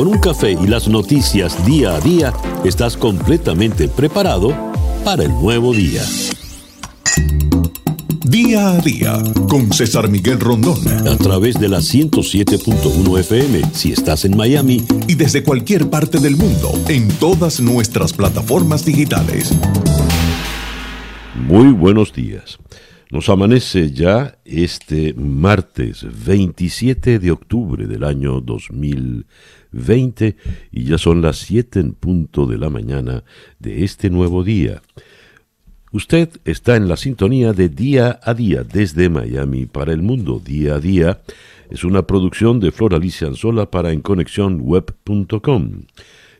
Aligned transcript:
con 0.00 0.08
un 0.08 0.18
café 0.18 0.52
y 0.52 0.66
las 0.66 0.88
noticias 0.88 1.66
día 1.66 1.94
a 1.94 2.00
día, 2.00 2.32
estás 2.64 2.96
completamente 2.96 3.86
preparado 3.86 4.56
para 5.04 5.24
el 5.24 5.30
nuevo 5.30 5.74
día. 5.74 6.02
Día 8.24 8.70
a 8.70 8.78
día 8.78 9.22
con 9.46 9.70
César 9.74 10.08
Miguel 10.08 10.40
Rondón. 10.40 10.78
A 11.06 11.18
través 11.18 11.60
de 11.60 11.68
la 11.68 11.80
107.1 11.80 13.18
FM 13.18 13.60
si 13.74 13.92
estás 13.92 14.24
en 14.24 14.38
Miami. 14.38 14.82
Y 15.06 15.16
desde 15.16 15.42
cualquier 15.42 15.90
parte 15.90 16.18
del 16.18 16.34
mundo 16.34 16.72
en 16.88 17.06
todas 17.18 17.60
nuestras 17.60 18.14
plataformas 18.14 18.86
digitales. 18.86 19.52
Muy 21.46 21.72
buenos 21.72 22.14
días. 22.14 22.58
Nos 23.10 23.28
amanece 23.28 23.90
ya 23.90 24.38
este 24.46 25.12
martes 25.12 26.06
27 26.24 27.18
de 27.18 27.30
octubre 27.32 27.86
del 27.86 28.04
año 28.04 28.40
2020 28.40 29.59
y 29.72 30.84
ya 30.84 30.98
son 30.98 31.22
las 31.22 31.38
7 31.38 31.80
en 31.80 31.92
punto 31.92 32.46
de 32.46 32.58
la 32.58 32.70
mañana 32.70 33.24
de 33.58 33.84
este 33.84 34.10
nuevo 34.10 34.42
día. 34.42 34.82
Usted 35.92 36.28
está 36.44 36.76
en 36.76 36.88
la 36.88 36.96
sintonía 36.96 37.52
de 37.52 37.68
Día 37.68 38.20
a 38.22 38.32
Día 38.34 38.62
desde 38.62 39.08
Miami 39.08 39.66
para 39.66 39.92
el 39.92 40.02
mundo. 40.02 40.40
Día 40.44 40.76
a 40.76 40.78
Día 40.78 41.20
es 41.68 41.82
una 41.82 42.06
producción 42.06 42.60
de 42.60 42.70
Flor 42.70 42.94
Alicia 42.94 43.26
Anzola 43.26 43.70
para 43.70 43.92
enconexionweb.com, 43.92 45.70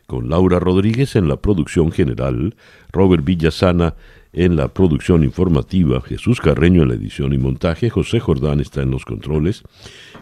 con 0.07 0.29
Laura 0.29 0.59
Rodríguez 0.59 1.15
en 1.15 1.27
la 1.27 1.37
producción 1.37 1.91
general, 1.91 2.55
Robert 2.91 3.23
Villasana 3.25 3.95
en 4.33 4.55
la 4.55 4.73
producción 4.73 5.23
informativa, 5.23 6.01
Jesús 6.01 6.39
Carreño 6.39 6.83
en 6.83 6.89
la 6.89 6.95
edición 6.95 7.33
y 7.33 7.37
montaje, 7.37 7.89
José 7.89 8.19
Jordán 8.19 8.59
está 8.59 8.81
en 8.81 8.91
los 8.91 9.05
controles, 9.05 9.63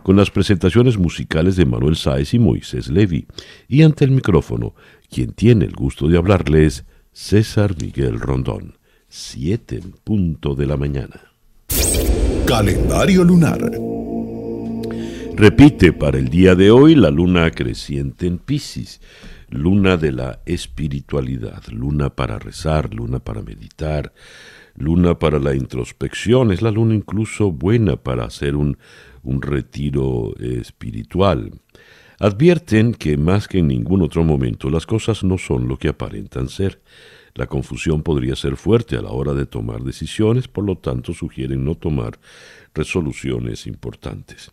con 0.04 0.16
las 0.16 0.32
presentaciones 0.32 0.98
musicales 0.98 1.56
de 1.56 1.66
Manuel 1.66 1.96
Sáez 1.96 2.34
y 2.34 2.40
Moisés 2.40 2.90
Levi, 2.90 3.28
y 3.68 3.84
ante 3.84 4.06
el 4.06 4.12
micrófono, 4.12 4.74
quien 5.10 5.34
tiene 5.34 5.66
el 5.66 5.74
gusto 5.74 6.08
de 6.08 6.18
hablarles, 6.18 6.86
César 7.12 7.76
Miguel 7.80 8.20
Rondón. 8.20 8.80
7 9.10 9.76
en 9.76 9.92
punto 10.04 10.54
de 10.54 10.68
la 10.68 10.78
mañana. 10.78 11.20
Calendario 12.46 13.24
lunar. 13.24 13.72
Repite 15.36 15.94
para 15.94 16.20
el 16.20 16.30
día 16.30 16.54
de 16.54 16.70
hoy 16.70 16.96
la 16.96 17.10
luna 17.10 17.50
creciente 17.50 18.28
en 18.28 18.38
Pisces, 18.38 19.02
luna 19.50 19.98
de 19.98 20.12
la 20.12 20.40
espiritualidad, 20.46 21.64
luna 21.70 22.10
para 22.10 22.40
rezar, 22.40 22.94
luna 22.94 23.20
para 23.20 23.42
meditar, 23.42 24.14
luna 24.76 25.18
para 25.18 25.40
la 25.40 25.56
introspección, 25.56 26.52
es 26.52 26.62
la 26.62 26.72
luna 26.72 26.96
incluso 26.96 27.52
buena 27.52 27.96
para 27.96 28.26
hacer 28.26 28.56
un, 28.56 28.78
un 29.24 29.42
retiro 29.42 30.36
espiritual. 30.40 31.52
Advierten 32.20 32.94
que 32.94 33.18
más 33.18 33.48
que 33.48 33.60
en 33.60 33.68
ningún 33.68 34.02
otro 34.02 34.24
momento 34.24 34.70
las 34.70 34.86
cosas 34.86 35.24
no 35.24 35.38
son 35.38 35.68
lo 35.68 35.78
que 35.78 35.88
aparentan 35.88 36.50
ser. 36.50 36.82
La 37.34 37.48
confusión 37.48 38.04
podría 38.04 38.36
ser 38.36 38.58
fuerte 38.58 38.98
a 38.98 39.02
la 39.02 39.12
hora 39.12 39.34
de 39.34 39.46
tomar 39.46 39.82
decisiones, 39.84 40.48
por 40.48 40.66
lo 40.66 40.78
tanto 40.78 41.14
sugieren 41.14 41.64
no 41.64 41.76
tomar 41.76 42.20
resoluciones 42.74 43.68
importantes. 43.68 44.52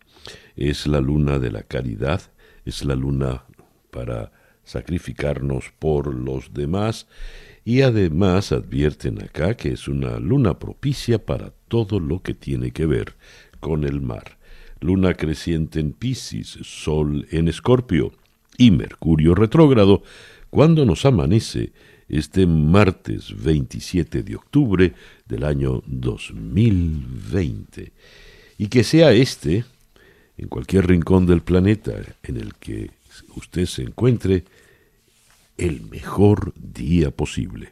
Es 0.55 0.87
la 0.87 1.01
luna 1.01 1.41
de 1.41 1.51
la 1.51 1.63
caridad, 1.63 2.23
es 2.65 2.85
la 2.85 2.95
luna 2.95 3.45
para 3.91 4.31
sacrificarnos 4.67 5.73
por 5.79 6.15
los 6.15 6.53
demás 6.53 7.07
y 7.65 7.81
además 7.81 8.53
advierten 8.53 9.23
acá 9.23 9.57
que 9.57 9.73
es 9.73 9.89
una 9.89 10.19
luna 10.19 10.59
propicia 10.59 11.25
para 11.25 11.55
todo 11.69 11.99
lo 11.99 12.23
que 12.23 12.35
tiene 12.35 12.73
que 12.73 12.85
ver 12.85 13.15
con 13.61 13.85
el 13.85 14.03
mar. 14.03 14.37
Luna 14.81 15.15
creciente 15.15 15.81
en 15.81 15.93
Pisces, 15.93 16.59
Sol 16.63 17.27
en 17.31 17.49
Escorpio 17.49 18.13
y 18.59 18.71
Mercurio 18.71 19.35
retrógrado 19.35 20.03
cuando 20.51 20.85
nos 20.85 21.07
amanece 21.07 21.73
este 22.09 22.47
martes 22.47 23.35
27 23.43 24.23
de 24.23 24.37
octubre 24.37 24.93
del 25.27 25.45
año 25.45 25.83
2020. 25.87 27.93
Y 28.59 28.69
que 28.69 28.85
sea 28.85 29.13
este, 29.13 29.65
en 30.39 30.49
cualquier 30.49 30.87
rincón 30.87 31.27
del 31.27 31.43
planeta 31.43 31.93
en 32.23 32.37
el 32.37 32.55
que 32.55 32.91
usted 33.35 33.67
se 33.67 33.83
encuentre, 33.83 34.45
el 35.59 35.83
mejor 35.83 36.53
día 36.57 37.11
posible. 37.11 37.71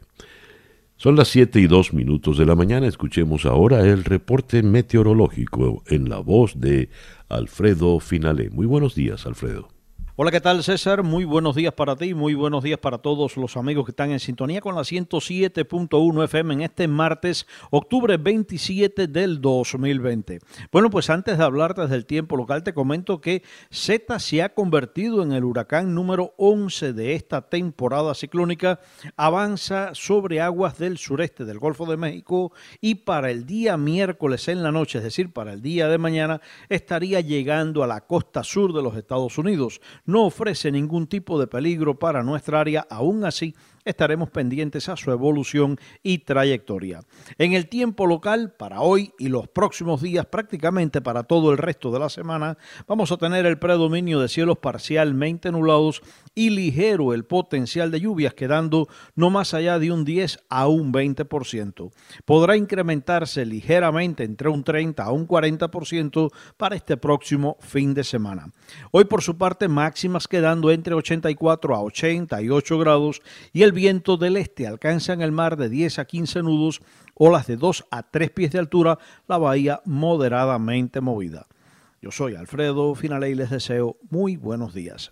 Son 0.97 1.15
las 1.15 1.27
7 1.27 1.59
y 1.59 1.67
2 1.67 1.93
minutos 1.93 2.37
de 2.37 2.45
la 2.45 2.55
mañana. 2.55 2.87
Escuchemos 2.87 3.45
ahora 3.45 3.81
el 3.81 4.05
reporte 4.05 4.63
meteorológico 4.63 5.83
en 5.87 6.09
la 6.09 6.19
voz 6.19 6.59
de 6.59 6.89
Alfredo 7.27 7.99
Finale. 7.99 8.49
Muy 8.49 8.65
buenos 8.65 8.95
días, 8.95 9.25
Alfredo. 9.25 9.74
Hola, 10.17 10.31
¿qué 10.31 10.39
tal 10.39 10.63
César? 10.63 11.03
Muy 11.03 11.25
buenos 11.25 11.57
días 11.57 11.73
para 11.73 11.97
ti, 11.97 12.13
muy 12.13 12.35
buenos 12.35 12.63
días 12.63 12.79
para 12.79 12.99
todos 12.99 13.35
los 13.35 13.57
amigos 13.57 13.83
que 13.83 13.91
están 13.91 14.11
en 14.11 14.21
sintonía 14.21 14.61
con 14.61 14.73
la 14.73 14.83
107.1 14.83 16.23
FM 16.23 16.53
en 16.53 16.61
este 16.61 16.87
martes, 16.87 17.45
octubre 17.69 18.15
27 18.15 19.07
del 19.07 19.41
2020. 19.41 20.39
Bueno, 20.71 20.89
pues 20.89 21.09
antes 21.09 21.37
de 21.37 21.43
hablarte 21.43 21.81
desde 21.81 21.97
el 21.97 22.05
tiempo 22.05 22.37
local, 22.37 22.63
te 22.63 22.73
comento 22.73 23.19
que 23.19 23.43
Z 23.69 24.17
se 24.19 24.41
ha 24.41 24.53
convertido 24.53 25.21
en 25.21 25.33
el 25.33 25.43
huracán 25.43 25.93
número 25.93 26.33
11 26.37 26.93
de 26.93 27.13
esta 27.13 27.49
temporada 27.49 28.15
ciclónica, 28.15 28.79
avanza 29.17 29.89
sobre 29.95 30.39
aguas 30.39 30.77
del 30.77 30.97
sureste 30.97 31.43
del 31.43 31.59
Golfo 31.59 31.85
de 31.87 31.97
México 31.97 32.53
y 32.79 32.95
para 32.95 33.31
el 33.31 33.45
día 33.45 33.75
miércoles 33.75 34.47
en 34.47 34.63
la 34.63 34.71
noche, 34.71 34.99
es 34.99 35.03
decir, 35.03 35.33
para 35.33 35.51
el 35.51 35.61
día 35.61 35.89
de 35.89 35.97
mañana, 35.97 36.39
estaría 36.69 37.19
llegando 37.19 37.83
a 37.83 37.87
la 37.87 37.99
costa 37.99 38.45
sur 38.45 38.71
de 38.71 38.81
los 38.81 38.95
Estados 38.95 39.37
Unidos 39.37 39.81
no 40.05 40.25
ofrece 40.25 40.71
ningún 40.71 41.07
tipo 41.07 41.39
de 41.39 41.47
peligro 41.47 41.97
para 41.97 42.23
nuestra 42.23 42.59
área, 42.59 42.85
aún 42.89 43.25
así 43.25 43.55
estaremos 43.85 44.29
pendientes 44.29 44.89
a 44.89 44.97
su 44.97 45.11
evolución 45.11 45.79
y 46.03 46.19
trayectoria. 46.19 47.01
En 47.37 47.53
el 47.53 47.67
tiempo 47.67 48.07
local, 48.07 48.53
para 48.57 48.81
hoy 48.81 49.13
y 49.17 49.29
los 49.29 49.47
próximos 49.47 50.01
días, 50.01 50.25
prácticamente 50.25 51.01
para 51.01 51.23
todo 51.23 51.51
el 51.51 51.57
resto 51.57 51.91
de 51.91 51.99
la 51.99 52.09
semana, 52.09 52.57
vamos 52.87 53.11
a 53.11 53.17
tener 53.17 53.45
el 53.45 53.59
predominio 53.59 54.19
de 54.19 54.27
cielos 54.27 54.57
parcialmente 54.57 55.51
nublados 55.51 56.01
y 56.33 56.49
ligero 56.49 57.13
el 57.13 57.25
potencial 57.25 57.91
de 57.91 58.01
lluvias, 58.01 58.33
quedando 58.33 58.87
no 59.15 59.29
más 59.29 59.53
allá 59.53 59.79
de 59.79 59.91
un 59.91 60.03
10 60.03 60.39
a 60.49 60.67
un 60.67 60.91
20%. 60.91 61.91
Podrá 62.25 62.57
incrementarse 62.57 63.45
ligeramente 63.45 64.23
entre 64.23 64.49
un 64.49 64.63
30 64.63 65.03
a 65.03 65.11
un 65.11 65.27
40% 65.27 66.31
para 66.57 66.75
este 66.75 66.97
próximo 66.97 67.57
fin 67.59 67.93
de 67.93 68.03
semana. 68.03 68.51
Hoy, 68.91 69.05
por 69.05 69.21
su 69.21 69.37
parte, 69.37 69.67
máximas 69.67 70.27
quedando 70.27 70.71
entre 70.71 70.95
84 70.95 71.75
a 71.75 71.81
88 71.81 72.79
grados 72.79 73.21
y 73.53 73.63
el 73.63 73.71
viento 73.75 74.17
del 74.17 74.37
este 74.37 74.65
alcanza 74.65 75.13
en 75.13 75.21
el 75.21 75.31
mar 75.31 75.57
de 75.57 75.69
10 75.69 75.99
a 75.99 76.05
15 76.05 76.41
nudos, 76.41 76.81
olas 77.13 77.45
de 77.45 77.57
2 77.57 77.85
a 77.91 78.09
3 78.09 78.31
pies 78.31 78.51
de 78.51 78.59
altura, 78.59 78.97
la 79.27 79.37
bahía 79.37 79.81
moderadamente 79.85 81.01
movida. 81.01 81.45
Yo 82.01 82.09
soy 82.11 82.35
Alfredo 82.35 82.95
Finale 82.95 83.29
y 83.29 83.35
les 83.35 83.51
deseo 83.51 83.97
muy 84.09 84.37
buenos 84.37 84.73
días. 84.73 85.11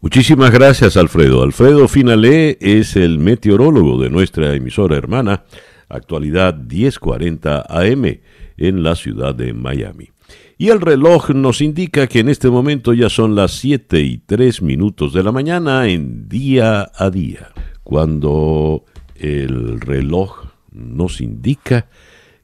Muchísimas 0.00 0.52
gracias 0.52 0.96
Alfredo. 0.96 1.42
Alfredo 1.42 1.88
Finale 1.88 2.58
es 2.60 2.94
el 2.94 3.18
meteorólogo 3.18 4.00
de 4.00 4.10
nuestra 4.10 4.54
emisora 4.54 4.96
hermana, 4.96 5.44
actualidad 5.88 6.54
1040 6.54 7.64
AM 7.68 8.20
en 8.56 8.82
la 8.82 8.94
ciudad 8.94 9.34
de 9.34 9.52
Miami. 9.54 10.13
Y 10.56 10.68
el 10.68 10.80
reloj 10.80 11.30
nos 11.30 11.60
indica 11.60 12.06
que 12.06 12.20
en 12.20 12.28
este 12.28 12.48
momento 12.48 12.92
ya 12.92 13.08
son 13.08 13.34
las 13.34 13.52
7 13.52 14.00
y 14.00 14.18
3 14.18 14.62
minutos 14.62 15.12
de 15.12 15.22
la 15.22 15.32
mañana 15.32 15.88
en 15.88 16.28
día 16.28 16.90
a 16.94 17.10
día. 17.10 17.50
Cuando 17.82 18.84
el 19.16 19.80
reloj 19.80 20.46
nos 20.72 21.20
indica 21.20 21.88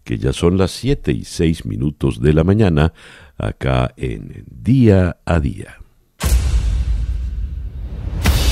que 0.03 0.19
ya 0.19 0.33
son 0.33 0.59
las 0.59 0.73
7 0.73 1.13
y 1.13 1.25
6 1.25 1.67
minutos 1.67 2.21
de 2.21 2.33
la 2.33 2.43
mañana 2.43 2.93
acá 3.39 3.95
en 3.97 4.45
día 4.51 5.19
a 5.25 5.39
día. 5.39 5.77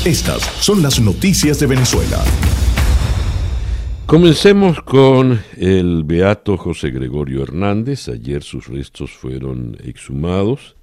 Estas 0.05 0.43
son 0.61 0.83
las 0.83 1.01
noticias 1.01 1.59
de 1.59 1.67
Venezuela. 1.67 2.23
Comencemos 4.09 4.81
con 4.81 5.39
el 5.59 6.03
beato 6.03 6.57
José 6.57 6.91
Gregorio 6.93 7.43
Hernández. 7.43 8.09
Ayer 8.09 8.43
sus 8.43 8.67
restos 8.67 9.11
fueron 9.11 9.77
exhumados. 9.85 10.77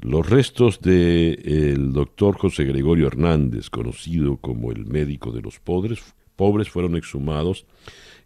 Los 0.00 0.28
restos 0.28 0.80
del 0.80 1.92
doctor 1.92 2.36
José 2.36 2.64
Gregorio 2.64 3.06
Hernández, 3.06 3.70
conocido 3.70 4.38
como 4.38 4.72
el 4.72 4.84
médico 4.84 5.30
de 5.30 5.42
los 5.42 5.60
pobres, 5.60 6.00
pobres, 6.34 6.68
fueron 6.68 6.96
exhumados 6.96 7.66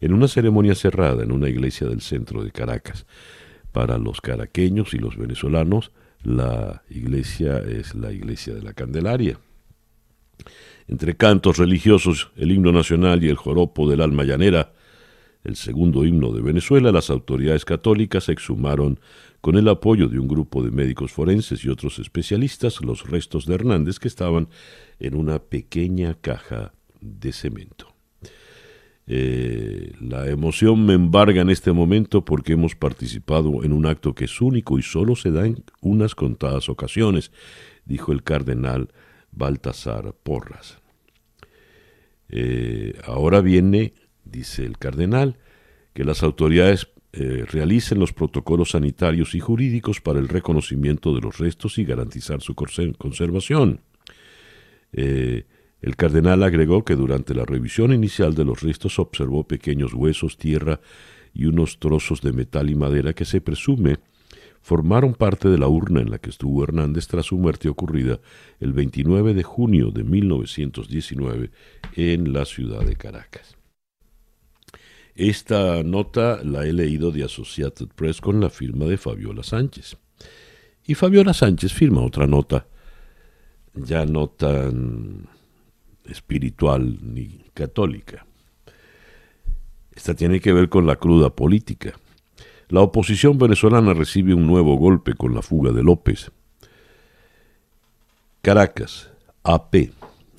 en 0.01 0.15
una 0.15 0.27
ceremonia 0.27 0.75
cerrada 0.75 1.23
en 1.23 1.31
una 1.31 1.51
iglesia 1.51 1.87
del 1.87 2.01
centro 2.01 2.43
de 2.43 2.51
Caracas. 2.51 3.05
Para 3.73 3.99
los 3.99 4.23
caraqueños 4.23 4.95
y 4.95 4.99
los 4.99 5.19
venezolanos, 5.19 5.93
la 6.23 6.83
iglesia 6.89 7.59
es 7.59 7.95
la 7.95 8.11
iglesia 8.11 8.55
de 8.55 8.63
la 8.63 8.73
Candelaria 8.73 9.39
entre 10.89 11.17
cantos 11.17 11.59
religiosos, 11.59 12.31
el 12.37 12.51
himno 12.51 12.73
nacional 12.73 13.23
y 13.23 13.29
el 13.29 13.37
joropo 13.37 13.89
del 13.89 14.01
alma 14.01 14.25
llanera, 14.25 14.73
el 15.45 15.57
segundo 15.57 16.05
himno 16.05 16.33
de 16.33 16.43
Venezuela, 16.43 16.91
las 16.91 17.11
autoridades 17.11 17.65
católicas 17.65 18.29
exhumaron 18.29 18.99
con 19.41 19.57
el 19.57 19.69
apoyo 19.69 20.09
de 20.09 20.19
un 20.19 20.27
grupo 20.27 20.63
de 20.63 20.71
médicos 20.71 21.13
forenses 21.13 21.65
y 21.65 21.69
otros 21.69 21.99
especialistas 21.99 22.83
los 22.83 23.09
restos 23.09 23.47
de 23.47 23.55
Hernández 23.55 23.99
que 23.99 24.09
estaban 24.09 24.49
en 24.99 25.15
una 25.15 25.39
pequeña 25.39 26.15
caja 26.15 26.73
de 27.01 27.33
cemento. 27.33 27.95
Eh, 29.07 29.93
la 30.01 30.29
emoción 30.29 30.85
me 30.85 30.93
embarga 30.93 31.41
en 31.41 31.49
este 31.49 31.73
momento 31.73 32.25
porque 32.25 32.55
hemos 32.55 32.75
participado 32.75 33.63
en 33.65 33.73
un 33.73 33.87
acto 33.87 34.15
que 34.15 34.25
es 34.25 34.41
único 34.41 34.79
y 34.79 34.83
solo 34.83 35.17
se 35.17 35.31
da 35.31 35.47
en 35.47 35.65
unas 35.81 36.15
contadas 36.15 36.69
ocasiones, 36.69 37.31
dijo 37.87 38.13
el 38.13 38.23
cardenal 38.23 38.89
Baltasar 39.39 40.15
Porras. 40.23 40.79
Eh, 42.29 42.95
ahora 43.05 43.41
viene, 43.41 43.95
dice 44.25 44.65
el 44.67 44.77
cardenal, 44.77 45.39
que 45.95 46.05
las 46.05 46.23
autoridades 46.23 46.89
eh, 47.13 47.47
realicen 47.51 47.99
los 47.99 48.13
protocolos 48.13 48.73
sanitarios 48.73 49.35
y 49.35 49.41
jurídicos 49.41 50.01
para 50.01 50.19
el 50.19 50.29
reconocimiento 50.29 51.15
de 51.15 51.23
los 51.23 51.39
restos 51.39 51.79
y 51.79 51.85
garantizar 51.85 52.43
su 52.43 52.55
conservación. 52.55 53.81
Eh, 54.93 55.47
el 55.81 55.97
cardenal 55.97 56.43
agregó 56.43 56.85
que 56.85 56.97
durante 56.97 57.35
la 57.35 57.45
revisión 57.45 57.93
inicial 57.93 58.35
de 58.35 58.45
los 58.45 58.63
restos 58.63 58.99
observó 58.99 59.47
pequeños 59.47 59.95
huesos, 59.95 60.37
tierra 60.37 60.81
y 61.33 61.47
unos 61.47 61.79
trozos 61.79 62.21
de 62.21 62.33
metal 62.33 62.69
y 62.69 62.75
madera 62.75 63.13
que 63.13 63.25
se 63.25 63.41
presume 63.41 63.99
formaron 64.63 65.15
parte 65.15 65.49
de 65.49 65.59
la 65.59 65.69
urna 65.69 66.01
en 66.01 66.11
la 66.11 66.19
que 66.19 66.31
estuvo 66.31 66.63
Hernández 66.63 67.07
tras 67.07 67.27
su 67.27 67.39
muerte 67.39 67.69
ocurrida 67.69 68.21
el 68.61 68.73
29 68.73 69.35
de 69.35 69.43
junio 69.43 69.91
de 69.91 70.05
1919 70.05 71.51
en 71.97 72.33
la 72.33 72.45
ciudad 72.45 72.85
de 72.85 72.97
Caracas. 72.97 73.57
Esta 75.15 75.83
nota 75.83 76.45
la 76.45 76.65
he 76.65 76.73
leído 76.73 77.11
de 77.11 77.25
Associated 77.25 77.89
Press 77.89 78.21
con 78.21 78.41
la 78.41 78.51
firma 78.51 78.85
de 78.85 78.99
Fabiola 78.99 79.43
Sánchez. 79.43 79.97
Y 80.87 80.95
Fabiola 80.95 81.35
Sánchez 81.35 81.73
firma 81.73 82.03
otra 82.03 82.27
nota, 82.27 82.67
ya 83.75 84.07
no 84.07 84.29
tan 84.29 85.29
espiritual 86.05 86.99
ni 87.03 87.43
católica. 87.53 88.27
Esta 89.91 90.15
tiene 90.15 90.41
que 90.41 90.53
ver 90.53 90.69
con 90.69 90.87
la 90.87 90.97
cruda 90.97 91.35
política. 91.35 91.99
La 92.71 92.83
oposición 92.83 93.39
venezolana 93.39 93.95
recibe 93.95 94.35
un 94.35 94.47
nuevo 94.47 94.77
golpe 94.77 95.15
con 95.15 95.35
la 95.35 95.41
fuga 95.41 95.73
de 95.73 95.83
López. 95.83 96.31
Caracas, 98.43 99.11
AP. 99.43 99.91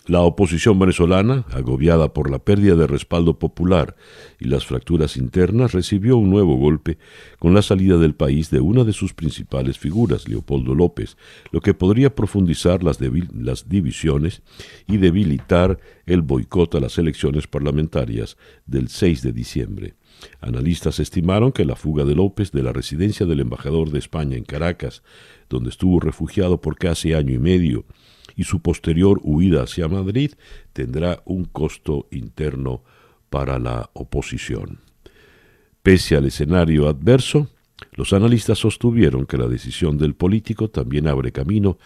La 0.05 0.21
oposición 0.21 0.77
venezolana, 0.77 1.45
agobiada 1.51 2.13
por 2.13 2.29
la 2.29 2.37
pérdida 2.37 2.75
de 2.75 2.85
respaldo 2.85 3.39
popular 3.39 3.95
y 4.39 4.45
las 4.45 4.65
fracturas 4.65 5.17
internas, 5.17 5.71
recibió 5.71 6.17
un 6.17 6.29
nuevo 6.29 6.55
golpe 6.55 6.99
con 7.39 7.55
la 7.55 7.63
salida 7.63 7.97
del 7.97 8.13
país 8.13 8.51
de 8.51 8.59
una 8.59 8.83
de 8.83 8.93
sus 8.93 9.13
principales 9.13 9.79
figuras, 9.79 10.27
Leopoldo 10.27 10.75
López, 10.75 11.17
lo 11.51 11.61
que 11.61 11.73
podría 11.73 12.13
profundizar 12.13 12.83
las, 12.83 12.99
divisiones 13.67 14.43
y 14.87 14.97
debilitar 14.97 15.79
el 16.05 16.21
boicot 16.21 16.75
a 16.75 16.79
las 16.79 16.97
elecciones 16.99 17.47
parlamentarias 17.47 18.37
del 18.65 18.89
6 18.89 19.23
de 19.23 19.31
diciembre. 19.31 19.93
Analistas 20.41 20.99
estimaron 20.99 21.51
que 21.51 21.65
la 21.65 21.75
fuga 21.75 22.05
de 22.05 22.15
López 22.15 22.51
de 22.51 22.63
la 22.63 22.73
residencia 22.73 23.25
del 23.25 23.41
embajador 23.41 23.91
de 23.91 23.99
España 23.99 24.37
en 24.37 24.43
Caracas, 24.43 25.03
donde 25.49 25.69
estuvo 25.69 25.99
refugiado 25.99 26.61
por 26.61 26.77
casi 26.77 27.13
año 27.13 27.33
y 27.33 27.39
medio, 27.39 27.85
y 28.35 28.43
su 28.43 28.61
posterior 28.61 29.19
huida 29.23 29.63
hacia 29.63 29.87
Madrid, 29.87 30.31
tendrá 30.73 31.21
un 31.25 31.45
costo 31.45 32.07
interno 32.11 32.83
para 33.29 33.59
la 33.59 33.89
oposición. 33.93 34.79
Pese 35.83 36.15
al 36.15 36.25
escenario 36.25 36.87
adverso, 36.87 37.47
los 37.93 38.13
analistas 38.13 38.59
sostuvieron 38.59 39.25
que 39.25 39.37
la 39.37 39.47
decisión 39.47 39.97
del 39.97 40.13
político 40.15 40.69
también 40.69 41.07
abre 41.07 41.31
camino 41.31 41.77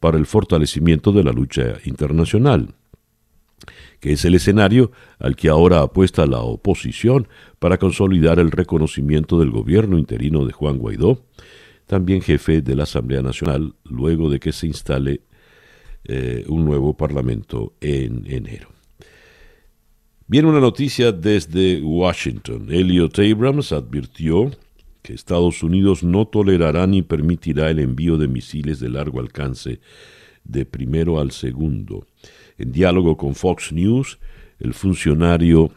para 0.00 0.18
el 0.18 0.26
fortalecimiento 0.26 1.12
de 1.12 1.24
la 1.24 1.32
lucha 1.32 1.78
internacional 1.84 2.74
que 4.00 4.12
es 4.12 4.24
el 4.24 4.34
escenario 4.34 4.92
al 5.18 5.36
que 5.36 5.48
ahora 5.48 5.80
apuesta 5.80 6.26
la 6.26 6.40
oposición 6.40 7.28
para 7.58 7.78
consolidar 7.78 8.38
el 8.38 8.50
reconocimiento 8.50 9.38
del 9.38 9.50
gobierno 9.50 9.98
interino 9.98 10.44
de 10.44 10.52
Juan 10.52 10.78
Guaidó, 10.78 11.24
también 11.86 12.20
jefe 12.20 12.60
de 12.60 12.76
la 12.76 12.84
Asamblea 12.84 13.22
Nacional, 13.22 13.74
luego 13.84 14.30
de 14.30 14.40
que 14.40 14.52
se 14.52 14.66
instale 14.66 15.22
eh, 16.04 16.44
un 16.48 16.64
nuevo 16.64 16.96
parlamento 16.96 17.74
en 17.80 18.24
enero. 18.26 18.68
Viene 20.26 20.48
una 20.48 20.60
noticia 20.60 21.10
desde 21.10 21.80
Washington. 21.80 22.68
Elliot 22.70 23.18
Abrams 23.18 23.72
advirtió 23.72 24.50
que 25.00 25.14
Estados 25.14 25.62
Unidos 25.62 26.02
no 26.02 26.26
tolerará 26.26 26.86
ni 26.86 27.00
permitirá 27.00 27.70
el 27.70 27.78
envío 27.78 28.18
de 28.18 28.28
misiles 28.28 28.78
de 28.78 28.90
largo 28.90 29.20
alcance 29.20 29.80
de 30.44 30.66
primero 30.66 31.18
al 31.18 31.30
segundo. 31.30 32.06
En 32.58 32.72
diálogo 32.72 33.16
con 33.16 33.34
Fox 33.34 33.72
News, 33.72 34.18
el 34.58 34.74
funcionario 34.74 35.70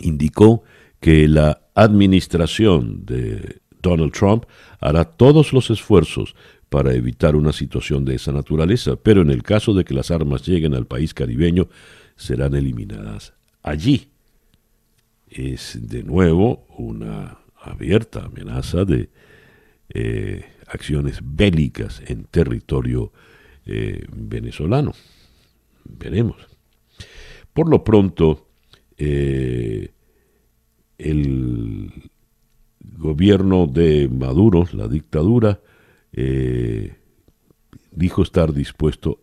indicó 0.00 0.64
que 1.00 1.28
la 1.28 1.62
administración 1.74 3.06
de 3.06 3.60
Donald 3.80 4.12
Trump 4.12 4.44
hará 4.80 5.04
todos 5.04 5.52
los 5.52 5.70
esfuerzos 5.70 6.34
para 6.68 6.94
evitar 6.94 7.36
una 7.36 7.52
situación 7.52 8.04
de 8.04 8.16
esa 8.16 8.32
naturaleza, 8.32 8.96
pero 8.96 9.22
en 9.22 9.30
el 9.30 9.44
caso 9.44 9.72
de 9.72 9.84
que 9.84 9.94
las 9.94 10.10
armas 10.10 10.44
lleguen 10.46 10.74
al 10.74 10.86
país 10.86 11.14
caribeño, 11.14 11.68
serán 12.16 12.54
eliminadas 12.54 13.34
allí. 13.62 14.08
Es 15.28 15.78
de 15.80 16.02
nuevo 16.02 16.66
una 16.76 17.38
abierta 17.62 18.24
amenaza 18.24 18.84
de 18.84 19.10
eh, 19.90 20.44
acciones 20.66 21.20
bélicas 21.22 22.02
en 22.06 22.24
territorio 22.24 23.12
eh, 23.64 24.04
venezolano 24.12 24.92
veremos. 25.88 26.36
Por 27.52 27.68
lo 27.68 27.84
pronto, 27.84 28.48
eh, 28.96 29.90
el 30.98 32.10
gobierno 32.80 33.66
de 33.66 34.08
Maduro, 34.08 34.66
la 34.72 34.88
dictadura, 34.88 35.60
eh, 36.12 36.94
dijo 37.92 38.22
estar 38.22 38.52
dispuesto 38.52 39.22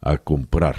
a 0.00 0.18
comprar. 0.18 0.76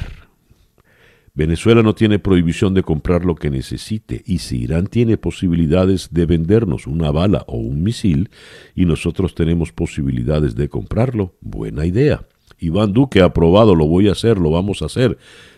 Venezuela 1.33 1.83
no 1.83 1.95
tiene 1.95 2.19
prohibición 2.19 2.73
de 2.73 2.83
comprar 2.83 3.23
lo 3.23 3.35
que 3.35 3.49
necesite 3.49 4.23
y 4.25 4.39
si 4.39 4.63
Irán 4.63 4.87
tiene 4.87 5.17
posibilidades 5.17 6.09
de 6.11 6.25
vendernos 6.25 6.85
una 6.85 7.11
bala 7.11 7.45
o 7.47 7.57
un 7.57 7.81
misil 7.81 8.29
y 8.75 8.85
nosotros 8.85 9.35
tenemos 9.35 9.71
posibilidades 9.71 10.55
de 10.55 10.67
comprarlo, 10.67 11.35
buena 11.39 11.85
idea. 11.85 12.27
Iván 12.59 12.93
Duque 12.93 13.21
ha 13.21 13.25
aprobado, 13.25 13.75
lo 13.75 13.85
voy 13.87 14.09
a 14.09 14.13
hacer, 14.13 14.37
lo 14.37 14.51
vamos 14.51 14.81
a 14.81 14.85
hacer. 14.85 15.17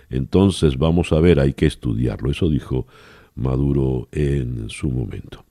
Entonces 0.10 0.77
vamos 0.77 1.12
a 1.12 1.20
ver, 1.20 1.39
hay 1.39 1.53
que 1.53 1.65
estudiarlo. 1.65 2.29
Eso 2.31 2.50
dijo 2.50 2.86
Maduro 3.36 4.08
en 4.12 4.70
su 4.70 4.89
momento. 4.89 5.43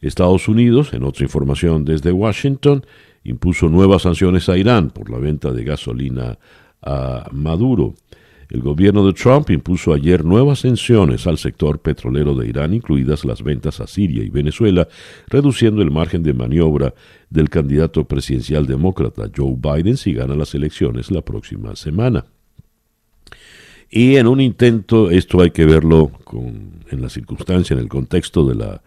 Estados 0.00 0.48
Unidos, 0.48 0.92
en 0.92 1.02
otra 1.02 1.24
información 1.24 1.84
desde 1.84 2.12
Washington, 2.12 2.84
impuso 3.24 3.68
nuevas 3.68 4.02
sanciones 4.02 4.48
a 4.48 4.56
Irán 4.56 4.90
por 4.90 5.10
la 5.10 5.18
venta 5.18 5.50
de 5.52 5.64
gasolina 5.64 6.38
a 6.82 7.28
Maduro. 7.32 7.94
El 8.50 8.60
gobierno 8.60 9.06
de 9.06 9.12
Trump 9.12 9.50
impuso 9.50 9.92
ayer 9.92 10.24
nuevas 10.24 10.60
sanciones 10.60 11.26
al 11.26 11.38
sector 11.38 11.80
petrolero 11.80 12.34
de 12.34 12.48
Irán, 12.48 12.74
incluidas 12.74 13.24
las 13.24 13.42
ventas 13.42 13.80
a 13.80 13.86
Siria 13.86 14.22
y 14.22 14.28
Venezuela, 14.28 14.88
reduciendo 15.28 15.82
el 15.82 15.90
margen 15.90 16.22
de 16.22 16.34
maniobra 16.34 16.94
del 17.30 17.48
candidato 17.48 18.04
presidencial 18.04 18.66
demócrata 18.66 19.30
Joe 19.34 19.56
Biden 19.56 19.96
si 19.96 20.12
gana 20.12 20.34
las 20.34 20.54
elecciones 20.54 21.10
la 21.10 21.22
próxima 21.22 21.74
semana. 21.76 22.26
Y 23.90 24.16
en 24.16 24.26
un 24.26 24.40
intento, 24.40 25.10
esto 25.10 25.40
hay 25.40 25.50
que 25.50 25.64
verlo 25.64 26.10
en 26.90 27.00
la 27.00 27.08
circunstancia, 27.08 27.74
en 27.74 27.80
el 27.80 27.88
contexto 27.88 28.44
de 28.44 28.56
la, 28.56 28.82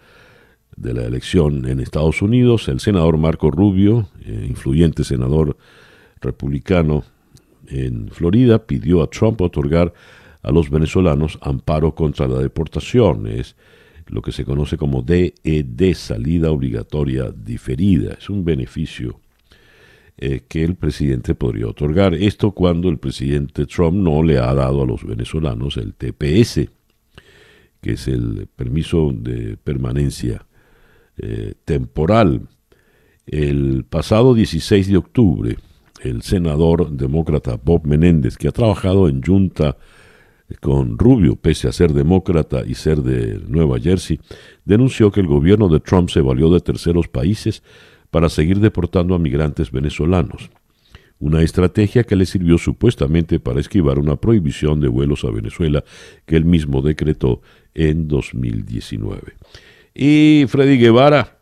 de 0.75 0.93
la 0.93 1.03
elección 1.03 1.67
en 1.67 1.79
Estados 1.79 2.21
Unidos, 2.21 2.67
el 2.67 2.79
senador 2.79 3.17
Marco 3.17 3.49
Rubio, 3.49 4.09
eh, 4.25 4.45
influyente 4.49 5.03
senador 5.03 5.57
republicano 6.21 7.03
en 7.67 8.09
Florida 8.09 8.65
pidió 8.65 9.01
a 9.01 9.09
Trump 9.09 9.41
otorgar 9.41 9.93
a 10.41 10.51
los 10.51 10.69
venezolanos 10.69 11.37
amparo 11.41 11.93
contra 11.93 12.27
la 12.27 12.39
deportación. 12.39 13.27
Es 13.27 13.55
lo 14.07 14.21
que 14.21 14.31
se 14.31 14.45
conoce 14.45 14.77
como 14.77 15.01
DED, 15.01 15.93
salida 15.93 16.51
obligatoria 16.51 17.31
diferida. 17.31 18.13
Es 18.13 18.29
un 18.29 18.45
beneficio 18.45 19.19
eh, 20.17 20.41
que 20.47 20.63
el 20.63 20.75
presidente 20.75 21.35
podría 21.35 21.67
otorgar. 21.67 22.13
Esto 22.13 22.51
cuando 22.51 22.89
el 22.89 22.97
presidente 22.97 23.65
Trump 23.65 23.97
no 23.97 24.23
le 24.23 24.37
ha 24.37 24.53
dado 24.53 24.83
a 24.83 24.85
los 24.85 25.03
venezolanos 25.03 25.77
el 25.77 25.93
TPS, 25.93 26.69
que 27.81 27.91
es 27.91 28.07
el 28.07 28.47
permiso 28.55 29.11
de 29.13 29.57
permanencia 29.57 30.45
eh, 31.17 31.53
temporal. 31.65 32.47
El 33.25 33.83
pasado 33.83 34.33
16 34.33 34.87
de 34.87 34.97
octubre, 34.97 35.57
el 36.01 36.21
senador 36.21 36.91
demócrata 36.91 37.59
Bob 37.61 37.85
Menéndez, 37.85 38.37
que 38.37 38.47
ha 38.47 38.51
trabajado 38.51 39.07
en 39.07 39.21
junta 39.21 39.77
con 40.61 40.97
Rubio, 40.97 41.35
pese 41.35 41.67
a 41.67 41.71
ser 41.71 41.93
demócrata 41.93 42.63
y 42.65 42.75
ser 42.75 42.99
de 42.99 43.41
Nueva 43.47 43.79
Jersey, 43.79 44.19
denunció 44.63 45.11
que 45.11 45.19
el 45.19 45.27
gobierno 45.27 45.67
de 45.67 45.79
Trump 45.79 46.09
se 46.09 46.21
valió 46.21 46.49
de 46.49 46.61
terceros 46.61 47.07
países 47.07 47.63
para 48.11 48.29
seguir 48.29 48.59
deportando 48.59 49.13
a 49.15 49.19
migrantes 49.19 49.71
venezolanos, 49.71 50.49
una 51.19 51.41
estrategia 51.41 52.03
que 52.03 52.15
le 52.15 52.25
sirvió 52.25 52.57
supuestamente 52.57 53.39
para 53.39 53.59
esquivar 53.59 53.99
una 53.99 54.15
prohibición 54.15 54.79
de 54.79 54.87
vuelos 54.87 55.25
a 55.25 55.31
Venezuela 55.31 55.83
que 56.25 56.37
él 56.37 56.45
mismo 56.45 56.81
decretó 56.81 57.41
en 57.73 58.07
2019. 58.07 59.33
Y 59.93 60.45
Freddy 60.47 60.77
Guevara 60.77 61.36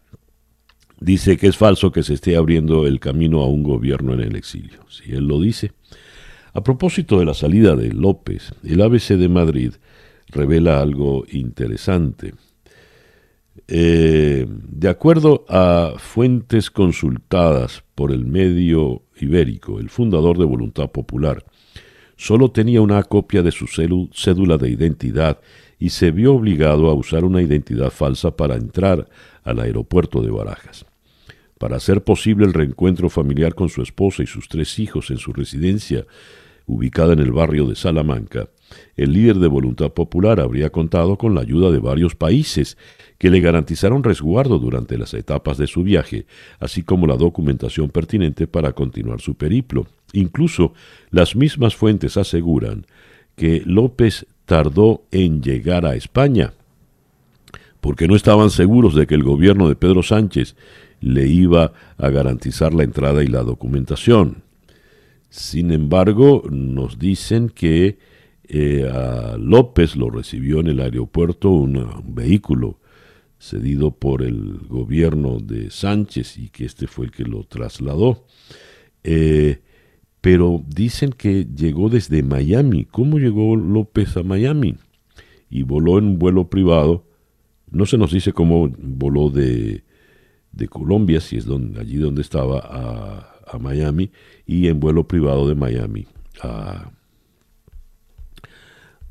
dice 1.06 1.38
que 1.38 1.48
es 1.48 1.56
falso 1.56 1.92
que 1.92 2.02
se 2.02 2.16
esté 2.16 2.36
abriendo 2.36 2.88
el 2.88 3.00
camino 3.00 3.42
a 3.42 3.48
un 3.48 3.62
gobierno 3.62 4.16
en 4.16 4.22
el 4.22 4.36
exilio. 4.36 4.80
Si 4.90 5.12
él 5.12 5.28
lo 5.28 5.40
dice, 5.40 5.72
a 6.52 6.64
propósito 6.64 7.20
de 7.20 7.26
la 7.26 7.36
salida 7.36 7.76
de 7.76 7.94
López, 7.94 8.54
el 8.64 8.82
ABC 8.82 9.10
de 9.10 9.30
Madrid 9.30 9.74
revela 10.30 10.82
algo 10.82 11.24
interesante. 11.32 12.34
Eh, 13.68 14.48
de 14.50 14.90
acuerdo 14.90 15.46
a 15.48 15.94
fuentes 15.98 16.72
consultadas 16.72 17.84
por 17.94 18.12
el 18.12 18.26
medio 18.26 19.04
ibérico, 19.20 19.80
el 19.80 19.90
fundador 19.90 20.40
de 20.40 20.46
Voluntad 20.46 20.90
Popular, 20.90 21.46
solo 22.18 22.50
tenía 22.50 22.82
una 22.82 23.04
copia 23.04 23.44
de 23.44 23.52
su 23.52 23.68
cédula 23.68 24.58
de 24.58 24.70
identidad 24.70 25.40
y 25.78 25.90
se 25.90 26.10
vio 26.10 26.34
obligado 26.34 26.90
a 26.90 26.96
usar 26.96 27.26
una 27.26 27.44
identidad 27.44 27.92
falsa 27.92 28.36
para 28.36 28.56
entrar 28.56 29.08
al 29.44 29.60
aeropuerto 29.60 30.24
de 30.24 30.32
Barajas. 30.32 30.86
Para 31.66 31.78
hacer 31.78 32.04
posible 32.04 32.46
el 32.46 32.54
reencuentro 32.54 33.10
familiar 33.10 33.56
con 33.56 33.70
su 33.70 33.82
esposa 33.82 34.22
y 34.22 34.28
sus 34.28 34.48
tres 34.48 34.78
hijos 34.78 35.10
en 35.10 35.18
su 35.18 35.34
residencia 35.34 36.06
ubicada 36.68 37.14
en 37.14 37.18
el 37.18 37.32
barrio 37.32 37.66
de 37.66 37.76
Salamanca, 37.76 38.50
el 38.96 39.14
líder 39.14 39.38
de 39.38 39.48
Voluntad 39.48 39.92
Popular 39.92 40.40
habría 40.40 40.70
contado 40.70 41.18
con 41.18 41.34
la 41.34 41.42
ayuda 41.42 41.72
de 41.72 41.80
varios 41.80 42.14
países 42.14 42.78
que 43.18 43.32
le 43.32 43.40
garantizaron 43.40 44.04
resguardo 44.04 44.60
durante 44.60 44.96
las 44.96 45.16
etapas 45.16 45.58
de 45.58 45.66
su 45.66 45.82
viaje, 45.82 46.28
así 46.60 46.84
como 46.84 47.08
la 47.08 47.18
documentación 47.18 47.90
pertinente 47.90 48.46
para 48.46 48.74
continuar 48.74 49.20
su 49.20 49.34
periplo. 49.34 49.88
Incluso 50.14 50.74
las 51.10 51.36
mismas 51.36 51.76
fuentes 51.76 52.16
aseguran 52.16 52.86
que 53.36 53.64
López 53.66 54.28
tardó 54.46 55.02
en 55.10 55.42
llegar 55.42 55.88
a 55.88 55.96
España, 55.96 56.54
porque 57.82 58.08
no 58.08 58.16
estaban 58.16 58.52
seguros 58.52 58.94
de 58.94 59.08
que 59.08 59.16
el 59.16 59.24
gobierno 59.24 59.68
de 59.68 59.76
Pedro 59.76 60.04
Sánchez 60.04 60.56
le 61.06 61.28
iba 61.28 61.72
a 61.98 62.10
garantizar 62.10 62.74
la 62.74 62.84
entrada 62.84 63.24
y 63.24 63.28
la 63.28 63.44
documentación. 63.44 64.42
Sin 65.30 65.72
embargo, 65.72 66.44
nos 66.50 66.98
dicen 66.98 67.50
que 67.50 68.00
eh, 68.48 68.90
a 68.92 69.38
López 69.38 69.96
lo 69.96 70.10
recibió 70.10 70.62
en 70.62 70.68
el 70.68 70.80
aeropuerto 70.80 71.52
un, 71.52 72.02
vehículo 72.08 72.80
cedido 73.38 73.92
por 73.92 74.24
el 74.24 74.58
gobierno 74.68 75.40
de 75.40 75.70
Sánchez 75.70 76.40
y 76.40 76.50
que 76.50 76.66
este 76.66 76.88
fue 76.88 77.06
el 77.06 77.12
que 77.12 77.24
lo 77.24 77.44
trasladó. 77.44 78.26
Eh, 79.04 79.62
pero 80.22 80.64
dicen 80.68 81.12
que 81.12 81.46
llegó 81.46 81.90
desde 81.90 82.24
Miami. 82.24 82.86
¿Cómo 82.86 83.20
llegó 83.20 83.56
López 83.56 84.18
a 84.18 84.24
Miami? 84.24 84.76
Y 85.52 85.62
voló 85.62 86.00
en 86.00 86.06
un 86.06 86.18
vuelo 86.18 86.50
privado. 86.50 87.06
No 87.70 87.86
se 87.86 88.00
nos 88.00 88.12
dice 88.12 88.34
cómo 88.34 88.72
voló 88.80 89.30
de, 89.30 89.84
de 90.56 90.68
Colombia, 90.68 91.22
si 91.22 91.38
es 91.38 91.46
donde, 91.46 91.80
allí 91.80 91.98
donde 91.98 92.22
estaba, 92.22 92.60
a, 92.60 93.32
Miami 93.60 94.12
y 94.46 94.68
en 94.68 94.82
vuelo 94.82 95.08
privado 95.08 95.48
de 95.48 95.56
Miami 95.56 96.08
a, 96.42 96.90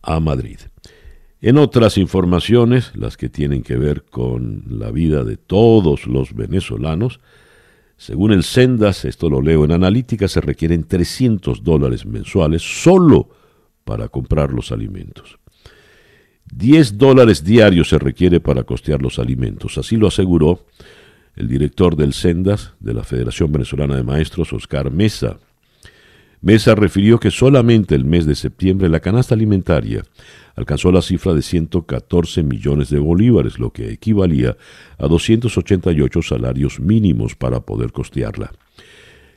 a 0.02 0.20
Madrid. 0.20 0.58
En 1.40 1.56
otras 1.56 1.96
informaciones, 1.96 2.92
las 2.94 3.16
que 3.16 3.30
tienen 3.30 3.62
que 3.62 3.76
ver 3.76 4.02
con 4.02 4.64
la 4.66 4.90
vida 4.90 5.24
de 5.24 5.36
todos 5.38 6.06
los 6.06 6.34
venezolanos, 6.34 7.20
según 7.96 8.32
el 8.32 8.42
Sendas, 8.42 9.04
esto 9.04 9.30
lo 9.30 9.40
leo 9.40 9.64
en 9.64 9.72
analítica, 9.72 10.28
se 10.28 10.40
requieren 10.40 10.84
300 10.84 11.62
dólares 11.62 12.04
mensuales 12.04 12.62
solo 12.62 13.30
para 13.84 14.08
comprar 14.08 14.52
los 14.52 14.72
alimentos. 14.72 15.38
10 16.52 16.98
dólares 16.98 17.44
diarios 17.44 17.88
se 17.88 17.98
requiere 17.98 18.40
para 18.40 18.64
costear 18.64 19.00
los 19.00 19.18
alimentos, 19.18 19.78
así 19.78 19.96
lo 19.96 20.08
aseguró 20.08 20.66
el 21.36 21.48
director 21.48 21.96
del 21.96 22.12
Sendas 22.12 22.74
de 22.80 22.94
la 22.94 23.04
Federación 23.04 23.50
Venezolana 23.52 23.96
de 23.96 24.02
Maestros, 24.02 24.52
Oscar 24.52 24.90
Mesa. 24.90 25.38
Mesa 26.40 26.74
refirió 26.74 27.18
que 27.18 27.30
solamente 27.30 27.94
el 27.94 28.04
mes 28.04 28.26
de 28.26 28.34
septiembre 28.34 28.88
la 28.88 29.00
canasta 29.00 29.34
alimentaria 29.34 30.04
alcanzó 30.56 30.92
la 30.92 31.02
cifra 31.02 31.34
de 31.34 31.42
114 31.42 32.42
millones 32.42 32.90
de 32.90 32.98
bolívares, 32.98 33.58
lo 33.58 33.70
que 33.70 33.90
equivalía 33.90 34.56
a 34.98 35.06
288 35.08 36.22
salarios 36.22 36.80
mínimos 36.80 37.34
para 37.34 37.60
poder 37.60 37.92
costearla. 37.92 38.52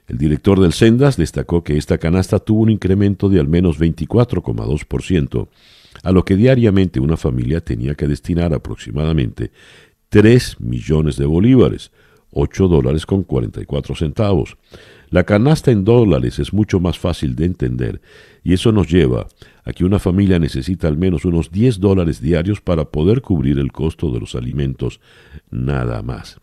El 0.07 0.17
director 0.17 0.59
del 0.59 0.73
Sendas 0.73 1.17
destacó 1.17 1.63
que 1.63 1.77
esta 1.77 1.97
canasta 1.97 2.39
tuvo 2.39 2.61
un 2.61 2.69
incremento 2.69 3.29
de 3.29 3.39
al 3.39 3.47
menos 3.47 3.79
24,2%, 3.79 5.47
a 6.03 6.11
lo 6.11 6.23
que 6.23 6.35
diariamente 6.35 6.99
una 6.99 7.17
familia 7.17 7.61
tenía 7.61 7.95
que 7.95 8.07
destinar 8.07 8.53
aproximadamente 8.53 9.51
3 10.09 10.59
millones 10.59 11.17
de 11.17 11.25
bolívares, 11.25 11.91
8 12.31 12.67
dólares 12.67 13.05
con 13.05 13.23
44 13.23 13.95
centavos. 13.95 14.57
La 15.09 15.23
canasta 15.23 15.71
en 15.71 15.85
dólares 15.85 16.39
es 16.39 16.53
mucho 16.53 16.79
más 16.79 16.99
fácil 16.99 17.35
de 17.35 17.45
entender 17.45 18.01
y 18.43 18.53
eso 18.53 18.71
nos 18.71 18.87
lleva 18.87 19.27
a 19.63 19.73
que 19.73 19.85
una 19.85 19.99
familia 19.99 20.37
necesita 20.37 20.87
al 20.87 20.97
menos 20.97 21.25
unos 21.25 21.51
10 21.51 21.79
dólares 21.79 22.21
diarios 22.21 22.61
para 22.61 22.85
poder 22.85 23.21
cubrir 23.21 23.57
el 23.59 23.71
costo 23.71 24.11
de 24.11 24.19
los 24.19 24.35
alimentos, 24.35 24.99
nada 25.49 26.01
más. 26.01 26.39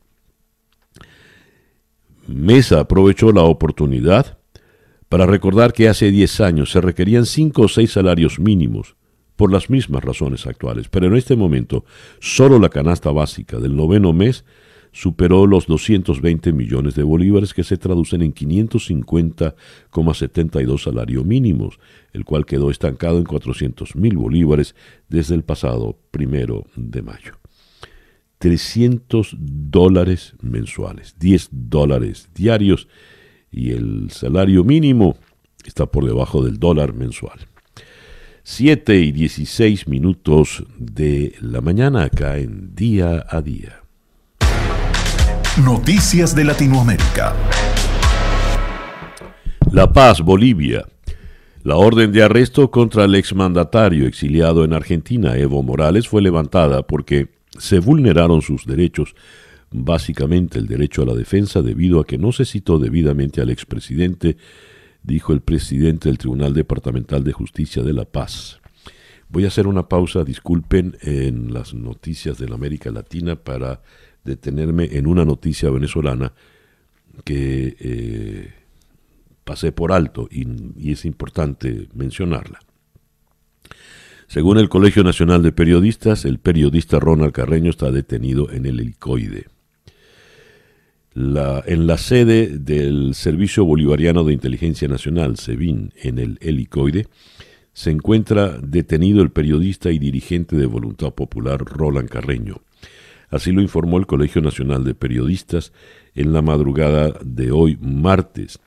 Mesa 2.27 2.81
aprovechó 2.81 3.33
la 3.33 3.43
oportunidad 3.43 4.39
para 5.11 5.27
recordar 5.27 5.75
que 5.75 5.89
hace 5.89 6.11
10 6.11 6.41
años 6.41 6.71
se 6.71 6.81
requerían 6.81 7.27
5 7.27 7.63
o 7.63 7.69
6 7.69 7.93
salarios 7.93 8.39
mínimos 8.39 8.97
por 9.37 9.53
las 9.53 9.71
mismas 9.71 10.05
razones 10.05 10.47
actuales, 10.47 10.89
pero 10.89 11.07
en 11.07 11.17
este 11.17 11.37
momento 11.37 11.85
solo 12.21 12.59
la 12.59 12.69
canasta 12.69 13.11
básica 13.11 13.59
del 13.59 13.77
noveno 13.77 14.13
mes 14.13 14.45
superó 14.95 15.47
los 15.47 15.67
220 15.67 16.53
millones 16.53 16.95
de 16.95 17.03
bolívares 17.03 17.53
que 17.53 17.65
se 17.65 17.77
traducen 17.77 18.23
en 18.23 18.33
550,72 18.33 20.79
salarios 20.79 21.27
mínimos, 21.27 21.81
el 22.13 22.25
cual 22.25 22.47
quedó 22.47 22.71
estancado 22.71 23.19
en 23.19 23.25
400 23.25 23.97
mil 23.97 24.17
bolívares 24.17 24.77
desde 25.09 25.35
el 25.35 25.43
pasado 25.43 25.99
primero 26.13 26.67
de 26.77 27.03
mayo. 27.03 27.41
300 28.39 29.37
dólares 29.39 30.37
mensuales, 30.41 31.17
10 31.19 31.49
dólares 31.51 32.29
diarios 32.33 32.87
y 33.51 33.73
el 33.73 34.11
salario 34.11 34.63
mínimo 34.63 35.17
está 35.65 35.87
por 35.87 36.07
debajo 36.07 36.45
del 36.45 36.59
dólar 36.59 36.95
mensual. 36.95 37.41
7 38.47 39.01
y 39.01 39.11
16 39.11 39.89
minutos 39.89 40.65
de 40.77 41.35
la 41.41 41.63
mañana 41.63 42.03
acá 42.03 42.37
en 42.37 42.75
Día 42.75 43.25
a 43.27 43.41
Día. 43.41 43.81
Noticias 45.65 46.37
de 46.37 46.45
Latinoamérica. 46.45 47.35
La 49.73 49.91
Paz, 49.91 50.21
Bolivia. 50.21 50.85
La 51.63 51.77
orden 51.77 52.13
de 52.13 52.23
arresto 52.23 52.71
contra 52.71 53.05
el 53.05 53.15
exmandatario 53.15 54.07
exiliado 54.07 54.63
en 54.65 54.75
Argentina, 54.75 55.39
Evo 55.39 55.63
Morales, 55.63 56.07
fue 56.07 56.21
levantada 56.21 56.83
porque 56.83 57.31
se 57.59 57.79
vulneraron 57.79 58.43
sus 58.43 58.67
derechos, 58.67 59.15
básicamente 59.71 60.59
el 60.59 60.67
derecho 60.67 61.01
a 61.01 61.07
la 61.07 61.15
defensa, 61.15 61.63
debido 61.63 61.99
a 61.99 62.05
que 62.05 62.19
no 62.19 62.31
se 62.31 62.45
citó 62.45 62.79
debidamente 62.79 63.41
al 63.41 63.49
expresidente 63.49 64.37
dijo 65.05 65.33
el 65.33 65.43
presidente 65.43 66.09
del 66.09 66.19
Tribunal 66.19 66.55
Departamental 66.55 67.23
de 67.23 67.33
Justicia 67.33 67.83
de 67.83 67.93
La 67.93 68.07
Paz. 68.07 68.61
Voy 69.29 69.45
a 69.45 69.49
hacer 69.49 69.67
una 69.67 69.89
pausa, 69.89 70.25
disculpen, 70.25 70.97
en 71.03 71.53
las 71.53 71.75
noticias 71.75 72.39
de 72.39 72.49
la 72.49 72.55
América 72.57 72.91
Latina 72.91 73.37
para 73.37 73.83
detenerme 74.25 74.89
en 74.93 75.07
una 75.07 75.25
noticia 75.25 75.71
venezolana 75.71 76.33
que 77.25 77.77
eh, 77.79 78.53
pasé 79.45 79.73
por 79.73 79.93
alto 79.93 80.27
y, 80.31 80.47
y 80.77 80.93
es 80.93 81.05
importante 81.05 81.89
mencionarla. 81.95 82.59
Según 84.27 84.59
el 84.59 84.71
Colegio 84.71 85.05
Nacional 85.05 85.43
de 85.43 85.53
Periodistas, 85.53 86.25
el 86.25 86.39
periodista 86.39 86.99
Ronald 86.99 87.33
Carreño 87.33 87.71
está 87.71 87.91
detenido 87.91 88.51
en 88.51 88.65
el 88.65 88.81
helicoide 88.81 89.54
en 91.15 91.87
la 91.87 91.99
sede 91.99 92.59
del 92.59 93.15
Servicio 93.15 93.65
Bolivariano 93.65 94.25
de 94.25 94.33
Inteligencia 94.33 94.89
Nacional, 94.89 95.37
SEBIN, 95.37 95.93
en 96.03 96.19
el 96.19 96.39
helicoide, 96.41 97.07
se 97.73 97.91
encuentra 97.91 98.59
detenido 98.59 99.23
el 99.23 99.31
periodista 99.31 99.91
y 99.91 99.99
dirigente 99.99 100.57
de 100.57 100.67
Voluntad 100.67 101.13
Popular 101.13 101.59
Roland 101.59 102.09
Carreño. 102.09 102.63
Así 103.31 103.53
lo 103.53 103.61
informó 103.61 103.99
el 103.99 104.07
Colegio 104.07 104.41
Nacional 104.43 104.85
de 104.85 104.95
Periodistas 104.95 105.73
en 106.15 106.33
la 106.33 106.43
madrugada 106.43 107.13
de 107.25 107.51
hoy 107.51 107.77
martes. 107.81 108.61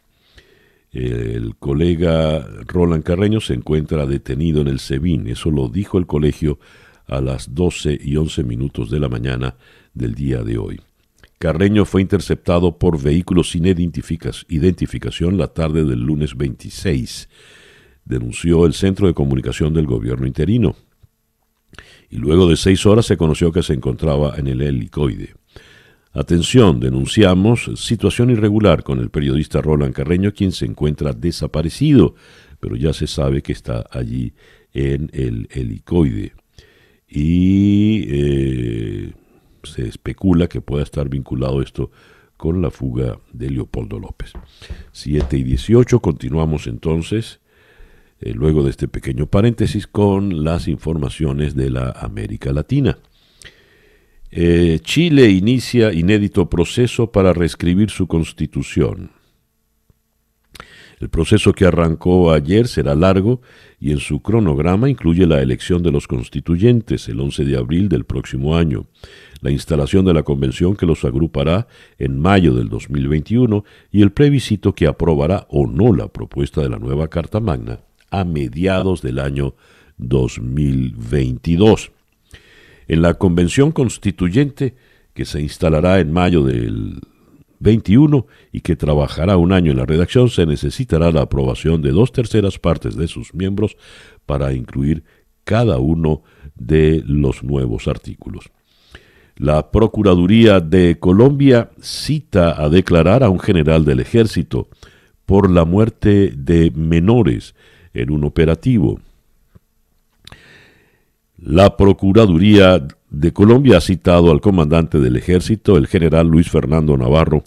El 0.91 1.55
colega 1.57 2.45
Roland 2.65 3.03
Carreño 3.03 3.39
se 3.39 3.53
encuentra 3.53 4.05
detenido 4.05 4.61
en 4.61 4.67
el 4.67 4.79
SEBIN, 4.79 5.27
eso 5.27 5.51
lo 5.51 5.69
dijo 5.69 5.97
el 5.97 6.05
colegio 6.05 6.59
a 7.07 7.21
las 7.21 7.53
12 7.53 7.97
y 8.01 8.17
11 8.17 8.43
minutos 8.43 8.89
de 8.89 8.99
la 8.99 9.09
mañana 9.09 9.55
del 9.93 10.15
día 10.15 10.43
de 10.43 10.57
hoy. 10.57 10.81
Carreño 11.39 11.85
fue 11.85 12.01
interceptado 12.01 12.79
por 12.79 13.01
vehículos 13.01 13.51
sin 13.51 13.65
identificación 13.65 15.37
la 15.37 15.47
tarde 15.47 15.85
del 15.85 15.99
lunes 16.01 16.35
26, 16.35 17.29
denunció 18.05 18.65
el 18.65 18.73
Centro 18.73 19.07
de 19.07 19.13
Comunicación 19.13 19.73
del 19.73 19.85
Gobierno 19.85 20.25
interino. 20.25 20.75
Y 22.09 22.17
luego 22.17 22.49
de 22.49 22.57
seis 22.57 22.85
horas 22.85 23.05
se 23.05 23.17
conoció 23.17 23.51
que 23.51 23.61
se 23.61 23.73
encontraba 23.73 24.35
en 24.37 24.47
el 24.47 24.61
helicoide. 24.61 25.35
Atención, 26.13 26.79
denunciamos 26.79 27.69
situación 27.75 28.31
irregular 28.31 28.81
con 28.83 28.97
el 28.97 29.11
periodista 29.11 29.61
Roland 29.61 29.93
Carreño, 29.93 30.33
quien 30.33 30.51
se 30.51 30.65
encuentra 30.65 31.13
desaparecido, 31.13 32.15
pero 32.59 32.75
ya 32.75 32.93
se 32.93 33.05
sabe 33.05 33.43
que 33.43 33.51
está 33.51 33.85
allí 33.91 34.33
en 34.73 35.11
el 35.13 35.47
helicoide. 35.51 36.33
Y 37.07 38.05
eh, 38.09 39.13
se 39.73 39.87
especula 39.87 40.47
que 40.47 40.61
pueda 40.61 40.83
estar 40.83 41.09
vinculado 41.09 41.61
esto 41.61 41.91
con 42.37 42.61
la 42.61 42.71
fuga 42.71 43.19
de 43.33 43.49
Leopoldo 43.49 43.99
López. 43.99 44.33
7 44.91 45.37
y 45.37 45.43
18, 45.43 45.99
continuamos 45.99 46.67
entonces, 46.67 47.39
eh, 48.19 48.33
luego 48.33 48.63
de 48.63 48.69
este 48.69 48.87
pequeño 48.87 49.25
paréntesis, 49.27 49.87
con 49.87 50.43
las 50.43 50.67
informaciones 50.67 51.55
de 51.55 51.69
la 51.71 51.91
América 51.91 52.53
Latina. 52.53 52.97
Eh, 54.29 54.79
Chile 54.83 55.29
inicia 55.29 55.93
inédito 55.93 56.49
proceso 56.49 57.11
para 57.11 57.33
reescribir 57.33 57.89
su 57.89 58.07
constitución. 58.07 59.16
El 60.99 61.09
proceso 61.09 61.53
que 61.53 61.65
arrancó 61.65 62.31
ayer 62.31 62.67
será 62.67 62.95
largo 62.95 63.41
y 63.79 63.91
en 63.91 63.99
su 63.99 64.21
cronograma 64.21 64.89
incluye 64.89 65.27
la 65.27 65.41
elección 65.41 65.83
de 65.83 65.91
los 65.91 66.07
constituyentes 66.07 67.07
el 67.07 67.19
11 67.19 67.45
de 67.45 67.57
abril 67.57 67.87
del 67.87 68.03
próximo 68.03 68.55
año, 68.55 68.87
la 69.41 69.51
instalación 69.51 70.05
de 70.05 70.15
la 70.15 70.23
convención 70.23 70.75
que 70.75 70.87
los 70.87 71.05
agrupará 71.05 71.67
en 71.99 72.19
mayo 72.19 72.55
del 72.55 72.69
2021 72.69 73.63
y 73.91 74.01
el 74.01 74.11
plebiscito 74.11 74.73
que 74.73 74.87
aprobará 74.87 75.45
o 75.49 75.67
no 75.67 75.93
la 75.93 76.07
propuesta 76.07 76.61
de 76.61 76.69
la 76.69 76.79
nueva 76.79 77.09
Carta 77.09 77.39
Magna 77.39 77.79
a 78.09 78.23
mediados 78.23 79.03
del 79.03 79.19
año 79.19 79.53
2022. 79.97 81.91
En 82.87 83.01
la 83.03 83.15
convención 83.15 83.71
constituyente 83.71 84.75
que 85.13 85.25
se 85.25 85.41
instalará 85.41 85.99
en 85.99 86.11
mayo 86.11 86.43
del 86.43 87.01
21 87.59 88.25
y 88.51 88.61
que 88.61 88.75
trabajará 88.75 89.37
un 89.37 89.51
año 89.51 89.71
en 89.71 89.77
la 89.77 89.85
redacción, 89.85 90.29
se 90.29 90.45
necesitará 90.45 91.11
la 91.11 91.21
aprobación 91.21 91.81
de 91.81 91.91
dos 91.91 92.11
terceras 92.11 92.59
partes 92.59 92.95
de 92.95 93.07
sus 93.07 93.33
miembros 93.33 93.77
para 94.25 94.53
incluir 94.53 95.03
cada 95.43 95.77
uno 95.77 96.23
de 96.55 97.03
los 97.05 97.43
nuevos 97.43 97.87
artículos. 97.87 98.49
La 99.37 99.71
Procuraduría 99.71 100.59
de 100.59 100.97
Colombia 100.99 101.69
cita 101.79 102.61
a 102.61 102.69
declarar 102.69 103.23
a 103.23 103.29
un 103.29 103.39
general 103.39 103.85
del 103.85 103.99
ejército 103.99 104.67
por 105.25 105.51
la 105.51 105.63
muerte 105.63 106.31
de 106.35 106.71
menores 106.71 107.53
en 107.93 108.11
un 108.11 108.23
operativo. 108.23 108.99
La 111.37 111.77
Procuraduría 111.77 112.87
de 113.09 113.31
Colombia 113.33 113.77
ha 113.77 113.81
citado 113.81 114.31
al 114.31 114.41
comandante 114.41 114.99
del 114.99 115.15
ejército, 115.15 115.77
el 115.77 115.87
general 115.87 116.27
Luis 116.27 116.49
Fernando 116.49 116.97
Navarro, 116.97 117.43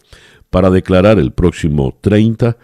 para 0.48 0.70
declarar 0.70 1.18
el 1.18 1.32
próximo 1.32 1.96
30 2.00 2.56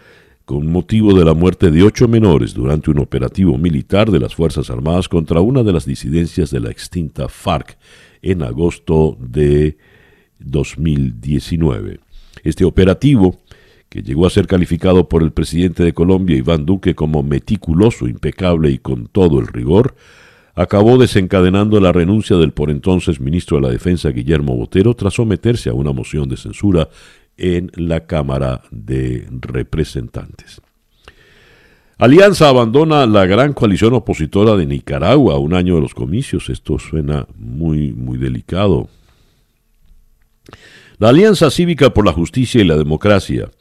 con 0.45 0.65
motivo 0.67 1.13
de 1.13 1.25
la 1.25 1.33
muerte 1.33 1.71
de 1.71 1.83
ocho 1.83 2.07
menores 2.07 2.53
durante 2.53 2.89
un 2.89 2.99
operativo 2.99 3.57
militar 3.57 4.11
de 4.11 4.19
las 4.19 4.33
Fuerzas 4.33 4.69
Armadas 4.69 5.09
contra 5.09 5.41
una 5.41 5.61
de 5.61 5.73
las 5.73 5.85
disidencias 5.85 6.51
de 6.51 6.61
la 6.61 6.71
extinta 6.71 7.27
FARC 7.27 7.77
en 8.21 8.43
agosto 8.43 9.17
de 9.19 9.77
2019. 10.39 11.99
Este 12.43 12.63
operativo, 12.63 13.39
que 13.89 14.01
llegó 14.01 14.25
a 14.25 14.29
ser 14.29 14.47
calificado 14.47 15.09
por 15.09 15.21
el 15.21 15.31
presidente 15.31 15.83
de 15.83 15.93
Colombia, 15.93 16.37
Iván 16.37 16.65
Duque, 16.65 16.95
como 16.95 17.23
meticuloso, 17.23 18.07
impecable 18.07 18.71
y 18.71 18.77
con 18.77 19.07
todo 19.07 19.39
el 19.39 19.47
rigor, 19.47 19.95
acabó 20.57 20.97
desencadenando 20.97 21.79
la 21.79 21.91
renuncia 21.91 22.35
del 22.35 22.51
por 22.51 22.71
entonces 22.71 23.19
ministro 23.19 23.57
de 23.57 23.63
la 23.67 23.69
Defensa 23.69 24.09
Guillermo 24.09 24.55
Botero 24.55 24.95
tras 24.95 25.13
someterse 25.13 25.69
a 25.69 25.73
una 25.73 25.91
moción 25.91 26.27
de 26.27 26.35
censura 26.35 26.89
en 27.37 27.71
la 27.75 28.07
Cámara 28.07 28.63
de 28.71 29.27
Representantes. 29.29 30.59
Alianza 31.99 32.49
abandona 32.49 33.05
la 33.05 33.27
gran 33.27 33.53
coalición 33.53 33.93
opositora 33.93 34.55
de 34.55 34.65
Nicaragua 34.65 35.37
un 35.37 35.53
año 35.53 35.75
de 35.75 35.81
los 35.81 35.93
comicios. 35.93 36.49
Esto 36.49 36.79
suena 36.79 37.27
muy, 37.37 37.93
muy 37.93 38.17
delicado. 38.17 38.89
La 40.97 41.09
Alianza 41.09 41.51
Cívica 41.51 41.91
por 41.91 42.03
la 42.03 42.13
Justicia 42.13 42.61
y 42.61 42.65
la 42.65 42.77
Democracia 42.77 43.51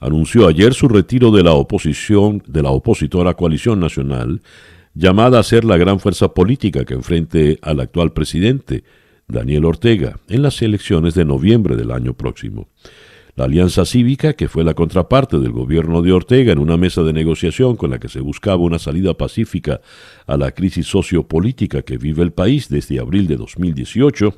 anunció 0.00 0.46
ayer 0.46 0.74
su 0.74 0.88
retiro 0.88 1.30
de 1.30 1.44
la 1.44 1.52
oposición 1.52 2.42
de 2.46 2.62
la 2.62 2.70
opositora 2.70 3.32
Coalición 3.32 3.80
Nacional 3.80 4.42
llamada 4.94 5.38
a 5.38 5.42
ser 5.42 5.64
la 5.64 5.76
gran 5.76 6.00
fuerza 6.00 6.34
política 6.34 6.84
que 6.84 6.94
enfrente 6.94 7.58
al 7.62 7.80
actual 7.80 8.12
presidente, 8.12 8.84
Daniel 9.28 9.64
Ortega, 9.64 10.18
en 10.28 10.42
las 10.42 10.60
elecciones 10.62 11.14
de 11.14 11.24
noviembre 11.24 11.76
del 11.76 11.90
año 11.90 12.14
próximo. 12.14 12.68
La 13.34 13.44
Alianza 13.44 13.86
Cívica, 13.86 14.34
que 14.34 14.48
fue 14.48 14.62
la 14.62 14.74
contraparte 14.74 15.38
del 15.38 15.52
gobierno 15.52 16.02
de 16.02 16.12
Ortega 16.12 16.52
en 16.52 16.58
una 16.58 16.76
mesa 16.76 17.02
de 17.02 17.14
negociación 17.14 17.76
con 17.76 17.90
la 17.90 17.98
que 17.98 18.10
se 18.10 18.20
buscaba 18.20 18.56
una 18.58 18.78
salida 18.78 19.14
pacífica 19.14 19.80
a 20.26 20.36
la 20.36 20.50
crisis 20.52 20.86
sociopolítica 20.86 21.80
que 21.80 21.96
vive 21.96 22.22
el 22.22 22.32
país 22.32 22.68
desde 22.68 23.00
abril 23.00 23.26
de 23.26 23.36
2018, 23.36 24.34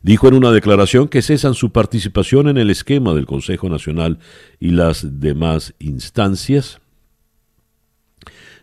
dijo 0.00 0.28
en 0.28 0.34
una 0.34 0.52
declaración 0.52 1.08
que 1.08 1.20
cesan 1.20 1.52
su 1.52 1.70
participación 1.70 2.48
en 2.48 2.56
el 2.56 2.70
esquema 2.70 3.12
del 3.12 3.26
Consejo 3.26 3.68
Nacional 3.68 4.18
y 4.58 4.70
las 4.70 5.20
demás 5.20 5.74
instancias 5.78 6.80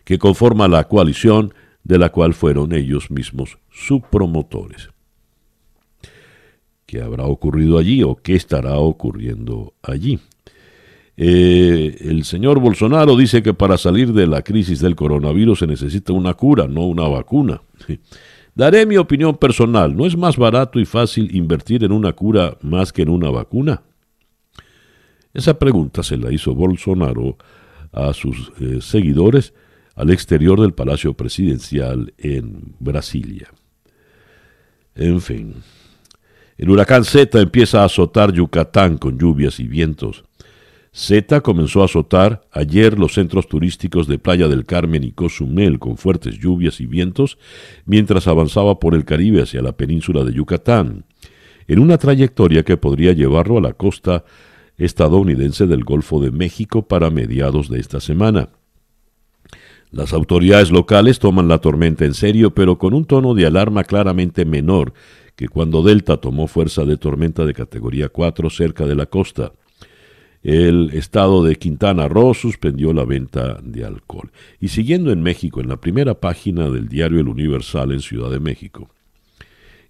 que 0.04 0.18
conforma 0.18 0.68
la 0.68 0.88
coalición 0.88 1.54
de 1.84 1.98
la 1.98 2.10
cual 2.10 2.34
fueron 2.34 2.72
ellos 2.72 3.10
mismos 3.10 3.58
subpromotores. 3.70 4.90
¿Qué 6.86 7.00
habrá 7.00 7.24
ocurrido 7.24 7.78
allí 7.78 8.02
o 8.02 8.16
qué 8.16 8.34
estará 8.34 8.76
ocurriendo 8.78 9.74
allí? 9.82 10.18
Eh, 11.16 11.96
el 12.00 12.24
señor 12.24 12.60
Bolsonaro 12.60 13.16
dice 13.16 13.42
que 13.42 13.54
para 13.54 13.78
salir 13.78 14.12
de 14.12 14.26
la 14.26 14.42
crisis 14.42 14.80
del 14.80 14.94
coronavirus 14.94 15.60
se 15.60 15.66
necesita 15.66 16.12
una 16.12 16.34
cura, 16.34 16.66
no 16.66 16.86
una 16.86 17.08
vacuna. 17.08 17.62
Daré 18.54 18.84
mi 18.84 18.96
opinión 18.98 19.36
personal. 19.36 19.96
¿No 19.96 20.04
es 20.06 20.16
más 20.16 20.36
barato 20.36 20.78
y 20.78 20.84
fácil 20.84 21.34
invertir 21.34 21.84
en 21.84 21.92
una 21.92 22.12
cura 22.12 22.58
más 22.60 22.92
que 22.92 23.02
en 23.02 23.08
una 23.08 23.30
vacuna? 23.30 23.82
Esa 25.32 25.58
pregunta 25.58 26.02
se 26.02 26.18
la 26.18 26.30
hizo 26.30 26.54
Bolsonaro 26.54 27.38
a 27.92 28.12
sus 28.12 28.52
eh, 28.60 28.78
seguidores 28.80 29.54
al 29.94 30.10
exterior 30.10 30.60
del 30.60 30.72
Palacio 30.72 31.14
Presidencial 31.14 32.14
en 32.18 32.74
Brasilia. 32.78 33.48
En 34.94 35.20
fin, 35.20 35.54
el 36.58 36.70
huracán 36.70 37.04
Z 37.04 37.40
empieza 37.40 37.82
a 37.82 37.86
azotar 37.86 38.32
Yucatán 38.32 38.98
con 38.98 39.18
lluvias 39.18 39.58
y 39.60 39.66
vientos. 39.66 40.24
Z 40.94 41.40
comenzó 41.40 41.80
a 41.80 41.86
azotar 41.86 42.42
ayer 42.52 42.98
los 42.98 43.14
centros 43.14 43.48
turísticos 43.48 44.06
de 44.06 44.18
Playa 44.18 44.48
del 44.48 44.66
Carmen 44.66 45.02
y 45.04 45.12
Cozumel 45.12 45.78
con 45.78 45.96
fuertes 45.96 46.38
lluvias 46.38 46.80
y 46.80 46.86
vientos 46.86 47.38
mientras 47.86 48.28
avanzaba 48.28 48.78
por 48.78 48.94
el 48.94 49.06
Caribe 49.06 49.40
hacia 49.40 49.62
la 49.62 49.72
península 49.72 50.22
de 50.22 50.34
Yucatán, 50.34 51.06
en 51.66 51.78
una 51.78 51.96
trayectoria 51.96 52.62
que 52.62 52.76
podría 52.76 53.12
llevarlo 53.12 53.56
a 53.56 53.62
la 53.62 53.72
costa 53.72 54.24
estadounidense 54.76 55.66
del 55.66 55.84
Golfo 55.84 56.20
de 56.20 56.30
México 56.30 56.86
para 56.86 57.08
mediados 57.08 57.70
de 57.70 57.80
esta 57.80 58.00
semana. 58.00 58.50
Las 59.92 60.14
autoridades 60.14 60.70
locales 60.70 61.18
toman 61.18 61.48
la 61.48 61.58
tormenta 61.58 62.06
en 62.06 62.14
serio, 62.14 62.54
pero 62.54 62.78
con 62.78 62.94
un 62.94 63.04
tono 63.04 63.34
de 63.34 63.44
alarma 63.44 63.84
claramente 63.84 64.46
menor 64.46 64.94
que 65.36 65.48
cuando 65.48 65.82
Delta 65.82 66.16
tomó 66.16 66.46
fuerza 66.46 66.84
de 66.84 66.96
tormenta 66.96 67.44
de 67.44 67.52
categoría 67.52 68.08
4 68.08 68.48
cerca 68.48 68.86
de 68.86 68.94
la 68.94 69.04
costa. 69.04 69.52
El 70.42 70.90
estado 70.94 71.44
de 71.44 71.56
Quintana 71.56 72.08
Roo 72.08 72.32
suspendió 72.32 72.94
la 72.94 73.04
venta 73.04 73.58
de 73.62 73.84
alcohol. 73.84 74.32
Y 74.60 74.68
siguiendo 74.68 75.12
en 75.12 75.22
México, 75.22 75.60
en 75.60 75.68
la 75.68 75.76
primera 75.76 76.14
página 76.14 76.70
del 76.70 76.88
diario 76.88 77.20
El 77.20 77.28
Universal 77.28 77.92
en 77.92 78.00
Ciudad 78.00 78.30
de 78.30 78.40
México, 78.40 78.88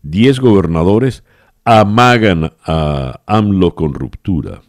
diez 0.02 0.40
gobernadores 0.40 1.22
amagan 1.64 2.52
a 2.66 3.20
AMLO 3.26 3.76
con 3.76 3.94
ruptura. 3.94 4.62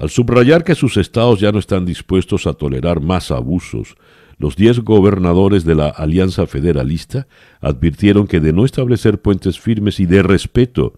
Al 0.00 0.08
subrayar 0.08 0.64
que 0.64 0.74
sus 0.74 0.96
estados 0.96 1.40
ya 1.40 1.52
no 1.52 1.58
están 1.58 1.84
dispuestos 1.84 2.46
a 2.46 2.54
tolerar 2.54 3.02
más 3.02 3.30
abusos, 3.30 3.96
los 4.38 4.56
diez 4.56 4.80
gobernadores 4.80 5.66
de 5.66 5.74
la 5.74 5.88
Alianza 5.88 6.46
Federalista 6.46 7.28
advirtieron 7.60 8.26
que 8.26 8.40
de 8.40 8.54
no 8.54 8.64
establecer 8.64 9.20
puentes 9.20 9.60
firmes 9.60 10.00
y 10.00 10.06
de 10.06 10.22
respeto 10.22 10.94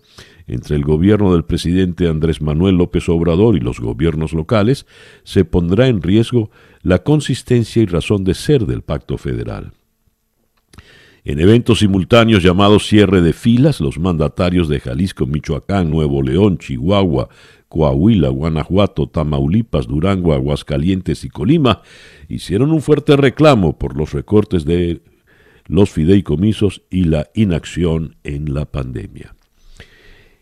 entre 0.46 0.76
el 0.76 0.84
gobierno 0.84 1.32
del 1.32 1.44
presidente 1.44 2.06
Andrés 2.06 2.40
Manuel 2.40 2.76
López 2.76 3.08
Obrador 3.08 3.56
y 3.56 3.60
los 3.60 3.80
gobiernos 3.80 4.34
locales, 4.34 4.86
se 5.24 5.44
pondrá 5.44 5.88
en 5.88 6.00
riesgo 6.00 6.52
la 6.82 7.02
consistencia 7.02 7.82
y 7.82 7.86
razón 7.86 8.22
de 8.22 8.34
ser 8.34 8.66
del 8.66 8.82
pacto 8.82 9.18
federal. 9.18 9.72
En 11.24 11.38
eventos 11.38 11.78
simultáneos 11.78 12.42
llamados 12.42 12.88
cierre 12.88 13.20
de 13.20 13.32
filas, 13.32 13.80
los 13.80 13.96
mandatarios 13.96 14.68
de 14.68 14.80
Jalisco, 14.80 15.24
Michoacán, 15.24 15.88
Nuevo 15.88 16.20
León, 16.20 16.58
Chihuahua, 16.58 17.28
Coahuila, 17.72 18.28
Guanajuato, 18.28 19.06
Tamaulipas, 19.06 19.86
Durango, 19.86 20.34
Aguascalientes 20.34 21.24
y 21.24 21.30
Colima 21.30 21.80
hicieron 22.28 22.70
un 22.70 22.82
fuerte 22.82 23.16
reclamo 23.16 23.78
por 23.78 23.96
los 23.96 24.12
recortes 24.12 24.66
de 24.66 25.00
los 25.68 25.88
fideicomisos 25.88 26.82
y 26.90 27.04
la 27.04 27.30
inacción 27.32 28.16
en 28.24 28.52
la 28.52 28.66
pandemia. 28.66 29.34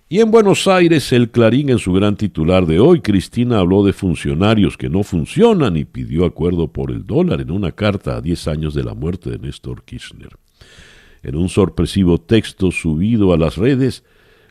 Y 0.08 0.18
en 0.18 0.32
Buenos 0.32 0.66
Aires, 0.66 1.12
el 1.12 1.30
Clarín 1.30 1.68
en 1.70 1.78
su 1.78 1.92
gran 1.92 2.16
titular 2.16 2.66
de 2.66 2.80
hoy, 2.80 3.00
Cristina 3.00 3.60
habló 3.60 3.84
de 3.84 3.92
funcionarios 3.92 4.76
que 4.76 4.88
no 4.88 5.04
funcionan 5.04 5.76
y 5.76 5.84
pidió 5.84 6.24
acuerdo 6.24 6.72
por 6.72 6.90
el 6.90 7.06
dólar 7.06 7.40
en 7.40 7.52
una 7.52 7.70
carta 7.70 8.16
a 8.16 8.20
10 8.20 8.48
años 8.48 8.74
de 8.74 8.82
la 8.82 8.94
muerte 8.94 9.30
de 9.30 9.38
Néstor 9.38 9.84
Kirchner. 9.84 10.36
En 11.22 11.36
un 11.36 11.48
sorpresivo 11.48 12.18
texto 12.18 12.72
subido 12.72 13.32
a 13.32 13.38
las 13.38 13.56
redes, 13.56 14.02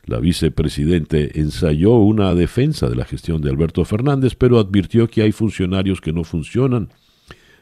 la 0.10 0.19
vicepresidente 0.19 1.39
ensayó 1.39 1.93
una 1.93 2.34
defensa 2.34 2.89
de 2.89 2.95
la 2.95 3.06
gestión 3.06 3.41
de 3.41 3.50
Alberto 3.50 3.86
Fernández, 3.86 4.36
pero 4.36 4.60
advirtió 4.60 5.08
que 5.08 5.22
hay 5.22 5.32
funcionarios 5.32 6.02
que 6.02 6.12
no 6.12 6.24
funcionan, 6.24 6.89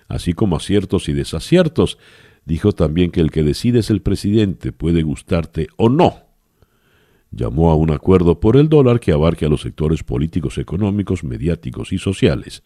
así 0.07 0.33
como 0.33 0.55
aciertos 0.55 1.09
y 1.09 1.13
desaciertos. 1.13 1.97
Dijo 2.45 2.71
también 2.71 3.11
que 3.11 3.19
el 3.19 3.31
que 3.31 3.43
decide 3.43 3.79
es 3.79 3.89
el 3.89 4.01
presidente, 4.01 4.71
puede 4.71 5.03
gustarte 5.03 5.67
o 5.75 5.89
no 5.89 6.27
llamó 7.31 7.71
a 7.71 7.75
un 7.75 7.91
acuerdo 7.91 8.39
por 8.39 8.57
el 8.57 8.69
dólar 8.69 8.99
que 8.99 9.11
abarque 9.11 9.45
a 9.45 9.49
los 9.49 9.61
sectores 9.61 10.03
políticos, 10.03 10.57
económicos, 10.57 11.23
mediáticos 11.23 11.91
y 11.91 11.97
sociales. 11.97 12.63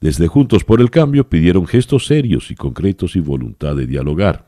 Desde 0.00 0.28
Juntos 0.28 0.64
por 0.64 0.80
el 0.80 0.90
Cambio 0.90 1.28
pidieron 1.28 1.66
gestos 1.66 2.06
serios 2.06 2.50
y 2.50 2.54
concretos 2.54 3.16
y 3.16 3.20
voluntad 3.20 3.74
de 3.74 3.86
dialogar. 3.86 4.46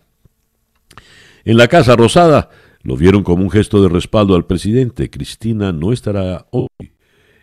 En 1.45 1.57
la 1.57 1.67
Casa 1.67 1.97
Rosada 1.97 2.51
lo 2.83 2.97
vieron 2.97 3.23
como 3.23 3.43
un 3.43 3.51
gesto 3.51 3.83
de 3.83 3.89
respaldo 3.89 4.35
al 4.35 4.47
presidente. 4.47 5.11
Cristina 5.11 5.73
no 5.73 5.93
estará 5.93 6.47
hoy 6.51 6.93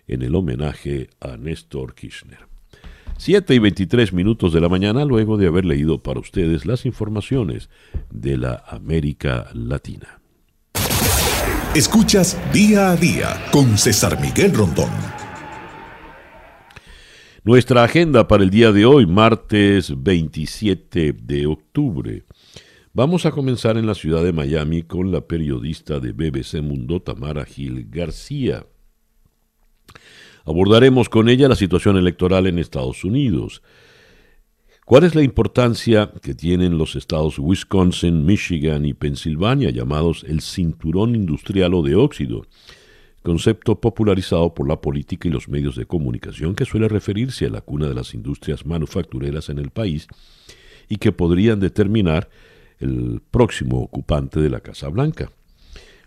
en 0.07 0.21
el 0.21 0.35
homenaje 0.35 1.09
a 1.19 1.37
Néstor 1.37 1.93
Kirchner. 1.93 2.47
Siete 3.17 3.55
y 3.55 3.59
veintitrés 3.59 4.13
minutos 4.13 4.53
de 4.53 4.61
la 4.61 4.69
mañana 4.69 5.03
luego 5.03 5.37
de 5.37 5.47
haber 5.47 5.65
leído 5.65 6.03
para 6.03 6.19
ustedes 6.19 6.65
las 6.65 6.85
informaciones 6.85 7.69
de 8.11 8.37
la 8.37 8.63
América 8.67 9.47
Latina. 9.53 10.19
Escuchas 11.75 12.39
día 12.53 12.91
a 12.91 12.95
día 12.95 13.45
con 13.51 13.77
César 13.77 14.19
Miguel 14.21 14.53
Rondón. 14.53 14.89
Nuestra 17.43 17.83
agenda 17.83 18.27
para 18.27 18.43
el 18.43 18.49
día 18.49 18.71
de 18.71 18.85
hoy, 18.85 19.05
martes 19.05 19.93
27 19.95 21.13
de 21.13 21.45
octubre. 21.45 22.23
Vamos 22.97 23.27
a 23.27 23.31
comenzar 23.31 23.77
en 23.77 23.85
la 23.85 23.93
ciudad 23.93 24.23
de 24.23 24.33
Miami 24.33 24.81
con 24.81 25.11
la 25.11 25.21
periodista 25.21 25.99
de 25.99 26.13
BBC 26.13 26.63
Mundo, 26.63 26.99
Tamara 26.99 27.45
Gil 27.45 27.85
García. 27.91 28.65
Abordaremos 30.45 31.07
con 31.07 31.29
ella 31.29 31.47
la 31.47 31.55
situación 31.55 31.97
electoral 31.97 32.47
en 32.47 32.57
Estados 32.57 33.03
Unidos. 33.03 33.61
¿Cuál 34.83 35.03
es 35.03 35.13
la 35.13 35.21
importancia 35.21 36.11
que 36.23 36.33
tienen 36.33 36.79
los 36.79 36.95
estados 36.95 37.37
Wisconsin, 37.37 38.25
Michigan 38.25 38.83
y 38.83 38.95
Pensilvania, 38.95 39.69
llamados 39.69 40.23
el 40.27 40.41
cinturón 40.41 41.13
industrial 41.13 41.75
o 41.75 41.83
de 41.83 41.93
óxido? 41.93 42.47
Concepto 43.21 43.79
popularizado 43.79 44.55
por 44.55 44.67
la 44.67 44.81
política 44.81 45.27
y 45.27 45.31
los 45.31 45.49
medios 45.49 45.75
de 45.75 45.85
comunicación 45.85 46.55
que 46.55 46.65
suele 46.65 46.87
referirse 46.87 47.45
a 47.45 47.51
la 47.51 47.61
cuna 47.61 47.87
de 47.87 47.93
las 47.93 48.15
industrias 48.15 48.65
manufactureras 48.65 49.49
en 49.49 49.59
el 49.59 49.69
país 49.69 50.07
y 50.89 50.95
que 50.95 51.11
podrían 51.11 51.59
determinar 51.59 52.27
el 52.79 53.21
próximo 53.31 53.81
ocupante 53.81 54.39
de 54.39 54.49
la 54.49 54.61
Casa 54.61 54.89
Blanca. 54.89 55.31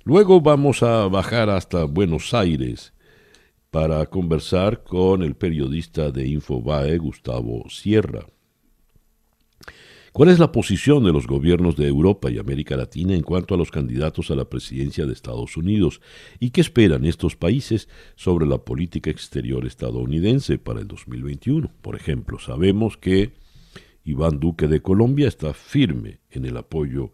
Luego 0.05 0.41
vamos 0.41 0.83
a 0.83 1.09
bajar 1.09 1.51
hasta 1.51 1.85
Buenos 1.85 2.33
Aires 2.35 2.93
para 3.71 4.07
conversar 4.07 4.83
con 4.83 5.23
el 5.23 5.35
periodista 5.37 6.11
de 6.11 6.27
Infobae, 6.27 6.99
Gustavo 6.99 7.69
Sierra. 7.69 8.27
¿Cuál 10.13 10.31
es 10.31 10.41
la 10.41 10.51
posición 10.51 11.05
de 11.05 11.13
los 11.13 11.29
gobiernos 11.29 11.77
de 11.77 11.87
Europa 11.87 12.33
y 12.33 12.39
América 12.39 12.77
Latina 12.77 13.15
en 13.15 13.23
cuanto 13.23 13.55
a 13.55 13.57
los 13.57 13.71
candidatos 13.71 14.33
a 14.33 14.35
la 14.35 14.47
presidencia 14.47 15.07
de 15.07 15.13
Estados 15.13 15.57
Unidos? 15.57 16.01
¿Y 16.41 16.51
qué 16.51 16.61
esperan 16.61 17.05
estos 17.05 17.37
países 17.37 17.89
sobre 18.17 18.47
la 18.47 18.59
política 18.59 19.09
exterior 19.11 19.65
estadounidense 19.65 20.59
para 20.59 20.81
el 20.81 20.89
2021? 20.89 21.71
Por 21.81 21.95
ejemplo, 21.95 22.41
sabemos 22.41 22.97
que 22.97 23.35
Iván 24.05 24.41
Duque 24.41 24.69
de 24.69 24.81
Colombia 24.81 25.29
está 25.29 25.53
firme 25.53 26.21
en 26.31 26.45
el 26.45 26.57
apoyo 26.57 27.13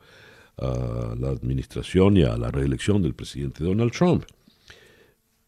a 0.58 1.14
la 1.18 1.28
administración 1.28 2.16
y 2.16 2.22
a 2.22 2.36
la 2.36 2.50
reelección 2.50 3.02
del 3.02 3.14
presidente 3.14 3.64
Donald 3.64 3.92
Trump. 3.92 4.24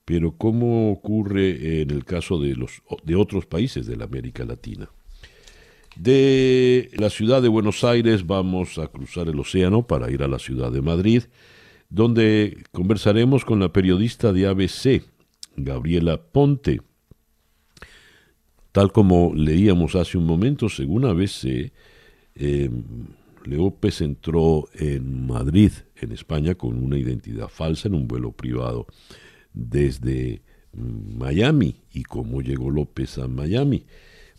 Pero 0.05 0.33
¿cómo 0.33 0.91
ocurre 0.91 1.83
en 1.83 1.91
el 1.91 2.05
caso 2.05 2.41
de, 2.41 2.55
los, 2.55 2.83
de 3.05 3.15
otros 3.15 3.47
países 3.47 3.87
de 3.87 3.97
la 3.97 4.05
América 4.05 4.45
Latina? 4.45 4.91
De 5.97 6.91
la 6.95 7.11
ciudad 7.11 7.43
de 7.43 7.49
Buenos 7.49 7.85
Aires 7.85 8.27
vamos 8.27 8.79
a 8.79 8.87
cruzar 8.87 9.29
el 9.29 9.39
océano 9.39 9.87
para 9.87 10.11
ir 10.11 10.23
a 10.23 10.29
la 10.29 10.39
ciudad 10.39 10.71
de 10.71 10.81
Madrid, 10.81 11.25
donde 11.91 12.63
conversaremos 12.73 13.45
con 13.45 13.61
la 13.61 13.73
periodista 13.73 14.33
de 14.33 14.47
ABC, 14.47 15.03
Gabriela 15.57 16.21
Ponte. 16.23 16.81
Tal 18.79 18.93
como 18.93 19.35
leíamos 19.35 19.97
hace 19.97 20.17
un 20.17 20.25
momento, 20.25 20.69
según 20.69 21.05
ABC, 21.05 21.73
eh, 22.37 22.71
Leópez 23.45 24.01
entró 24.03 24.69
en 24.73 25.27
Madrid, 25.27 25.73
en 25.97 26.13
España, 26.13 26.55
con 26.55 26.81
una 26.81 26.97
identidad 26.97 27.49
falsa 27.49 27.89
en 27.89 27.95
un 27.95 28.07
vuelo 28.07 28.31
privado 28.31 28.87
desde 29.53 30.43
Miami. 30.73 31.75
¿Y 31.93 32.05
cómo 32.05 32.41
llegó 32.41 32.71
López 32.71 33.19
a 33.19 33.27
Miami? 33.27 33.85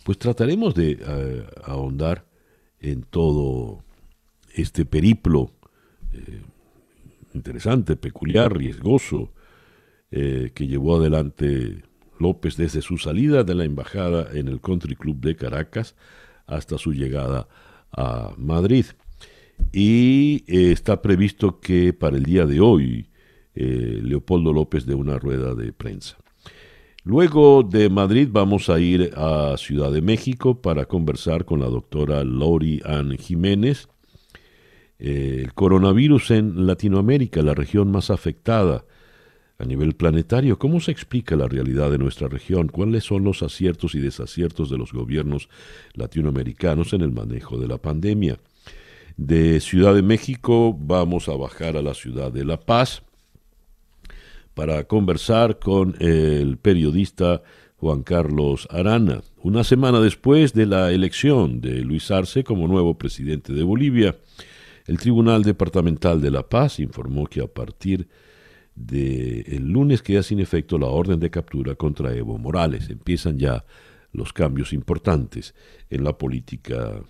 pues 0.05 0.17
trataremos 0.17 0.73
de 0.73 0.97
eh, 1.05 1.45
ahondar 1.65 2.25
en 2.79 3.01
todo 3.01 3.83
este 4.55 4.85
periplo 4.85 5.51
eh, 6.13 6.39
interesante, 7.33 7.97
peculiar, 7.97 8.55
riesgoso, 8.55 9.33
eh, 10.11 10.51
que 10.55 10.65
llevó 10.65 10.95
adelante 10.95 11.83
López 12.19 12.57
desde 12.57 12.81
su 12.81 12.97
salida 12.97 13.43
de 13.43 13.55
la 13.55 13.65
embajada 13.65 14.27
en 14.33 14.47
el 14.47 14.61
Country 14.61 14.95
Club 14.95 15.19
de 15.19 15.35
Caracas 15.35 15.95
hasta 16.47 16.77
su 16.77 16.93
llegada 16.93 17.47
a 17.91 18.33
Madrid. 18.37 18.85
Y 19.71 20.43
está 20.47 21.01
previsto 21.01 21.59
que 21.59 21.93
para 21.93 22.17
el 22.17 22.23
día 22.23 22.45
de 22.45 22.59
hoy 22.59 23.09
Leopoldo 23.53 24.53
López 24.53 24.85
dé 24.85 24.95
una 24.95 25.19
rueda 25.19 25.53
de 25.53 25.73
prensa. 25.73 26.17
Luego 27.03 27.63
de 27.63 27.89
Madrid 27.89 28.27
vamos 28.31 28.69
a 28.69 28.79
ir 28.79 29.13
a 29.15 29.55
Ciudad 29.57 29.91
de 29.91 30.01
México 30.01 30.61
para 30.61 30.85
conversar 30.85 31.45
con 31.45 31.59
la 31.59 31.67
doctora 31.67 32.23
Lori 32.23 32.81
Ann 32.83 33.17
Jiménez. 33.17 33.87
Eh, 34.99 35.41
el 35.43 35.53
coronavirus 35.53 36.31
en 36.31 36.67
Latinoamérica, 36.67 37.41
la 37.41 37.53
región 37.53 37.89
más 37.89 38.09
afectada 38.09 38.83
a 39.59 39.65
nivel 39.65 39.93
planetario. 39.93 40.57
¿Cómo 40.57 40.79
se 40.79 40.91
explica 40.91 41.35
la 41.35 41.47
realidad 41.47 41.91
de 41.91 41.97
nuestra 41.97 42.29
región? 42.29 42.69
¿Cuáles 42.69 43.03
son 43.03 43.25
los 43.25 43.43
aciertos 43.43 43.93
y 43.93 43.99
desaciertos 43.99 44.69
de 44.69 44.77
los 44.77 44.93
gobiernos 44.93 45.49
latinoamericanos 45.93 46.93
en 46.93 47.01
el 47.01 47.11
manejo 47.11 47.59
de 47.59 47.67
la 47.67 47.77
pandemia? 47.77 48.39
De 49.17 49.59
Ciudad 49.59 49.93
de 49.93 50.01
México 50.01 50.73
vamos 50.79 51.27
a 51.27 51.35
bajar 51.35 51.75
a 51.75 51.81
la 51.81 51.93
ciudad 51.93 52.31
de 52.31 52.45
La 52.45 52.57
Paz 52.57 53.03
para 54.53 54.85
conversar 54.85 55.59
con 55.59 55.95
el 55.99 56.57
periodista 56.57 57.41
Juan 57.75 58.03
Carlos 58.03 58.65
Arana. 58.71 59.23
Una 59.43 59.65
semana 59.65 59.99
después 59.99 60.53
de 60.53 60.67
la 60.67 60.91
elección 60.91 61.59
de 61.59 61.81
Luis 61.81 62.11
Arce 62.11 62.45
como 62.45 62.69
nuevo 62.69 62.97
presidente 62.97 63.51
de 63.51 63.63
Bolivia, 63.63 64.15
el 64.87 64.97
Tribunal 64.97 65.43
Departamental 65.43 66.21
de 66.21 66.31
La 66.31 66.47
Paz 66.47 66.79
informó 66.79 67.27
que 67.27 67.41
a 67.41 67.47
partir 67.47 68.07
del 68.79 69.67
lunes 69.67 70.01
queda 70.01 70.23
sin 70.23 70.39
efecto 70.39 70.77
la 70.77 70.87
orden 70.87 71.19
de 71.19 71.29
captura 71.29 71.75
contra 71.75 72.15
Evo 72.15 72.37
Morales. 72.37 72.89
Empiezan 72.89 73.37
ya 73.37 73.65
los 74.13 74.31
cambios 74.31 74.71
importantes 74.73 75.53
en 75.89 76.03
la 76.03 76.17
política 76.17 77.01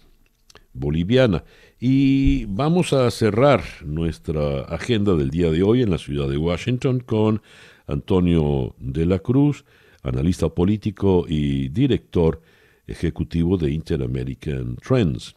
boliviana. 0.73 1.43
Y 1.79 2.45
vamos 2.45 2.91
a 2.91 3.09
cerrar 3.11 3.63
nuestra 3.85 4.61
agenda 4.61 5.15
del 5.15 5.29
día 5.29 5.51
de 5.51 5.61
hoy 5.63 5.83
en 5.83 5.91
la 5.91 5.99
ciudad 5.99 6.27
de 6.27 6.37
Washington 6.37 7.01
con 7.01 7.41
Antonio 7.87 8.75
de 8.79 9.05
la 9.05 9.19
Cruz, 9.19 9.63
analista 10.01 10.49
político 10.49 11.25
y 11.27 11.69
director 11.69 12.41
ejecutivo 12.87 13.57
de 13.57 13.71
Inter-American 13.71 14.75
Trends. 14.77 15.35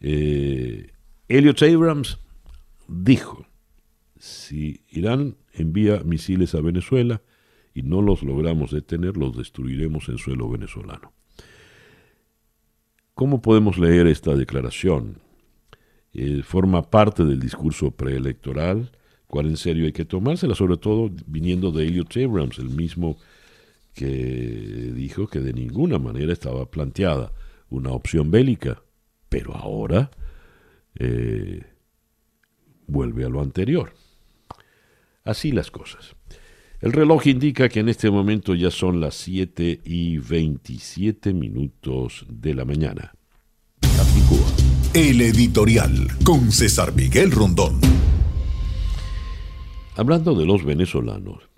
Eh, 0.00 0.90
Elliot 1.28 1.62
Abrams 1.62 2.18
dijo, 2.88 3.47
si 4.18 4.82
Irán 4.88 5.36
envía 5.52 6.00
misiles 6.04 6.54
a 6.54 6.60
Venezuela 6.60 7.22
y 7.74 7.82
no 7.82 8.02
los 8.02 8.22
logramos 8.22 8.72
detener, 8.72 9.16
los 9.16 9.36
destruiremos 9.36 10.08
en 10.08 10.18
suelo 10.18 10.48
venezolano. 10.50 11.12
¿Cómo 13.14 13.42
podemos 13.42 13.78
leer 13.78 14.06
esta 14.06 14.34
declaración? 14.34 15.18
Eh, 16.12 16.42
forma 16.42 16.90
parte 16.90 17.24
del 17.24 17.40
discurso 17.40 17.90
preelectoral, 17.90 18.92
cual 19.26 19.46
en 19.46 19.56
serio 19.56 19.86
hay 19.86 19.92
que 19.92 20.04
tomársela, 20.04 20.54
sobre 20.54 20.76
todo 20.76 21.10
viniendo 21.26 21.70
de 21.70 21.86
Elliot 21.86 22.16
Abrams, 22.16 22.58
el 22.58 22.70
mismo 22.70 23.18
que 23.94 24.06
dijo 24.94 25.26
que 25.26 25.40
de 25.40 25.52
ninguna 25.52 25.98
manera 25.98 26.32
estaba 26.32 26.70
planteada 26.70 27.32
una 27.70 27.90
opción 27.90 28.30
bélica, 28.30 28.82
pero 29.28 29.54
ahora 29.54 30.10
eh, 30.94 31.62
vuelve 32.86 33.24
a 33.24 33.28
lo 33.28 33.40
anterior. 33.40 33.92
Así 35.24 35.52
las 35.52 35.70
cosas. 35.70 36.16
El 36.80 36.92
reloj 36.92 37.26
indica 37.26 37.68
que 37.68 37.80
en 37.80 37.88
este 37.88 38.10
momento 38.10 38.54
ya 38.54 38.70
son 38.70 39.00
las 39.00 39.14
7 39.16 39.80
y 39.84 40.18
27 40.18 41.32
minutos 41.32 42.24
de 42.28 42.54
la 42.54 42.64
mañana. 42.64 43.12
El 44.94 45.20
editorial 45.20 46.06
con 46.24 46.52
César 46.52 46.94
Miguel 46.94 47.32
Rondón. 47.32 47.80
Hablando 49.96 50.36
de 50.36 50.46
los 50.46 50.64
venezolanos, 50.64 51.48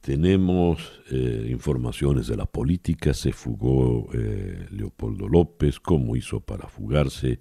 tenemos 0.00 1.00
eh, 1.12 1.46
informaciones 1.48 2.26
de 2.26 2.36
la 2.36 2.46
política, 2.46 3.14
se 3.14 3.32
fugó 3.32 4.08
eh, 4.12 4.66
Leopoldo 4.70 5.28
López, 5.28 5.78
cómo 5.78 6.16
hizo 6.16 6.40
para 6.40 6.66
fugarse. 6.66 7.38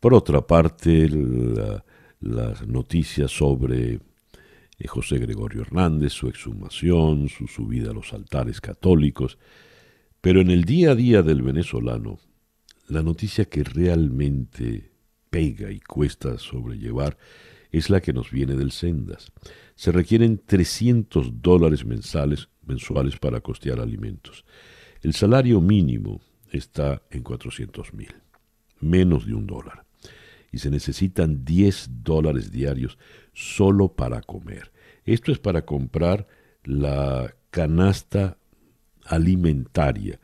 Por 0.00 0.14
otra 0.14 0.46
parte, 0.46 1.10
las 2.20 2.66
noticias 2.66 3.30
sobre 3.30 4.00
José 4.86 5.18
Gregorio 5.18 5.62
Hernández, 5.62 6.12
su 6.12 6.28
exhumación, 6.28 7.28
su 7.28 7.46
subida 7.46 7.90
a 7.90 7.94
los 7.94 8.12
altares 8.12 8.60
católicos. 8.60 9.38
Pero 10.20 10.40
en 10.40 10.50
el 10.50 10.64
día 10.64 10.92
a 10.92 10.94
día 10.94 11.22
del 11.22 11.42
venezolano, 11.42 12.18
la 12.88 13.02
noticia 13.02 13.46
que 13.46 13.64
realmente 13.64 14.92
pega 15.30 15.70
y 15.70 15.80
cuesta 15.80 16.38
sobrellevar 16.38 17.16
es 17.70 17.90
la 17.90 18.00
que 18.00 18.12
nos 18.12 18.30
viene 18.30 18.54
del 18.54 18.70
Sendas. 18.70 19.32
Se 19.74 19.90
requieren 19.90 20.40
300 20.44 21.42
dólares 21.42 21.84
mensales, 21.84 22.48
mensuales 22.64 23.18
para 23.18 23.40
costear 23.40 23.80
alimentos. 23.80 24.44
El 25.02 25.12
salario 25.12 25.60
mínimo 25.60 26.20
está 26.50 27.02
en 27.10 27.22
400 27.22 27.92
mil, 27.94 28.14
menos 28.80 29.26
de 29.26 29.34
un 29.34 29.46
dólar. 29.46 29.83
Y 30.54 30.58
se 30.58 30.70
necesitan 30.70 31.44
10 31.44 31.90
dólares 32.04 32.52
diarios 32.52 32.96
solo 33.32 33.88
para 33.88 34.20
comer. 34.20 34.70
Esto 35.04 35.32
es 35.32 35.40
para 35.40 35.64
comprar 35.64 36.28
la 36.62 37.34
canasta 37.50 38.38
alimentaria, 39.04 40.20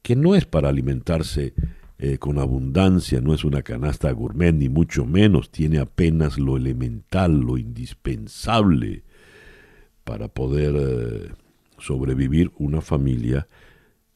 que 0.00 0.16
no 0.16 0.34
es 0.34 0.46
para 0.46 0.70
alimentarse 0.70 1.52
eh, 1.98 2.16
con 2.16 2.38
abundancia, 2.38 3.20
no 3.20 3.34
es 3.34 3.44
una 3.44 3.60
canasta 3.60 4.10
gourmet, 4.12 4.54
ni 4.54 4.70
mucho 4.70 5.04
menos, 5.04 5.50
tiene 5.50 5.78
apenas 5.78 6.38
lo 6.38 6.56
elemental, 6.56 7.40
lo 7.40 7.58
indispensable 7.58 9.02
para 10.02 10.28
poder 10.28 10.74
eh, 10.78 11.32
sobrevivir 11.76 12.52
una 12.56 12.80
familia 12.80 13.48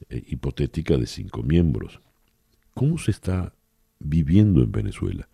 eh, 0.08 0.22
hipotética 0.28 0.96
de 0.96 1.06
cinco 1.06 1.42
miembros. 1.42 2.00
¿Cómo 2.72 2.96
se 2.96 3.10
está 3.10 3.52
viviendo 3.98 4.62
en 4.62 4.72
Venezuela? 4.72 5.27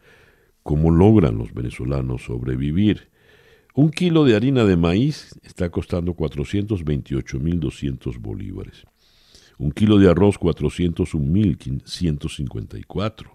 ¿Cómo 0.65 0.91
logran 0.91 1.39
los 1.39 1.55
venezolanos 1.55 2.25
sobrevivir? 2.25 3.09
Un 3.75 3.91
kilo 3.91 4.25
de 4.25 4.35
harina 4.35 4.65
de 4.65 4.79
maíz 4.79 5.39
está 5.43 5.69
costando 5.69 6.15
428.200 6.15 8.19
bolívares. 8.19 8.87
Un 9.59 9.73
kilo 9.73 9.99
de 9.99 10.11
arroz 10.11 10.41
401.154. 10.41 13.27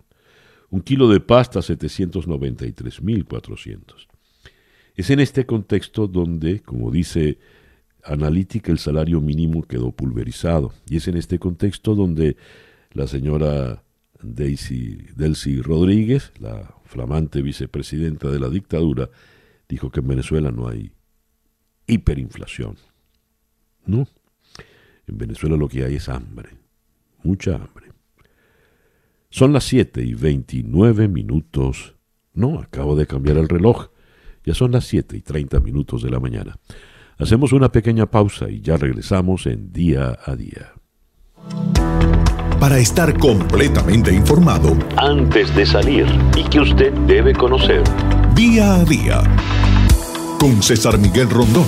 Un 0.71 0.81
kilo 0.81 1.07
de 1.07 1.19
pasta 1.19 1.59
793.400. 1.59 4.07
Es 4.95 5.11
en 5.11 5.19
este 5.19 5.45
contexto 5.45 6.07
donde, 6.07 6.61
como 6.61 6.89
dice 6.89 7.37
Analítica, 8.03 8.71
el 8.71 8.79
salario 8.79 9.21
mínimo 9.21 9.61
quedó 9.61 9.91
pulverizado. 9.91 10.73
Y 10.89 10.97
es 10.97 11.07
en 11.07 11.15
este 11.15 11.37
contexto 11.37 11.93
donde 11.93 12.37
la 12.91 13.05
señora 13.05 13.83
Daisy 14.21 15.07
Delcy 15.15 15.61
Rodríguez, 15.61 16.31
la 16.39 16.75
flamante 16.85 17.41
vicepresidenta 17.41 18.29
de 18.29 18.39
la 18.39 18.49
dictadura, 18.49 19.09
dijo 19.67 19.91
que 19.91 19.99
en 19.99 20.07
Venezuela 20.07 20.51
no 20.51 20.67
hay 20.67 20.91
hiperinflación. 21.87 22.77
No. 23.85 24.07
En 25.07 25.17
Venezuela 25.17 25.55
lo 25.57 25.67
que 25.67 25.83
hay 25.83 25.95
es 25.95 26.09
hambre. 26.09 26.49
Mucha 27.23 27.55
hambre. 27.55 27.91
Son 29.29 29.53
las 29.53 29.63
7 29.65 30.03
y 30.03 30.13
29 30.13 31.07
minutos. 31.07 31.95
No, 32.33 32.59
acabo 32.59 32.95
de 32.95 33.07
cambiar 33.07 33.37
el 33.37 33.49
reloj. 33.49 33.89
Ya 34.43 34.53
son 34.53 34.71
las 34.71 34.85
7 34.85 35.17
y 35.17 35.21
30 35.21 35.59
minutos 35.59 36.01
de 36.01 36.09
la 36.09 36.19
mañana. 36.19 36.57
Hacemos 37.17 37.51
una 37.51 37.71
pequeña 37.71 38.05
pausa 38.05 38.49
y 38.49 38.61
ya 38.61 38.77
regresamos 38.77 39.45
en 39.45 39.71
día 39.71 40.17
a 40.25 40.35
día. 40.35 40.73
Para 42.59 42.77
estar 42.77 43.17
completamente 43.17 44.13
informado, 44.13 44.77
antes 44.97 45.55
de 45.55 45.65
salir 45.65 46.05
y 46.35 46.43
que 46.43 46.59
usted 46.59 46.91
debe 47.07 47.33
conocer. 47.33 47.81
Día 48.35 48.75
a 48.75 48.83
día. 48.83 49.23
Con 50.41 50.61
César 50.61 50.97
Miguel 50.97 51.29
Rondón. 51.29 51.63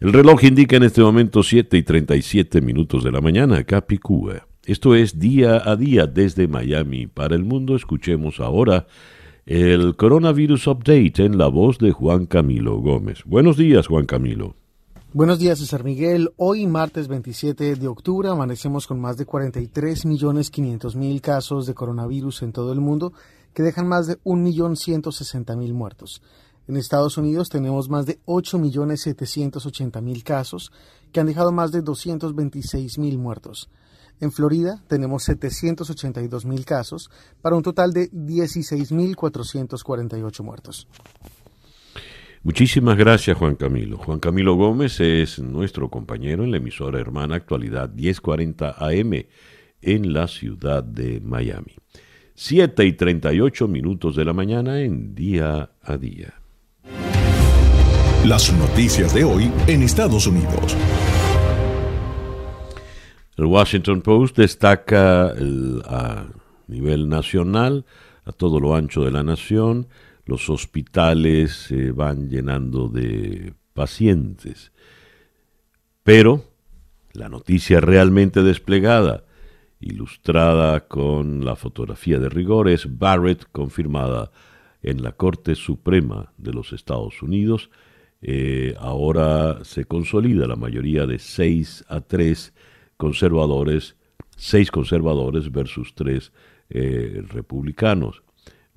El 0.00 0.12
reloj 0.12 0.42
indica 0.42 0.76
en 0.76 0.82
este 0.82 1.00
momento 1.00 1.44
7 1.44 1.76
y 1.76 1.84
37 1.84 2.60
minutos 2.62 3.04
de 3.04 3.12
la 3.12 3.20
mañana, 3.20 3.62
Capicúa. 3.62 4.48
Esto 4.66 4.96
es 4.96 5.20
día 5.20 5.62
a 5.64 5.76
día 5.76 6.08
desde 6.08 6.48
Miami 6.48 7.06
para 7.06 7.36
el 7.36 7.44
mundo. 7.44 7.76
Escuchemos 7.76 8.40
ahora 8.40 8.88
el 9.46 9.94
Coronavirus 9.94 10.66
Update 10.66 11.24
en 11.24 11.38
la 11.38 11.46
voz 11.46 11.78
de 11.78 11.92
Juan 11.92 12.26
Camilo 12.26 12.78
Gómez. 12.78 13.22
Buenos 13.24 13.56
días, 13.56 13.86
Juan 13.86 14.04
Camilo. 14.04 14.56
Buenos 15.18 15.40
días, 15.40 15.58
César 15.58 15.82
Miguel. 15.82 16.30
Hoy, 16.36 16.68
martes 16.68 17.08
27 17.08 17.74
de 17.74 17.88
octubre, 17.88 18.28
amanecemos 18.28 18.86
con 18.86 19.00
más 19.00 19.16
de 19.16 19.26
43 19.26 20.06
millones 20.06 20.48
500 20.48 20.94
mil 20.94 21.20
casos 21.20 21.66
de 21.66 21.74
coronavirus 21.74 22.42
en 22.42 22.52
todo 22.52 22.72
el 22.72 22.80
mundo, 22.80 23.12
que 23.52 23.64
dejan 23.64 23.88
más 23.88 24.06
de 24.06 24.22
1.160.000 24.22 25.72
muertos. 25.72 26.22
En 26.68 26.76
Estados 26.76 27.18
Unidos 27.18 27.48
tenemos 27.48 27.88
más 27.88 28.06
de 28.06 28.20
8.780.000 28.26 30.22
casos 30.22 30.70
que 31.10 31.18
han 31.18 31.26
dejado 31.26 31.50
más 31.50 31.72
de 31.72 31.82
226.000 31.82 33.18
muertos. 33.18 33.70
En 34.20 34.30
Florida 34.30 34.84
tenemos 34.86 35.28
782.000 35.28 36.64
casos 36.64 37.10
para 37.42 37.56
un 37.56 37.64
total 37.64 37.92
de 37.92 38.08
16.448 38.12 40.44
muertos. 40.44 40.86
Muchísimas 42.42 42.96
gracias 42.96 43.36
Juan 43.36 43.56
Camilo. 43.56 43.98
Juan 43.98 44.20
Camilo 44.20 44.54
Gómez 44.54 45.00
es 45.00 45.38
nuestro 45.40 45.90
compañero 45.90 46.44
en 46.44 46.52
la 46.52 46.58
emisora 46.58 47.00
hermana 47.00 47.36
Actualidad 47.36 47.90
1040 47.90 48.76
AM 48.78 49.24
en 49.82 50.12
la 50.12 50.28
ciudad 50.28 50.84
de 50.84 51.20
Miami. 51.20 51.74
7 52.34 52.84
y 52.84 52.92
38 52.92 53.66
minutos 53.66 54.14
de 54.14 54.24
la 54.24 54.32
mañana 54.32 54.80
en 54.80 55.14
día 55.14 55.70
a 55.82 55.96
día. 55.96 56.34
Las 58.24 58.52
noticias 58.52 59.12
de 59.12 59.24
hoy 59.24 59.50
en 59.66 59.82
Estados 59.82 60.26
Unidos. 60.26 60.76
El 63.36 63.46
Washington 63.46 64.02
Post 64.02 64.36
destaca 64.36 65.32
a 65.84 66.26
nivel 66.68 67.08
nacional, 67.08 67.84
a 68.24 68.32
todo 68.32 68.60
lo 68.60 68.74
ancho 68.74 69.04
de 69.04 69.10
la 69.10 69.22
nación, 69.22 69.88
los 70.28 70.48
hospitales 70.48 71.52
se 71.52 71.90
van 71.90 72.28
llenando 72.28 72.88
de 72.88 73.54
pacientes. 73.74 74.70
Pero 76.04 76.44
la 77.12 77.28
noticia 77.28 77.80
realmente 77.80 78.44
desplegada, 78.44 79.24
ilustrada 79.80 80.86
con 80.86 81.44
la 81.44 81.56
fotografía 81.56 82.20
de 82.20 82.28
rigor, 82.28 82.68
es 82.68 82.98
Barrett 82.98 83.50
confirmada 83.50 84.30
en 84.82 85.02
la 85.02 85.10
Corte 85.10 85.56
Suprema 85.56 86.32
de 86.36 86.52
los 86.52 86.72
Estados 86.72 87.20
Unidos 87.22 87.70
eh, 88.20 88.74
ahora 88.78 89.64
se 89.64 89.84
consolida 89.84 90.48
la 90.48 90.56
mayoría 90.56 91.06
de 91.06 91.18
6 91.18 91.84
a 91.88 92.00
3 92.00 92.52
conservadores, 92.96 93.96
6 94.36 94.70
conservadores 94.70 95.52
versus 95.52 95.94
3 95.94 96.32
eh, 96.70 97.22
republicanos. 97.28 98.22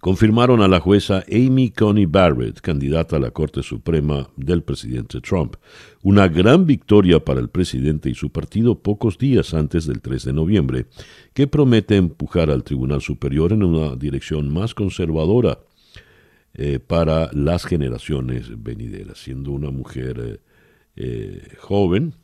confirmaron 0.00 0.62
a 0.62 0.68
la 0.68 0.80
jueza 0.80 1.24
Amy 1.30 1.70
Coney 1.70 2.06
Barrett, 2.06 2.60
candidata 2.60 3.16
a 3.16 3.20
la 3.20 3.30
Corte 3.30 3.62
Suprema 3.62 4.30
del 4.36 4.62
presidente 4.62 5.20
Trump. 5.20 5.56
Una 6.02 6.26
gran 6.26 6.66
victoria 6.66 7.22
para 7.22 7.40
el 7.40 7.50
presidente 7.50 8.08
y 8.08 8.14
su 8.14 8.30
partido 8.30 8.82
pocos 8.82 9.18
días 9.18 9.52
antes 9.52 9.86
del 9.86 10.00
3 10.00 10.24
de 10.24 10.32
noviembre, 10.32 10.86
que 11.34 11.46
promete 11.46 11.96
empujar 11.96 12.50
al 12.50 12.64
Tribunal 12.64 13.02
Superior 13.02 13.52
en 13.52 13.62
una 13.62 13.94
dirección 13.94 14.52
más 14.52 14.74
conservadora 14.74 15.58
eh, 16.54 16.78
para 16.78 17.30
las 17.32 17.66
generaciones 17.66 18.50
venideras. 18.62 19.18
Siendo 19.18 19.52
una 19.52 19.70
mujer 19.70 20.40
eh, 20.96 21.56
joven, 21.58 22.14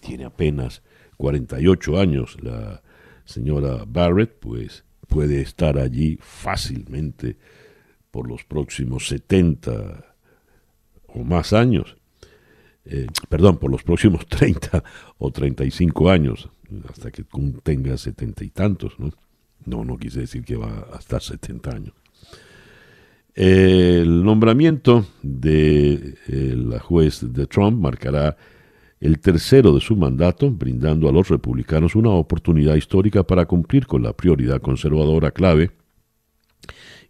tiene 0.00 0.24
apenas 0.24 0.82
48 1.20 2.00
años 2.00 2.38
la 2.40 2.82
señora 3.26 3.84
Barrett, 3.86 4.38
pues 4.40 4.84
puede 5.06 5.42
estar 5.42 5.76
allí 5.78 6.18
fácilmente 6.18 7.36
por 8.10 8.26
los 8.26 8.42
próximos 8.44 9.06
70 9.08 10.16
o 11.08 11.22
más 11.22 11.52
años. 11.52 11.98
Eh, 12.86 13.06
perdón, 13.28 13.58
por 13.58 13.70
los 13.70 13.82
próximos 13.82 14.26
30 14.28 14.82
o 15.18 15.30
35 15.30 16.08
años, 16.08 16.48
hasta 16.88 17.10
que 17.10 17.26
tenga 17.62 17.98
setenta 17.98 18.42
y 18.42 18.48
tantos, 18.48 18.98
¿no? 18.98 19.10
No, 19.66 19.84
no 19.84 19.98
quise 19.98 20.20
decir 20.20 20.42
que 20.42 20.56
va 20.56 20.88
a 20.90 20.98
estar 20.98 21.20
70 21.20 21.70
años. 21.70 21.94
El 23.34 24.24
nombramiento 24.24 25.04
de 25.22 26.14
eh, 26.28 26.54
la 26.56 26.80
juez 26.80 27.30
de 27.30 27.46
Trump 27.46 27.78
marcará 27.78 28.38
el 29.00 29.18
tercero 29.18 29.72
de 29.74 29.80
su 29.80 29.96
mandato, 29.96 30.50
brindando 30.50 31.08
a 31.08 31.12
los 31.12 31.28
republicanos 31.28 31.94
una 31.94 32.10
oportunidad 32.10 32.74
histórica 32.74 33.22
para 33.24 33.46
cumplir 33.46 33.86
con 33.86 34.02
la 34.02 34.12
prioridad 34.12 34.60
conservadora 34.60 35.30
clave 35.30 35.70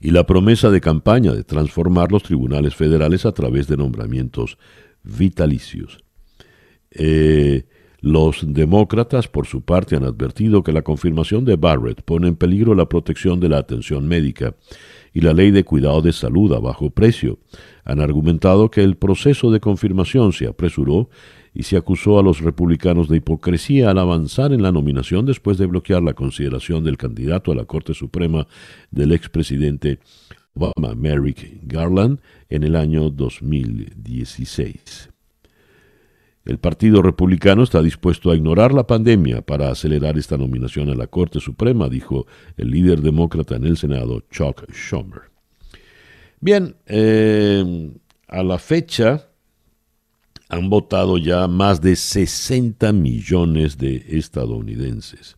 y 0.00 0.12
la 0.12 0.24
promesa 0.24 0.70
de 0.70 0.80
campaña 0.80 1.32
de 1.32 1.44
transformar 1.44 2.12
los 2.12 2.22
tribunales 2.22 2.74
federales 2.74 3.26
a 3.26 3.32
través 3.32 3.66
de 3.66 3.76
nombramientos 3.76 4.56
vitalicios. 5.02 5.98
Eh, 6.92 7.66
los 8.00 8.44
demócratas, 8.46 9.28
por 9.28 9.46
su 9.46 9.62
parte, 9.62 9.96
han 9.96 10.04
advertido 10.04 10.62
que 10.62 10.72
la 10.72 10.82
confirmación 10.82 11.44
de 11.44 11.56
Barrett 11.56 12.02
pone 12.02 12.28
en 12.28 12.36
peligro 12.36 12.74
la 12.74 12.88
protección 12.88 13.40
de 13.40 13.50
la 13.50 13.58
atención 13.58 14.08
médica 14.08 14.54
y 15.12 15.20
la 15.20 15.34
ley 15.34 15.50
de 15.50 15.64
cuidado 15.64 16.00
de 16.00 16.12
salud 16.12 16.52
a 16.54 16.60
bajo 16.60 16.90
precio. 16.90 17.38
Han 17.84 18.00
argumentado 18.00 18.70
que 18.70 18.82
el 18.82 18.96
proceso 18.96 19.50
de 19.50 19.60
confirmación 19.60 20.32
se 20.32 20.46
apresuró 20.46 21.10
y 21.54 21.64
se 21.64 21.76
acusó 21.76 22.18
a 22.18 22.22
los 22.22 22.40
republicanos 22.40 23.08
de 23.08 23.16
hipocresía 23.16 23.90
al 23.90 23.98
avanzar 23.98 24.52
en 24.52 24.62
la 24.62 24.72
nominación 24.72 25.26
después 25.26 25.58
de 25.58 25.66
bloquear 25.66 26.02
la 26.02 26.14
consideración 26.14 26.84
del 26.84 26.96
candidato 26.96 27.52
a 27.52 27.54
la 27.54 27.64
Corte 27.64 27.94
Suprema 27.94 28.46
del 28.90 29.12
expresidente 29.12 29.98
Obama, 30.54 30.94
Merrick 30.94 31.60
Garland, 31.62 32.20
en 32.48 32.64
el 32.64 32.76
año 32.76 33.10
2016. 33.10 35.10
El 36.44 36.58
Partido 36.58 37.02
Republicano 37.02 37.62
está 37.62 37.82
dispuesto 37.82 38.30
a 38.30 38.36
ignorar 38.36 38.72
la 38.72 38.86
pandemia 38.86 39.42
para 39.42 39.70
acelerar 39.70 40.18
esta 40.18 40.38
nominación 40.38 40.88
a 40.88 40.94
la 40.94 41.06
Corte 41.06 41.38
Suprema, 41.38 41.88
dijo 41.88 42.26
el 42.56 42.70
líder 42.70 43.02
demócrata 43.02 43.56
en 43.56 43.66
el 43.66 43.76
Senado, 43.76 44.22
Chuck 44.30 44.64
Schumer. 44.72 45.30
Bien, 46.40 46.74
eh, 46.86 47.90
a 48.26 48.42
la 48.42 48.58
fecha, 48.58 49.29
han 50.50 50.68
votado 50.68 51.16
ya 51.16 51.46
más 51.46 51.80
de 51.80 51.94
60 51.94 52.92
millones 52.92 53.78
de 53.78 54.04
estadounidenses. 54.08 55.36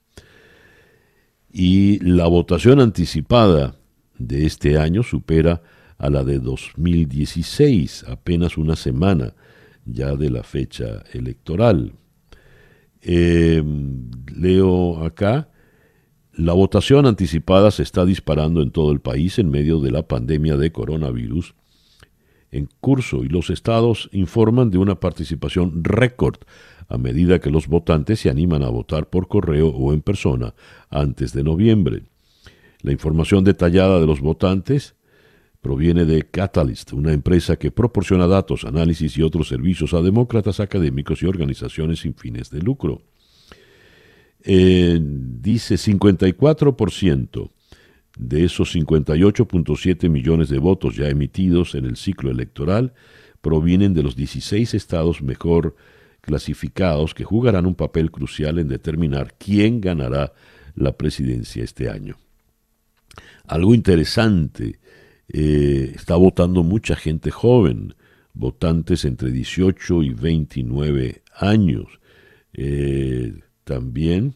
Y 1.53 1.99
la 1.99 2.27
votación 2.27 2.81
anticipada 2.81 3.77
de 4.19 4.47
este 4.47 4.79
año 4.79 5.03
supera 5.03 5.63
a 5.99 6.09
la 6.09 6.25
de 6.25 6.39
2016, 6.39 8.07
apenas 8.09 8.57
una 8.57 8.75
semana 8.75 9.35
ya 9.85 10.17
de 10.17 10.31
la 10.31 10.43
fecha 10.43 11.05
electoral. 11.13 11.93
Em, 13.03 14.11
leo 14.35 15.05
acá, 15.05 15.51
la 16.33 16.55
votación 16.55 17.05
anticipada 17.05 17.71
se 17.71 17.83
está 17.83 18.07
disparando 18.07 18.63
en 18.63 18.71
todo 18.71 18.93
el 18.93 19.01
país 19.01 19.39
en 19.39 19.51
medio 19.51 19.79
de 19.81 19.91
la 19.91 20.09
pandemia 20.09 20.57
de 20.57 20.73
coronavirus 20.73 21.55
en 22.53 22.69
curso 22.81 23.25
y 23.25 23.29
los 23.29 23.51
estados 23.51 24.09
informan 24.13 24.71
de 24.71 24.79
una 24.79 25.01
participación 25.01 25.83
récord 25.83 26.37
a 26.89 26.99
medida 26.99 27.41
que 27.41 27.51
los 27.51 27.67
votantes 27.67 28.21
se 28.21 28.31
animan 28.31 28.63
a 28.63 28.69
votar 28.69 29.09
por 29.09 29.27
correo 29.27 29.69
o 29.69 29.93
en 29.93 30.03
persona 30.03 30.55
antes 30.91 31.33
de 31.33 31.43
noviembre. 31.43 32.03
La 32.83 32.93
información 32.93 33.45
detallada 33.45 33.99
de 33.99 34.07
los 34.07 34.21
votantes 34.21 34.95
proviene 35.63 36.05
de 36.05 36.25
Catalyst, 36.25 36.93
una 36.93 37.13
empresa 37.13 37.57
que 37.57 37.71
proporciona 37.71 38.27
datos, 38.27 38.65
análisis 38.65 39.17
y 39.17 39.23
otros 39.23 39.49
servicios 39.49 39.95
a 39.95 40.03
demócratas, 40.03 40.61
académicos 40.61 41.23
y 41.23 41.27
organizaciones 41.27 42.01
sin 42.01 42.15
fines 42.15 42.51
de 42.51 42.61
lucro. 42.61 43.01
Eh, 44.45 44.99
dice 45.01 45.77
54% 45.77 47.51
de 48.19 48.45
esos 48.45 48.75
58.7 48.75 50.09
millones 50.09 50.49
de 50.49 50.59
votos 50.59 50.97
ya 50.97 51.09
emitidos 51.09 51.75
en 51.75 51.85
el 51.87 51.97
ciclo 51.97 52.31
electoral, 52.31 52.93
provienen 53.41 53.95
de 53.95 54.03
los 54.03 54.17
16 54.17 54.75
estados 54.75 55.23
mejor 55.23 55.75
clasificados 56.21 57.15
que 57.15 57.25
jugarán 57.25 57.67
un 57.67 57.75
papel 57.75 58.11
crucial 58.11 58.59
en 58.59 58.69
determinar 58.69 59.35
quién 59.39 59.81
ganará 59.81 60.33
la 60.75 60.97
presidencia 60.97 61.65
este 61.65 61.91
año. 61.91 62.17
Algo 63.47 63.75
interesante, 63.75 64.79
eh, 65.29 65.93
está 65.95 66.15
votando 66.17 66.63
mucha 66.63 66.95
gente 66.95 67.31
joven, 67.31 67.95
votantes 68.35 69.05
entre 69.05 69.31
18 69.31 70.03
y 70.03 70.11
29 70.11 71.23
años. 71.35 71.87
Eh, 72.55 73.35
también 73.65 74.35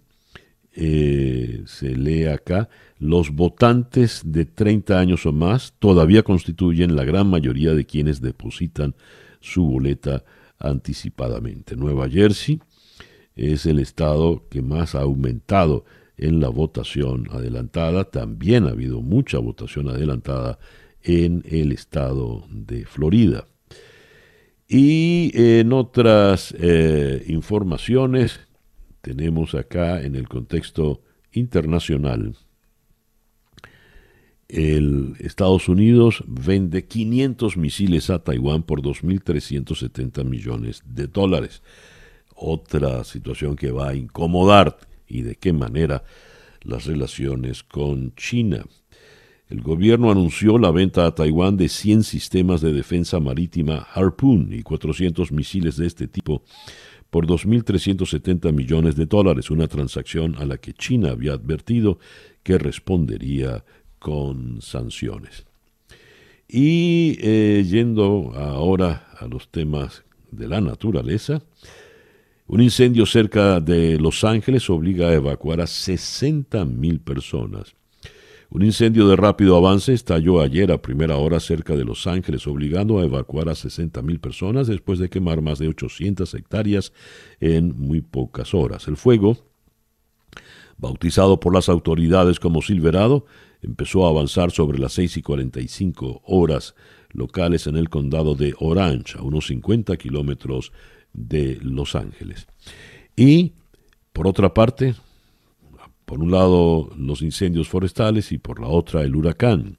eh, 0.72 1.62
se 1.66 1.96
lee 1.96 2.26
acá, 2.26 2.68
los 2.98 3.30
votantes 3.30 4.22
de 4.24 4.44
30 4.44 4.98
años 4.98 5.26
o 5.26 5.32
más 5.32 5.74
todavía 5.78 6.22
constituyen 6.22 6.96
la 6.96 7.04
gran 7.04 7.28
mayoría 7.28 7.74
de 7.74 7.84
quienes 7.84 8.20
depositan 8.20 8.94
su 9.40 9.64
boleta 9.66 10.24
anticipadamente. 10.58 11.76
Nueva 11.76 12.08
Jersey 12.08 12.60
es 13.34 13.66
el 13.66 13.78
estado 13.78 14.48
que 14.48 14.62
más 14.62 14.94
ha 14.94 15.02
aumentado 15.02 15.84
en 16.16 16.40
la 16.40 16.48
votación 16.48 17.28
adelantada. 17.30 18.04
También 18.04 18.64
ha 18.64 18.70
habido 18.70 19.02
mucha 19.02 19.38
votación 19.38 19.88
adelantada 19.88 20.58
en 21.02 21.44
el 21.46 21.72
estado 21.72 22.46
de 22.50 22.86
Florida. 22.86 23.46
Y 24.68 25.30
en 25.34 25.72
otras 25.72 26.54
eh, 26.58 27.24
informaciones, 27.28 28.40
tenemos 29.00 29.54
acá 29.54 30.02
en 30.02 30.16
el 30.16 30.28
contexto 30.28 31.02
internacional. 31.30 32.34
El 34.48 35.16
Estados 35.18 35.68
Unidos 35.68 36.22
vende 36.26 36.86
500 36.86 37.56
misiles 37.56 38.10
a 38.10 38.20
Taiwán 38.20 38.62
por 38.62 38.80
2.370 38.80 40.24
millones 40.24 40.82
de 40.86 41.08
dólares. 41.08 41.62
Otra 42.34 43.02
situación 43.04 43.56
que 43.56 43.72
va 43.72 43.88
a 43.88 43.94
incomodar 43.96 44.78
y 45.08 45.22
de 45.22 45.34
qué 45.34 45.52
manera 45.52 46.04
las 46.62 46.86
relaciones 46.86 47.64
con 47.64 48.14
China. 48.14 48.64
El 49.48 49.62
gobierno 49.62 50.10
anunció 50.10 50.58
la 50.58 50.70
venta 50.70 51.06
a 51.06 51.14
Taiwán 51.14 51.56
de 51.56 51.68
100 51.68 52.02
sistemas 52.02 52.60
de 52.60 52.72
defensa 52.72 53.20
marítima 53.20 53.86
Harpoon 53.94 54.48
y 54.52 54.62
400 54.62 55.30
misiles 55.30 55.76
de 55.76 55.86
este 55.86 56.08
tipo 56.08 56.42
por 57.10 57.26
2.370 57.26 58.52
millones 58.52 58.96
de 58.96 59.06
dólares, 59.06 59.50
una 59.50 59.68
transacción 59.68 60.34
a 60.36 60.44
la 60.44 60.58
que 60.58 60.72
China 60.72 61.10
había 61.10 61.32
advertido 61.32 61.98
que 62.42 62.58
respondería 62.58 63.64
con 64.06 64.62
sanciones. 64.62 65.46
Y 66.46 67.18
eh, 67.20 67.64
yendo 67.68 68.32
ahora 68.36 69.08
a 69.18 69.26
los 69.26 69.48
temas 69.48 70.04
de 70.30 70.46
la 70.46 70.60
naturaleza, 70.60 71.42
un 72.46 72.60
incendio 72.60 73.04
cerca 73.04 73.58
de 73.58 73.98
Los 73.98 74.22
Ángeles 74.22 74.70
obliga 74.70 75.08
a 75.08 75.14
evacuar 75.14 75.60
a 75.60 75.64
60.000 75.64 77.00
personas. 77.00 77.74
Un 78.48 78.62
incendio 78.62 79.08
de 79.08 79.16
rápido 79.16 79.56
avance 79.56 79.92
estalló 79.92 80.40
ayer 80.40 80.70
a 80.70 80.80
primera 80.80 81.16
hora 81.16 81.40
cerca 81.40 81.74
de 81.74 81.84
Los 81.84 82.06
Ángeles, 82.06 82.46
obligando 82.46 83.00
a 83.00 83.04
evacuar 83.04 83.48
a 83.48 83.54
60.000 83.54 84.20
personas 84.20 84.68
después 84.68 85.00
de 85.00 85.10
quemar 85.10 85.42
más 85.42 85.58
de 85.58 85.66
800 85.66 86.32
hectáreas 86.32 86.92
en 87.40 87.76
muy 87.76 88.02
pocas 88.02 88.54
horas. 88.54 88.86
El 88.86 88.96
fuego, 88.96 89.36
bautizado 90.78 91.40
por 91.40 91.52
las 91.52 91.68
autoridades 91.68 92.38
como 92.38 92.62
Silverado, 92.62 93.26
empezó 93.66 94.06
a 94.06 94.10
avanzar 94.10 94.50
sobre 94.50 94.78
las 94.78 94.92
6 94.94 95.18
y 95.18 95.22
45 95.22 96.22
horas 96.24 96.74
locales 97.10 97.66
en 97.66 97.76
el 97.76 97.88
condado 97.88 98.34
de 98.34 98.54
Orange, 98.58 99.18
a 99.18 99.22
unos 99.22 99.48
50 99.48 99.96
kilómetros 99.96 100.72
de 101.12 101.58
Los 101.62 101.94
Ángeles. 101.94 102.46
Y, 103.16 103.52
por 104.12 104.26
otra 104.26 104.54
parte, 104.54 104.94
por 106.04 106.20
un 106.20 106.30
lado 106.30 106.90
los 106.96 107.20
incendios 107.22 107.68
forestales 107.68 108.30
y 108.32 108.38
por 108.38 108.60
la 108.60 108.68
otra 108.68 109.02
el 109.02 109.16
huracán. 109.16 109.78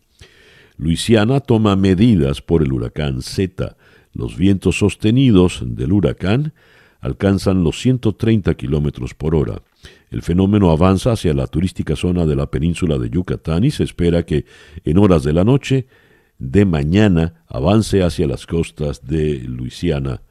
Luisiana 0.76 1.40
toma 1.40 1.76
medidas 1.76 2.42
por 2.42 2.62
el 2.62 2.74
huracán 2.74 3.22
Z. 3.22 3.78
Los 4.14 4.38
vientos 4.38 4.78
sostenidos 4.78 5.62
del 5.64 5.94
huracán 5.94 6.54
alcanzan 7.00 7.64
los 7.64 7.80
130 7.80 8.54
kilómetros 8.56 9.14
por 9.14 9.34
hora. 9.36 9.62
El 10.10 10.22
fenómeno 10.22 10.72
avanza 10.72 11.12
hacia 11.12 11.34
la 11.34 11.48
turística 11.48 11.96
zona 11.96 12.26
de 12.26 12.36
la 12.36 12.50
península 12.50 12.98
de 12.98 13.10
Yucatán 13.10 13.64
y 13.64 13.72
se 13.72 13.84
espera 13.84 14.24
que 14.24 14.46
en 14.86 14.98
horas 14.98 15.24
de 15.24 15.34
la 15.34 15.44
noche 15.44 15.88
de 16.40 16.66
mañana 16.66 17.44
avance 17.48 18.04
hacia 18.04 18.28
las 18.28 18.46
costas 18.46 19.06
de 19.06 19.40
Luisiana 19.40 20.22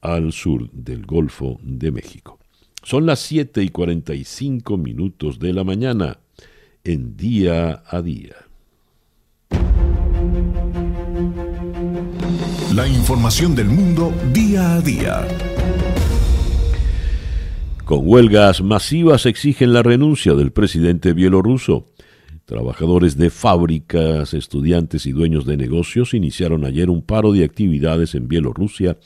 al 0.00 0.32
sur 0.32 0.70
del 0.70 1.04
Golfo 1.04 1.58
de 1.62 1.90
México. 1.90 2.38
Son 2.82 3.04
las 3.04 3.18
7 3.20 3.62
y 3.62 3.68
45 3.68 4.76
minutos 4.78 5.38
de 5.38 5.52
la 5.52 5.64
mañana 5.64 6.20
en 6.84 7.16
día 7.16 7.82
a 7.84 8.00
día. 8.00 8.36
La 12.74 12.86
información 12.86 13.54
del 13.54 13.66
mundo 13.66 14.12
día 14.32 14.74
a 14.74 14.80
día. 14.80 15.55
Con 17.86 18.00
huelgas 18.02 18.62
masivas 18.62 19.26
exigen 19.26 19.72
la 19.72 19.80
renuncia 19.80 20.34
del 20.34 20.50
presidente 20.50 21.12
bielorruso. 21.12 21.86
Trabajadores 22.44 23.16
de 23.16 23.30
fábricas, 23.30 24.34
estudiantes 24.34 25.06
y 25.06 25.12
dueños 25.12 25.46
de 25.46 25.56
negocios 25.56 26.12
iniciaron 26.12 26.64
ayer 26.64 26.90
un 26.90 27.02
paro 27.02 27.30
de 27.30 27.44
actividades 27.44 28.16
en 28.16 28.26
Bielorrusia 28.26 28.98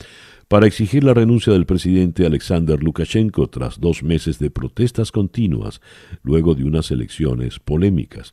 para 0.49 0.67
exigir 0.67 1.05
la 1.05 1.13
renuncia 1.13 1.53
del 1.53 1.67
presidente 1.67 2.25
Alexander 2.25 2.83
Lukashenko 2.83 3.49
tras 3.49 3.81
dos 3.81 4.03
meses 4.03 4.39
de 4.39 4.49
protestas 4.49 5.13
continuas 5.13 5.83
luego 6.23 6.55
de 6.55 6.65
unas 6.65 6.91
elecciones 6.91 7.59
polémicas. 7.59 8.33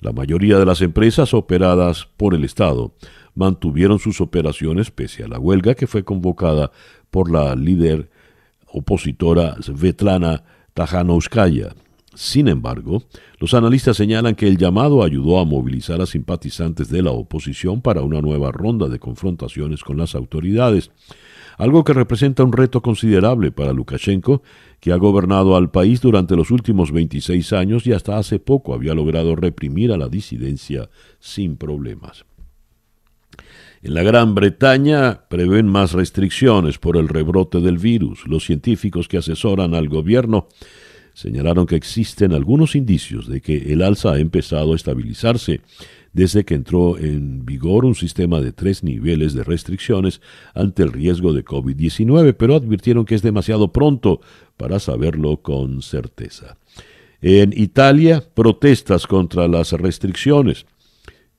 La 0.00 0.12
mayoría 0.12 0.60
de 0.60 0.66
las 0.66 0.80
empresas 0.80 1.34
operadas 1.34 2.06
por 2.16 2.36
el 2.36 2.44
Estado 2.44 2.94
mantuvieron 3.34 3.98
sus 3.98 4.20
operaciones 4.20 4.92
pese 4.92 5.24
a 5.24 5.28
la 5.28 5.40
huelga 5.40 5.74
que 5.74 5.88
fue 5.88 6.04
convocada 6.04 6.70
por 7.10 7.28
la 7.28 7.56
líder 7.56 8.11
opositora 8.72 9.56
Svetlana 9.60 10.42
Tajanouskaya. 10.74 11.74
Sin 12.14 12.48
embargo, 12.48 13.02
los 13.38 13.54
analistas 13.54 13.96
señalan 13.96 14.34
que 14.34 14.46
el 14.46 14.58
llamado 14.58 15.02
ayudó 15.02 15.38
a 15.38 15.44
movilizar 15.44 16.00
a 16.00 16.06
simpatizantes 16.06 16.90
de 16.90 17.02
la 17.02 17.10
oposición 17.10 17.80
para 17.80 18.02
una 18.02 18.20
nueva 18.20 18.52
ronda 18.52 18.88
de 18.88 18.98
confrontaciones 18.98 19.82
con 19.82 19.96
las 19.96 20.14
autoridades 20.14 20.90
algo 21.58 21.84
que 21.84 21.92
representa 21.92 22.44
un 22.44 22.52
reto 22.52 22.82
considerable 22.82 23.52
para 23.52 23.72
Lukashenko, 23.72 24.42
que 24.80 24.92
ha 24.92 24.96
gobernado 24.96 25.56
al 25.56 25.70
país 25.70 26.00
durante 26.00 26.36
los 26.36 26.50
últimos 26.50 26.90
26 26.92 27.52
años 27.52 27.86
y 27.86 27.92
hasta 27.92 28.18
hace 28.18 28.38
poco 28.38 28.74
había 28.74 28.94
logrado 28.94 29.36
reprimir 29.36 29.92
a 29.92 29.96
la 29.96 30.08
disidencia 30.08 30.90
sin 31.20 31.56
problemas. 31.56 32.24
En 33.84 33.94
la 33.94 34.04
Gran 34.04 34.36
Bretaña 34.36 35.22
prevén 35.28 35.66
más 35.66 35.90
restricciones 35.92 36.78
por 36.78 36.96
el 36.96 37.08
rebrote 37.08 37.60
del 37.60 37.78
virus. 37.78 38.28
Los 38.28 38.44
científicos 38.44 39.08
que 39.08 39.18
asesoran 39.18 39.74
al 39.74 39.88
gobierno 39.88 40.46
señalaron 41.14 41.66
que 41.66 41.74
existen 41.74 42.32
algunos 42.32 42.76
indicios 42.76 43.26
de 43.26 43.40
que 43.40 43.72
el 43.72 43.82
alza 43.82 44.12
ha 44.12 44.20
empezado 44.20 44.72
a 44.72 44.76
estabilizarse 44.76 45.62
desde 46.12 46.44
que 46.44 46.54
entró 46.54 46.96
en 46.96 47.44
vigor 47.44 47.84
un 47.84 47.96
sistema 47.96 48.40
de 48.40 48.52
tres 48.52 48.84
niveles 48.84 49.34
de 49.34 49.42
restricciones 49.42 50.20
ante 50.54 50.84
el 50.84 50.92
riesgo 50.92 51.32
de 51.32 51.44
COVID-19, 51.44 52.36
pero 52.38 52.54
advirtieron 52.54 53.04
que 53.04 53.16
es 53.16 53.22
demasiado 53.22 53.72
pronto 53.72 54.20
para 54.56 54.78
saberlo 54.78 55.38
con 55.38 55.82
certeza. 55.82 56.56
En 57.20 57.52
Italia, 57.56 58.22
protestas 58.34 59.08
contra 59.08 59.48
las 59.48 59.72
restricciones. 59.72 60.66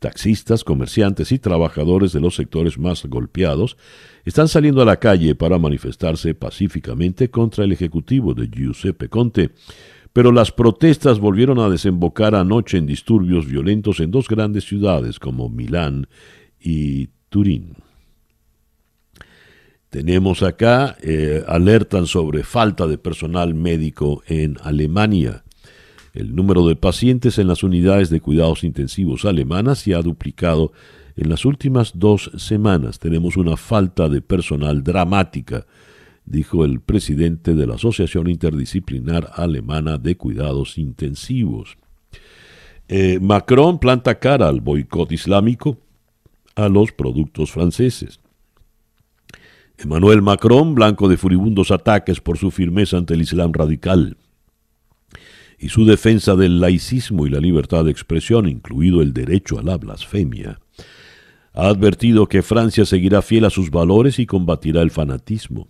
Taxistas, 0.04 0.66
comerciantes 0.66 1.32
y 1.32 1.40
trabajadores 1.40 2.12
de 2.12 2.20
los 2.20 2.36
sectores 2.36 2.78
más 2.78 3.06
golpeados 3.06 3.78
están 4.26 4.50
saliendo 4.50 4.82
a 4.82 4.86
la 4.86 4.98
calle 4.98 5.34
para 5.34 5.58
manifestarse 5.58 6.36
pacíficamente 6.36 7.30
contra 7.30 7.64
el 7.64 7.72
ejecutivo 7.72 8.34
de 8.34 8.50
Giuseppe 8.50 9.08
Conte, 9.08 9.52
pero 10.12 10.34
las 10.34 10.52
protestas 10.52 11.20
volvieron 11.20 11.58
a 11.60 11.70
desembocar 11.70 12.36
anoche 12.36 12.78
en 12.78 12.86
disturbios 12.86 13.46
violentos 13.48 14.02
en 14.02 14.12
dos 14.12 14.28
grandes 14.28 14.66
ciudades 14.66 15.20
como 15.20 15.48
Milán 15.48 16.08
y 16.60 17.08
Turín. 17.30 17.78
Tenemos 19.90 20.44
acá, 20.44 20.98
eh, 21.02 21.46
alertan 21.48 22.08
sobre 22.08 22.44
falta 22.44 22.88
de 22.88 22.98
personal 22.98 23.54
médico 23.54 24.22
en 24.28 24.58
Alemania. 24.64 25.46
El 26.14 26.36
número 26.36 26.68
de 26.68 26.76
pacientes 26.76 27.40
en 27.40 27.48
las 27.48 27.64
unidades 27.64 28.10
de 28.10 28.22
cuidados 28.22 28.64
intensivos 28.64 29.26
alemanas 29.26 29.80
se 29.80 29.96
ha 29.96 30.02
duplicado 30.02 30.72
en 31.16 31.30
las 31.30 31.46
últimas 31.46 31.94
dos 31.96 32.32
semanas. 32.38 33.00
Tenemos 33.00 33.36
una 33.36 33.58
falta 33.58 34.10
de 34.10 34.22
personal 34.22 34.84
dramática 34.84 35.66
dijo 36.26 36.64
el 36.66 36.80
presidente 36.80 37.54
de 37.54 37.68
la 37.68 37.76
Asociación 37.76 38.30
Interdisciplinar 38.30 39.32
Alemana 39.36 39.98
de 39.98 40.16
Cuidados 40.16 40.78
Intensivos. 40.78 41.78
Eh, 42.88 43.20
Macron 43.22 43.80
planta 43.80 44.20
cara 44.20 44.48
al 44.48 44.62
boicot 44.62 45.12
islámico 45.12 45.78
a 46.56 46.70
los 46.70 46.92
productos 46.92 47.52
franceses. 47.52 48.20
Emmanuel 49.78 50.22
Macron, 50.22 50.76
blanco 50.76 51.10
de 51.10 51.18
furibundos 51.18 51.72
ataques 51.72 52.22
por 52.22 52.38
su 52.38 52.52
firmeza 52.52 52.98
ante 52.98 53.16
el 53.16 53.22
Islam 53.22 53.52
radical 53.52 54.18
y 55.64 55.70
su 55.70 55.86
defensa 55.86 56.36
del 56.36 56.60
laicismo 56.60 57.26
y 57.26 57.30
la 57.30 57.40
libertad 57.40 57.86
de 57.86 57.92
expresión, 57.92 58.50
incluido 58.50 59.02
el 59.02 59.14
derecho 59.14 59.58
a 59.58 59.64
la 59.64 59.78
blasfemia, 59.78 60.60
ha 61.54 61.68
advertido 61.70 62.28
que 62.28 62.42
Francia 62.42 62.84
seguirá 62.86 63.22
fiel 63.22 63.46
a 63.46 63.50
sus 63.50 63.72
valores 63.72 64.20
y 64.20 64.26
combatirá 64.26 64.82
el 64.82 64.92
fanatismo. 64.92 65.70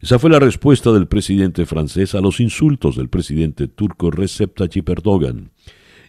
Esa 0.00 0.18
fue 0.18 0.30
la 0.30 0.38
respuesta 0.38 0.90
del 0.90 1.06
presidente 1.06 1.66
francés 1.66 2.14
a 2.14 2.22
los 2.22 2.40
insultos 2.40 2.96
del 2.96 3.10
presidente 3.10 3.68
turco 3.68 4.10
Recep 4.10 4.56
Tayyip 4.56 4.88
Erdogan 4.88 5.50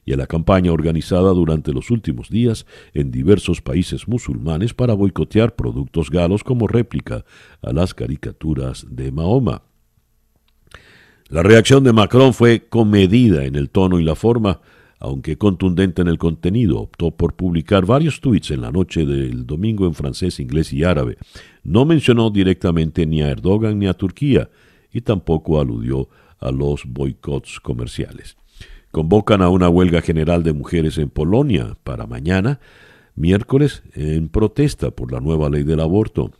y 0.06 0.14
a 0.14 0.18
la 0.18 0.28
campaña 0.28 0.72
organizada 0.72 1.32
durante 1.32 1.74
los 1.74 1.92
últimos 1.92 2.30
días 2.30 2.66
en 2.94 3.12
diversos 3.12 3.62
países 3.62 4.08
musulmanes 4.08 4.74
para 4.74 4.94
boicotear 4.94 5.54
productos 5.54 6.10
galos 6.10 6.46
como 6.46 6.66
réplica 6.66 7.26
a 7.62 7.74
las 7.74 7.94
caricaturas 7.94 8.86
de 8.90 9.12
Mahoma. 9.12 9.64
La 11.30 11.44
reacción 11.44 11.84
de 11.84 11.92
Macron 11.92 12.34
fue 12.34 12.68
comedida 12.70 13.44
en 13.44 13.56
el 13.56 13.70
tono 13.70 14.00
y 14.00 14.04
la 14.04 14.16
forma, 14.16 14.62
aunque 14.98 15.38
contundente 15.38 16.02
en 16.02 16.08
el 16.08 16.18
contenido, 16.18 16.80
optó 16.80 17.12
por 17.12 17.34
publicar 17.34 17.86
varios 17.86 18.22
tweets 18.22 18.52
en 18.52 18.62
la 18.62 18.72
noche 18.72 19.06
del 19.06 19.46
domingo 19.46 19.88
en 19.88 19.94
francés, 19.94 20.40
inglés 20.40 20.72
y 20.72 20.86
árabe. 20.86 21.18
No 21.64 21.84
mencionó 21.84 22.30
directamente 22.30 23.06
ni 23.06 23.22
a 23.22 23.30
Erdogan 23.30 23.78
ni 23.78 23.88
a 23.88 23.94
Turquía 23.94 24.50
y 24.90 25.02
tampoco 25.02 25.60
aludió 25.60 26.08
a 26.40 26.52
los 26.52 26.86
boicots 26.86 27.60
comerciales. 27.60 28.38
Convocan 28.92 29.42
a 29.42 29.50
una 29.50 29.68
huelga 29.68 30.02
general 30.02 30.44
de 30.44 30.54
mujeres 30.54 30.98
en 30.98 31.10
Polonia 31.10 31.78
para 31.84 32.08
mañana, 32.08 32.62
miércoles, 33.16 33.84
en 33.96 34.30
protesta 34.30 34.92
por 34.92 35.12
la 35.12 35.20
nueva 35.20 35.50
ley 35.50 35.64
del 35.64 35.82
aborto. 35.82 36.32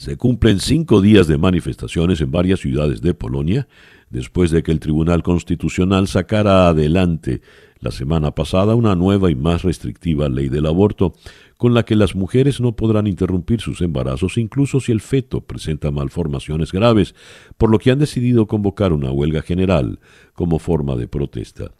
Se 0.00 0.16
cumplen 0.16 0.60
cinco 0.60 1.02
días 1.02 1.26
de 1.26 1.36
manifestaciones 1.36 2.22
en 2.22 2.30
varias 2.30 2.60
ciudades 2.60 3.02
de 3.02 3.12
Polonia 3.12 3.68
después 4.08 4.50
de 4.50 4.62
que 4.62 4.72
el 4.72 4.80
Tribunal 4.80 5.22
Constitucional 5.22 6.08
sacara 6.08 6.68
adelante 6.68 7.42
la 7.80 7.90
semana 7.90 8.34
pasada 8.34 8.74
una 8.74 8.94
nueva 8.94 9.30
y 9.30 9.34
más 9.34 9.62
restrictiva 9.62 10.30
ley 10.30 10.48
del 10.48 10.64
aborto, 10.64 11.12
con 11.58 11.74
la 11.74 11.82
que 11.82 11.96
las 11.96 12.14
mujeres 12.14 12.62
no 12.62 12.72
podrán 12.72 13.06
interrumpir 13.06 13.60
sus 13.60 13.82
embarazos 13.82 14.38
incluso 14.38 14.80
si 14.80 14.90
el 14.90 15.02
feto 15.02 15.42
presenta 15.42 15.90
malformaciones 15.90 16.72
graves, 16.72 17.14
por 17.58 17.70
lo 17.70 17.78
que 17.78 17.90
han 17.90 17.98
decidido 17.98 18.46
convocar 18.46 18.94
una 18.94 19.12
huelga 19.12 19.42
general 19.42 20.00
como 20.32 20.58
forma 20.58 20.96
de 20.96 21.08
protesta. 21.08 21.72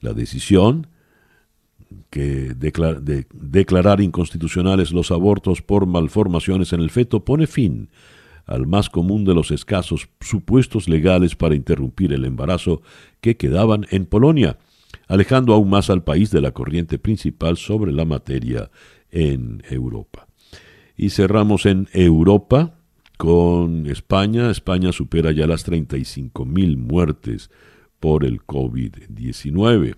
La 0.00 0.12
decisión 0.12 0.88
que 2.10 2.54
de 2.54 3.26
declarar 3.32 4.00
inconstitucionales 4.00 4.92
los 4.92 5.10
abortos 5.10 5.62
por 5.62 5.86
malformaciones 5.86 6.72
en 6.72 6.80
el 6.80 6.90
feto 6.90 7.24
pone 7.24 7.46
fin 7.46 7.88
al 8.46 8.66
más 8.66 8.90
común 8.90 9.24
de 9.24 9.34
los 9.34 9.52
escasos 9.52 10.08
supuestos 10.20 10.88
legales 10.88 11.36
para 11.36 11.54
interrumpir 11.54 12.12
el 12.12 12.24
embarazo 12.24 12.82
que 13.20 13.36
quedaban 13.36 13.86
en 13.90 14.06
Polonia, 14.06 14.58
alejando 15.06 15.54
aún 15.54 15.70
más 15.70 15.88
al 15.88 16.02
país 16.02 16.30
de 16.32 16.40
la 16.40 16.50
corriente 16.50 16.98
principal 16.98 17.56
sobre 17.56 17.92
la 17.92 18.04
materia 18.04 18.70
en 19.10 19.62
Europa. 19.70 20.26
Y 20.96 21.10
cerramos 21.10 21.64
en 21.64 21.88
Europa 21.92 22.74
con 23.16 23.86
España. 23.86 24.50
España 24.50 24.92
supera 24.92 25.30
ya 25.30 25.46
las 25.46 25.66
35.000 25.66 26.76
muertes 26.76 27.50
por 28.00 28.24
el 28.24 28.40
COVID-19. 28.40 29.94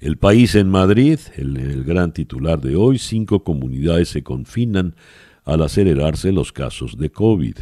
El 0.00 0.16
país 0.16 0.54
en 0.54 0.68
Madrid, 0.68 1.18
el, 1.36 1.82
gran 1.82 2.12
titular 2.12 2.60
de 2.60 2.76
hoy, 2.76 2.98
cinco 2.98 3.42
comunidades 3.42 4.08
se 4.10 4.22
confinan 4.22 4.94
al 5.44 5.62
acelerarse 5.62 6.30
los 6.30 6.52
casos 6.52 6.96
de 6.98 7.10
COVID. 7.10 7.56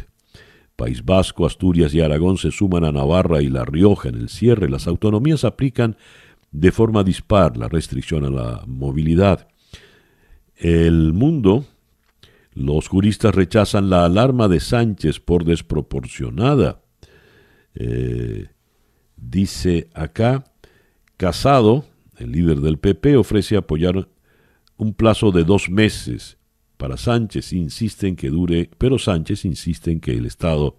País 0.75 1.03
Vasco, 1.03 1.47
Asturias 1.47 1.95
y 1.95 2.01
Aragón 2.01 2.37
se 2.37 2.51
suman 2.51 2.83
a 2.83 2.91
Navarra 2.91 3.41
y 3.41 3.49
La 3.49 3.65
Rioja 3.65 4.09
en 4.09 4.15
el 4.15 4.29
cierre. 4.29 4.69
Las 4.69 4.87
autonomías 4.87 5.43
aplican 5.45 5.97
de 6.51 6.71
forma 6.71 7.03
dispar 7.03 7.57
la 7.57 7.69
restricción 7.69 8.23
a 8.25 8.29
la 8.29 8.63
movilidad. 8.67 9.47
El 10.55 11.13
mundo, 11.13 11.65
los 12.53 12.87
juristas 12.87 13.33
rechazan 13.33 13.89
la 13.89 14.05
alarma 14.05 14.47
de 14.47 14.59
Sánchez 14.59 15.19
por 15.19 15.43
desproporcionada. 15.43 16.81
Eh, 17.73 18.47
dice 19.15 19.89
acá, 19.95 20.43
Casado, 21.17 21.83
el 22.17 22.31
líder 22.31 22.61
del 22.61 22.77
PP, 22.77 23.17
ofrece 23.17 23.57
apoyar 23.57 24.07
un 24.77 24.93
plazo 24.93 25.31
de 25.31 25.43
dos 25.43 25.69
meses 25.69 26.37
para 26.77 26.97
Sánchez. 26.97 27.53
Insiste 27.53 28.07
en 28.07 28.15
que 28.15 28.29
dure, 28.29 28.69
pero 28.77 28.99
Sánchez 28.99 29.45
insiste 29.45 29.91
en 29.91 29.99
que 29.99 30.11
el 30.11 30.25
estado 30.25 30.77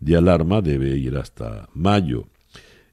de 0.00 0.16
alarma 0.16 0.60
debe 0.60 0.96
ir 0.96 1.16
hasta 1.16 1.68
mayo. 1.74 2.28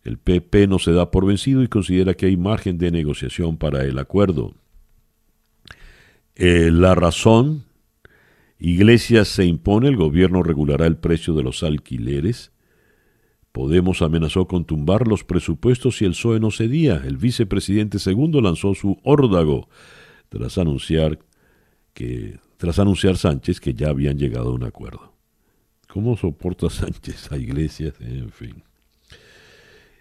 El 0.04 0.18
PP 0.18 0.68
no 0.68 0.80
se 0.80 0.94
da 0.94 1.12
por 1.12 1.26
vencido 1.26 1.62
y 1.62 1.68
considera 1.68 2.16
que 2.16 2.26
hay 2.26 2.38
margen 2.38 2.78
de 2.78 2.92
negociación 2.92 3.58
para 3.58 3.84
el 3.84 4.00
acuerdo. 4.00 4.56
Eh, 6.36 6.72
la 6.72 6.96
razón, 6.96 7.66
Iglesias 8.58 9.28
se 9.28 9.46
impone, 9.46 9.90
el 9.90 9.98
gobierno 9.98 10.42
regulará 10.42 10.88
el 10.88 10.98
precio 10.98 11.34
de 11.36 11.44
los 11.44 11.62
alquileres. 11.62 12.52
Podemos 13.52 14.02
amenazó 14.02 14.48
con 14.48 14.66
tumbar 14.66 15.08
los 15.08 15.24
presupuestos 15.24 15.98
si 15.98 16.06
el 16.06 16.12
PSOE 16.12 16.40
no 16.40 16.52
cedía. 16.52 17.02
El 17.06 17.18
vicepresidente 17.18 18.00
segundo 18.00 18.40
lanzó 18.42 18.74
su 18.74 18.98
órdago 19.04 19.68
tras 20.30 20.58
anunciar 20.58 21.20
que 21.94 22.40
tras 22.58 22.80
anunciar 22.80 23.18
Sánchez 23.18 23.60
que 23.60 23.74
ya 23.74 23.90
habían 23.90 24.18
llegado 24.18 24.50
a 24.50 24.54
un 24.54 24.64
acuerdo. 24.64 25.14
¿Cómo 25.88 26.16
soporta 26.16 26.70
Sánchez 26.70 27.32
a 27.32 27.38
Iglesias? 27.38 27.96
En 28.00 28.30
fin. 28.30 28.64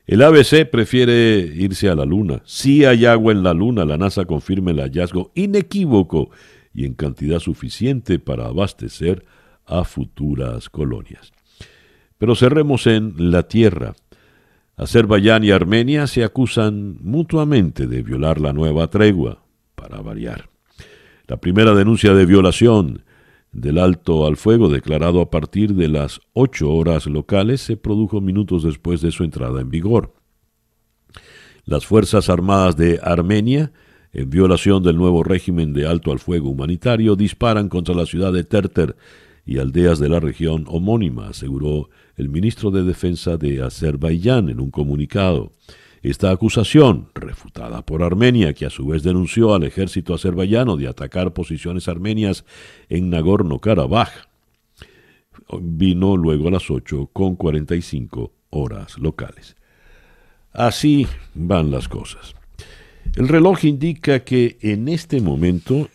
El 0.06 0.22
ABC 0.22 0.68
prefiere 0.70 1.38
irse 1.38 1.88
a 1.88 1.94
la 1.94 2.04
Luna. 2.04 2.42
Si 2.44 2.84
hay 2.84 3.06
agua 3.06 3.32
en 3.32 3.42
la 3.42 3.54
Luna, 3.54 3.84
la 3.84 3.96
NASA 3.96 4.24
confirma 4.24 4.72
el 4.72 4.80
hallazgo 4.80 5.32
inequívoco 5.34 6.30
y 6.74 6.84
en 6.84 6.94
cantidad 6.94 7.38
suficiente 7.38 8.18
para 8.18 8.46
abastecer 8.46 9.24
a 9.66 9.84
futuras 9.84 10.68
colonias. 10.68 11.32
Pero 12.20 12.34
cerremos 12.34 12.86
en 12.86 13.14
la 13.32 13.44
tierra. 13.44 13.94
Azerbaiyán 14.76 15.42
y 15.42 15.52
Armenia 15.52 16.06
se 16.06 16.22
acusan 16.22 16.98
mutuamente 17.00 17.86
de 17.86 18.02
violar 18.02 18.42
la 18.42 18.52
nueva 18.52 18.88
tregua, 18.88 19.42
para 19.74 20.02
variar. 20.02 20.50
La 21.26 21.38
primera 21.38 21.74
denuncia 21.74 22.12
de 22.12 22.26
violación 22.26 23.04
del 23.52 23.78
alto 23.78 24.26
al 24.26 24.36
fuego 24.36 24.68
declarado 24.68 25.22
a 25.22 25.30
partir 25.30 25.72
de 25.72 25.88
las 25.88 26.20
ocho 26.34 26.70
horas 26.70 27.06
locales 27.06 27.62
se 27.62 27.78
produjo 27.78 28.20
minutos 28.20 28.64
después 28.64 29.00
de 29.00 29.12
su 29.12 29.24
entrada 29.24 29.62
en 29.62 29.70
vigor. 29.70 30.12
Las 31.64 31.86
Fuerzas 31.86 32.28
Armadas 32.28 32.76
de 32.76 33.00
Armenia, 33.02 33.72
en 34.12 34.28
violación 34.28 34.82
del 34.82 34.98
nuevo 34.98 35.22
régimen 35.22 35.72
de 35.72 35.86
alto 35.86 36.12
al 36.12 36.18
fuego 36.18 36.50
humanitario, 36.50 37.16
disparan 37.16 37.70
contra 37.70 37.94
la 37.94 38.04
ciudad 38.04 38.30
de 38.30 38.44
Terter 38.44 38.94
y 39.46 39.58
aldeas 39.58 39.98
de 39.98 40.08
la 40.08 40.20
región 40.20 40.64
homónima, 40.68 41.28
aseguró 41.28 41.88
el 42.20 42.28
ministro 42.28 42.70
de 42.70 42.84
Defensa 42.84 43.38
de 43.38 43.62
Azerbaiyán 43.62 44.50
en 44.50 44.60
un 44.60 44.70
comunicado. 44.70 45.52
Esta 46.02 46.30
acusación, 46.30 47.08
refutada 47.14 47.84
por 47.84 48.02
Armenia, 48.02 48.52
que 48.52 48.66
a 48.66 48.70
su 48.70 48.86
vez 48.86 49.02
denunció 49.02 49.54
al 49.54 49.64
ejército 49.64 50.12
azerbaiyano 50.14 50.76
de 50.76 50.86
atacar 50.86 51.32
posiciones 51.32 51.88
armenias 51.88 52.44
en 52.90 53.10
Nagorno-Karabaj, 53.10 54.10
vino 55.62 56.16
luego 56.16 56.48
a 56.48 56.50
las 56.52 56.70
8 56.70 57.08
con 57.12 57.36
45 57.36 58.32
horas 58.50 58.98
locales. 58.98 59.56
Así 60.52 61.06
van 61.34 61.70
las 61.70 61.88
cosas. 61.88 62.34
El 63.16 63.28
reloj 63.28 63.64
indica 63.64 64.20
que 64.24 64.58
en 64.60 64.88
este 64.88 65.22
momento 65.22 65.88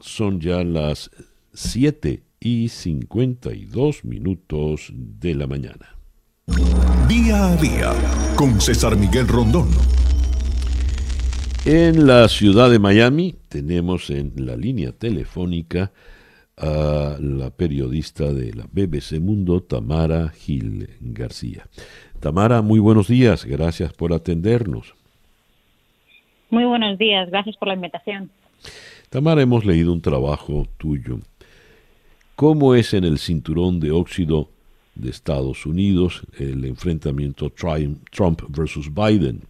son 0.00 0.40
ya 0.40 0.64
las 0.64 1.10
7 1.54 2.22
y 2.40 2.68
52 2.68 4.04
minutos 4.04 4.92
de 4.94 5.34
la 5.34 5.46
mañana. 5.46 5.96
Día 7.08 7.52
a 7.52 7.56
día 7.56 7.92
con 8.36 8.60
César 8.60 8.96
Miguel 8.96 9.28
Rondón. 9.28 9.68
En 11.64 12.06
la 12.06 12.28
ciudad 12.28 12.70
de 12.70 12.78
Miami 12.78 13.34
tenemos 13.48 14.10
en 14.10 14.32
la 14.46 14.56
línea 14.56 14.92
telefónica 14.92 15.92
a 16.56 17.16
la 17.20 17.50
periodista 17.50 18.32
de 18.32 18.52
la 18.54 18.66
BBC 18.70 19.20
Mundo, 19.20 19.62
Tamara 19.62 20.28
Gil 20.30 20.88
García. 21.00 21.66
Tamara, 22.20 22.62
muy 22.62 22.80
buenos 22.80 23.08
días, 23.08 23.44
gracias 23.44 23.92
por 23.92 24.12
atendernos. 24.12 24.94
Muy 26.50 26.64
buenos 26.64 26.98
días, 26.98 27.30
gracias 27.30 27.56
por 27.56 27.68
la 27.68 27.74
invitación. 27.74 28.30
Tamara, 29.10 29.42
hemos 29.42 29.64
leído 29.64 29.92
un 29.92 30.00
trabajo 30.00 30.66
tuyo 30.78 31.20
cómo 32.38 32.76
es 32.76 32.94
en 32.94 33.02
el 33.02 33.18
cinturón 33.18 33.80
de 33.80 33.90
óxido 33.90 34.48
de 34.94 35.10
Estados 35.10 35.66
Unidos 35.66 36.22
el 36.38 36.64
enfrentamiento 36.66 37.50
Trump 37.50 38.42
versus 38.50 38.94
Biden, 38.94 39.40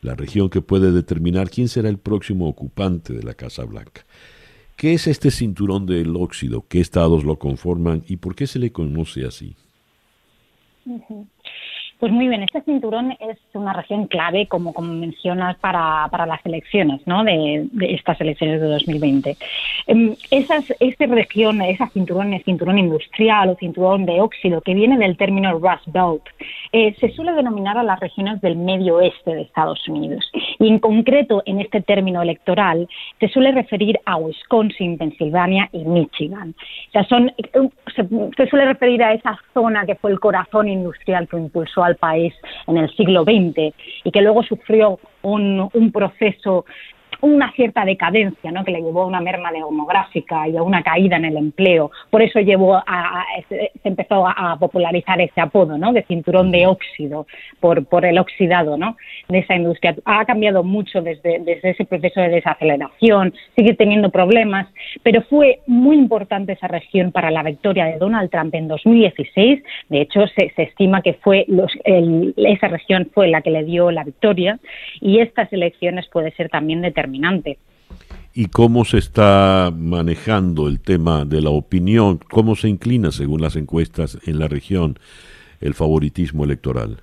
la 0.00 0.14
región 0.14 0.48
que 0.48 0.60
puede 0.60 0.92
determinar 0.92 1.50
quién 1.50 1.66
será 1.66 1.88
el 1.88 1.98
próximo 1.98 2.48
ocupante 2.48 3.14
de 3.14 3.24
la 3.24 3.34
Casa 3.34 3.64
Blanca. 3.64 4.06
¿Qué 4.76 4.94
es 4.94 5.08
este 5.08 5.32
cinturón 5.32 5.86
del 5.86 6.14
óxido? 6.14 6.64
¿Qué 6.68 6.78
estados 6.78 7.24
lo 7.24 7.36
conforman 7.36 8.04
y 8.06 8.18
por 8.18 8.36
qué 8.36 8.46
se 8.46 8.60
le 8.60 8.70
conoce 8.70 9.26
así? 9.26 9.56
Pues 12.00 12.12
muy 12.12 12.28
bien, 12.28 12.42
este 12.42 12.62
cinturón 12.62 13.14
es 13.20 13.36
una 13.52 13.74
región 13.74 14.06
clave, 14.06 14.46
como, 14.46 14.72
como 14.72 14.90
mencionas, 14.90 15.58
para, 15.58 16.08
para 16.10 16.24
las 16.24 16.40
elecciones, 16.46 17.02
¿no? 17.06 17.22
De, 17.24 17.68
estas 17.90 18.18
elecciones 18.22 18.58
de 18.58 18.68
2020. 18.68 19.36
Em, 19.86 20.16
esas, 20.30 20.64
esta 20.80 21.04
región, 21.04 21.60
ese 21.60 21.86
cinturón, 21.88 22.32
el 22.32 22.42
cinturón 22.42 22.78
industrial 22.78 23.50
o 23.50 23.56
cinturón 23.56 24.06
de 24.06 24.18
óxido, 24.22 24.62
que 24.62 24.72
viene 24.72 24.96
del 24.96 25.18
término 25.18 25.58
Rust 25.58 25.88
Belt, 25.88 26.22
eh, 26.72 26.94
se 26.98 27.10
suele 27.10 27.32
denominar 27.32 27.76
a 27.76 27.82
las 27.82 28.00
regiones 28.00 28.40
del 28.40 28.56
medio 28.56 28.96
oeste 28.96 29.34
de 29.34 29.42
Estados 29.42 29.86
Unidos. 29.86 30.24
Y 30.58 30.68
en 30.68 30.78
concreto, 30.78 31.42
en 31.44 31.60
este 31.60 31.82
término 31.82 32.22
electoral, 32.22 32.88
se 33.18 33.28
suele 33.28 33.52
referir 33.52 34.00
a 34.06 34.16
Wisconsin, 34.16 34.96
Pensilvania 34.96 35.68
y 35.72 35.84
Michigan. 35.84 36.54
O 36.88 36.92
sea, 36.92 37.04
son, 37.04 37.30
se, 37.94 38.08
se 38.36 38.46
suele 38.46 38.64
referir 38.64 39.02
a 39.02 39.12
esa 39.12 39.38
zona 39.52 39.84
que 39.84 39.96
fue 39.96 40.12
el 40.12 40.18
corazón 40.18 40.66
industrial 40.66 41.28
que 41.28 41.36
impulsó 41.36 41.89
país 41.96 42.34
en 42.66 42.76
el 42.76 42.94
siglo 42.96 43.24
XX 43.24 43.74
y 44.04 44.10
que 44.10 44.22
luego 44.22 44.42
sufrió 44.42 44.98
un, 45.22 45.68
un 45.72 45.92
proceso 45.92 46.64
una 47.22 47.52
cierta 47.52 47.84
decadencia, 47.84 48.50
¿no? 48.50 48.64
que 48.64 48.72
le 48.72 48.82
llevó 48.82 49.02
a 49.02 49.06
una 49.06 49.20
merma 49.20 49.52
demográfica 49.52 50.48
y 50.48 50.56
a 50.56 50.62
una 50.62 50.82
caída 50.82 51.16
en 51.16 51.26
el 51.26 51.36
empleo. 51.36 51.90
Por 52.10 52.22
eso 52.22 52.40
llevó 52.40 52.76
a, 52.76 53.24
se 53.48 53.70
empezó 53.84 54.26
a, 54.26 54.56
popularizar 54.58 55.20
ese 55.20 55.40
apodo 55.40 55.78
¿no? 55.78 55.92
de 55.92 56.02
cinturón 56.04 56.50
de 56.50 56.66
óxido 56.66 57.26
por, 57.60 57.86
por 57.86 58.04
el 58.04 58.18
oxidado 58.18 58.76
¿no? 58.76 58.96
de 59.28 59.38
esa 59.38 59.54
industria. 59.54 59.94
Ha 60.04 60.24
cambiado 60.24 60.62
mucho 60.62 61.02
desde, 61.02 61.38
desde 61.40 61.70
ese 61.70 61.84
proceso 61.84 62.20
de 62.20 62.28
desaceleración, 62.28 63.34
sigue 63.56 63.74
teniendo 63.74 64.10
problemas, 64.10 64.66
pero 65.02 65.22
fue 65.22 65.60
muy 65.66 65.96
importante 65.96 66.52
esa 66.52 66.68
región 66.68 67.12
para 67.12 67.30
la 67.30 67.42
victoria 67.42 67.86
de 67.86 67.98
Donald 67.98 68.30
Trump 68.30 68.54
en 68.54 68.68
2016. 68.68 69.62
De 69.88 70.00
hecho, 70.00 70.26
se, 70.28 70.50
se 70.56 70.62
estima 70.62 71.02
que 71.02 71.14
fue 71.14 71.44
los, 71.48 71.72
esa 71.84 72.68
región 72.68 73.08
fue 73.12 73.28
la 73.28 73.42
que 73.42 73.50
le 73.50 73.64
dio 73.64 73.90
la 73.90 74.04
victoria 74.04 74.58
y 75.00 75.20
estas 75.20 75.52
elecciones 75.52 76.08
puede 76.08 76.32
ser 76.32 76.48
también 76.48 76.82
determinantes 77.10 77.58
¿Y 78.32 78.46
cómo 78.46 78.84
se 78.84 78.98
está 78.98 79.72
manejando 79.74 80.68
el 80.68 80.80
tema 80.80 81.24
de 81.24 81.42
la 81.42 81.50
opinión? 81.50 82.20
¿Cómo 82.30 82.54
se 82.54 82.68
inclina, 82.68 83.10
según 83.10 83.42
las 83.42 83.56
encuestas 83.56 84.18
en 84.24 84.38
la 84.38 84.46
región, 84.46 84.98
el 85.60 85.74
favoritismo 85.74 86.44
electoral? 86.44 87.02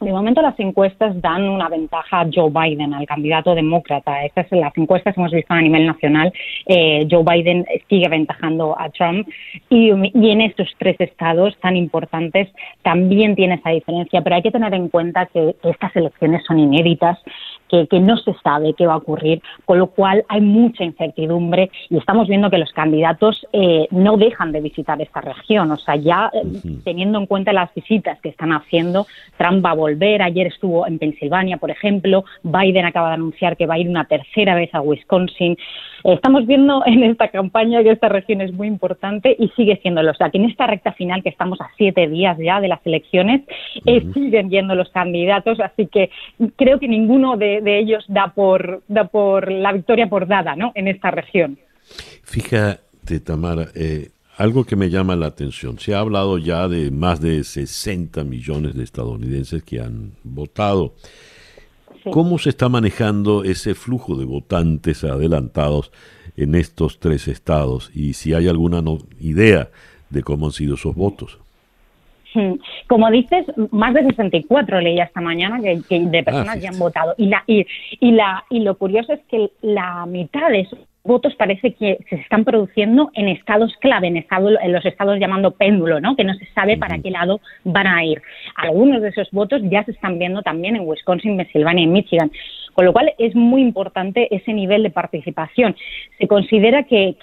De 0.00 0.12
momento 0.12 0.40
las 0.40 0.58
encuestas 0.58 1.20
dan 1.20 1.46
una 1.46 1.68
ventaja 1.68 2.20
a 2.20 2.28
Joe 2.32 2.50
Biden, 2.50 2.94
al 2.94 3.04
candidato 3.04 3.54
demócrata. 3.54 4.24
Estas 4.24 4.46
las 4.52 4.74
encuestas 4.78 5.14
que 5.14 5.20
hemos 5.20 5.32
visto 5.32 5.52
a 5.52 5.60
nivel 5.60 5.86
nacional. 5.86 6.32
Eh, 6.64 7.06
Joe 7.10 7.22
Biden 7.22 7.66
sigue 7.86 8.06
aventajando 8.06 8.80
a 8.80 8.88
Trump 8.88 9.28
y, 9.68 9.90
y, 10.14 10.30
en 10.30 10.40
estos 10.40 10.68
tres 10.78 10.96
estados 11.00 11.54
tan 11.60 11.76
importantes 11.76 12.48
también 12.82 13.36
tiene 13.36 13.56
esa 13.56 13.70
diferencia. 13.70 14.22
Pero 14.22 14.36
hay 14.36 14.42
que 14.42 14.50
tener 14.50 14.72
en 14.72 14.88
cuenta 14.88 15.26
que 15.26 15.54
estas 15.64 15.94
elecciones 15.94 16.42
son 16.46 16.58
inéditas 16.58 17.18
que, 17.70 18.00
no 18.00 18.16
se 18.16 18.34
sabe 18.42 18.74
qué 18.74 18.86
va 18.86 18.94
a 18.94 18.98
ocurrir, 18.98 19.42
con 19.64 19.78
lo 19.78 19.88
cual 19.88 20.24
hay 20.28 20.40
mucha 20.40 20.84
incertidumbre 20.84 21.70
y 21.88 21.96
estamos 21.96 22.28
viendo 22.28 22.50
que 22.50 22.58
los 22.58 22.72
candidatos 22.72 23.46
eh, 23.52 23.86
no 23.90 24.16
dejan 24.16 24.52
de 24.52 24.60
visitar 24.60 25.00
esta 25.00 25.20
región. 25.20 25.70
O 25.70 25.76
sea, 25.76 25.96
ya 25.96 26.30
eh, 26.32 26.42
teniendo 26.84 27.18
en 27.18 27.26
cuenta 27.26 27.52
las 27.52 27.72
visitas 27.74 28.18
que 28.20 28.30
están 28.30 28.52
haciendo, 28.52 29.06
Trump 29.36 29.64
va 29.64 29.70
a 29.70 29.74
volver. 29.74 30.22
Ayer 30.22 30.46
estuvo 30.46 30.86
en 30.86 30.98
Pensilvania, 30.98 31.58
por 31.58 31.70
ejemplo. 31.70 32.24
Biden 32.42 32.86
acaba 32.86 33.08
de 33.08 33.14
anunciar 33.14 33.56
que 33.56 33.66
va 33.66 33.74
a 33.74 33.78
ir 33.78 33.88
una 33.88 34.04
tercera 34.04 34.54
vez 34.54 34.74
a 34.74 34.80
Wisconsin. 34.80 35.56
Estamos 36.04 36.46
viendo 36.46 36.82
en 36.86 37.04
esta 37.04 37.28
campaña 37.28 37.82
que 37.82 37.90
esta 37.90 38.08
región 38.08 38.40
es 38.40 38.52
muy 38.52 38.68
importante 38.68 39.36
y 39.38 39.48
sigue 39.50 39.78
siéndolo. 39.82 40.10
O 40.10 40.14
sea, 40.14 40.30
que 40.30 40.38
en 40.38 40.46
esta 40.46 40.66
recta 40.66 40.92
final, 40.92 41.22
que 41.22 41.28
estamos 41.28 41.60
a 41.60 41.70
siete 41.76 42.08
días 42.08 42.36
ya 42.38 42.60
de 42.60 42.68
las 42.68 42.84
elecciones, 42.84 43.42
eh, 43.86 44.04
siguen 44.14 44.50
yendo 44.50 44.74
los 44.74 44.90
candidatos. 44.90 45.60
Así 45.60 45.86
que 45.86 46.10
creo 46.56 46.78
que 46.78 46.88
ninguno 46.88 47.36
de, 47.36 47.59
ellos 47.66 48.04
da 48.08 48.32
por, 48.34 48.82
da 48.88 49.08
por 49.08 49.50
la 49.50 49.72
victoria 49.72 50.08
por 50.08 50.26
dada 50.26 50.56
¿no? 50.56 50.72
en 50.74 50.88
esta 50.88 51.10
región. 51.10 51.58
Fíjate, 52.22 53.20
Tamara, 53.20 53.68
eh, 53.74 54.10
algo 54.36 54.64
que 54.64 54.76
me 54.76 54.88
llama 54.88 55.16
la 55.16 55.26
atención. 55.26 55.78
Se 55.78 55.94
ha 55.94 55.98
hablado 55.98 56.38
ya 56.38 56.68
de 56.68 56.90
más 56.90 57.20
de 57.20 57.44
60 57.44 58.24
millones 58.24 58.74
de 58.74 58.84
estadounidenses 58.84 59.62
que 59.62 59.80
han 59.80 60.12
votado. 60.24 60.94
¿Cómo 62.10 62.38
se 62.38 62.48
está 62.48 62.70
manejando 62.70 63.44
ese 63.44 63.74
flujo 63.74 64.16
de 64.16 64.24
votantes 64.24 65.04
adelantados 65.04 65.92
en 66.36 66.54
estos 66.54 66.98
tres 66.98 67.28
estados? 67.28 67.90
Y 67.94 68.14
si 68.14 68.32
hay 68.32 68.48
alguna 68.48 68.82
idea 69.20 69.68
de 70.08 70.22
cómo 70.22 70.46
han 70.46 70.52
sido 70.52 70.76
esos 70.76 70.94
votos. 70.94 71.38
Como 72.86 73.10
dices, 73.10 73.46
más 73.70 73.94
de 73.94 74.04
64 74.04 74.80
leía 74.80 75.04
esta 75.04 75.20
mañana 75.20 75.60
que, 75.60 76.00
de 76.00 76.18
ah, 76.18 76.24
personas 76.24 76.60
ya 76.60 76.70
han 76.70 76.78
votado. 76.78 77.14
Y, 77.16 77.26
la, 77.26 77.42
y, 77.46 77.66
y, 78.00 78.12
la, 78.12 78.44
y 78.50 78.60
lo 78.60 78.76
curioso 78.76 79.12
es 79.12 79.20
que 79.30 79.50
la 79.62 80.06
mitad 80.06 80.48
de 80.48 80.60
esos 80.60 80.78
votos 81.02 81.34
parece 81.34 81.72
que 81.72 81.98
se 82.08 82.16
están 82.16 82.44
produciendo 82.44 83.10
en 83.14 83.28
estados 83.28 83.74
clave, 83.80 84.08
en, 84.08 84.16
en 84.16 84.72
los 84.72 84.84
estados 84.84 85.18
llamando 85.18 85.52
péndulo, 85.52 86.00
¿no? 86.00 86.14
que 86.14 86.24
no 86.24 86.34
se 86.34 86.46
sabe 86.46 86.76
para 86.76 86.98
qué 86.98 87.10
lado 87.10 87.40
van 87.64 87.86
a 87.86 88.04
ir. 88.04 88.22
Algunos 88.56 89.00
de 89.00 89.08
esos 89.08 89.30
votos 89.30 89.62
ya 89.64 89.82
se 89.84 89.92
están 89.92 90.18
viendo 90.18 90.42
también 90.42 90.76
en 90.76 90.86
Wisconsin, 90.86 91.36
Pensilvania 91.36 91.84
y 91.84 91.86
Michigan. 91.86 92.30
Con 92.74 92.84
lo 92.84 92.92
cual 92.92 93.12
es 93.18 93.34
muy 93.34 93.62
importante 93.62 94.34
ese 94.34 94.52
nivel 94.52 94.82
de 94.82 94.90
participación. 94.90 95.76
Se 96.18 96.26
considera 96.26 96.84
que, 96.84 97.16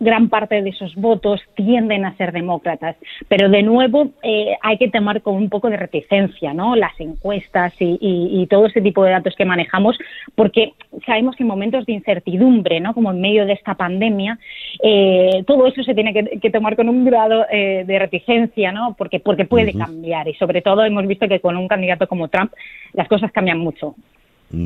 gran 0.00 0.28
parte 0.28 0.62
de 0.62 0.70
esos 0.70 0.94
votos 0.96 1.40
tienden 1.54 2.04
a 2.04 2.16
ser 2.16 2.32
demócratas, 2.32 2.96
pero 3.28 3.48
de 3.48 3.62
nuevo 3.62 4.10
eh, 4.22 4.56
hay 4.62 4.78
que 4.78 4.88
tomar 4.88 5.22
con 5.22 5.34
un 5.34 5.48
poco 5.48 5.70
de 5.70 5.76
reticencia 5.76 6.52
¿no? 6.52 6.76
las 6.76 6.98
encuestas 7.00 7.72
y, 7.78 8.46
todo 8.50 8.66
ese 8.66 8.82
tipo 8.82 9.02
de 9.02 9.10
datos 9.10 9.34
que 9.36 9.44
manejamos, 9.44 9.98
porque 10.34 10.74
sabemos 11.06 11.34
que 11.34 11.42
en 11.42 11.48
momentos 11.48 11.86
de 11.86 11.92
incertidumbre, 11.94 12.78
¿no? 12.78 12.92
como 12.94 13.10
en 13.10 13.20
medio 13.20 13.46
de 13.46 13.54
esta 13.54 13.74
pandemia, 13.74 14.38
eh, 14.82 15.42
todo 15.46 15.66
eso 15.66 15.82
se 15.82 15.94
tiene 15.94 16.12
que, 16.12 16.50
tomar 16.50 16.76
con 16.76 16.88
un 16.88 17.04
grado 17.04 17.46
eh, 17.50 17.84
de 17.86 17.98
reticencia, 17.98 18.70
¿no? 18.70 18.94
porque, 18.96 19.18
porque 19.18 19.44
puede 19.44 19.72
cambiar 19.72 20.28
y 20.28 20.34
sobre 20.34 20.62
todo 20.62 20.84
hemos 20.84 21.06
visto 21.06 21.26
que 21.26 21.40
con 21.40 21.56
un 21.56 21.68
candidato 21.68 22.06
como 22.06 22.28
Trump 22.28 22.52
las 22.92 23.08
cosas 23.08 23.32
cambian 23.32 23.58
mucho. 23.58 23.94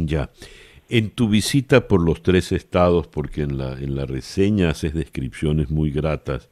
Ya. 0.07 0.31
En 0.91 1.11
tu 1.11 1.29
visita 1.29 1.87
por 1.87 2.03
los 2.03 2.23
tres 2.23 2.53
estados, 2.53 3.07
porque 3.07 3.43
en 3.43 3.59
la, 3.59 3.73
en 3.75 3.95
la 3.95 4.07
reseña 4.07 4.71
haces 4.71 4.95
descripciones 4.95 5.71
muy 5.71 5.91
gratas 5.91 6.49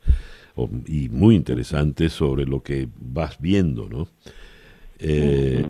y 0.87 1.09
muy 1.09 1.37
interesantes 1.37 2.13
sobre 2.13 2.45
lo 2.45 2.63
que 2.63 2.89
vas 2.99 3.41
viendo, 3.41 3.89
¿no? 3.89 4.09
Eh, 4.99 5.67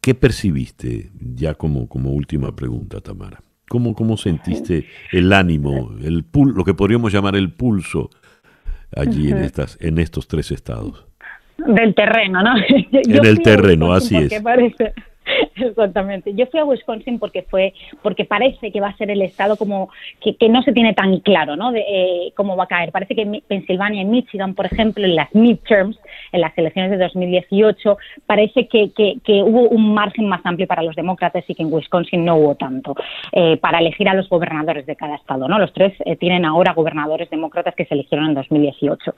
¿Qué 0.00 0.14
percibiste, 0.14 1.10
ya 1.18 1.54
como, 1.54 1.88
como 1.88 2.10
última 2.10 2.54
pregunta, 2.54 3.00
Tamara? 3.00 3.40
¿Cómo, 3.68 3.94
¿Cómo 3.94 4.18
sentiste 4.18 4.86
el 5.12 5.32
ánimo, 5.32 5.94
el 6.02 6.24
pul 6.24 6.54
lo 6.54 6.64
que 6.64 6.74
podríamos 6.74 7.12
llamar 7.12 7.36
el 7.36 7.50
pulso 7.50 8.10
allí 8.94 9.30
en, 9.30 9.38
estas, 9.38 9.78
en 9.80 9.98
estos 9.98 10.28
tres 10.28 10.50
estados? 10.50 11.06
Del 11.56 11.94
terreno, 11.94 12.42
¿no? 12.42 12.54
en 12.68 13.24
el 13.24 13.42
terreno, 13.42 13.94
así 13.94 14.16
es. 14.16 14.42
Parece, 14.42 14.92
Exactamente. 15.56 16.34
Yo 16.34 16.46
fui 16.46 16.60
a 16.60 16.64
Wisconsin 16.64 17.18
porque 17.18 17.42
fue 17.42 17.72
porque 18.02 18.24
parece 18.24 18.70
que 18.70 18.80
va 18.80 18.88
a 18.88 18.96
ser 18.96 19.10
el 19.10 19.22
estado 19.22 19.56
como 19.56 19.88
que, 20.20 20.48
no 20.48 20.62
se 20.62 20.72
tiene 20.72 20.94
tan 20.94 21.20
claro, 21.20 21.56
¿no? 21.56 21.72
De 21.72 21.80
eh, 21.80 22.32
cómo 22.36 22.56
va 22.56 22.64
a 22.64 22.68
caer. 22.68 22.92
Parece 22.92 23.14
que 23.14 23.42
Pensilvania 23.46 24.02
y 24.02 24.04
Michigan, 24.04 24.54
por 24.54 24.66
ejemplo, 24.66 25.04
en 25.04 25.16
las 25.16 25.34
midterms, 25.34 25.98
en 26.32 26.40
las 26.40 26.56
elecciones 26.58 26.90
de 26.90 26.98
2018, 26.98 27.96
parece 28.26 28.68
que, 28.68 28.92
hubo 29.42 29.68
un 29.68 29.94
margen 29.94 30.28
más 30.28 30.44
amplio 30.44 30.66
para 30.66 30.82
los 30.82 30.94
demócratas 30.94 31.44
y 31.48 31.54
que 31.54 31.62
en 31.62 31.72
Wisconsin 31.72 32.24
no 32.24 32.36
hubo 32.36 32.54
tanto 32.54 32.94
eh, 33.32 33.56
para 33.56 33.78
elegir 33.78 34.08
a 34.08 34.14
los 34.14 34.28
gobernadores 34.28 34.86
de 34.86 34.96
cada 34.96 35.16
estado, 35.16 35.48
¿no? 35.48 35.58
Los 35.58 35.72
tres 35.72 35.94
eh, 36.04 36.16
tienen 36.16 36.44
ahora 36.44 36.72
gobernadores 36.72 37.30
demócratas 37.30 37.74
que 37.74 37.84
se 37.86 37.94
eligieron 37.94 38.26
en 38.26 38.34
2018. 38.34 39.14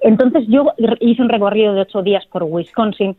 Entonces 0.00 0.44
yo 0.48 0.72
hice 1.00 1.22
un 1.22 1.28
recorrido 1.28 1.74
de 1.74 1.82
ocho 1.82 2.02
días 2.02 2.26
por 2.26 2.42
Wisconsin 2.42 3.16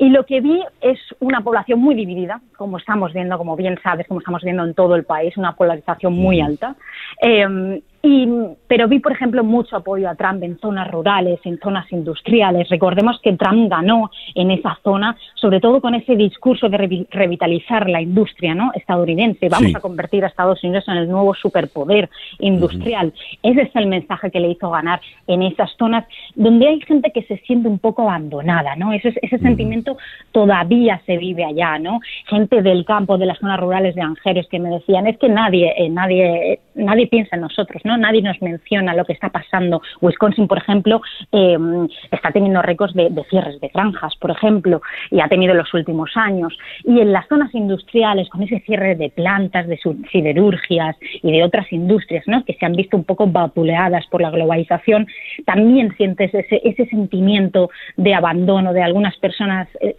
y 0.00 0.08
lo 0.08 0.24
que 0.24 0.40
vi 0.40 0.64
es 0.80 0.98
una 1.18 1.42
población 1.42 1.78
muy 1.78 1.94
dividida, 1.94 2.40
como 2.56 2.78
estamos 2.78 3.12
viendo, 3.12 3.36
como 3.36 3.54
bien 3.54 3.78
sabes, 3.82 4.08
como 4.08 4.20
estamos 4.20 4.42
viendo 4.42 4.64
en 4.64 4.72
todo 4.72 4.96
el 4.96 5.04
país, 5.04 5.36
una 5.36 5.54
polarización 5.54 6.14
muy 6.14 6.40
alta. 6.40 6.74
Eh, 7.20 7.82
y, 8.02 8.26
pero 8.66 8.88
vi, 8.88 8.98
por 8.98 9.12
ejemplo, 9.12 9.44
mucho 9.44 9.76
apoyo 9.76 10.08
a 10.08 10.14
Trump 10.14 10.42
en 10.42 10.58
zonas 10.58 10.90
rurales, 10.90 11.38
en 11.44 11.58
zonas 11.58 11.90
industriales. 11.92 12.68
Recordemos 12.70 13.20
que 13.22 13.34
Trump 13.34 13.70
ganó 13.70 14.10
en 14.34 14.50
esa 14.50 14.78
zona, 14.82 15.16
sobre 15.34 15.60
todo 15.60 15.82
con 15.82 15.94
ese 15.94 16.16
discurso 16.16 16.70
de 16.70 17.06
revitalizar 17.10 17.90
la 17.90 18.00
industria 18.00 18.54
¿no? 18.54 18.72
estadounidense. 18.74 19.50
Vamos 19.50 19.74
a 19.74 19.80
convertir 19.80 20.24
a 20.24 20.28
Estados 20.28 20.64
Unidos 20.64 20.84
en 20.88 20.94
el 20.94 21.10
nuevo 21.10 21.34
superpoder 21.34 22.08
industrial. 22.38 23.12
Ese 23.42 23.62
es 23.62 23.76
el 23.76 23.86
mensaje 23.86 24.30
que 24.30 24.40
le 24.40 24.48
hizo 24.48 24.70
ganar 24.70 25.00
en 25.26 25.42
esas 25.42 25.70
zonas 25.78 26.06
donde 26.34 26.68
hay 26.68 26.80
gente 26.80 27.12
que 27.12 27.22
se 27.24 27.36
siente 27.38 27.68
un 27.68 27.78
poco 27.78 28.02
abandonada. 28.02 28.76
¿no? 28.76 28.94
Ese, 28.94 29.12
ese 29.20 29.38
sentimiento 29.40 29.98
todavía 30.32 31.02
se 31.04 31.18
vive 31.18 31.44
allá. 31.44 31.78
¿no? 31.78 32.00
Gente 32.28 32.62
del 32.62 32.86
campo, 32.86 33.18
de 33.18 33.26
las 33.26 33.38
zonas 33.38 33.60
rurales 33.60 33.94
de 33.94 34.00
Angeres 34.00 34.46
que 34.48 34.58
me 34.58 34.70
decían, 34.70 35.06
es 35.06 35.18
que 35.18 35.28
nadie, 35.28 35.74
eh, 35.76 35.90
nadie, 35.90 36.60
nadie 36.74 37.06
piensa 37.06 37.36
en 37.36 37.42
nosotros. 37.42 37.82
Nadie 37.96 38.22
nos 38.22 38.40
menciona 38.42 38.94
lo 38.94 39.04
que 39.04 39.12
está 39.12 39.30
pasando. 39.30 39.82
Wisconsin, 40.00 40.46
por 40.48 40.58
ejemplo, 40.58 41.00
em, 41.32 41.88
está 42.10 42.30
teniendo 42.32 42.62
récords 42.62 42.94
de, 42.94 43.10
cierres 43.30 43.60
de 43.60 43.68
granjas, 43.68 44.16
por 44.16 44.30
ejemplo, 44.30 44.82
y 45.10 45.20
ha 45.20 45.28
tenido 45.28 45.52
en 45.52 45.58
los 45.58 45.72
últimos 45.74 46.10
años. 46.16 46.56
Y 46.84 47.00
en 47.00 47.12
las 47.12 47.26
zonas 47.28 47.54
industriales, 47.54 48.28
con 48.28 48.42
ese 48.42 48.60
cierre 48.60 48.94
de 48.96 49.10
plantas, 49.10 49.66
de 49.66 49.78
siderurgias 50.10 50.96
y 51.22 51.32
de 51.32 51.44
otras 51.44 51.72
industrias, 51.72 52.24
que 52.46 52.54
se 52.54 52.66
han 52.66 52.72
visto 52.72 52.96
un 52.96 53.04
poco 53.04 53.26
vapuleadas 53.26 54.06
por 54.06 54.20
la 54.20 54.30
globalización, 54.30 55.06
también 55.44 55.94
sientes 55.96 56.32
ese, 56.34 56.60
ese 56.64 56.86
sentimiento 56.86 57.70
de 57.96 58.14
abandono 58.14 58.72
de 58.72 58.82
algunas 58.82 59.16
personas. 59.18 59.68
Eh, 59.80 59.94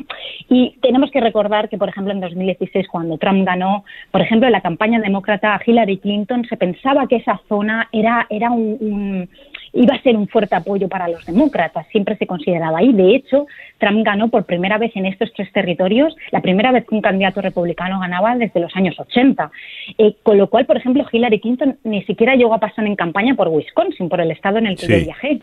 y 0.49 0.75
tenemos 0.81 1.11
que 1.11 1.21
recordar 1.21 1.69
que, 1.69 1.77
por 1.77 1.89
ejemplo, 1.89 2.13
en 2.13 2.21
2016, 2.21 2.87
cuando 2.87 3.17
Trump 3.17 3.45
ganó, 3.45 3.83
por 4.11 4.21
ejemplo, 4.21 4.47
en 4.47 4.53
la 4.53 4.61
campaña 4.61 4.99
demócrata 4.99 5.59
Hillary 5.65 5.97
Clinton, 5.97 6.45
se 6.45 6.57
pensaba 6.57 7.07
que 7.07 7.17
esa 7.17 7.39
zona 7.47 7.80
era, 7.91 8.25
era 8.29 8.51
un, 8.51 9.29
iba 9.73 9.95
a 9.95 10.01
ser 10.01 10.17
un 10.17 10.27
fuerte 10.27 10.55
apoyo 10.55 10.87
para 10.87 11.07
los 11.07 11.25
demócratas, 11.25 11.87
siempre 11.91 12.17
se 12.17 12.27
consideraba 12.27 12.79
ahí. 12.79 12.91
De 12.93 13.15
hecho, 13.15 13.45
Trump 13.77 14.05
ganó 14.05 14.29
por 14.29 14.45
primera 14.45 14.77
vez 14.77 14.91
en 14.95 15.05
estos 15.05 15.31
tres 15.33 15.51
territorios, 15.51 16.15
la 16.31 16.41
primera 16.41 16.71
vez 16.71 16.85
que 16.85 16.95
un 16.95 17.01
candidato 17.01 17.41
republicano 17.41 17.99
ganaba 17.99 18.35
desde 18.35 18.59
los 18.59 18.75
años 18.75 18.99
80. 18.99 19.51
Eh, 19.97 20.15
con 20.23 20.37
lo 20.37 20.47
cual, 20.47 20.65
por 20.65 20.77
ejemplo, 20.77 21.05
Hillary 21.11 21.39
Clinton 21.39 21.77
ni 21.83 22.03
siquiera 22.03 22.35
llegó 22.35 22.53
a 22.53 22.59
pasar 22.59 22.85
en 22.85 22.95
campaña 22.95 23.35
por 23.35 23.47
Wisconsin, 23.47 24.09
por 24.09 24.21
el 24.21 24.31
estado 24.31 24.57
en 24.57 24.67
el 24.67 24.77
que 24.77 24.87
yo 24.87 25.05
viajé. 25.05 25.39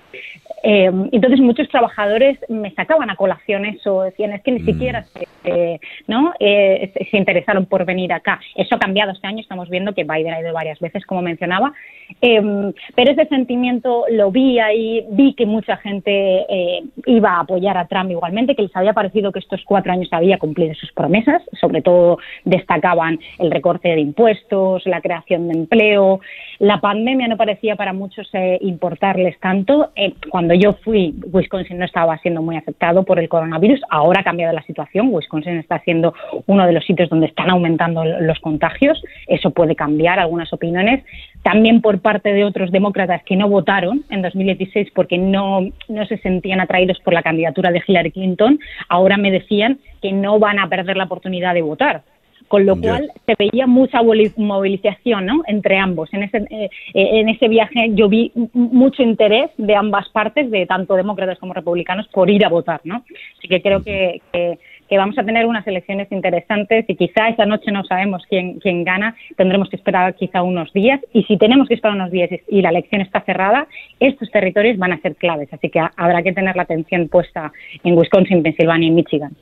Eh, 0.62 0.90
entonces, 1.12 1.40
muchos 1.40 1.68
trabajadores 1.68 2.38
me 2.48 2.72
sacaban 2.72 3.10
a 3.10 3.16
colaciones 3.16 3.84
o 3.86 4.02
decían, 4.02 4.32
es 4.32 4.42
que 4.42 4.52
ni 4.52 4.60
mm. 4.60 4.66
siquiera 4.66 5.04
se, 5.04 5.80
¿no? 6.06 6.32
Eh, 6.40 6.92
se 7.10 7.16
interesaron 7.16 7.66
por 7.66 7.84
venir 7.84 8.12
acá. 8.12 8.40
Eso 8.54 8.74
ha 8.74 8.78
cambiado 8.78 9.12
este 9.12 9.26
año, 9.26 9.40
estamos 9.40 9.70
viendo 9.70 9.94
que 9.94 10.04
Biden 10.04 10.34
ha 10.34 10.40
ido 10.40 10.52
varias 10.52 10.78
veces, 10.80 11.06
como 11.06 11.22
mencionaba, 11.22 11.72
Em, 12.20 12.72
pero 12.94 13.12
ese 13.12 13.26
sentimiento 13.26 14.04
lo 14.18 14.32
vi 14.32 14.58
ahí, 14.58 15.06
vi 15.10 15.32
que 15.34 15.46
mucha 15.46 15.76
gente 15.76 16.10
eh, 16.10 16.82
iba 17.06 17.30
a 17.34 17.40
apoyar 17.40 17.78
a 17.78 17.86
Trump 17.86 18.10
igualmente, 18.10 18.56
que 18.56 18.62
les 18.62 18.74
había 18.74 18.92
parecido 18.92 19.30
que 19.30 19.38
estos 19.38 19.62
cuatro 19.64 19.92
años 19.92 20.08
había 20.10 20.38
cumplido 20.38 20.74
sus 20.74 20.90
promesas, 20.90 21.40
sobre 21.60 21.82
todo 21.82 22.18
destacaban 22.44 23.20
el 23.38 23.52
recorte 23.52 23.88
de 23.88 24.00
impuestos, 24.00 24.84
la 24.86 25.00
creación 25.00 25.46
de 25.46 25.54
empleo. 25.54 26.20
La 26.58 26.80
pandemia 26.80 27.28
no 27.28 27.36
parecía 27.36 27.76
para 27.76 27.92
muchos 27.92 28.28
eh, 28.32 28.58
importarles 28.60 29.38
tanto. 29.38 29.92
Eh, 29.94 30.14
cuando 30.28 30.52
yo 30.52 30.72
fui, 30.84 31.14
Wisconsin 31.32 31.78
no 31.78 31.84
estaba 31.84 32.18
siendo 32.18 32.42
muy 32.42 32.56
afectado 32.56 33.04
por 33.04 33.20
el 33.20 33.28
coronavirus. 33.28 33.80
Ahora 33.88 34.22
ha 34.22 34.24
cambiado 34.24 34.52
la 34.52 34.62
situación. 34.62 35.10
Wisconsin 35.12 35.58
está 35.58 35.78
siendo 35.84 36.12
uno 36.46 36.66
de 36.66 36.72
los 36.72 36.84
sitios 36.84 37.08
donde 37.08 37.26
están 37.26 37.50
aumentando 37.50 38.04
los 38.04 38.40
contagios. 38.40 39.00
Eso 39.28 39.50
puede 39.50 39.76
cambiar 39.76 40.18
algunas 40.18 40.52
opiniones. 40.52 41.04
También 41.42 41.80
por 41.80 42.00
parte 42.00 42.32
de 42.32 42.44
otros 42.44 42.70
demócratas 42.70 43.22
que 43.24 43.36
no 43.36 43.48
votaron 43.48 44.04
en 44.10 44.22
2016 44.22 44.88
porque 44.94 45.18
no, 45.18 45.60
no 45.88 46.06
se 46.06 46.18
sentían 46.18 46.60
atraídos 46.60 46.98
por 47.00 47.14
la 47.14 47.22
candidatura 47.22 47.70
de 47.70 47.82
Hillary 47.86 48.10
Clinton, 48.10 48.58
ahora 48.88 49.16
me 49.16 49.30
decían 49.30 49.78
que 50.02 50.12
no 50.12 50.38
van 50.38 50.58
a 50.58 50.68
perder 50.68 50.96
la 50.96 51.04
oportunidad 51.04 51.54
de 51.54 51.62
votar 51.62 52.02
con 52.48 52.64
lo 52.64 52.80
cual 52.80 53.12
se 53.26 53.34
veía 53.38 53.66
mucha 53.66 54.00
movilización 54.02 55.26
¿no? 55.26 55.42
entre 55.46 55.76
ambos. 55.76 56.12
En 56.12 56.22
ese, 56.22 56.38
eh, 56.50 56.70
en 56.94 57.28
ese 57.28 57.46
viaje 57.46 57.90
yo 57.92 58.08
vi 58.08 58.32
mucho 58.54 59.02
interés 59.02 59.50
de 59.58 59.74
ambas 59.74 60.08
partes, 60.08 60.50
de 60.50 60.66
tanto 60.66 60.94
demócratas 60.94 61.38
como 61.38 61.52
republicanos, 61.52 62.08
por 62.08 62.30
ir 62.30 62.44
a 62.44 62.48
votar. 62.48 62.80
¿no? 62.84 63.04
Así 63.36 63.48
que 63.48 63.60
creo 63.60 63.82
que, 63.82 64.22
que, 64.32 64.58
vamos 64.96 65.18
a 65.18 65.24
tener 65.24 65.46
unas 65.46 65.66
elecciones 65.66 66.10
interesantes 66.10 66.84
y 66.88 66.96
quizá 66.96 67.28
esta 67.28 67.44
noche 67.46 67.70
no 67.70 67.84
sabemos 67.84 68.22
quién, 68.28 68.58
quién 68.60 68.84
gana, 68.84 69.14
tendremos 69.36 69.68
que 69.68 69.76
esperar 69.76 70.14
quizá 70.14 70.42
unos 70.42 70.72
días 70.72 71.00
y 71.12 71.24
si 71.24 71.36
tenemos 71.36 71.68
que 71.68 71.74
esperar 71.74 71.96
unos 71.96 72.10
días 72.10 72.30
y 72.48 72.62
la 72.62 72.70
elección 72.70 73.02
está 73.02 73.20
cerrada, 73.22 73.66
estos 74.00 74.30
territorios 74.30 74.78
van 74.78 74.92
a 74.92 75.00
ser 75.00 75.16
claves. 75.16 75.52
Así 75.52 75.68
que 75.68 75.80
habrá 75.96 76.22
que 76.22 76.32
tener 76.32 76.56
la 76.56 76.62
atención 76.62 77.08
puesta 77.08 77.52
en 77.84 77.98
Wisconsin, 77.98 78.42
Pensilvania 78.42 78.88
y 78.88 78.92
Michigan. 78.92 79.32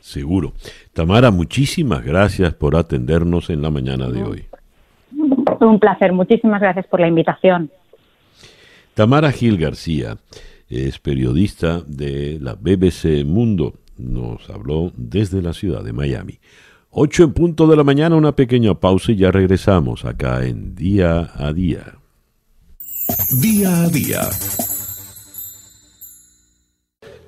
Seguro. 0.00 0.52
Tamara, 0.92 1.30
muchísimas 1.30 2.04
gracias 2.04 2.54
por 2.54 2.76
atendernos 2.76 3.50
en 3.50 3.62
la 3.62 3.70
mañana 3.70 4.10
de 4.10 4.22
hoy. 4.22 4.44
Un 5.60 5.80
placer, 5.80 6.12
muchísimas 6.12 6.60
gracias 6.60 6.86
por 6.86 7.00
la 7.00 7.08
invitación. 7.08 7.70
Tamara 8.94 9.32
Gil 9.32 9.56
García 9.56 10.16
es 10.68 10.98
periodista 10.98 11.80
de 11.86 12.38
la 12.40 12.54
BBC 12.54 13.24
Mundo. 13.24 13.74
Nos 13.96 14.48
habló 14.50 14.92
desde 14.96 15.42
la 15.42 15.52
ciudad 15.52 15.84
de 15.84 15.92
Miami. 15.92 16.38
Ocho 16.90 17.24
en 17.24 17.32
punto 17.32 17.66
de 17.66 17.76
la 17.76 17.84
mañana, 17.84 18.16
una 18.16 18.36
pequeña 18.36 18.74
pausa 18.74 19.12
y 19.12 19.16
ya 19.16 19.30
regresamos 19.30 20.04
acá 20.04 20.46
en 20.46 20.74
Día 20.74 21.32
a 21.34 21.52
Día. 21.52 21.98
Día 23.40 23.82
a 23.82 23.88
Día 23.88 24.28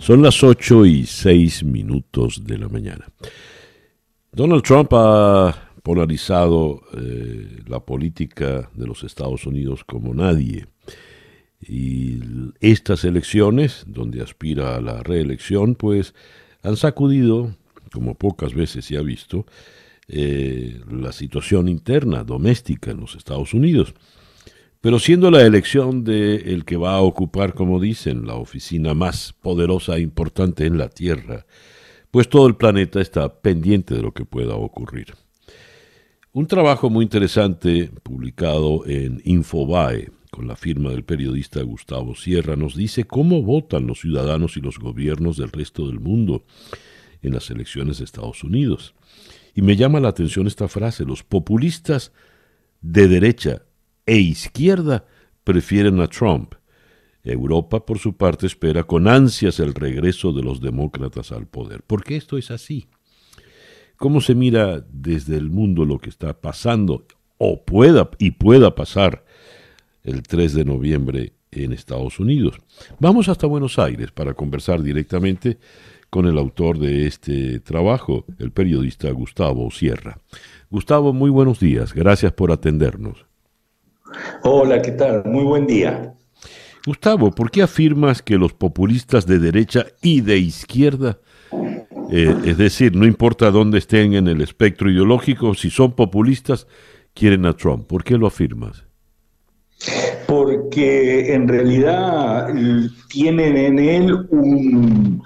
son 0.07 0.23
las 0.23 0.45
8 0.45 0.87
y 0.87 1.05
6 1.05 1.65
minutos 1.65 2.45
de 2.45 2.59
la 2.59 2.69
mañana. 2.69 3.09
Donald 4.31 4.63
Trump 4.63 4.91
ha 4.93 5.73
polarizado 5.83 6.83
eh, 6.97 7.63
la 7.67 7.81
política 7.81 8.71
de 8.73 8.87
los 8.87 9.03
Estados 9.03 9.47
Unidos 9.47 9.83
como 9.83 10.15
nadie. 10.15 10.67
Y 11.61 12.21
estas 12.61 13.05
elecciones, 13.05 13.85
donde 13.89 14.23
aspira 14.23 14.77
a 14.77 14.81
la 14.81 15.03
reelección, 15.03 15.75
pues 15.75 16.15
han 16.67 16.77
sacudido, 16.77 17.55
como 17.93 18.17
pocas 18.17 18.53
veces 18.53 18.85
se 18.85 18.97
ha 18.97 19.03
visto, 19.03 19.47
eh, 20.09 20.81
la 20.91 21.13
situación 21.13 21.69
interna, 21.69 22.25
doméstica 22.25 22.91
en 22.91 23.01
los 23.01 23.15
Estados 23.15 23.55
Unidos. 23.55 23.95
Pero 24.81 24.99
siendo 24.99 25.31
la 25.31 25.43
elección 25.43 26.03
de 26.03 26.37
el 26.53 26.65
que 26.65 26.77
va 26.77 26.97
a 26.97 27.03
ocupar, 27.03 27.55
como 27.55 27.81
dicen, 27.81 28.27
la 28.27 28.35
oficina 28.35 28.95
más 28.95 29.33
poderosa 29.33 29.97
e 29.97 30.01
importante 30.01 30.67
en 30.67 30.77
la 30.77 30.89
Tierra, 30.89 31.47
pues 32.11 32.29
todo 32.29 32.49
el 32.49 32.57
planeta 32.57 33.01
está 33.01 33.41
pendiente 33.41 33.95
de 33.95 34.03
lo 34.03 34.13
que 34.13 34.25
pueda 34.25 34.57
ocurrir. 34.57 35.15
Un 36.33 36.47
trabajo 36.47 36.91
muy 36.91 37.05
interesante 37.05 37.91
publicado 38.03 38.85
en 38.87 39.23
Infobae 39.25 40.11
con 40.37 40.47
la 40.47 40.55
firma 40.55 40.91
del 40.91 41.03
periodista 41.03 41.63
Gustavo 41.63 42.15
Sierra 42.15 42.57
nos 42.57 42.77
dice 42.77 43.05
cómo 43.05 43.43
votan 43.43 43.87
los 43.87 44.01
ciudadanos 44.01 44.59
y 44.59 44.61
los 44.61 44.79
gobiernos 44.79 45.39
del 45.39 45.51
resto 45.51 45.87
del 45.87 45.99
mundo 45.99 46.45
en 47.23 47.33
las 47.33 47.49
elecciones 47.49 47.97
de 47.99 48.05
Estados 48.05 48.45
Unidos. 48.45 48.95
Y 49.55 49.63
me 49.63 49.77
llama 49.77 49.99
la 49.99 50.09
atención 50.09 50.47
esta 50.47 50.69
frase, 50.69 51.07
los 51.07 51.23
populistas 51.23 52.13
de 52.83 53.09
derecha 53.09 53.63
e 54.05 54.19
izquierda 54.19 55.07
prefieren 55.43 56.03
a 56.03 56.09
Trump. 56.09 56.53
Europa, 57.25 57.87
por 57.87 57.99
su 57.99 58.15
parte, 58.15 58.47
espera 58.47 58.85
con 58.85 59.09
ansias 59.09 59.59
el 59.59 59.73
regreso 59.73 60.35
de 60.35 60.43
los 60.43 60.61
demócratas 60.61 61.33
al 61.33 61.47
poder. 61.47 61.83
¿Por 61.83 62.05
qué 62.05 62.17
esto 62.17 62.37
es 62.37 62.51
así? 62.51 62.89
¿Cómo 63.97 64.21
se 64.21 64.35
mira 64.35 64.85
desde 64.93 65.39
el 65.39 65.49
mundo 65.49 65.87
lo 65.87 65.99
que 65.99 66.11
está 66.11 66.39
pasando 66.43 67.07
o 67.39 67.65
pueda 67.65 68.11
y 68.19 68.33
pueda 68.33 68.75
pasar 68.75 69.26
el 70.07 70.23
3 70.23 70.55
de 70.55 70.65
noviembre 70.65 71.33
en 71.51 71.73
Estados 71.73 72.19
Unidos? 72.19 72.59
Vamos 72.99 73.29
hasta 73.29 73.47
Buenos 73.47 73.79
Aires 73.79 74.11
para 74.13 74.35
conversar 74.35 74.83
directamente 74.83 75.59
con 76.09 76.27
el 76.27 76.39
autor 76.39 76.79
de 76.79 77.07
este 77.07 77.61
trabajo, 77.61 78.25
el 78.39 78.53
periodista 78.53 79.11
Gustavo 79.11 79.71
Sierra. 79.71 80.19
Gustavo, 80.71 81.13
muy 81.13 81.31
buenos 81.31 81.61
días. 81.61 81.93
Gracias 81.93 82.33
por 82.33 82.53
atendernos. 82.53 83.27
Hola, 84.43 84.81
¿qué 84.81 84.93
tal? 84.93 85.25
Muy 85.25 85.45
buen 85.45 85.67
día. 85.67 86.15
Gustavo, 86.87 87.33
¿por 87.33 87.51
qué 87.51 87.63
afirmas 87.63 88.23
que 88.23 88.39
los 88.39 88.53
populistas 88.53 89.27
de 89.27 89.41
derecha 89.41 89.87
y 90.03 90.21
de 90.21 90.39
izquierda, 90.39 91.19
eh, 92.13 92.35
es 92.45 92.57
decir, 92.57 92.95
no 92.95 93.07
importa 93.07 93.51
dónde 93.51 93.79
estén 93.79 94.15
en 94.15 94.29
el 94.29 94.41
espectro 94.41 94.89
ideológico, 94.89 95.55
si 95.55 95.69
son 95.69 95.93
populistas, 95.93 96.69
quieren 97.13 97.45
a 97.45 97.55
Trump? 97.55 97.89
¿Por 97.89 98.05
qué 98.05 98.17
lo 98.17 98.29
afirmas? 98.29 98.86
Porque 100.27 101.33
en 101.35 101.47
realidad 101.47 102.49
tienen 103.09 103.57
en 103.57 103.79
él 103.79 104.27
un 104.31 105.23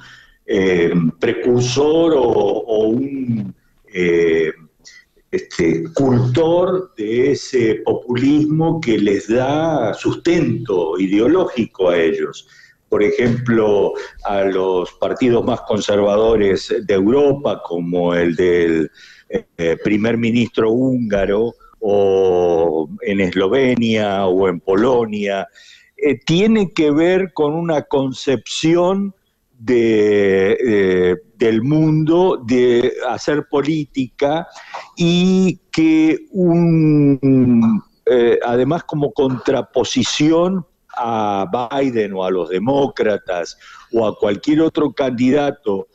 eh, 0.46 0.92
precursor 1.18 2.12
o, 2.16 2.88
un 2.88 3.55
eh, 3.92 4.53
este, 5.30 5.84
cultor 5.94 6.92
de 6.96 7.32
ese 7.32 7.82
populismo 7.84 8.80
que 8.80 8.98
les 8.98 9.28
da 9.28 9.94
sustento 9.94 10.98
ideológico 10.98 11.90
a 11.90 11.98
ellos. 11.98 12.48
Por 12.88 13.05
ejemplo, 13.05 13.92
a 14.24 14.42
los 14.42 14.90
partidos 14.94 15.44
más 15.44 15.61
conservadores 15.61 16.74
de 16.84 16.94
Europa, 16.94 17.62
como 17.64 18.12
el 18.14 18.34
del 18.34 18.90
eh, 19.28 19.76
primer 19.84 20.16
ministro 20.18 20.72
húngaro, 20.72 21.55
o 21.81 22.89
en 23.03 23.20
Eslovenia 23.20 24.26
o 24.26 24.49
en 24.49 24.61
Polonia, 24.61 25.49
eh, 25.97 26.18
tiene 26.24 26.72
que 26.72 26.91
ver 26.91 27.33
con 27.35 27.55
una 27.55 27.83
concepción 27.83 29.14
eh, 29.68 31.16
del 31.37 31.62
mundo 31.62 32.43
de 32.43 32.95
hacer 33.07 33.47
política 33.51 34.47
y 34.97 35.61
que 35.70 36.26
un, 36.31 37.83
eh, 38.07 38.39
además 38.43 38.85
como 38.85 39.12
contraposición 39.12 40.66
a 40.97 41.47
Biden 41.70 42.14
o 42.14 42.24
a 42.24 42.31
los 42.31 42.49
demócratas 42.49 43.59
o 43.93 44.07
a 44.07 44.16
cualquier 44.16 44.62
otro 44.62 44.93
candidato 44.93 45.89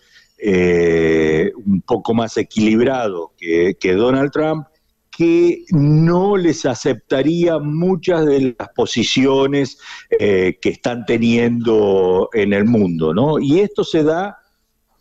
un 1.66 1.82
poco 1.82 2.14
más 2.14 2.38
equilibrado 2.38 3.34
que 3.40 3.94
Donald 3.94 4.32
Trump, 4.32 4.68
que 5.16 5.64
no 5.72 6.36
les 6.36 6.66
aceptaría 6.66 7.58
muchas 7.60 8.26
de 8.26 8.56
las 8.60 8.70
posiciones 8.76 9.78
eh, 10.20 10.58
que 10.62 10.70
están 10.70 11.06
teniendo 11.06 12.30
en 12.34 12.52
el 12.52 12.66
mundo, 12.66 13.14
¿no? 13.14 13.40
Y 13.40 13.62
esto 13.62 13.86
se 13.86 14.04
da, 14.04 14.40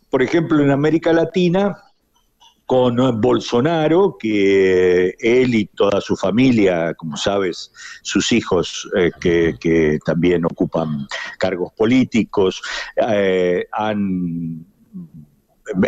por 0.09 0.23
ejemplo, 0.23 0.63
en 0.63 0.71
América 0.71 1.11
Latina 1.11 1.77
con 2.65 2.95
Bolsonaro, 3.19 4.17
que 4.17 5.15
él 5.19 5.53
y 5.53 5.65
toda 5.65 5.99
su 5.99 6.15
familia, 6.15 6.93
como 6.95 7.17
sabes, 7.17 7.71
sus 8.01 8.31
hijos 8.31 8.89
eh, 8.95 9.11
que, 9.19 9.99
también 10.05 10.45
ocupan 10.45 11.07
cargos 11.37 11.73
políticos, 11.73 12.61
eh, 12.95 13.65
han 13.71 14.65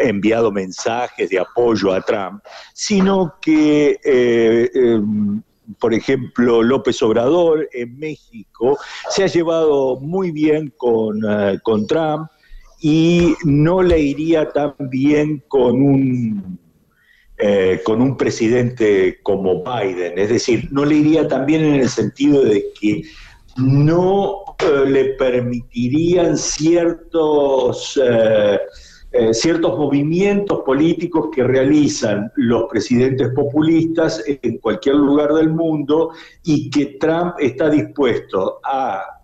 enviado 0.02 0.52
mensajes 0.52 1.30
de 1.30 1.40
apoyo 1.40 1.94
a 1.94 2.02
Trump, 2.02 2.44
sino 2.74 3.36
que, 3.42 4.00
eh, 4.04 4.70
em, 4.74 5.42
por 5.80 5.94
ejemplo, 5.94 6.64
López 6.64 7.02
Obrador 7.02 7.68
en 7.74 7.98
México 7.98 8.78
se 9.10 9.24
ha 9.24 9.28
llevado 9.28 10.00
muy 10.00 10.32
bien 10.32 10.74
con, 10.78 11.22
eh, 11.28 11.60
con 11.64 11.86
Trump 11.88 12.30
y 12.80 13.36
no 13.44 13.82
le 13.82 14.00
iría 14.00 14.50
tan 14.50 14.74
bien 14.80 15.44
con 15.48 15.82
un 15.82 16.60
eh, 17.40 17.82
con 17.84 18.02
un 18.02 18.18
presidente 18.18 19.20
como 19.22 19.64
Biden. 19.64 20.18
Es 20.18 20.30
decir, 20.30 20.70
no 20.72 20.84
le 20.84 20.96
iría 20.96 21.28
tan 21.28 21.46
bien 21.46 21.64
en 21.64 21.76
el 21.76 21.90
sentido 21.90 22.44
de 22.44 22.66
que 22.80 23.04
no 23.58 24.44
le 24.88 25.14
permitirían 25.20 26.36
ciertos 26.36 28.00
ciertos 29.32 29.78
movimientos 29.78 30.62
políticos 30.64 31.30
que 31.34 31.44
realizan 31.44 32.32
los 32.36 32.66
presidentes 32.70 33.30
populistas 33.30 34.24
en 34.28 34.58
cualquier 34.60 34.96
lugar 34.96 35.34
del 35.34 35.50
mundo 35.50 36.12
y 36.44 36.70
que 36.70 36.98
Trump 37.00 37.36
está 37.40 37.70
dispuesto 37.70 38.60
a 38.64 39.18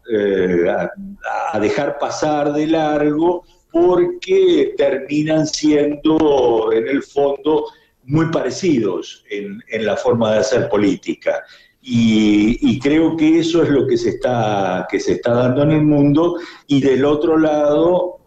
a, 1.52 1.60
dejar 1.60 1.98
pasar 1.98 2.54
de 2.54 2.68
largo 2.68 3.44
porque 3.72 4.74
terminan 4.78 5.48
siendo 5.48 6.72
en 6.72 6.88
el 6.88 7.02
fondo 7.04 7.66
muy 8.06 8.28
parecidos 8.28 9.24
en, 9.30 9.62
la 9.86 9.96
forma 9.96 10.34
de 10.34 10.40
hacer 10.40 10.70
política. 10.70 11.44
Y, 11.82 12.80
creo 12.80 13.18
que 13.18 13.40
eso 13.40 13.64
es 13.64 13.70
lo 13.70 13.88
que 13.88 13.98
se, 13.98 14.10
está, 14.10 14.88
que 14.90 15.00
se 15.00 15.14
está 15.14 15.34
dando 15.34 15.64
en 15.64 15.72
el 15.72 15.84
mundo. 15.84 16.38
Y 16.68 16.82
del 16.82 17.04
otro 17.04 17.38
lado, 17.38 18.20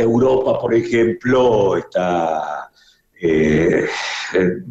Europa, 0.00 0.58
por 0.58 0.74
ejemplo, 0.74 1.76
está 1.76 2.70
eh, 3.20 3.86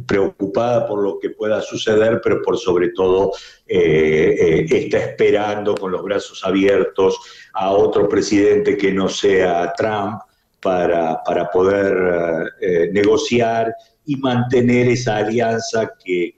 preocupada 0.08 0.88
por 0.88 1.04
lo 1.04 1.20
que 1.20 1.32
pueda 1.32 1.62
suceder, 1.62 2.22
pero 2.24 2.42
por 2.42 2.58
sobre 2.58 2.90
todo 2.90 3.32
eh, 3.68 4.36
eh, 4.40 4.66
está 4.70 5.00
esperando 5.00 5.76
con 5.76 5.92
los 5.92 6.04
brazos 6.04 6.44
abiertos 6.44 7.20
a 7.54 7.72
otro 7.72 8.08
presidente 8.08 8.78
que 8.78 8.92
no 8.92 9.10
sea 9.10 9.74
Trump 9.78 10.22
para, 10.62 11.24
para 11.24 11.50
poder 11.52 12.52
negociar 12.92 13.74
y 14.06 14.16
mantener 14.18 14.88
esa 14.90 15.18
alianza 15.18 15.94
que, 16.04 16.36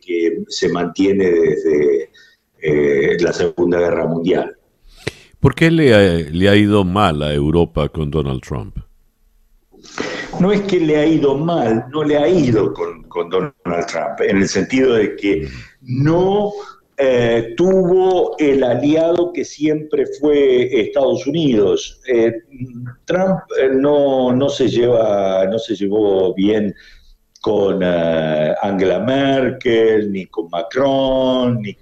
se 0.47 0.69
mantiene 0.69 1.29
desde 1.29 2.11
eh, 2.61 3.17
la 3.19 3.33
Segunda 3.33 3.79
Guerra 3.79 4.05
Mundial. 4.07 4.56
¿Por 5.39 5.53
qué 5.55 5.69
le 5.69 5.93
ha, 5.93 5.99
le 6.31 6.49
ha 6.49 6.55
ido 6.55 6.83
mal 6.83 7.21
a 7.21 7.33
Europa 7.33 7.89
con 7.89 8.09
Donald 8.09 8.41
Trump? 8.41 8.77
No 10.39 10.51
es 10.51 10.61
que 10.61 10.79
le 10.79 10.97
ha 10.97 11.05
ido 11.05 11.35
mal, 11.35 11.85
no 11.91 12.03
le 12.03 12.17
ha 12.17 12.27
ido 12.27 12.73
con, 12.73 13.05
Donald 13.29 13.85
Trump, 13.87 14.21
en 14.21 14.37
el 14.37 14.47
sentido 14.47 14.93
de 14.93 15.15
que 15.15 15.47
no 15.81 16.51
eh, 16.97 17.55
tuvo 17.57 18.35
el 18.37 18.63
aliado 18.63 19.33
que 19.33 19.43
siempre 19.43 20.05
fue 20.19 20.81
Estados 20.81 21.25
Unidos. 21.25 21.99
Eh, 22.07 22.31
Trump 23.05 23.39
no, 23.73 24.31
no, 24.31 24.49
se 24.49 24.67
lleva, 24.67 25.47
no 25.47 25.57
se 25.57 25.75
llevó 25.75 26.35
bien 26.35 26.75
con 27.41 27.81
eh, 27.81 28.53
Angela 28.61 28.99
Merkel, 28.99 30.11
ni 30.11 30.27
con 30.27 30.49
Macron. 30.51 31.61
Ni... 31.61 31.75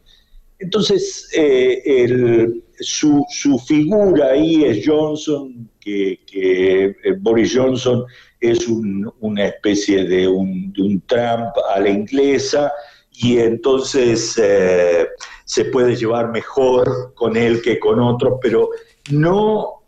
Entonces, 0.60 1.30
eh, 1.36 2.50
su, 2.80 3.26
figura 3.68 4.28
ahí 4.28 4.64
es 4.64 4.86
Johnson, 4.86 5.70
que, 5.80 6.20
eh, 6.34 6.96
Boris 7.20 7.56
Johnson 7.56 8.06
es 8.40 8.68
una 8.68 9.46
especie 9.46 10.06
de 10.06 10.28
un, 10.28 10.74
Trump 11.08 11.54
a 11.74 11.80
la 11.80 11.90
inglesa 11.90 12.72
y 13.12 13.38
entonces 13.38 14.40
se 15.46 15.66
puede 15.66 15.96
llevar 15.96 16.32
mejor 16.32 17.14
con 17.16 17.38
él 17.38 17.62
que 17.62 17.80
con 17.80 18.00
otros, 18.00 18.40
pero 18.42 18.70
no 19.12 19.82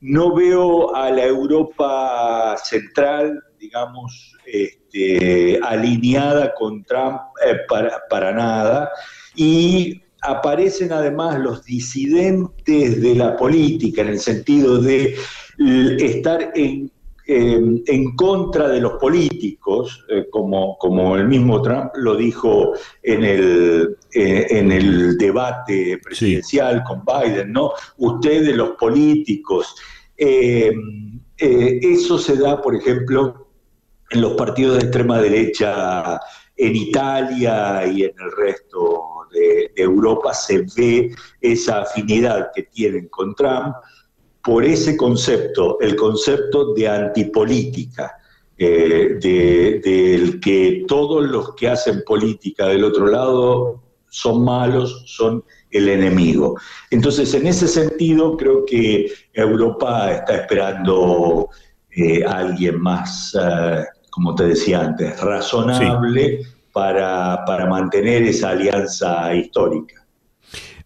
no 0.00 0.34
veo 0.34 0.94
a 0.94 1.10
la 1.10 1.24
Europa 1.24 2.56
central 2.62 3.42
digamos, 3.64 4.36
este, 4.44 5.58
alineada 5.62 6.54
con 6.54 6.84
Trump 6.84 7.18
eh, 7.46 7.60
para, 8.10 8.32
nada. 8.32 8.90
Y 9.34 10.02
aparecen 10.24 10.92
además 10.92 11.38
los 11.38 11.64
disidentes 11.64 13.00
de 13.00 13.14
la 13.14 13.36
política, 13.36 14.02
en 14.02 14.08
el 14.08 14.18
sentido 14.18 14.80
de 14.80 15.16
estar 15.98 16.50
en, 16.54 16.90
en 17.26 18.16
contra 18.16 18.68
de 18.68 18.80
los 18.80 18.94
políticos, 18.94 20.04
eh, 20.08 20.26
como, 20.30 20.76
como 20.78 21.16
el 21.16 21.28
mismo 21.28 21.60
Trump 21.62 21.90
lo 21.96 22.16
dijo 22.16 22.72
en 23.02 23.24
el, 23.24 23.96
eh, 24.12 24.46
en 24.50 24.72
el 24.72 25.16
debate 25.18 25.98
presidencial 26.02 26.82
con 26.84 27.02
Biden, 27.04 27.52
¿no? 27.52 27.72
Ustedes 27.98 28.56
los 28.56 28.70
políticos. 28.70 29.74
eso 31.36 32.18
se 32.18 32.36
da, 32.36 32.62
por 32.62 32.74
ejemplo, 32.76 33.48
en 34.10 34.20
los 34.20 34.34
partidos 34.34 34.78
de 34.78 34.84
extrema 34.84 35.20
derecha 35.20 36.20
en 36.56 36.76
Italia 36.76 37.86
y 37.86 38.04
en 38.04 38.12
el 38.18 38.32
resto 38.36 39.13
de, 39.34 39.72
Europa 39.76 40.32
se 40.32 40.64
ve 40.76 41.14
esa 41.40 41.82
afinidad 41.82 42.50
que 42.54 42.62
tienen 42.64 43.08
con 43.08 43.34
Trump 43.34 43.74
por 44.42 44.64
ese 44.64 44.96
concepto, 44.96 45.78
el 45.80 45.96
concepto 45.96 46.74
de 46.74 46.88
antipolítica, 46.88 48.16
eh, 48.56 49.18
del 49.20 50.38
que 50.38 50.84
todos 50.86 51.28
los 51.28 51.54
que 51.54 51.68
hacen 51.68 52.04
política 52.06 52.68
del 52.68 52.84
otro 52.84 53.06
lado 53.06 53.82
son 54.10 54.44
malos, 54.44 55.02
son 55.06 55.42
el 55.70 55.88
enemigo. 55.88 56.56
Entonces, 56.90 57.34
en 57.34 57.48
ese 57.48 57.66
sentido, 57.66 58.36
creo 58.36 58.64
que 58.64 59.10
Europa 59.32 60.12
está 60.12 60.36
esperando 60.36 61.48
eh, 61.90 62.24
a 62.24 62.38
alguien 62.38 62.80
más 62.80 63.34
eh, 63.34 63.84
como 64.14 64.32
te 64.36 64.44
decía 64.44 64.80
antes, 64.80 65.20
razonable 65.20 66.46
para, 66.74 67.66
mantener 67.66 68.24
esa 68.24 68.50
alianza 68.50 69.32
histórica. 69.34 70.04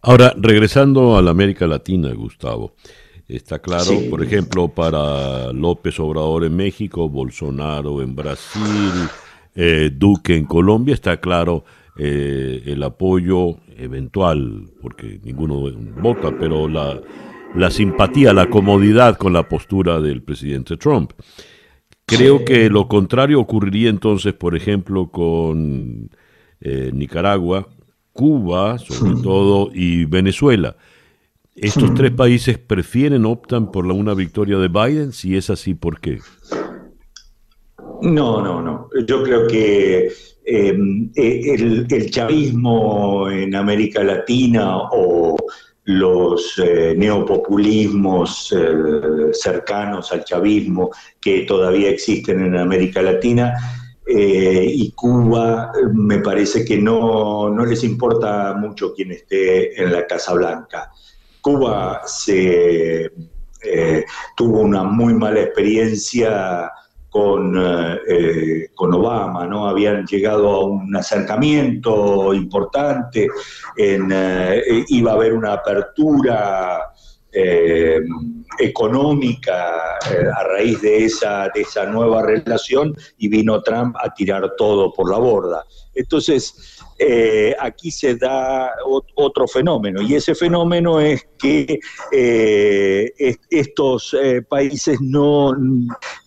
Ahora, 0.02 0.34
regresando 0.36 1.16
a 1.16 1.22
la 1.22 1.30
América 1.30 1.66
Latina, 1.66 2.12
Gustavo, 2.12 2.74
está 3.26 3.58
claro, 3.58 3.90
por 4.10 4.22
ejemplo, 4.22 4.68
para 4.68 5.50
López 5.52 5.98
Obrador 5.98 6.44
en 6.44 6.54
México, 6.54 7.08
Bolsonaro 7.08 8.02
en 8.02 8.14
Brasil, 8.14 9.08
eh, 9.54 9.90
Duque 9.92 10.36
en 10.36 10.44
Colombia, 10.44 10.94
está 10.94 11.16
claro 11.16 11.64
eh, 11.98 12.62
el 12.66 12.82
apoyo 12.82 13.56
eventual, 13.76 14.68
porque 14.80 15.18
ninguno 15.24 15.72
vota, 16.00 16.30
pero 16.38 16.68
la, 16.68 17.00
la 17.54 17.70
simpatía, 17.70 18.34
la 18.34 18.50
comodidad 18.50 19.16
con 19.16 19.32
la 19.32 19.48
postura 19.48 20.00
del 20.00 20.22
presidente 20.22 20.76
Trump. 20.76 21.12
Creo 22.08 22.42
que 22.42 22.70
lo 22.70 22.88
contrario 22.88 23.38
ocurriría 23.38 23.90
entonces, 23.90 24.32
por 24.32 24.56
ejemplo, 24.56 25.10
con 25.10 26.08
eh, 26.62 26.90
Nicaragua, 26.94 27.68
Cuba, 28.14 28.78
sobre 28.78 29.22
todo, 29.22 29.70
y 29.74 30.06
Venezuela. 30.06 30.74
¿Estos 31.54 31.92
tres 31.94 32.12
países 32.12 32.56
prefieren, 32.56 33.26
optan 33.26 33.70
por 33.70 33.86
la, 33.86 33.92
una 33.92 34.14
victoria 34.14 34.56
de 34.58 34.68
Biden? 34.68 35.12
Si 35.12 35.36
es 35.36 35.50
así, 35.50 35.74
¿por 35.74 36.00
qué? 36.00 36.18
No, 38.00 38.40
no, 38.40 38.62
no. 38.62 38.88
Yo 39.06 39.22
creo 39.22 39.46
que 39.46 40.10
em, 40.46 41.10
e, 41.14 41.54
el, 41.54 41.86
el 41.90 42.10
chavismo 42.10 43.28
en 43.28 43.54
América 43.54 44.02
Latina 44.02 44.78
o 44.78 45.36
los 45.88 46.58
eh, 46.58 46.94
neopopulismos 46.98 48.54
eh, 48.54 49.32
cercanos 49.32 50.12
al 50.12 50.22
chavismo 50.22 50.90
que 51.18 51.46
todavía 51.46 51.88
existen 51.88 52.44
en 52.44 52.58
América 52.58 53.00
Latina 53.00 53.54
eh, 54.06 54.66
y 54.68 54.92
Cuba, 54.92 55.72
me 55.94 56.18
parece 56.18 56.62
que 56.62 56.76
no, 56.76 57.48
no, 57.48 57.64
les 57.64 57.84
importa 57.84 58.52
mucho 58.52 58.92
quien 58.92 59.12
esté 59.12 59.82
en 59.82 59.90
la 59.90 60.06
Casa 60.06 60.34
Blanca. 60.34 60.92
Cuba 61.40 62.02
se, 62.04 63.10
tuvo 64.36 64.60
una 64.60 64.84
muy 64.84 65.14
mala 65.14 65.40
experiencia 65.40 66.70
con, 67.08 67.54
eh, 68.08 68.68
con 68.74 68.92
Obama, 68.94 69.46
¿no? 69.46 69.66
Habían 69.66 70.06
llegado 70.06 70.48
a 70.48 70.64
un 70.64 70.94
acercamiento 70.94 72.34
importante, 72.34 73.28
eh, 73.76 74.84
iba 74.88 75.12
a 75.12 75.14
haber 75.14 75.32
una 75.32 75.54
apertura 75.54 76.90
eh, 77.32 78.00
económica 78.58 79.98
a 79.98 80.44
raíz 80.44 80.80
de 80.80 81.04
esa, 81.04 81.48
de 81.54 81.60
esa 81.60 81.86
nueva 81.86 82.22
relación 82.22 82.94
y 83.18 83.28
vino 83.28 83.62
Trump 83.62 83.96
a 84.02 84.12
tirar 84.12 84.54
todo 84.56 84.92
por 84.92 85.10
la 85.10 85.18
borda. 85.18 85.64
Entonces, 85.94 86.77
eh, 87.00 87.54
aquí 87.60 87.92
se 87.92 88.16
da 88.16 88.72
otro 89.14 89.46
fenómeno 89.46 90.02
y 90.02 90.16
ese 90.16 90.34
fenómeno 90.34 91.00
es 91.00 91.28
que 91.38 91.78
eh, 92.10 93.12
estos 93.50 94.16
eh, 94.20 94.42
países 94.42 95.00
no, 95.00 95.54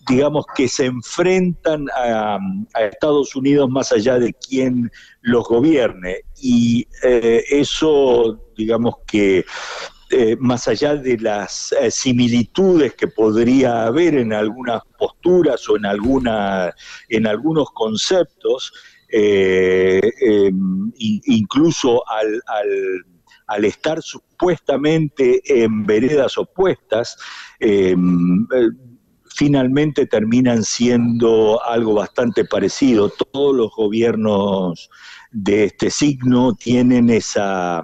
digamos 0.08 0.46
que 0.54 0.68
se 0.68 0.86
enfrentan 0.86 1.88
a, 1.94 2.38
Estados 2.80 3.36
Unidos 3.36 3.68
más 3.68 3.92
allá 3.92 4.18
de 4.18 4.32
quien 4.32 4.90
los 5.20 5.46
gobierne 5.46 6.22
y 6.40 6.86
eso, 7.02 8.40
digamos 8.56 8.94
que 9.06 9.44
más 10.38 10.68
allá 10.68 10.96
de 10.96 11.18
las 11.18 11.74
similitudes 11.90 12.94
que 12.94 13.08
podría 13.08 13.84
haber 13.84 14.14
en 14.14 14.32
algunas 14.32 14.82
posturas 14.98 15.68
o 15.68 15.76
en, 15.76 15.86
alguna, 15.86 16.74
en 17.08 17.26
algunos 17.26 17.70
conceptos, 17.70 18.72
incluso 20.98 22.02
al, 22.08 23.64
estar 23.64 24.02
supuestamente 24.02 25.42
en 25.44 25.84
veredas 25.84 26.38
opuestas, 26.38 27.16
em, 27.60 28.46
eh, 28.54 28.68
finalmente 29.34 30.06
terminan 30.06 30.62
siendo 30.62 31.62
algo 31.64 31.94
bastante 31.94 32.44
parecido. 32.44 33.10
Todos 33.10 33.54
los 33.54 33.70
gobiernos 33.74 34.90
de 35.30 35.64
este 35.64 35.90
signo 35.90 36.54
tienen 36.54 37.10
esa, 37.10 37.82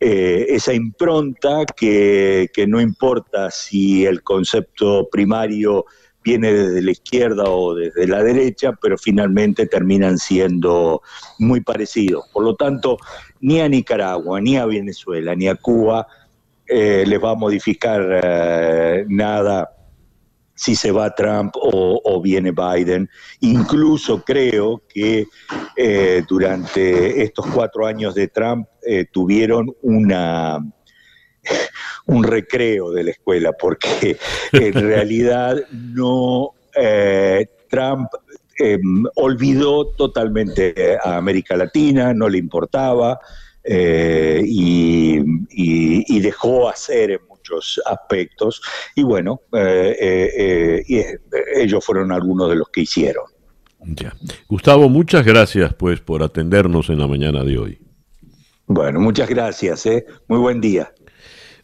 eh, 0.00 0.58
impronta 0.72 1.64
que 1.76 2.66
no 2.68 2.80
importa 2.80 3.50
si 3.50 4.06
el 4.06 4.22
concepto 4.22 5.08
primario 5.10 5.84
viene 6.26 6.52
desde 6.52 6.82
la 6.82 6.90
izquierda 6.90 7.44
o 7.44 7.72
desde 7.72 8.08
la 8.08 8.20
derecha, 8.20 8.72
pero 8.82 8.98
finalmente 8.98 9.66
terminan 9.66 10.18
siendo 10.18 11.00
muy 11.38 11.60
parecidos. 11.60 12.24
Por 12.32 12.42
lo 12.42 12.56
tanto, 12.56 12.96
ni 13.40 13.60
a 13.60 13.68
Nicaragua, 13.68 14.40
ni 14.40 14.56
a 14.56 14.66
Venezuela, 14.66 15.36
ni 15.36 15.46
a 15.46 15.54
Cuba 15.54 16.04
eh, 16.66 17.04
les 17.06 17.22
va 17.22 17.30
a 17.30 17.34
modificar 17.36 18.02
eh, 18.24 19.04
nada 19.08 19.70
si 20.52 20.74
se 20.74 20.90
va 20.90 21.14
Trump 21.14 21.54
o, 21.54 22.20
viene 22.20 22.50
Biden. 22.50 23.08
Incluso 23.40 24.24
creo 24.24 24.82
que 24.88 25.26
eh, 25.76 26.24
durante 26.26 27.22
estos 27.22 27.46
cuatro 27.54 27.86
años 27.86 28.16
de 28.16 28.26
Trump 28.26 28.66
tuvieron 29.12 29.70
una 29.82 30.58
un 32.06 32.24
recreo 32.24 32.90
de 32.90 33.04
la 33.04 33.10
escuela, 33.10 33.52
porque 33.52 34.16
en 34.52 34.72
realidad 34.88 35.56
no 35.70 36.52
Trump 37.70 38.08
em, 38.58 39.04
olvidó 39.14 39.86
totalmente 39.86 40.98
a 41.02 41.16
América 41.16 41.56
Latina, 41.56 42.12
no 42.12 42.28
le 42.28 42.38
importaba, 42.38 43.18
eh, 43.68 44.42
y, 44.46 46.20
dejó 46.20 46.68
hacer 46.68 47.12
en 47.12 47.20
muchos 47.28 47.80
aspectos. 47.86 48.60
Y 48.96 49.04
bueno, 49.04 49.42
eh, 49.52 50.82
eh, 50.88 51.18
ellos 51.54 51.84
fueron 51.84 52.10
algunos 52.10 52.50
de 52.50 52.56
los 52.56 52.68
que 52.68 52.80
hicieron. 52.82 53.24
Gustavo, 54.48 54.88
muchas 54.88 55.24
gracias 55.24 55.72
pues 55.74 56.00
por 56.00 56.22
atendernos 56.22 56.90
en 56.90 56.98
la 56.98 57.06
mañana 57.06 57.44
de 57.44 57.58
hoy. 57.58 57.78
Bueno, 58.66 58.98
muchas 58.98 59.28
gracias, 59.28 59.86
muy 60.26 60.38
buen 60.38 60.60
día. 60.60 60.92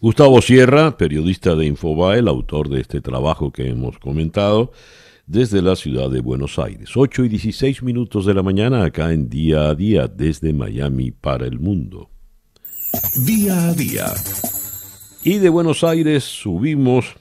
Gustavo 0.03 0.43
Sierra, 0.43 0.97
periodista 0.97 1.55
de 1.55 1.65
Infobae, 1.65 2.19
el 2.19 2.27
autor 2.27 2.69
de 2.69 2.81
este 2.81 3.01
trabajo 3.01 3.53
que 3.53 3.69
hemos 3.69 4.01
comentado, 4.01 4.73
desde 5.29 5.63
la 5.63 5.77
ciudad 5.77 6.11
de 6.11 6.19
Buenos 6.19 6.59
Aires. 6.59 6.97
8 6.97 7.27
y 7.27 7.29
16 7.29 7.85
minutos 7.85 8.27
de 8.27 8.35
la 8.35 8.43
mañana 8.43 8.85
acá 8.85 9.13
en 9.13 9.29
Día 9.29 9.69
a 9.69 9.77
Día 9.77 10.09
desde 10.09 10.53
Miami 10.53 11.13
para 11.13 11.47
el 11.47 11.61
mundo. 11.61 12.11
Día 13.25 13.69
a 13.69 13.75
Día. 13.75 14.07
Y 15.23 15.39
de 15.39 15.49
Buenos 15.49 15.85
Aires 15.85 16.25
subimos. 16.25 17.15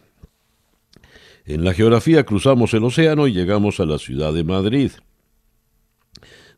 En 1.46 1.64
la 1.64 1.76
geografía 1.76 2.26
cruzamos 2.26 2.74
el 2.74 2.84
océano 2.84 3.28
y 3.28 3.34
llegamos 3.34 3.80
a 3.80 3.86
la 3.86 4.00
ciudad 4.00 4.34
de 4.34 4.44
Madrid, 4.44 4.90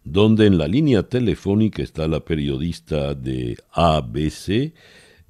donde 0.06 0.48
en 0.48 0.58
la 0.58 0.70
línea 0.70 1.04
telefónica 1.04 1.84
está 1.84 2.08
la 2.08 2.22
periodista 2.22 3.14
de 3.14 3.58
ABC, 3.74 4.72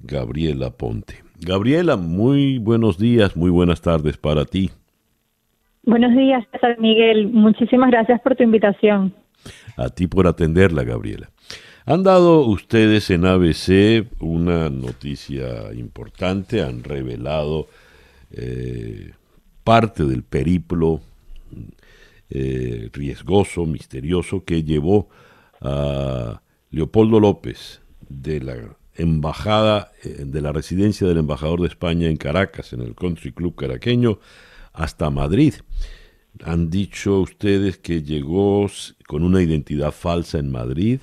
Gabriela 0.06 0.70
Ponte. 0.70 1.22
Gabriela, 1.40 1.96
muy 1.96 2.58
buenos 2.58 2.98
días, 2.98 3.36
muy 3.36 3.50
buenas 3.50 3.80
tardes 3.80 4.16
para 4.16 4.44
ti. 4.44 4.70
Buenos 5.82 6.14
días, 6.14 6.44
César 6.52 6.78
Miguel. 6.78 7.28
Muchísimas 7.28 7.90
gracias 7.90 8.20
por 8.20 8.36
tu 8.36 8.42
invitación. 8.42 9.14
A 9.76 9.88
ti 9.88 10.06
por 10.06 10.26
atenderla, 10.26 10.84
Gabriela. 10.84 11.30
Han 11.86 12.02
dado 12.02 12.46
ustedes 12.46 13.10
en 13.10 13.26
ABC 13.26 14.06
una 14.20 14.70
noticia 14.70 15.72
importante, 15.74 16.62
han 16.62 16.82
revelado 16.82 17.66
eh, 18.30 19.12
parte 19.64 20.04
del 20.04 20.22
periplo 20.22 21.00
eh, 22.30 22.88
riesgoso, 22.92 23.66
misterioso, 23.66 24.44
que 24.44 24.62
llevó 24.62 25.08
a 25.60 26.40
Leopoldo 26.70 27.20
López 27.20 27.82
de 28.08 28.40
la 28.40 28.76
embajada, 28.96 29.92
eh, 30.02 30.24
de 30.26 30.40
la 30.40 30.52
residencia 30.52 31.06
del 31.06 31.18
embajador 31.18 31.60
de 31.60 31.68
España 31.68 32.08
en 32.08 32.16
Caracas, 32.16 32.72
en 32.72 32.80
el 32.80 32.94
Country 32.94 33.32
Club 33.32 33.54
caraqueño, 33.54 34.18
hasta 34.72 35.10
Madrid. 35.10 35.54
Han 36.42 36.70
dicho 36.70 37.20
ustedes 37.20 37.78
que 37.78 38.02
llegó 38.02 38.66
con 39.06 39.22
una 39.22 39.42
identidad 39.42 39.92
falsa 39.92 40.38
en 40.38 40.50
Madrid, 40.50 41.00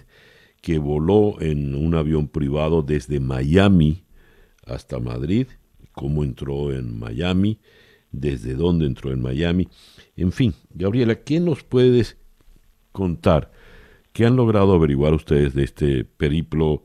que 0.62 0.78
voló 0.78 1.42
en 1.42 1.74
un 1.76 1.96
avión 1.96 2.28
privado 2.28 2.84
desde 2.84 3.20
Miami 3.20 4.04
hasta 4.66 5.00
Madrid, 5.00 5.48
cómo 5.94 6.24
entró 6.24 6.72
en 6.72 7.00
Miami, 7.00 7.60
desde 8.12 8.56
dónde 8.56 8.86
entró 8.86 9.12
en 9.12 9.22
Miami. 9.22 9.68
En 10.16 10.32
fin, 10.32 10.54
Gabriela, 10.74 11.16
¿qué 11.16 11.39
nos 11.39 11.64
puedes 11.64 12.18
contar? 12.92 13.52
¿Qué 14.14 14.26
han 14.26 14.36
logrado 14.36 14.74
averiguar 14.74 15.14
ustedes 15.14 15.54
de 15.54 15.64
este 15.64 16.04
periplo 16.04 16.84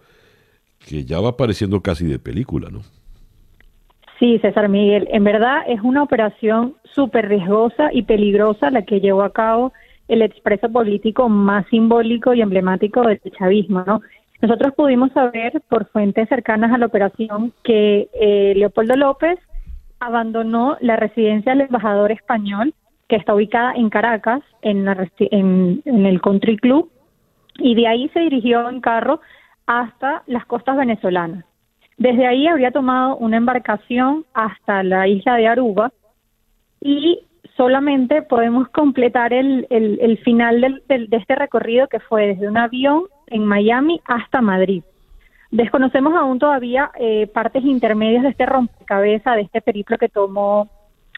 que 0.87 1.05
ya 1.05 1.21
va 1.21 1.37
pareciendo 1.37 1.83
casi 1.83 2.07
de 2.07 2.19
película, 2.19 2.69
no? 2.71 2.81
Sí, 4.19 4.39
César 4.39 4.69
Miguel, 4.69 5.09
en 5.11 5.25
verdad 5.25 5.65
es 5.69 5.81
una 5.83 6.03
operación 6.03 6.77
súper 6.95 7.29
riesgosa 7.29 7.91
y 7.93 8.03
peligrosa 8.03 8.71
la 8.71 8.83
que 8.83 9.01
llevó 9.01 9.23
a 9.23 9.33
cabo 9.33 9.73
el 10.09 10.23
expreso 10.23 10.71
político 10.71 11.29
más 11.29 11.67
simbólico 11.69 12.33
y 12.33 12.41
emblemático 12.41 13.03
del 13.03 13.21
chavismo, 13.39 13.85
¿no? 13.87 14.01
Nosotros 14.41 14.75
pudimos 14.75 15.13
saber 15.13 15.61
por 15.69 15.87
fuentes 15.89 16.29
cercanas 16.29 16.73
a 16.73 16.79
la 16.79 16.87
operación 16.87 17.53
que 17.65 18.09
eh, 18.15 18.55
Leopoldo 18.57 18.95
López 18.95 19.39
abandonó 19.99 20.77
la 20.81 20.97
residencia 20.97 21.53
del 21.53 21.63
embajador 21.63 22.13
español 22.13 22.75
que 23.09 23.17
está 23.17 23.35
ubicada 23.35 23.73
en 23.75 23.89
Caracas, 23.89 24.43
en, 24.63 24.85
la, 24.85 25.09
en, 25.19 25.83
en 25.85 26.07
el 26.07 26.21
Country 26.21 26.57
Club, 26.59 26.91
y 27.59 27.75
de 27.75 27.87
ahí 27.87 28.09
se 28.11 28.21
dirigió 28.21 28.69
en 28.69 28.81
carro 28.81 29.21
hasta 29.67 30.23
las 30.27 30.47
costas 30.47 30.77
venezolanas. 30.77 31.45
Desde 31.99 32.27
ahí 32.27 32.47
habría 32.47 32.71
tomado 32.71 33.17
una 33.17 33.37
embarcación 33.37 34.25
hasta 34.35 34.83
la 34.83 35.09
isla 35.09 35.37
de 35.37 35.49
Aruba 35.49 35.93
y 36.81 37.21
solamente 37.57 38.23
podemos 38.23 38.69
completar 38.69 39.33
el, 39.33 39.67
el, 39.71 40.19
final 40.19 40.61
del, 40.61 41.09
de 41.09 41.17
este 41.17 41.35
recorrido 41.35 41.89
que 41.89 42.01
fue 42.01 42.29
desde 42.29 42.49
un 42.49 42.59
avión 42.59 43.05
en 43.29 43.47
Miami 43.47 44.01
hasta 44.05 44.43
Madrid. 44.43 44.83
Desconocemos 45.51 46.15
aún 46.15 46.39
todavía 46.39 46.91
eh, 46.99 47.29
partes 47.29 47.65
intermedias 47.65 48.25
de 48.25 48.31
este 48.31 48.47
rompecabezas, 48.47 49.37
de 49.37 49.43
este 49.43 49.63
periplo 49.63 49.97
que 49.97 50.09
tomó 50.09 50.69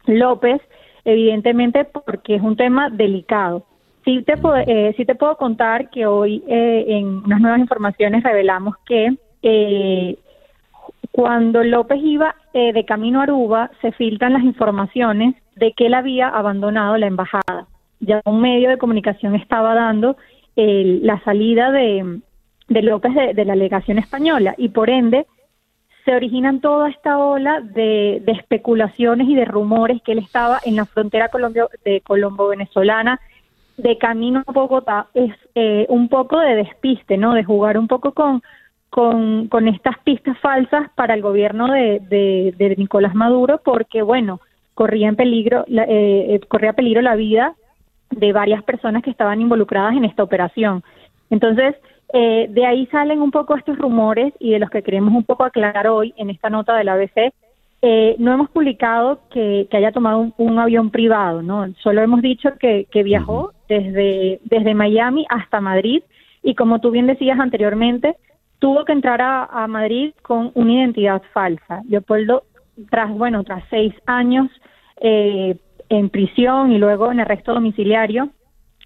López, 0.06 0.60
evidentemente 1.04 1.84
porque 1.84 2.36
es 2.36 2.42
un 2.42 2.56
tema 2.56 2.88
delicado. 2.88 3.64
Sí 4.08 4.22
te, 4.22 4.38
eh, 4.66 4.94
sí 4.96 5.04
te 5.04 5.14
puedo 5.16 5.36
contar 5.36 5.90
que 5.90 6.06
hoy 6.06 6.42
eh, 6.48 6.86
en 6.88 7.22
unas 7.26 7.42
nuevas 7.42 7.60
informaciones 7.60 8.22
revelamos 8.22 8.74
que 8.86 9.14
eh, 9.42 10.16
cuando 11.12 11.62
López 11.62 11.98
iba 12.02 12.34
eh, 12.54 12.72
de 12.72 12.86
camino 12.86 13.20
a 13.20 13.24
Aruba, 13.24 13.70
se 13.82 13.92
filtran 13.92 14.32
las 14.32 14.44
informaciones 14.44 15.34
de 15.56 15.74
que 15.74 15.88
él 15.88 15.94
había 15.94 16.28
abandonado 16.30 16.96
la 16.96 17.06
embajada. 17.06 17.66
Ya 18.00 18.22
un 18.24 18.40
medio 18.40 18.70
de 18.70 18.78
comunicación 18.78 19.34
estaba 19.34 19.74
dando 19.74 20.16
la 20.56 21.22
salida 21.22 21.70
de, 21.70 22.20
López 22.68 23.14
de, 23.14 23.44
la 23.44 23.52
delegación 23.52 23.98
española 23.98 24.54
y 24.56 24.70
por 24.70 24.88
ende 24.88 25.26
se 26.06 26.14
originan 26.14 26.62
toda 26.62 26.88
esta 26.88 27.18
ola 27.18 27.60
de, 27.60 28.22
especulaciones 28.26 29.28
y 29.28 29.34
de 29.34 29.44
rumores 29.44 30.00
que 30.02 30.12
él 30.12 30.18
estaba 30.18 30.60
en 30.64 30.76
la 30.76 30.86
frontera 30.86 31.28
de 31.84 32.00
colombo-venezolana 32.00 33.20
de 33.78 33.96
camino 33.96 34.42
a 34.46 34.52
Bogotá. 34.52 35.06
Es 35.14 35.32
eh, 35.54 35.86
un 35.88 36.08
poco 36.08 36.38
de 36.38 36.56
despiste, 36.56 37.16
¿no? 37.16 37.32
De 37.32 37.44
jugar 37.44 37.78
un 37.78 37.88
poco 37.88 38.12
con 38.12 38.42
con, 38.90 39.68
estas 39.68 39.98
pistas 39.98 40.38
falsas 40.38 40.90
para 40.94 41.14
el 41.14 41.22
gobierno 41.22 41.68
de, 41.68 42.00
de, 42.56 42.74
Nicolás 42.76 43.14
Maduro 43.14 43.60
porque, 43.64 44.02
bueno, 44.02 44.40
corría 44.74 45.08
en 45.08 45.16
peligro, 45.16 45.64
eh, 45.68 46.26
eh, 46.30 46.40
corría 46.48 46.72
peligro 46.72 47.02
la 47.02 47.16
vida 47.16 47.54
de 48.10 48.32
varias 48.32 48.62
personas 48.62 49.02
que 49.02 49.10
estaban 49.10 49.40
involucradas 49.40 49.94
en 49.94 50.04
esta 50.04 50.22
operación. 50.22 50.82
Entonces, 51.30 51.76
eh, 52.12 52.46
de 52.48 52.64
ahí 52.64 52.86
salen 52.86 53.20
un 53.20 53.30
poco 53.30 53.56
estos 53.56 53.76
rumores 53.76 54.32
y 54.40 54.52
de 54.52 54.58
los 54.58 54.70
que 54.70 54.82
queremos 54.82 55.14
un 55.14 55.24
poco 55.24 55.44
aclarar 55.44 55.88
hoy 55.88 56.14
en 56.16 56.30
esta 56.30 56.48
nota 56.48 56.74
del 56.76 56.88
ABC. 56.88 57.32
Eh, 57.82 58.16
no 58.18 58.32
hemos 58.32 58.50
publicado 58.50 59.20
que, 59.30 59.68
haya 59.72 59.92
tomado 59.92 60.32
un, 60.36 60.58
avión 60.58 60.90
privado, 60.90 61.42
¿no? 61.42 61.66
Solo 61.82 62.00
hemos 62.00 62.22
dicho 62.22 62.50
que, 62.58 62.86
que 62.90 63.02
viajó 63.02 63.52
desde, 63.68 64.40
desde 64.44 64.74
Miami 64.74 65.26
hasta 65.28 65.60
Madrid 65.60 66.02
y 66.42 66.54
como 66.54 66.80
tú 66.80 66.90
bien 66.90 67.06
decías 67.06 67.38
anteriormente, 67.38 68.16
tuvo 68.58 68.84
que 68.84 68.92
entrar 68.92 69.20
a, 69.22 69.66
Madrid 69.68 70.12
con 70.22 70.50
una 70.54 70.72
identidad 70.72 71.22
falsa. 71.32 71.82
Leopoldo, 71.88 72.44
tras, 72.90 73.10
bueno, 73.10 73.44
tras 73.44 73.64
seis 73.70 73.94
años 74.06 74.48
eh, 75.00 75.56
en 75.88 76.08
prisión 76.10 76.72
y 76.72 76.78
luego 76.78 77.10
en 77.12 77.20
arresto 77.20 77.54
domiciliario, 77.54 78.30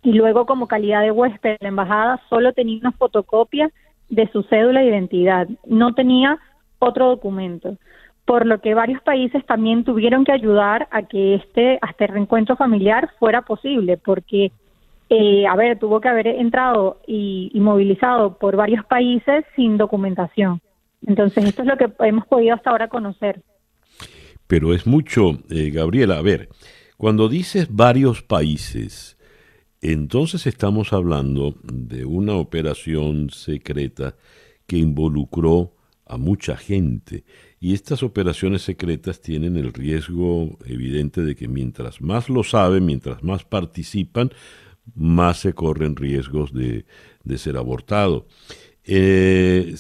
y 0.03 0.12
luego 0.12 0.47
como 0.47 0.66
calidad 0.66 1.03
de 1.03 1.12
huésped 1.12 1.59
la 1.61 1.68
embajada, 1.68 2.20
solo 2.28 2.53
tenía 2.53 2.78
una 2.80 2.93
fotocopia 2.93 3.70
de 4.09 4.28
su 4.30 4.43
cédula 4.45 4.80
de 4.80 4.89
identidad, 4.89 5.49
no 5.64 5.95
tenía 5.95 6.39
otro 6.78 7.09
documento. 7.09 7.76
por 8.24 8.47
lo 8.47 8.61
que 8.61 8.72
varios 8.72 9.03
países 9.03 9.45
también 9.47 9.83
tuvieron 9.83 10.24
que 10.24 10.30
ayudar 10.30 10.87
a 10.93 11.03
que 11.03 11.35
este, 11.35 11.80
este 11.89 12.07
reencuentro 12.07 12.55
familiar 12.57 13.11
fuera 13.18 13.43
posible, 13.43 13.97
porque, 13.97 14.53
eh, 15.15 15.47
a 15.47 15.55
ver, 15.57 15.79
tuvo 15.79 16.01
que 16.01 16.09
haber 16.09 16.27
entrado 16.27 17.03
y, 17.07 17.53
movilizado 17.57 18.39
por 18.39 18.57
varios 18.57 18.83
países 18.87 19.45
sin 19.55 19.77
documentación. 19.77 20.63
Entonces, 21.07 21.45
esto 21.45 21.61
es 21.61 21.69
lo 21.69 21.77
que 21.77 21.93
hemos 21.99 22.27
podido 22.27 22.55
hasta 22.55 22.71
ahora 22.71 22.89
conocer. 22.89 23.43
Pero 24.47 24.73
es 24.73 24.87
mucho, 24.87 25.33
eh, 25.51 25.69
Gabriela. 25.71 26.17
A 26.17 26.23
ver, 26.23 26.49
cuando 26.97 27.29
dices 27.29 27.69
varios 27.71 28.23
países, 28.23 29.19
entonces 29.83 30.47
estamos 30.47 30.95
hablando 30.95 31.57
de 31.63 32.07
una 32.07 32.37
operación 32.37 33.29
secreta 33.29 34.15
que 34.67 34.79
involucró 34.79 35.75
a 36.07 36.17
mucha 36.17 36.57
gente. 36.57 37.25
Y 37.61 37.75
estas 37.75 38.03
operaciones 38.03 38.63
secretas 38.63 39.21
tienen 39.21 39.59
el 39.59 39.75
riesgo 39.75 40.57
evidente 40.65 41.21
de 41.21 41.35
que 41.37 41.49
mientras 41.49 42.01
más 42.01 42.31
lo 42.31 42.45
saben, 42.45 42.87
mientras 42.87 43.23
más 43.23 43.45
participan, 43.45 44.31
más 44.95 45.41
se 45.41 45.55
corren 45.55 45.97
riesgos 45.97 46.53
de, 46.53 46.85
ser 47.37 47.57
abortado. 47.57 48.26
Eh, 48.85 49.74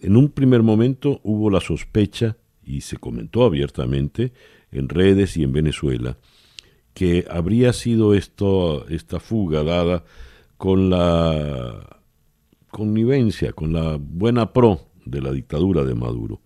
en 0.00 0.16
un 0.16 0.28
primer 0.30 0.62
momento 0.62 1.20
hubo 1.22 1.50
la 1.50 1.60
sospecha, 1.60 2.36
y 2.64 2.82
se 2.82 2.96
comentó 2.96 3.44
abiertamente 3.44 4.32
en 4.70 4.88
redes 4.88 5.36
y 5.36 5.42
en 5.42 5.52
Venezuela, 5.52 6.18
que 6.94 7.26
habría 7.30 7.72
sido 7.72 8.14
esto, 8.14 8.86
esta 8.88 9.18
fuga 9.18 9.64
dada 9.64 10.04
con 10.56 10.90
la 10.90 12.00
connivencia, 12.70 13.52
con 13.52 13.72
la 13.72 13.98
buena 14.00 14.52
pro 14.52 14.80
de 15.04 15.20
la 15.20 15.32
dictadura 15.32 15.84
de 15.84 15.94
Maduro. 15.94 16.40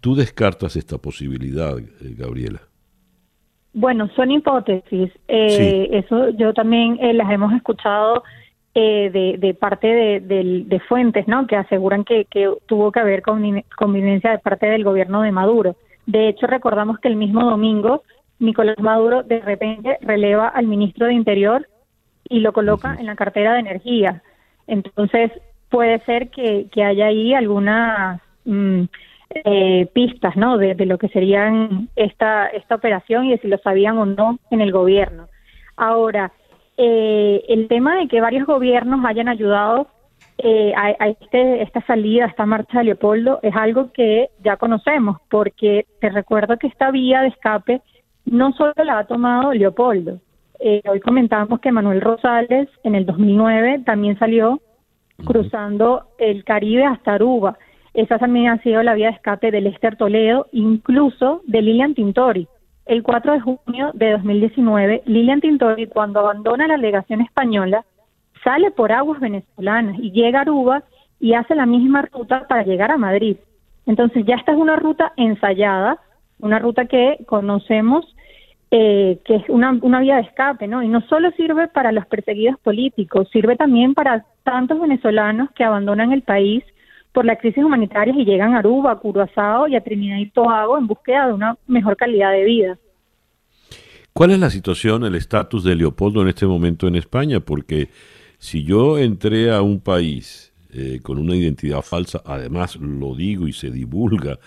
¿Tú 0.00 0.14
descartas 0.14 0.76
esta 0.76 0.98
posibilidad, 0.98 1.78
eh, 1.78 2.14
Gabriela? 2.16 2.71
Bueno, 3.74 4.08
son 4.14 4.30
hipótesis. 4.30 5.10
Eh, 5.28 5.88
Eso 5.92 6.30
yo 6.30 6.52
también 6.52 6.98
eh, 7.00 7.12
las 7.14 7.30
hemos 7.30 7.52
escuchado 7.54 8.22
de, 8.74 9.36
de, 9.38 9.54
parte 9.54 9.86
de, 9.86 10.64
de, 10.66 10.80
fuentes, 10.80 11.28
¿no? 11.28 11.46
Que 11.46 11.56
aseguran 11.56 12.04
que, 12.04 12.24
que 12.24 12.50
tuvo 12.64 12.90
que 12.90 13.00
haber 13.00 13.22
convivencia 13.22 14.30
de 14.30 14.38
parte 14.38 14.66
del 14.66 14.82
gobierno 14.82 15.20
de 15.20 15.30
Maduro. 15.30 15.76
De 16.06 16.28
hecho, 16.28 16.46
recordamos 16.46 16.98
que 16.98 17.08
el 17.08 17.16
mismo 17.16 17.44
domingo 17.44 18.02
Nicolás 18.42 18.78
Maduro 18.80 19.22
de 19.22 19.40
repente 19.40 19.98
releva 20.00 20.48
al 20.48 20.66
ministro 20.66 21.06
de 21.06 21.14
Interior 21.14 21.68
y 22.28 22.40
lo 22.40 22.52
coloca 22.52 22.96
en 22.98 23.06
la 23.06 23.14
cartera 23.14 23.54
de 23.54 23.60
energía. 23.60 24.22
Entonces, 24.66 25.30
puede 25.68 26.00
ser 26.00 26.30
que, 26.30 26.68
haya 26.84 27.06
ahí 27.06 27.34
algunas 27.34 28.20
mm, 28.44 28.82
eh, 29.34 29.86
pistas, 29.92 30.36
¿no? 30.36 30.58
De, 30.58 30.74
lo 30.86 30.98
que 30.98 31.08
serían 31.08 31.88
esta, 31.96 32.46
esta 32.48 32.74
operación 32.74 33.26
y 33.26 33.30
de 33.30 33.38
si 33.38 33.48
lo 33.48 33.58
sabían 33.58 33.98
o 33.98 34.06
no 34.06 34.38
en 34.50 34.60
el 34.60 34.72
gobierno. 34.72 35.28
Ahora, 35.76 36.32
eh, 36.76 37.44
el 37.48 37.68
tema 37.68 37.96
de 37.96 38.08
que 38.08 38.20
varios 38.20 38.46
gobiernos 38.46 39.04
hayan 39.04 39.28
ayudado 39.28 39.88
eh, 40.38 40.72
a, 40.76 41.08
este, 41.08 41.62
esta 41.62 41.80
salida, 41.86 42.24
a 42.24 42.28
esta 42.28 42.46
marcha 42.46 42.78
de 42.78 42.84
Leopoldo, 42.84 43.40
es 43.42 43.54
algo 43.54 43.92
que 43.92 44.30
ya 44.42 44.56
conocemos, 44.56 45.18
porque 45.30 45.86
te 46.00 46.10
recuerdo 46.10 46.58
que 46.58 46.66
esta 46.66 46.90
vía 46.90 47.22
de 47.22 47.28
escape 47.28 47.80
no 48.24 48.52
solo 48.52 48.72
la 48.84 48.98
ha 48.98 49.06
tomado 49.06 49.52
Leopoldo. 49.52 50.20
hoy 50.88 51.00
comentábamos 51.00 51.60
que 51.60 51.72
Manuel 51.72 52.00
Rosales 52.00 52.68
en 52.84 52.94
el 52.94 53.06
2009 53.06 53.82
también 53.84 54.18
salió 54.18 54.60
cruzando 55.24 56.06
el 56.18 56.44
Caribe 56.44 56.84
hasta 56.84 57.14
Aruba. 57.14 57.58
Esa 57.94 58.18
también 58.18 58.48
ha 58.48 58.62
sido 58.62 58.82
la 58.82 58.94
vía 58.94 59.08
de 59.08 59.14
escape 59.14 59.50
de 59.50 59.60
Lester 59.60 59.96
Toledo, 59.96 60.46
incluso 60.52 61.42
de 61.46 61.62
Lilian 61.62 61.94
Tintori. 61.94 62.48
El 62.86 63.02
4 63.02 63.32
de 63.34 63.40
junio 63.40 63.90
de 63.94 64.12
2019, 64.12 65.02
Lilian 65.06 65.40
Tintori, 65.40 65.86
cuando 65.86 66.20
abandona 66.20 66.66
la 66.66 66.76
delegación 66.76 67.20
española, 67.20 67.84
sale 68.42 68.70
por 68.70 68.92
aguas 68.92 69.20
venezolanas 69.20 69.98
y 69.98 70.10
llega 70.10 70.40
a 70.40 70.42
Aruba 70.42 70.82
y 71.20 71.34
hace 71.34 71.54
la 71.54 71.66
misma 71.66 72.02
ruta 72.02 72.48
para 72.48 72.64
llegar 72.64 72.90
a 72.90 72.96
Madrid. 72.96 73.36
Entonces 73.86 74.24
ya 74.26 74.36
esta 74.36 74.52
es 74.52 74.58
una 74.58 74.76
ruta 74.76 75.12
ensayada, 75.16 75.98
una 76.40 76.58
ruta 76.58 76.86
que 76.86 77.18
conocemos 77.26 78.04
eh, 78.74 79.18
que 79.26 79.36
es 79.36 79.48
una, 79.50 79.78
una 79.82 80.00
vía 80.00 80.16
de 80.16 80.22
escape, 80.22 80.66
¿no? 80.66 80.82
Y 80.82 80.88
no 80.88 81.02
solo 81.02 81.30
sirve 81.32 81.68
para 81.68 81.92
los 81.92 82.06
perseguidos 82.06 82.58
políticos, 82.60 83.28
sirve 83.30 83.54
también 83.54 83.92
para 83.92 84.24
tantos 84.44 84.80
venezolanos 84.80 85.50
que 85.50 85.62
abandonan 85.62 86.10
el 86.10 86.22
país 86.22 86.64
por 87.12 87.24
la 87.24 87.36
crisis 87.36 87.62
humanitaria 87.62 88.14
y 88.16 88.24
llegan 88.24 88.54
a 88.54 88.58
Aruba, 88.58 88.92
a 88.92 88.98
Curazao 88.98 89.68
y 89.68 89.76
a 89.76 89.82
Trinidad 89.82 90.18
y 90.18 90.30
Tobago 90.30 90.78
en 90.78 90.86
búsqueda 90.86 91.26
de 91.26 91.32
una 91.34 91.56
mejor 91.66 91.96
calidad 91.96 92.32
de 92.32 92.44
vida. 92.44 92.78
¿Cuál 94.12 94.32
es 94.32 94.38
la 94.38 94.50
situación, 94.50 95.04
el 95.04 95.14
estatus 95.14 95.64
de 95.64 95.74
Leopoldo 95.74 96.22
en 96.22 96.28
este 96.28 96.46
momento 96.46 96.86
en 96.86 96.96
España? 96.96 97.40
Porque 97.40 97.88
si 98.38 98.62
yo 98.64 98.98
entré 98.98 99.50
a 99.50 99.62
un 99.62 99.80
país 99.80 100.52
eh, 100.72 101.00
con 101.02 101.18
una 101.18 101.34
identidad 101.34 101.82
falsa, 101.82 102.22
además 102.24 102.76
lo 102.76 103.14
digo 103.14 103.48
y 103.48 103.52
se 103.52 103.70
divulga, 103.70 104.38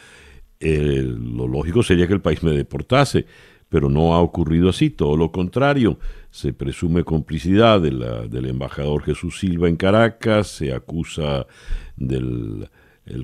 eh, 0.59 1.03
lo 1.03 1.47
lógico 1.47 1.84
sería 1.84 2.07
que 2.07 2.13
el 2.13 2.22
país 2.22 2.43
me 2.43 2.51
deportase 2.51 3.26
pero 3.70 3.89
no 3.89 4.13
ha 4.13 4.22
ocurrido 4.22 4.70
así, 4.70 4.89
todo 4.89 5.18
lo 5.18 5.32
contrario, 5.32 5.99
se 6.30 6.53
presume 6.53 7.03
complicidad 7.03 7.82
del 7.82 8.45
embajador 8.45 9.03
Jesús 9.03 9.39
Silva 9.39 9.68
en 9.68 9.76
Caracas, 9.76 10.47
se 10.47 10.74
acusa 10.74 11.47
del 11.95 12.70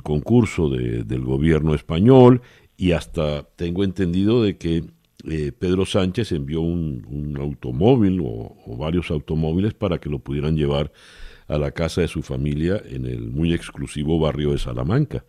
concurso 0.04 0.70
del 0.70 1.22
gobierno 1.22 1.76
español 1.76 2.42
y 2.78 2.94
hasta 2.94 3.44
tengo 3.56 3.84
entendido 3.84 4.44
de 4.44 4.58
que 4.58 4.84
eh, 5.30 5.52
Pedro 5.52 5.86
Sánchez 5.86 6.32
envió 6.32 6.62
un, 6.62 7.38
automóvil 7.40 8.22
o, 8.24 8.56
varios 8.78 9.12
automóviles 9.12 9.74
para 9.74 10.00
que 10.00 10.10
lo 10.10 10.20
pudieran 10.20 10.56
llevar 10.56 10.92
a 11.48 11.58
la 11.58 11.72
casa 11.72 12.02
de 12.02 12.08
su 12.08 12.22
familia 12.24 12.82
en 12.86 13.06
el 13.06 13.30
muy 13.30 13.54
exclusivo 13.54 14.20
barrio 14.20 14.52
de 14.52 14.58
Salamanca. 14.58 15.26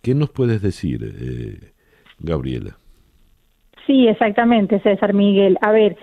¿Qué 0.00 0.14
nos 0.14 0.30
puedes 0.30 0.62
decir, 0.62 1.00
eh, 1.02 1.72
Gabriela? 2.18 2.78
Sí, 3.86 4.06
exactamente, 4.08 4.80
César 4.80 5.12
Miguel. 5.12 5.58
A 5.60 5.72
ver, 5.72 5.96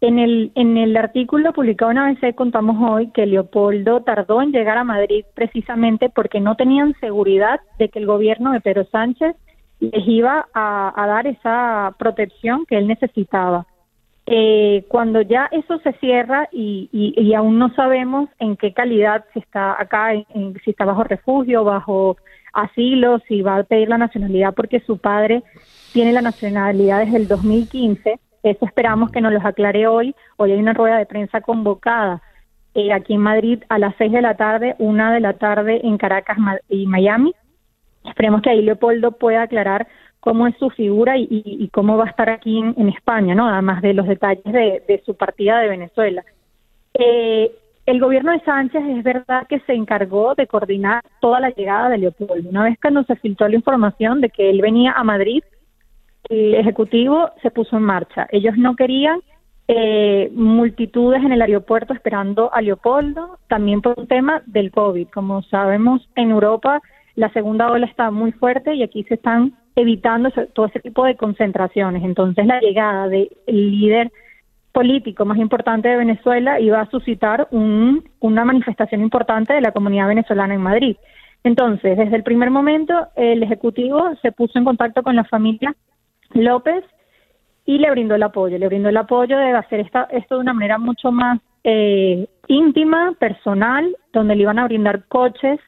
en 0.00 0.18
el, 0.18 0.52
en 0.54 0.76
el 0.76 0.96
artículo 0.96 1.52
publicado 1.52 1.90
en 1.90 1.98
ABC 1.98 2.34
contamos 2.34 2.76
hoy 2.90 3.10
que 3.12 3.26
Leopoldo 3.26 4.02
tardó 4.02 4.42
en 4.42 4.52
llegar 4.52 4.78
a 4.78 4.84
Madrid 4.84 5.24
precisamente 5.34 6.10
porque 6.10 6.40
no 6.40 6.54
tenían 6.54 6.94
seguridad 7.00 7.60
de 7.78 7.88
que 7.88 7.98
el 7.98 8.06
gobierno 8.06 8.52
de 8.52 8.60
Pedro 8.60 8.84
Sánchez 8.90 9.36
les 9.80 10.08
iba 10.08 10.48
a, 10.54 11.04
dar 11.06 11.26
esa 11.26 11.94
protección 11.98 12.64
que 12.66 12.78
él 12.78 12.86
necesitaba. 12.86 13.66
Eh, 14.26 14.84
cuando 14.88 15.22
ya 15.22 15.48
eso 15.52 15.78
se 15.78 15.92
cierra 15.94 16.48
y, 16.50 16.88
y, 16.92 17.34
aún 17.34 17.58
no 17.58 17.72
sabemos 17.74 18.28
en 18.40 18.56
qué 18.56 18.72
calidad 18.72 19.24
si 19.32 19.38
está 19.38 19.80
acá, 19.80 20.10
si 20.64 20.70
está 20.70 20.84
bajo 20.84 21.04
refugio, 21.04 21.62
bajo 21.62 22.16
asilo, 22.52 23.20
si 23.28 23.42
va 23.42 23.58
a 23.58 23.62
pedir 23.62 23.88
la 23.88 23.98
nacionalidad 23.98 24.52
porque 24.54 24.80
su 24.80 24.98
padre 24.98 25.44
tiene 25.96 26.12
la 26.12 26.20
nacionalidad 26.20 27.06
desde 27.06 27.16
el 27.16 27.26
2015. 27.26 28.20
Eso 28.42 28.66
esperamos 28.66 29.10
que 29.10 29.22
nos 29.22 29.32
los 29.32 29.42
aclare 29.42 29.86
hoy. 29.86 30.14
Hoy 30.36 30.52
hay 30.52 30.58
una 30.58 30.74
rueda 30.74 30.98
de 30.98 31.06
prensa 31.06 31.40
convocada 31.40 32.20
eh, 32.74 32.92
aquí 32.92 33.14
en 33.14 33.22
Madrid 33.22 33.62
a 33.70 33.78
las 33.78 33.94
6 33.96 34.12
de 34.12 34.20
la 34.20 34.36
tarde, 34.36 34.76
una 34.78 35.10
de 35.14 35.20
la 35.20 35.32
tarde 35.32 35.80
en 35.82 35.96
Caracas 35.96 36.36
y 36.68 36.86
Miami. 36.86 37.34
Esperemos 38.04 38.42
que 38.42 38.50
ahí 38.50 38.60
Leopoldo 38.60 39.12
pueda 39.12 39.40
aclarar 39.40 39.88
cómo 40.20 40.46
es 40.46 40.54
su 40.58 40.68
figura 40.68 41.14
y, 41.16 41.70
cómo 41.72 41.96
va 41.96 42.04
a 42.04 42.10
estar 42.10 42.28
aquí 42.28 42.58
en, 42.58 42.88
España, 42.90 43.34
¿no? 43.34 43.48
Además 43.48 43.80
de 43.80 43.94
los 43.94 44.06
detalles 44.06 44.44
de, 44.44 45.02
su 45.06 45.14
partida 45.14 45.60
de 45.60 45.68
Venezuela. 45.68 46.22
Eh, 46.92 47.50
el 47.86 48.00
gobierno 48.00 48.32
de 48.32 48.40
Sánchez 48.40 48.82
es 48.86 49.02
verdad 49.02 49.46
que 49.48 49.60
se 49.60 49.72
encargó 49.72 50.34
de 50.34 50.46
coordinar 50.46 51.02
toda 51.22 51.40
la 51.40 51.48
llegada 51.48 51.88
de 51.88 51.96
Leopoldo. 51.96 52.50
Una 52.50 52.64
vez 52.64 52.78
que 52.78 52.90
nos 52.90 53.06
se 53.06 53.16
filtró 53.16 53.48
la 53.48 53.56
información 53.56 54.20
de 54.20 54.28
que 54.28 54.50
él 54.50 54.60
venía 54.60 54.92
a 54.92 55.02
Madrid, 55.02 55.42
el 56.28 56.54
Ejecutivo 56.54 57.30
se 57.42 57.50
puso 57.50 57.76
en 57.76 57.82
marcha. 57.82 58.26
Ellos 58.30 58.56
no 58.56 58.76
querían 58.76 59.20
eh, 59.68 60.30
multitudes 60.32 61.22
en 61.24 61.32
el 61.32 61.42
aeropuerto 61.42 61.92
esperando 61.92 62.52
a 62.54 62.62
Leopoldo, 62.62 63.38
también 63.48 63.80
por 63.82 63.98
un 63.98 64.06
tema 64.06 64.42
del 64.46 64.70
COVID. 64.70 65.08
Como 65.08 65.42
sabemos, 65.42 66.08
en 66.14 66.30
Europa 66.30 66.80
la 67.16 67.32
segunda 67.32 67.70
ola 67.70 67.86
está 67.86 68.10
muy 68.10 68.32
fuerte 68.32 68.74
y 68.74 68.82
aquí 68.82 69.02
se 69.04 69.14
están 69.14 69.54
evitando 69.74 70.30
todo 70.52 70.66
ese 70.66 70.80
tipo 70.80 71.04
de 71.04 71.16
concentraciones. 71.16 72.04
Entonces, 72.04 72.46
la 72.46 72.60
llegada 72.60 73.08
del 73.08 73.30
líder 73.46 74.12
político 74.72 75.24
más 75.24 75.38
importante 75.38 75.88
de 75.88 75.96
Venezuela 75.96 76.60
iba 76.60 76.80
a 76.80 76.90
suscitar 76.90 77.48
una 77.50 78.44
manifestación 78.44 79.00
importante 79.00 79.54
de 79.54 79.62
la 79.62 79.72
comunidad 79.72 80.08
venezolana 80.08 80.54
en 80.54 80.60
Madrid. 80.60 80.96
Entonces, 81.44 81.96
desde 81.96 82.16
el 82.16 82.22
primer 82.22 82.50
momento, 82.50 83.08
el 83.16 83.42
Ejecutivo 83.42 84.14
se 84.20 84.32
puso 84.32 84.58
en 84.58 84.64
contacto 84.64 85.02
con 85.02 85.16
la 85.16 85.24
familia 85.24 85.74
López 86.34 86.84
y 87.64 87.78
le 87.78 87.90
brindó 87.90 88.14
el 88.14 88.22
apoyo, 88.22 88.58
le 88.58 88.68
brindó 88.68 88.88
el 88.88 88.96
apoyo 88.96 89.36
de 89.36 89.50
hacer 89.52 89.80
esta, 89.80 90.04
esto 90.10 90.36
de 90.36 90.40
una 90.40 90.54
manera 90.54 90.78
mucho 90.78 91.10
más 91.10 91.40
eh, 91.64 92.28
íntima, 92.46 93.14
personal, 93.18 93.96
donde 94.12 94.36
le 94.36 94.42
iban 94.42 94.58
a 94.58 94.66
brindar 94.66 95.04
coches 95.08 95.58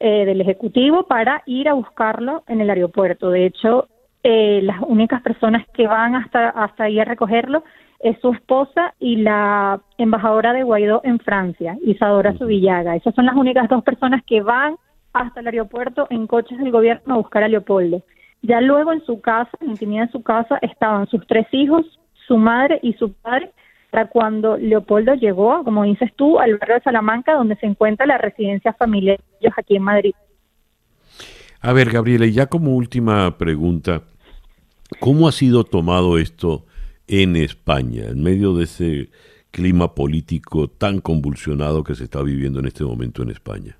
eh, 0.00 0.24
del 0.24 0.40
Ejecutivo 0.40 1.04
para 1.04 1.42
ir 1.46 1.68
a 1.68 1.74
buscarlo 1.74 2.42
en 2.48 2.60
el 2.60 2.70
aeropuerto. 2.70 3.30
De 3.30 3.46
hecho, 3.46 3.88
eh, 4.24 4.60
las 4.62 4.80
únicas 4.80 5.22
personas 5.22 5.66
que 5.72 5.86
van 5.86 6.16
hasta, 6.16 6.48
hasta 6.48 6.84
ahí 6.84 6.98
a 6.98 7.04
recogerlo 7.04 7.62
es 8.00 8.18
su 8.20 8.32
esposa 8.32 8.94
y 8.98 9.16
la 9.16 9.80
embajadora 9.96 10.52
de 10.52 10.64
Guaidó 10.64 11.00
en 11.04 11.18
Francia, 11.20 11.76
Isadora 11.84 12.36
Subillaga. 12.36 12.96
Esas 12.96 13.14
son 13.14 13.26
las 13.26 13.36
únicas 13.36 13.68
dos 13.68 13.82
personas 13.84 14.22
que 14.24 14.40
van 14.40 14.76
hasta 15.12 15.40
el 15.40 15.46
aeropuerto 15.46 16.06
en 16.10 16.26
coches 16.26 16.58
del 16.58 16.70
gobierno 16.70 17.14
a 17.14 17.18
buscar 17.18 17.42
a 17.42 17.48
Leopoldo. 17.48 18.02
Ya 18.42 18.60
luego 18.60 18.92
en 18.92 19.04
su 19.04 19.20
casa, 19.20 19.50
en 19.60 19.68
la 19.68 19.72
intimidad 19.72 20.06
de 20.06 20.12
su 20.12 20.22
casa, 20.22 20.58
estaban 20.62 21.08
sus 21.08 21.26
tres 21.26 21.46
hijos, 21.52 21.84
su 22.26 22.36
madre 22.36 22.78
y 22.82 22.92
su 22.94 23.12
padre, 23.12 23.52
para 23.90 24.06
cuando 24.08 24.56
Leopoldo 24.56 25.14
llegó, 25.14 25.64
como 25.64 25.84
dices 25.84 26.12
tú, 26.16 26.38
al 26.38 26.56
barrio 26.58 26.76
de 26.76 26.82
Salamanca, 26.82 27.34
donde 27.34 27.56
se 27.56 27.66
encuentra 27.66 28.06
la 28.06 28.18
residencia 28.18 28.72
familiar 28.74 29.18
de 29.18 29.36
ellos 29.40 29.54
aquí 29.56 29.76
en 29.76 29.82
Madrid. 29.82 30.14
A 31.60 31.72
ver, 31.72 31.90
Gabriela, 31.90 32.26
y 32.26 32.32
ya 32.32 32.46
como 32.46 32.76
última 32.76 33.36
pregunta, 33.38 34.02
¿cómo 35.00 35.26
ha 35.26 35.32
sido 35.32 35.64
tomado 35.64 36.18
esto 36.18 36.66
en 37.08 37.34
España, 37.34 38.04
en 38.10 38.22
medio 38.22 38.54
de 38.54 38.64
ese 38.64 39.08
clima 39.50 39.94
político 39.94 40.68
tan 40.68 41.00
convulsionado 41.00 41.82
que 41.82 41.94
se 41.94 42.04
está 42.04 42.22
viviendo 42.22 42.60
en 42.60 42.66
este 42.66 42.84
momento 42.84 43.22
en 43.22 43.30
España? 43.30 43.76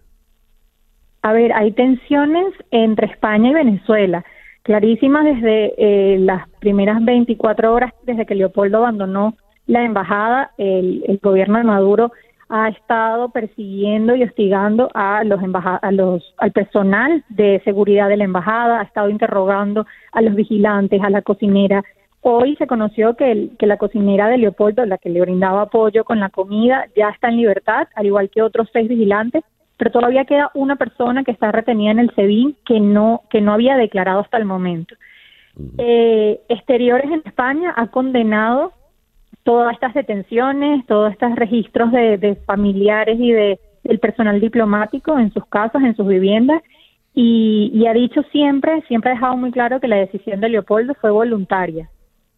A 1.23 1.33
ver, 1.33 1.53
hay 1.53 1.73
tensiones 1.73 2.55
entre 2.71 3.07
España 3.07 3.51
y 3.51 3.55
Venezuela, 3.55 4.25
clarísimas 4.69 5.25
desde 5.25 5.73
eh, 5.79 6.19
las 6.19 6.47
primeras 6.61 7.03
24 7.03 7.73
horas 7.73 7.95
desde 8.03 8.27
que 8.27 8.35
Leopoldo 8.35 8.77
abandonó 8.77 9.33
la 9.67 9.83
embajada, 9.83 10.51
el, 10.59 11.03
el 11.09 11.19
gobierno 11.23 11.57
de 11.57 11.65
Maduro 11.65 12.13
ha 12.51 12.69
estado 12.69 13.31
persiguiendo 13.31 14.15
y 14.15 14.25
hostigando 14.25 14.91
a 14.93 15.25
los, 15.25 15.41
a 15.65 15.91
los 15.91 16.35
al 16.37 16.53
personal 16.53 17.25
de 17.31 17.63
seguridad 17.65 18.11
de 18.11 18.19
la 18.19 18.25
embajada, 18.25 18.81
ha 18.81 18.83
estado 18.83 19.09
interrogando 19.09 19.87
a 20.13 20.21
los 20.21 20.35
vigilantes, 20.35 21.01
a 21.03 21.09
la 21.09 21.23
cocinera. 21.23 21.83
Hoy 22.21 22.55
se 22.57 22.67
conoció 22.67 23.17
que, 23.17 23.49
que 23.59 23.67
la 23.67 23.79
cocinera 23.79 24.29
de 24.29 24.37
Leopoldo, 24.37 24.85
la 24.85 24.99
que 24.99 25.09
le 25.09 25.23
brindaba 25.23 25.63
apoyo 25.63 26.05
con 26.05 26.21
la 26.21 26.29
comida, 26.29 26.85
ya 26.95 27.09
está 27.09 27.29
en 27.29 27.39
libertad, 27.39 27.89
al 27.95 28.05
igual 28.05 28.29
que 28.29 28.43
otros 28.43 28.69
seis 28.71 28.87
vigilantes, 28.87 29.45
pero 29.79 29.91
todavía 29.91 30.25
queda 30.25 30.51
una 30.55 30.77
persona 30.77 31.25
que 31.25 31.31
está 31.31 31.51
retenida 31.53 31.93
en 31.93 32.01
el 32.01 32.15
SEBIN 32.15 32.57
que 32.67 32.81
no 32.81 33.23
que 33.31 33.41
no 33.41 33.53
había 33.53 33.77
declarado 33.77 34.21
hasta 34.21 34.37
el 34.37 34.45
momento. 34.45 34.95
Eh, 35.79 36.41
Exteriores 36.49 37.11
en 37.11 37.23
España 37.25 37.73
ha 37.77 37.87
condenado 37.87 38.73
todas 39.45 39.73
estas 39.73 39.95
detenciones, 39.95 40.85
todos 40.87 41.13
estos 41.13 41.35
registros 41.37 41.91
de, 41.93 42.37
familiares 42.45 43.19
y 43.19 43.33
de 43.33 43.61
del 43.85 44.01
personal 44.01 44.39
diplomático 44.39 45.19
en 45.19 45.33
sus 45.33 45.47
casas, 45.47 45.83
en 45.83 45.97
sus 45.97 46.07
viviendas, 46.07 46.63
y, 47.15 47.87
ha 47.87 47.95
dicho 47.95 48.23
siempre, 48.31 48.83
siempre 48.87 49.11
ha 49.11 49.15
dejado 49.15 49.37
muy 49.37 49.51
claro 49.51 49.81
que 49.81 49.89
la 49.89 49.97
decisión 49.97 50.41
de 50.41 50.51
Leopoldo 50.51 50.95
fue 51.01 51.11
voluntaria, 51.11 51.89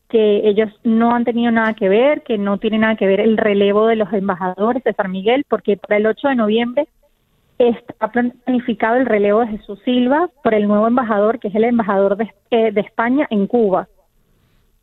que 0.08 0.48
ellos 0.48 0.70
no 0.84 1.12
han 1.14 1.24
tenido 1.24 1.50
nada 1.50 1.74
que 1.74 1.88
ver, 1.88 2.22
que 2.22 2.38
no 2.38 2.58
tiene 2.58 2.78
nada 2.78 2.94
que 2.94 3.06
ver 3.06 3.20
el 3.20 3.36
relevo 3.36 3.88
de 3.88 3.96
los 3.96 4.12
embajadores 4.12 4.84
de 4.84 4.92
San 4.92 5.10
Miguel, 5.10 5.44
porque 5.48 5.76
para 5.76 5.96
el 5.96 6.06
8 6.06 6.28
de 6.28 6.36
noviembre 6.36 6.88
está 7.68 8.08
planificado 8.08 8.96
el 8.96 9.06
relevo 9.06 9.40
de 9.40 9.48
Jesús 9.48 9.78
Silva 9.84 10.28
por 10.42 10.54
el 10.54 10.66
nuevo 10.66 10.86
embajador, 10.86 11.38
que 11.38 11.48
es 11.48 11.54
el 11.54 11.64
embajador 11.64 12.16
de 12.16 12.32
eh, 12.50 12.72
España 12.76 13.26
en 13.30 13.46
Cuba 13.46 13.88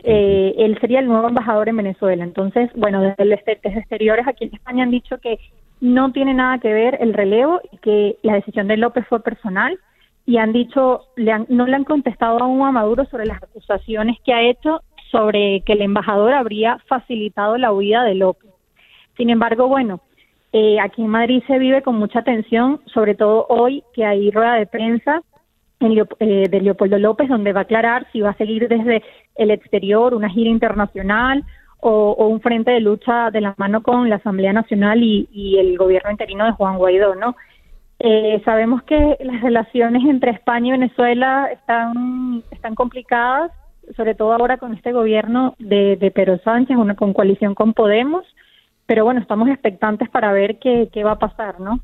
eh, 0.03 0.53
él 0.57 0.77
sería 0.79 0.99
el 0.99 1.07
nuevo 1.07 1.27
embajador 1.27 1.69
en 1.69 1.77
Venezuela. 1.77 2.23
Entonces, 2.23 2.69
bueno, 2.75 3.01
desde, 3.01 3.25
los 3.25 3.39
exteriores 3.39 4.27
aquí 4.27 4.45
en 4.45 4.53
España 4.53 4.83
han 4.83 4.91
dicho 4.91 5.17
que 5.19 5.39
no 5.81 6.11
tiene 6.11 6.33
nada 6.33 6.59
que 6.59 6.73
ver 6.73 6.97
el 7.01 7.13
relevo 7.13 7.61
y 7.71 7.77
que 7.77 8.17
la 8.21 8.33
decisión 8.33 8.67
de 8.67 8.77
López 8.77 9.05
fue 9.07 9.21
personal 9.21 9.77
y 10.25 10.37
han 10.37 10.51
dicho, 10.51 11.01
le 11.15 11.45
no 11.49 11.65
le 11.65 11.75
han 11.75 11.83
contestado 11.83 12.39
aún 12.39 12.61
a 12.63 12.71
Maduro 12.71 13.05
sobre 13.05 13.25
las 13.25 13.41
acusaciones 13.41 14.17
que 14.25 14.33
ha 14.33 14.41
hecho 14.41 14.81
sobre 15.11 15.61
que 15.61 15.73
el 15.73 15.81
embajador 15.81 16.33
habría 16.33 16.79
facilitado 16.87 17.57
la 17.57 17.71
huida 17.71 18.03
de 18.03 18.15
López. 18.15 18.51
Sin 19.15 19.29
embargo, 19.29 19.67
bueno, 19.67 20.01
eh, 20.59 20.79
aquí 20.79 21.03
en 21.03 21.09
Madrid 21.09 21.43
se 21.45 21.59
vive 21.59 21.84
con 21.84 21.97
mucha 21.97 22.23
tensión, 22.23 22.81
sobre 22.88 23.13
todo 23.13 23.45
hoy 23.47 23.84
que 23.93 24.03
hay 24.03 24.31
rueda 24.31 24.55
de 24.55 24.65
prensa 24.65 25.21
eh, 25.79 26.49
de 26.49 26.61
Leopoldo 26.61 26.97
López, 26.97 27.29
donde 27.29 27.53
va 27.53 27.59
a 27.59 27.63
aclarar 27.63 28.07
si 28.11 28.21
va 28.21 28.31
a 28.31 28.38
seguir 28.38 28.67
desde 28.67 29.03
el 29.35 29.51
exterior 29.51 30.15
una 30.15 30.29
gira 30.29 30.49
internacional 30.49 31.43
o, 31.79 32.25
un 32.25 32.41
frente 32.41 32.71
de 32.71 32.79
lucha 32.79 33.29
de 33.29 33.41
la 33.41 33.53
mano 33.57 33.84
con 33.84 34.09
la 34.09 34.15
Asamblea 34.15 34.51
Nacional 34.51 35.03
y, 35.03 35.59
el 35.59 35.77
gobierno 35.77 36.09
interino 36.09 36.45
de 36.45 36.53
Juan 36.53 36.79
Guaidó, 36.79 37.13
¿no? 37.13 37.35
Eh, 37.99 38.41
sabemos 38.43 38.81
que 38.81 39.15
las 39.19 39.41
relaciones 39.41 40.03
entre 40.05 40.31
España 40.31 40.69
y 40.69 40.79
Venezuela 40.79 41.49
están, 41.51 42.41
están 42.49 42.73
complicadas, 42.73 43.51
sobre 43.95 44.15
todo 44.15 44.34
ahora 44.34 44.57
con 44.57 44.73
este 44.73 44.91
gobierno 44.91 45.53
de, 45.59 45.97
de 45.97 46.09
Pedro 46.09 46.39
Sánchez, 46.39 46.77
una 46.77 46.95
con 46.95 47.13
coalición 47.13 47.53
con 47.53 47.73
Podemos, 47.73 48.25
pero 48.88 49.03
bueno, 49.03 49.19
estamos 49.19 49.49
expectantes 49.49 50.09
para 50.09 50.31
ver 50.31 50.57
qué, 50.59 50.89
qué 50.91 51.03
va 51.03 51.11
a 51.11 51.19
pasar, 51.19 51.59
¿no? 51.59 51.81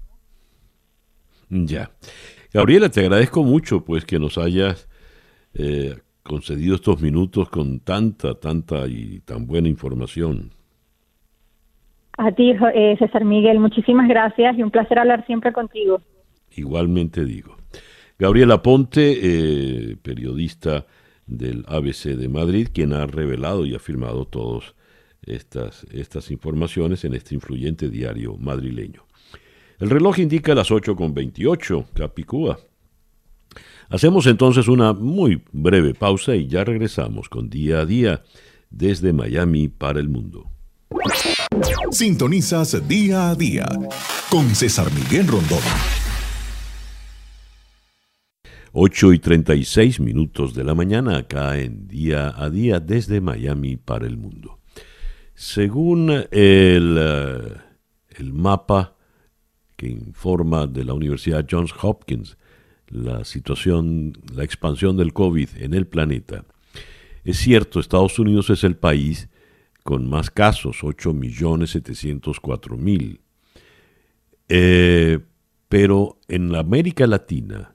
Ya. 1.50 1.92
Gabriela, 2.52 2.90
te 2.90 3.02
agradezco 3.02 3.44
mucho 3.44 3.84
pues 3.84 4.06
que 4.06 4.18
nos 4.18 4.38
hayas 4.38 4.90
eh, 5.54 5.98
concedido 6.24 6.76
estos 6.76 7.02
minutos 7.02 7.50
con 7.50 7.80
tanta, 7.80 8.40
tanta 8.40 8.88
y 8.88 9.20
tan 9.20 9.46
buena 9.46 9.68
información. 9.68 10.52
A 12.18 12.32
ti, 12.32 12.54
eh, 12.76 12.96
César 13.00 13.26
Miguel, 13.26 13.60
muchísimas 13.60 14.08
gracias 14.08 14.58
y 14.58 14.64
un 14.64 14.72
placer 14.72 15.00
hablar 15.00 15.26
siempre 15.26 15.52
contigo. 15.52 16.02
Igualmente 16.56 17.26
digo. 17.26 17.58
Gabriela 18.18 18.62
Ponte, 18.62 19.18
eh, 19.22 19.98
periodista 20.02 20.86
del 21.26 21.66
ABC 21.68 22.16
de 22.16 22.30
Madrid, 22.30 22.68
quien 22.72 22.94
ha 22.94 23.08
revelado 23.08 23.66
y 23.66 23.76
ha 23.76 23.80
firmado 23.80 24.26
todas 24.26 24.76
estas, 25.26 25.86
estas 25.92 26.32
informaciones 26.32 27.06
en 27.06 27.14
este 27.14 27.36
influyente 27.36 27.90
diario 27.90 28.38
madrileño. 28.38 29.06
El 29.80 29.90
reloj 29.90 30.20
indica 30.20 30.56
las 30.56 30.72
8.28, 30.72 31.86
Capicúa. 31.94 32.60
Hacemos 33.90 34.26
entonces 34.28 34.68
una 34.68 34.94
muy 34.94 35.44
breve 35.52 35.94
pausa 35.94 36.36
y 36.36 36.48
ya 36.48 36.64
regresamos 36.64 37.30
con 37.30 37.50
día 37.50 37.80
a 37.80 37.86
día 37.86 38.24
desde 38.70 39.14
Miami 39.14 39.68
para 39.68 40.00
el 40.00 40.10
mundo. 40.10 40.50
Sintonizas 41.92 42.88
día 42.88 43.30
a 43.30 43.36
día 43.36 43.68
con 44.30 44.56
César 44.56 44.88
Miguel 44.94 45.28
Rondón. 45.28 45.60
8 48.72 49.14
y 49.14 49.20
36 49.20 50.00
minutos 50.00 50.56
de 50.56 50.64
la 50.64 50.74
mañana 50.74 51.18
acá 51.18 51.60
en 51.60 51.88
día 51.88 52.34
a 52.36 52.50
día 52.50 52.80
desde 52.80 53.22
Miami 53.22 53.78
para 53.78 54.08
el 54.08 54.18
mundo. 54.18 54.63
Según 55.36 56.12
el, 56.12 56.98
eh, 57.00 57.58
el 58.18 58.34
mapa 58.34 58.96
que 59.76 59.88
informa 59.88 60.68
de 60.68 60.86
la 60.86 60.94
Universidad 60.94 61.46
Johns 61.50 61.74
Hopkins 61.82 62.38
la 62.94 63.26
situación, 63.26 64.14
la 64.34 64.44
expansión 64.44 64.98
del 64.98 65.14
COVID 65.14 65.50
en 65.58 65.74
el 65.74 65.88
planeta. 65.88 66.46
Es 67.24 67.38
cierto, 67.38 67.80
Estados 67.80 68.20
Unidos 68.20 68.52
es 68.52 68.64
el 68.64 68.76
país 68.76 69.30
con 69.84 70.08
más 70.10 70.30
casos, 70.30 70.84
8.704.000. 70.84 73.20
Eh, 74.50 75.20
pero 75.68 76.20
en 76.28 76.54
América 76.56 77.08
Latina, 77.08 77.74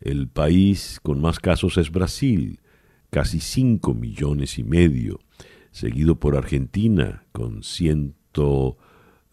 el 0.00 0.28
país 0.28 1.00
con 1.02 1.18
más 1.20 1.38
casos 1.38 1.78
es 1.78 1.90
Brasil, 1.90 2.60
casi 3.08 3.40
5 3.40 3.94
millones 3.94 4.58
y 4.58 4.64
medio, 4.64 5.20
seguido 5.70 6.18
por 6.18 6.36
Argentina 6.36 7.24
con 7.32 7.62
ciento 7.62 8.76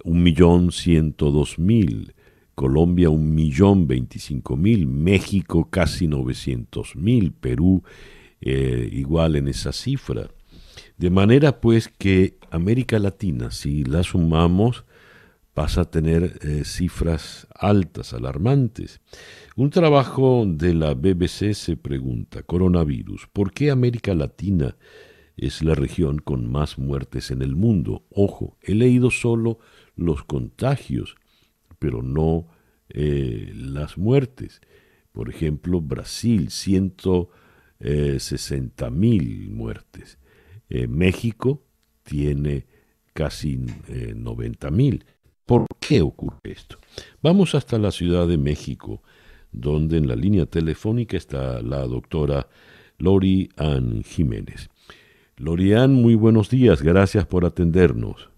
un 0.03 0.23
millón 0.23 0.71
ciento 0.71 1.31
dos 1.31 1.59
mil, 1.59 2.13
Colombia 2.55 3.09
un 3.09 3.35
millón 3.35 3.87
veinticinco 3.87 4.55
mil, 4.55 4.87
México 4.87 5.69
casi 5.69 6.07
novecientos 6.07 6.95
mil, 6.95 7.33
Perú 7.33 7.83
eh, 8.41 8.89
igual 8.91 9.35
en 9.35 9.47
esa 9.47 9.71
cifra. 9.71 10.29
De 10.97 11.09
manera 11.09 11.59
pues 11.59 11.89
que 11.89 12.37
América 12.49 12.97
Latina, 12.99 13.51
si 13.51 13.83
la 13.83 14.03
sumamos, 14.03 14.85
pasa 15.53 15.81
a 15.81 15.85
tener 15.85 16.39
eh, 16.41 16.63
cifras 16.65 17.47
altas, 17.53 18.13
alarmantes. 18.13 19.01
Un 19.55 19.71
trabajo 19.71 20.45
de 20.47 20.75
la 20.75 20.93
BBC 20.93 21.53
se 21.53 21.77
pregunta, 21.77 22.43
coronavirus, 22.43 23.27
¿por 23.33 23.51
qué 23.51 23.71
América 23.71 24.13
Latina 24.13 24.75
es 25.37 25.63
la 25.63 25.75
región 25.75 26.19
con 26.19 26.51
más 26.51 26.77
muertes 26.77 27.31
en 27.31 27.41
el 27.41 27.55
mundo? 27.55 28.05
Ojo, 28.09 28.57
he 28.61 28.75
leído 28.75 29.11
solo 29.11 29.59
los 29.95 30.23
contagios, 30.23 31.15
pero 31.79 32.01
no 32.01 32.47
eh, 32.89 33.51
las 33.55 33.97
muertes. 33.97 34.61
Por 35.11 35.29
ejemplo, 35.29 35.81
Brasil, 35.81 36.49
160 36.49 38.89
mil 38.89 39.49
muertes. 39.51 40.17
Eh, 40.69 40.87
México 40.87 41.63
tiene 42.03 42.65
casi 43.13 43.57
90 43.57 44.67
eh, 44.67 44.71
mil. 44.71 45.05
¿Por 45.45 45.65
qué 45.79 46.01
ocurre 46.01 46.39
esto? 46.43 46.77
Vamos 47.21 47.55
hasta 47.55 47.77
la 47.77 47.91
Ciudad 47.91 48.27
de 48.27 48.37
México, 48.37 49.01
donde 49.51 49.97
en 49.97 50.07
la 50.07 50.15
línea 50.15 50.45
telefónica 50.45 51.15
está 51.15 51.61
la 51.61 51.87
doctora 51.87 52.49
Lori 52.97 53.49
Ann 53.55 54.03
Jiménez. 54.03 54.69
Lori 55.39 55.73
Ann, 55.73 55.93
muy 55.93 56.15
buenos 56.15 56.49
días, 56.49 56.81
gracias 56.81 57.25
por 57.25 57.45
atendernos. 57.45 58.29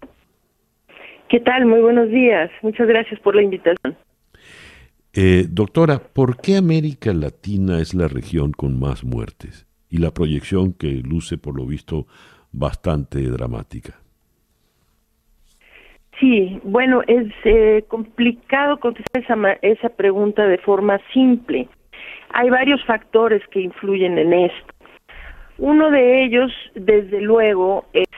¿Qué 1.30 1.40
tal? 1.40 1.64
Muy 1.64 1.80
buenos 1.80 2.10
días, 2.10 2.50
muchas 2.60 2.86
gracias 2.86 3.18
por 3.20 3.34
la 3.34 3.42
invitación. 3.42 3.96
Eh, 5.14 5.46
doctora, 5.48 5.98
¿por 5.98 6.36
qué 6.36 6.56
América 6.56 7.12
Latina 7.14 7.80
es 7.80 7.94
la 7.94 8.06
región 8.06 8.52
con 8.52 8.78
más 8.78 9.02
muertes? 9.02 9.66
Y 9.88 9.98
la 9.98 10.12
proyección 10.12 10.74
que 10.74 11.00
luce, 11.02 11.38
por 11.38 11.56
lo 11.56 11.66
visto, 11.66 12.06
bastante 12.52 13.22
dramática. 13.22 13.94
Sí, 16.20 16.60
bueno, 16.64 17.02
es 17.06 17.32
eh, 17.44 17.82
complicado 17.88 18.78
contestar 18.78 19.22
esa, 19.22 19.36
esa 19.62 19.88
pregunta 19.88 20.46
de 20.46 20.58
forma 20.58 21.00
simple. 21.14 21.66
Hay 22.34 22.50
varios 22.50 22.84
factores 22.84 23.42
que 23.48 23.62
influyen 23.62 24.18
en 24.18 24.32
esto. 24.34 24.74
Uno 25.60 25.90
de 25.90 26.24
ellos, 26.24 26.50
desde 26.74 27.20
luego, 27.20 27.84
es 27.92 28.08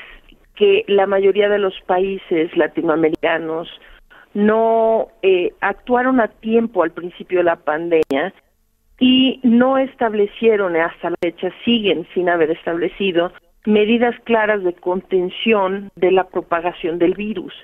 que 0.54 0.84
la 0.86 1.08
mayoría 1.08 1.48
de 1.48 1.58
los 1.58 1.74
países 1.86 2.56
latinoamericanos 2.56 3.68
no 4.32 5.08
eh, 5.22 5.52
actuaron 5.60 6.20
a 6.20 6.28
tiempo 6.28 6.84
al 6.84 6.92
principio 6.92 7.38
de 7.38 7.44
la 7.44 7.56
pandemia 7.56 8.32
y 9.00 9.40
no 9.42 9.76
establecieron 9.76 10.76
hasta 10.76 11.10
la 11.10 11.16
fecha, 11.20 11.50
siguen 11.64 12.06
sin 12.14 12.28
haber 12.28 12.52
establecido 12.52 13.32
medidas 13.66 14.14
claras 14.22 14.62
de 14.62 14.74
contención 14.74 15.90
de 15.96 16.12
la 16.12 16.28
propagación 16.28 17.00
del 17.00 17.14
virus. 17.14 17.54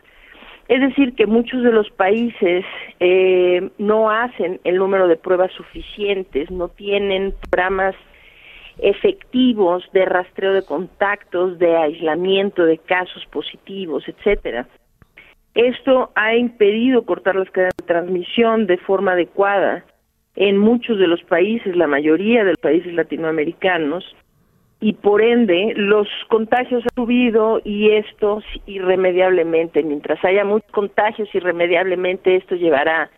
Es 0.67 0.81
decir, 0.81 1.15
que 1.15 1.27
muchos 1.27 1.63
de 1.63 1.71
los 1.71 1.89
países 1.91 2.65
eh, 2.99 3.71
no 3.79 4.11
hacen 4.11 4.61
el 4.65 4.77
número 4.77 5.07
de 5.07 5.17
pruebas 5.17 5.53
suficientes, 5.53 6.51
no 6.51 6.67
tienen 6.67 7.33
programas 7.49 7.95
efectivos 8.79 9.85
de 9.93 10.05
rastreo 10.05 10.53
de 10.53 10.65
contactos, 10.65 11.59
de 11.59 11.77
aislamiento 11.77 12.65
de 12.65 12.79
casos 12.79 13.25
positivos, 13.27 14.05
etcétera. 14.09 14.67
Esto 15.55 16.11
ha 16.15 16.37
impedido 16.37 17.03
cortar 17.03 17.35
las 17.35 17.51
cadenas 17.51 17.75
de 17.79 17.87
transmisión 17.87 18.67
de 18.67 18.79
forma 18.79 19.13
adecuada 19.13 19.85
en 20.37 20.57
muchos 20.57 20.99
de 20.99 21.09
los 21.09 21.23
países, 21.25 21.75
la 21.75 21.89
mayoría 21.89 22.45
de 22.45 22.51
los 22.51 22.61
países 22.61 22.95
latinoamericanos, 22.95 24.05
y 24.81 24.93
por 24.93 25.21
ende 25.21 25.73
los 25.75 26.07
contagios 26.29 26.85
han 26.85 27.05
subido 27.05 27.61
y 27.65 27.91
esto 27.91 28.41
irremediablemente, 28.67 29.83
mientras 29.83 30.25
haya 30.25 30.45
muchos 30.45 30.71
contagios 30.71 31.29
irremediablemente 31.35 32.37
esto 32.37 32.55
llevará 32.55 33.11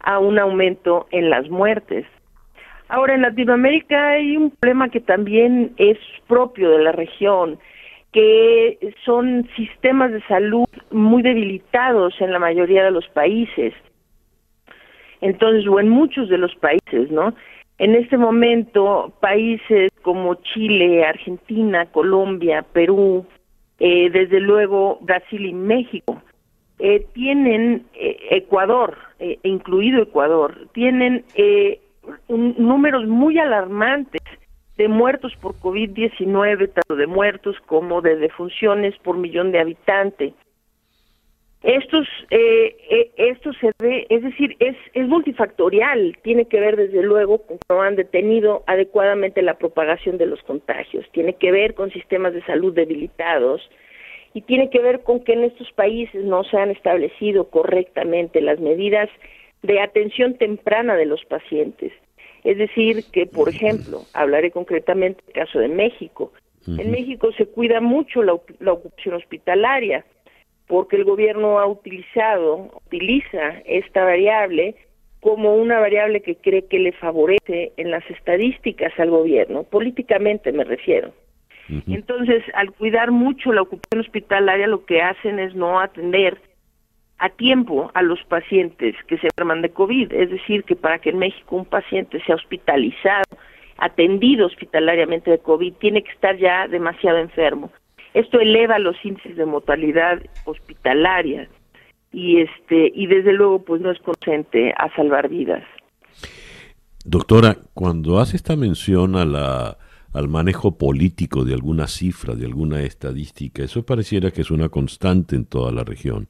a 0.00 0.18
un 0.18 0.38
aumento 0.38 1.06
en 1.12 1.30
las 1.30 1.48
muertes. 1.48 2.04
Ahora 2.88 3.14
en 3.14 3.22
Latinoamérica 3.22 4.10
hay 4.10 4.36
un 4.36 4.50
problema 4.50 4.88
que 4.88 5.00
también 5.00 5.72
es 5.78 5.98
propio 6.26 6.70
de 6.70 6.82
la 6.82 6.92
región, 6.92 7.58
que 8.12 8.94
son 9.04 9.48
sistemas 9.56 10.12
de 10.12 10.22
salud 10.22 10.66
muy 10.90 11.22
debilitados 11.22 12.14
en 12.20 12.32
la 12.32 12.38
mayoría 12.38 12.84
de 12.84 12.90
los 12.90 13.08
países. 13.08 13.74
Entonces, 15.20 15.66
o 15.66 15.80
en 15.80 15.88
muchos 15.88 16.28
de 16.28 16.38
los 16.38 16.54
países, 16.56 17.10
¿no? 17.10 17.34
En 17.78 17.94
este 17.96 18.16
momento, 18.16 19.12
países 19.20 19.90
como 20.02 20.36
Chile, 20.36 21.04
Argentina, 21.04 21.86
Colombia, 21.86 22.64
Perú, 22.72 23.26
eh, 23.80 24.10
desde 24.10 24.38
luego 24.38 24.98
Brasil 25.00 25.44
y 25.46 25.52
México, 25.52 26.22
eh, 26.78 27.04
tienen 27.14 27.86
eh, 27.94 28.16
Ecuador, 28.30 28.96
incluido 29.42 30.02
Ecuador, 30.02 30.68
tienen 30.72 31.24
números 32.28 33.06
muy 33.06 33.38
alarmantes 33.38 34.22
de 34.76 34.88
muertos 34.88 35.32
por 35.40 35.54
COVID-19, 35.54 36.72
tanto 36.72 36.96
de 36.96 37.06
muertos 37.06 37.56
como 37.66 38.00
de 38.02 38.16
defunciones 38.16 38.96
por 38.98 39.16
millón 39.16 39.52
de 39.52 39.60
habitantes. 39.60 40.34
Estos, 41.62 42.06
eh, 42.30 42.76
eh, 42.90 43.10
esto 43.16 43.52
se 43.54 43.72
ve, 43.78 44.06
es 44.10 44.22
decir, 44.22 44.54
es, 44.58 44.76
es 44.92 45.08
multifactorial, 45.08 46.18
tiene 46.22 46.44
que 46.44 46.60
ver 46.60 46.76
desde 46.76 47.02
luego 47.02 47.38
con 47.38 47.56
que 47.56 47.64
no 47.70 47.80
han 47.80 47.96
detenido 47.96 48.64
adecuadamente 48.66 49.40
la 49.40 49.56
propagación 49.56 50.18
de 50.18 50.26
los 50.26 50.42
contagios, 50.42 51.06
tiene 51.12 51.36
que 51.36 51.52
ver 51.52 51.72
con 51.72 51.90
sistemas 51.90 52.34
de 52.34 52.44
salud 52.44 52.74
debilitados 52.74 53.62
y 54.34 54.42
tiene 54.42 54.68
que 54.68 54.80
ver 54.80 55.04
con 55.04 55.20
que 55.24 55.32
en 55.32 55.44
estos 55.44 55.72
países 55.72 56.22
no 56.24 56.44
se 56.44 56.58
han 56.58 56.70
establecido 56.70 57.48
correctamente 57.48 58.42
las 58.42 58.60
medidas 58.60 59.08
de 59.64 59.80
atención 59.80 60.34
temprana 60.34 60.94
de 60.94 61.06
los 61.06 61.24
pacientes. 61.24 61.92
Es 62.44 62.58
decir, 62.58 63.04
que, 63.10 63.26
por 63.26 63.48
ejemplo, 63.48 64.02
hablaré 64.12 64.50
concretamente 64.50 65.22
del 65.24 65.34
caso 65.34 65.58
de 65.58 65.68
México. 65.68 66.32
En 66.66 66.90
México 66.90 67.30
se 67.32 67.46
cuida 67.46 67.80
mucho 67.80 68.22
la, 68.22 68.34
la 68.60 68.72
ocupación 68.72 69.16
hospitalaria 69.16 70.04
porque 70.66 70.96
el 70.96 71.04
gobierno 71.04 71.58
ha 71.58 71.66
utilizado, 71.66 72.70
utiliza 72.86 73.60
esta 73.66 74.04
variable 74.04 74.74
como 75.20 75.56
una 75.56 75.78
variable 75.78 76.20
que 76.20 76.36
cree 76.36 76.66
que 76.66 76.78
le 76.78 76.92
favorece 76.92 77.72
en 77.76 77.90
las 77.90 78.08
estadísticas 78.10 78.92
al 78.98 79.10
gobierno, 79.10 79.62
políticamente 79.64 80.52
me 80.52 80.64
refiero. 80.64 81.12
Entonces, 81.86 82.42
al 82.52 82.72
cuidar 82.72 83.10
mucho 83.10 83.50
la 83.52 83.62
ocupación 83.62 84.00
hospitalaria, 84.02 84.66
lo 84.66 84.84
que 84.84 85.00
hacen 85.00 85.38
es 85.38 85.54
no 85.54 85.80
atender 85.80 86.38
a 87.24 87.30
tiempo 87.30 87.90
a 87.94 88.02
los 88.02 88.22
pacientes 88.24 88.94
que 89.08 89.16
se 89.16 89.28
enferman 89.28 89.62
de 89.62 89.70
COVID. 89.70 90.12
Es 90.12 90.28
decir, 90.28 90.62
que 90.64 90.76
para 90.76 90.98
que 90.98 91.08
en 91.08 91.18
México 91.18 91.56
un 91.56 91.64
paciente 91.64 92.22
sea 92.26 92.34
hospitalizado, 92.34 93.24
atendido 93.78 94.46
hospitalariamente 94.46 95.30
de 95.30 95.38
COVID, 95.38 95.72
tiene 95.80 96.02
que 96.02 96.12
estar 96.12 96.36
ya 96.36 96.68
demasiado 96.68 97.16
enfermo. 97.16 97.72
Esto 98.12 98.40
eleva 98.40 98.78
los 98.78 99.02
índices 99.02 99.36
de 99.36 99.46
mortalidad 99.46 100.20
hospitalaria 100.44 101.48
y 102.12 102.42
este 102.42 102.92
y 102.94 103.06
desde 103.06 103.32
luego 103.32 103.64
pues 103.64 103.80
no 103.80 103.90
es 103.90 103.98
consciente 104.00 104.74
a 104.76 104.94
salvar 104.94 105.30
vidas. 105.30 105.64
Doctora, 107.06 107.56
cuando 107.72 108.18
hace 108.18 108.36
esta 108.36 108.54
mención 108.54 109.16
a 109.16 109.24
la 109.24 109.78
al 110.12 110.28
manejo 110.28 110.76
político 110.76 111.44
de 111.44 111.54
alguna 111.54 111.88
cifra, 111.88 112.34
de 112.34 112.44
alguna 112.44 112.82
estadística, 112.82 113.64
eso 113.64 113.84
pareciera 113.84 114.30
que 114.30 114.42
es 114.42 114.50
una 114.50 114.68
constante 114.68 115.34
en 115.34 115.46
toda 115.46 115.72
la 115.72 115.84
región. 115.84 116.28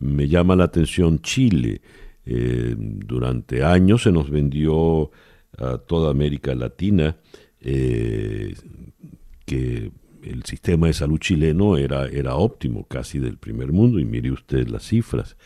Me 0.00 0.28
llama 0.28 0.56
la 0.56 0.64
atención 0.64 1.20
Chile. 1.20 1.80
Eh, 2.24 2.74
durante 2.76 3.64
años 3.64 4.02
se 4.02 4.12
nos 4.12 4.30
vendió 4.30 5.10
a 5.56 5.78
toda 5.78 6.10
América 6.10 6.54
Latina 6.54 7.16
eh, 7.60 8.54
que 9.44 9.90
el 10.22 10.44
sistema 10.44 10.88
de 10.88 10.92
salud 10.92 11.18
chileno 11.18 11.76
era, 11.76 12.06
era 12.06 12.36
óptimo, 12.36 12.84
casi 12.86 13.18
del 13.18 13.38
primer 13.38 13.72
mundo, 13.72 13.98
y 13.98 14.04
mire 14.04 14.30
usted 14.30 14.68
las 14.68 14.84
cifras. 14.84 15.36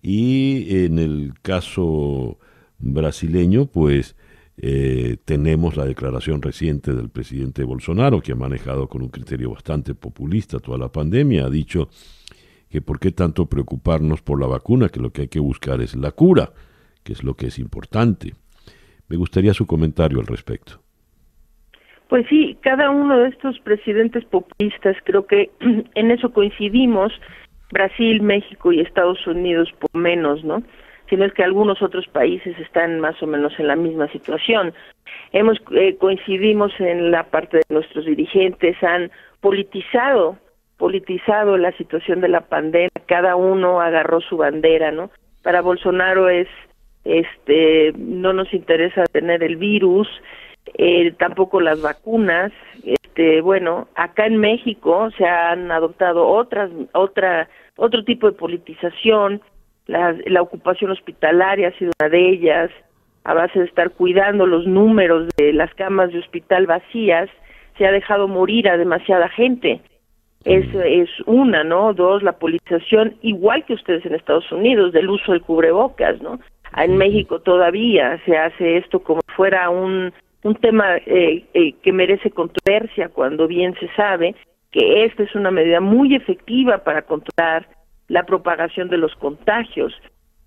Y 0.00 0.84
en 0.84 0.98
el 0.98 1.34
caso 1.42 2.38
brasileño, 2.78 3.66
pues 3.66 4.16
eh, 4.56 5.16
tenemos 5.24 5.76
la 5.76 5.84
declaración 5.84 6.42
reciente 6.42 6.94
del 6.94 7.08
presidente 7.08 7.64
Bolsonaro, 7.64 8.20
que 8.20 8.32
ha 8.32 8.36
manejado 8.36 8.88
con 8.88 9.02
un 9.02 9.08
criterio 9.08 9.50
bastante 9.50 9.94
populista 9.94 10.58
toda 10.58 10.78
la 10.78 10.90
pandemia, 10.90 11.46
ha 11.46 11.50
dicho 11.50 11.88
que 12.72 12.80
por 12.80 12.98
qué 12.98 13.12
tanto 13.12 13.44
preocuparnos 13.44 14.22
por 14.22 14.40
la 14.40 14.46
vacuna, 14.46 14.88
que 14.88 14.98
lo 14.98 15.10
que 15.10 15.22
hay 15.22 15.28
que 15.28 15.40
buscar 15.40 15.82
es 15.82 15.94
la 15.94 16.10
cura, 16.10 16.52
que 17.04 17.12
es 17.12 17.22
lo 17.22 17.34
que 17.34 17.48
es 17.48 17.58
importante. 17.58 18.32
Me 19.10 19.18
gustaría 19.18 19.52
su 19.52 19.66
comentario 19.66 20.20
al 20.20 20.26
respecto. 20.26 20.80
Pues 22.08 22.26
sí, 22.30 22.56
cada 22.62 22.90
uno 22.90 23.18
de 23.18 23.28
estos 23.28 23.60
presidentes 23.60 24.24
populistas, 24.24 24.96
creo 25.04 25.26
que 25.26 25.50
en 25.94 26.10
eso 26.10 26.32
coincidimos, 26.32 27.12
Brasil, 27.70 28.22
México 28.22 28.72
y 28.72 28.80
Estados 28.80 29.26
Unidos 29.26 29.68
por 29.78 29.94
menos, 29.94 30.42
¿no? 30.42 30.62
Sino 31.10 31.26
es 31.26 31.34
que 31.34 31.44
algunos 31.44 31.82
otros 31.82 32.06
países 32.08 32.58
están 32.58 33.00
más 33.00 33.22
o 33.22 33.26
menos 33.26 33.52
en 33.58 33.66
la 33.66 33.76
misma 33.76 34.08
situación. 34.08 34.72
Hemos 35.32 35.58
eh, 35.72 35.96
coincidimos 35.96 36.72
en 36.78 37.10
la 37.10 37.24
parte 37.24 37.58
de 37.58 37.64
nuestros 37.68 38.06
dirigentes 38.06 38.82
han 38.82 39.10
politizado, 39.40 40.38
politizado 40.82 41.56
la 41.58 41.70
situación 41.76 42.20
de 42.20 42.26
la 42.26 42.40
pandemia. 42.40 42.90
Cada 43.06 43.36
uno 43.36 43.80
agarró 43.80 44.20
su 44.20 44.36
bandera, 44.36 44.90
¿no? 44.90 45.12
Para 45.44 45.60
Bolsonaro 45.60 46.28
es, 46.28 46.48
este, 47.04 47.92
no 47.96 48.32
nos 48.32 48.52
interesa 48.52 49.04
tener 49.04 49.44
el 49.44 49.54
virus, 49.58 50.08
eh, 50.74 51.12
tampoco 51.20 51.60
las 51.60 51.80
vacunas. 51.82 52.50
Este, 52.84 53.42
bueno, 53.42 53.86
acá 53.94 54.26
en 54.26 54.38
México 54.38 55.08
se 55.16 55.24
han 55.24 55.70
adoptado 55.70 56.26
otras, 56.26 56.68
otra, 56.94 57.48
otro 57.76 58.02
tipo 58.02 58.28
de 58.28 58.36
politización. 58.36 59.40
La, 59.86 60.16
la 60.26 60.42
ocupación 60.42 60.90
hospitalaria 60.90 61.68
ha 61.68 61.78
sido 61.78 61.92
una 62.00 62.08
de 62.08 62.28
ellas, 62.28 62.70
a 63.22 63.34
base 63.34 63.60
de 63.60 63.66
estar 63.66 63.90
cuidando 63.90 64.46
los 64.46 64.66
números 64.66 65.28
de 65.36 65.52
las 65.52 65.72
camas 65.74 66.10
de 66.10 66.18
hospital 66.18 66.66
vacías, 66.66 67.30
se 67.78 67.86
ha 67.86 67.92
dejado 67.92 68.26
morir 68.26 68.68
a 68.68 68.76
demasiada 68.76 69.28
gente. 69.28 69.80
Es, 70.44 70.66
es 70.74 71.08
una, 71.26 71.64
¿no? 71.64 71.92
Dos, 71.94 72.22
la 72.22 72.32
politización, 72.32 73.16
igual 73.22 73.64
que 73.64 73.74
ustedes 73.74 74.04
en 74.06 74.14
Estados 74.14 74.50
Unidos, 74.50 74.92
del 74.92 75.10
uso 75.10 75.32
del 75.32 75.42
cubrebocas, 75.42 76.20
¿no? 76.20 76.40
En 76.76 76.96
México 76.96 77.40
todavía 77.40 78.20
se 78.24 78.36
hace 78.36 78.78
esto 78.78 79.00
como 79.00 79.20
fuera 79.36 79.68
un, 79.68 80.12
un 80.42 80.54
tema 80.56 80.96
eh, 80.96 81.44
eh, 81.54 81.72
que 81.82 81.92
merece 81.92 82.30
controversia 82.30 83.08
cuando 83.08 83.46
bien 83.46 83.74
se 83.78 83.88
sabe 83.94 84.34
que 84.70 85.04
esta 85.04 85.22
es 85.22 85.34
una 85.34 85.50
medida 85.50 85.80
muy 85.80 86.14
efectiva 86.14 86.78
para 86.78 87.02
controlar 87.02 87.68
la 88.08 88.24
propagación 88.24 88.88
de 88.88 88.96
los 88.96 89.14
contagios. 89.16 89.92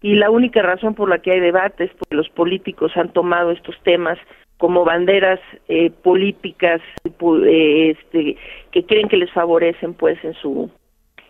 Y 0.02 0.16
la 0.16 0.30
única 0.30 0.62
razón 0.62 0.96
por 0.96 1.10
la 1.10 1.20
que 1.20 1.32
hay 1.32 1.40
debate 1.40 1.86
es 1.86 1.92
porque 1.92 2.16
los 2.16 2.30
políticos 2.30 2.92
han 2.96 3.14
tomado 3.14 3.52
estos 3.52 3.76
temas 3.84 4.18
como 4.58 4.86
banderas 4.86 5.40
eh, 5.68 5.90
políticas 5.90 6.82
este, 7.04 8.38
que 8.72 8.86
creen 8.86 9.10
que 9.10 9.18
les 9.18 9.32
favorecen 9.32 9.94
pues 9.94 10.18
en 10.24 10.34
su 10.36 10.70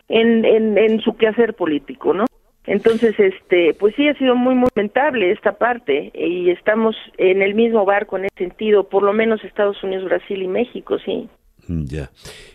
en, 0.08 0.44
en, 0.44 0.78
en 0.78 1.00
su 1.00 1.16
quehacer 1.16 1.54
político, 1.54 2.14
¿no? 2.14 2.26
Entonces, 2.66 3.14
este, 3.18 3.74
pues 3.74 3.94
sí 3.94 4.08
ha 4.08 4.14
sido 4.14 4.34
muy, 4.34 4.54
muy 4.54 4.68
lamentable 4.74 5.30
esta 5.30 5.56
parte 5.56 6.10
y 6.14 6.50
estamos 6.50 6.96
en 7.16 7.42
el 7.42 7.54
mismo 7.54 7.84
barco 7.84 8.16
en 8.16 8.24
ese 8.24 8.34
sentido, 8.36 8.88
por 8.88 9.04
lo 9.04 9.12
menos 9.12 9.42
Estados 9.44 9.82
Unidos, 9.84 10.04
Brasil 10.04 10.42
y 10.42 10.48
México, 10.48 10.98
sí. 11.04 11.28
Mm, 11.68 11.84
ya. 11.84 12.10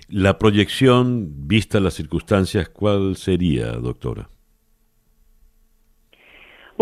La 0.10 0.38
proyección, 0.38 1.48
vista 1.48 1.80
las 1.80 1.94
circunstancias, 1.94 2.68
¿cuál 2.70 3.16
sería, 3.16 3.72
doctora? 3.72 4.30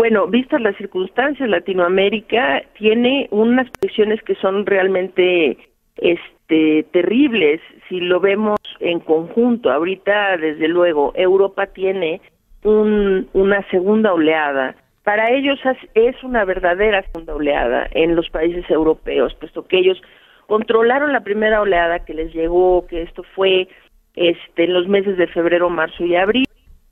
Bueno, 0.00 0.26
vistas 0.28 0.62
las 0.62 0.74
circunstancias, 0.78 1.46
Latinoamérica 1.46 2.62
tiene 2.78 3.28
unas 3.30 3.68
proyecciones 3.68 4.22
que 4.22 4.34
son 4.36 4.64
realmente 4.64 5.58
este, 5.98 6.86
terribles 6.90 7.60
si 7.86 8.00
lo 8.00 8.18
vemos 8.18 8.58
en 8.78 9.00
conjunto. 9.00 9.70
Ahorita, 9.70 10.38
desde 10.38 10.68
luego, 10.68 11.12
Europa 11.14 11.66
tiene 11.66 12.22
un, 12.64 13.28
una 13.34 13.62
segunda 13.68 14.14
oleada. 14.14 14.74
Para 15.04 15.32
ellos 15.32 15.60
es 15.92 16.24
una 16.24 16.46
verdadera 16.46 17.02
segunda 17.02 17.34
oleada 17.34 17.86
en 17.90 18.16
los 18.16 18.30
países 18.30 18.64
europeos, 18.70 19.34
puesto 19.34 19.66
que 19.66 19.80
ellos 19.80 20.00
controlaron 20.46 21.12
la 21.12 21.24
primera 21.24 21.60
oleada 21.60 22.06
que 22.06 22.14
les 22.14 22.32
llegó, 22.32 22.86
que 22.86 23.02
esto 23.02 23.22
fue 23.34 23.68
este, 24.16 24.64
en 24.64 24.72
los 24.72 24.88
meses 24.88 25.18
de 25.18 25.26
febrero, 25.26 25.68
marzo 25.68 26.06
y 26.06 26.16
abril. 26.16 26.46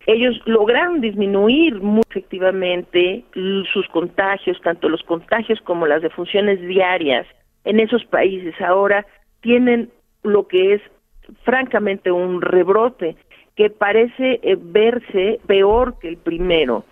Ellos 0.08 0.40
lograron 0.46 1.02
disminuir 1.02 1.82
muy 1.82 2.00
efectivamente 2.08 3.24
sus 3.70 3.86
contagios, 3.88 4.58
tanto 4.62 4.88
los 4.88 5.02
contagios 5.02 5.60
como 5.60 5.86
las 5.86 6.00
defunciones 6.00 6.62
diarias 6.62 7.26
en 7.64 7.78
esos 7.78 8.06
países. 8.06 8.58
Ahora 8.62 9.04
tienen 9.42 9.90
lo 10.22 10.48
que 10.48 10.72
es 10.72 10.82
francamente 11.42 12.10
un 12.10 12.40
rebrote 12.40 13.16
que 13.54 13.68
parece 13.68 14.40
eh, 14.42 14.56
verse 14.58 15.40
peor 15.46 15.98
que 15.98 16.08
el 16.08 16.16
primero. 16.16 16.86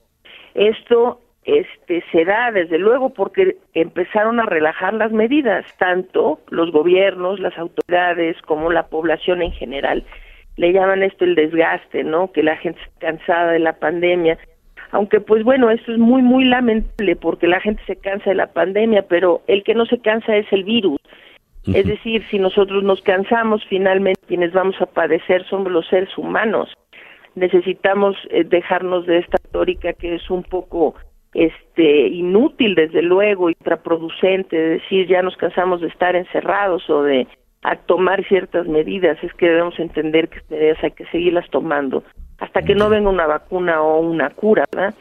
Esto 0.53 1.23
este 1.45 2.05
se 2.13 2.27
da 2.27 2.51
desde 2.51 2.77
luego 2.77 3.15
porque 3.15 3.57
empezaron 3.73 4.41
a 4.41 4.47
relajar 4.47 4.93
las 4.93 5.13
medidas, 5.13 5.65
tanto 5.79 6.41
los 6.51 6.71
gobiernos, 6.71 7.41
las 7.41 7.57
autoridades 7.57 8.37
como 8.43 8.71
la 8.71 8.89
población 8.89 9.41
en 9.41 9.53
general. 9.53 10.05
Le 10.57 10.73
llaman 10.73 11.03
esto 11.03 11.25
el 11.25 11.35
desgaste, 11.35 12.03
¿no? 12.05 12.33
Que 12.33 12.43
la 12.43 12.57
gente 12.57 12.81
está 12.81 13.09
cansada 13.09 13.53
de 13.53 13.59
la 13.59 13.75
pandemia. 13.75 14.39
Aunque 14.91 15.21
pues 15.21 15.43
bueno, 15.45 15.71
esto 15.71 15.93
es 15.93 15.99
muy 15.99 16.23
muy 16.23 16.45
lamentable 16.45 17.17
porque 17.17 17.47
la 17.47 17.61
gente 17.61 17.83
se 17.87 17.97
cansa 17.97 18.31
de 18.31 18.37
la 18.37 18.53
pandemia, 18.53 19.03
pero 19.03 19.43
el 19.47 19.65
que 19.65 19.75
no 19.75 19.85
se 19.87 19.99
cansa 19.99 20.37
es 20.37 20.47
el 20.53 20.65
virus. 20.65 20.99
Es 21.67 21.85
decir, 21.85 22.25
si 22.31 22.39
nosotros 22.39 22.85
nos 22.85 23.03
cansamos, 23.03 23.65
finalmente 23.69 24.21
quienes 24.29 24.53
vamos 24.53 24.81
a 24.81 24.87
padecer 24.87 25.45
somos 25.47 25.73
los 25.73 25.87
seres 25.89 26.17
humanos. 26.17 26.73
Necesitamos 27.35 28.17
eh, 28.31 28.45
dejarnos 28.45 29.05
de 29.07 29.19
esta 29.19 29.37
retórica 29.43 29.93
que 29.93 30.15
es 30.15 30.31
un 30.31 30.45
poco 30.45 30.95
este 31.35 32.07
inútil 32.09 32.75
desde 32.77 33.03
luego 33.03 33.51
y 33.51 33.55
contraproducente 33.57 34.57
de 34.57 34.69
decir 34.79 35.07
ya 35.07 35.23
nos 35.23 35.37
cansamos 35.37 35.81
de 35.81 35.89
estar 35.89 36.17
encerrados 36.17 36.89
o 36.89 37.03
de 37.03 37.27
tomar 37.75 38.25
ciertas 38.29 38.69
medidas 38.69 39.19
es 39.25 39.35
que 39.35 39.49
debemos 39.49 39.77
entender 39.81 40.29
que 40.29 40.41
medidas 40.49 40.79
hay 40.85 40.93
que 40.93 41.07
seguirlas 41.07 41.51
tomando 41.51 42.05
hasta 42.39 42.63
que 42.63 42.77
no 42.77 42.89
venga 42.89 43.11
una 43.11 43.27
vacuna 43.27 43.83
o 43.83 43.99
una 44.01 44.31
cura 44.31 44.65
¿verdad? 44.71 44.95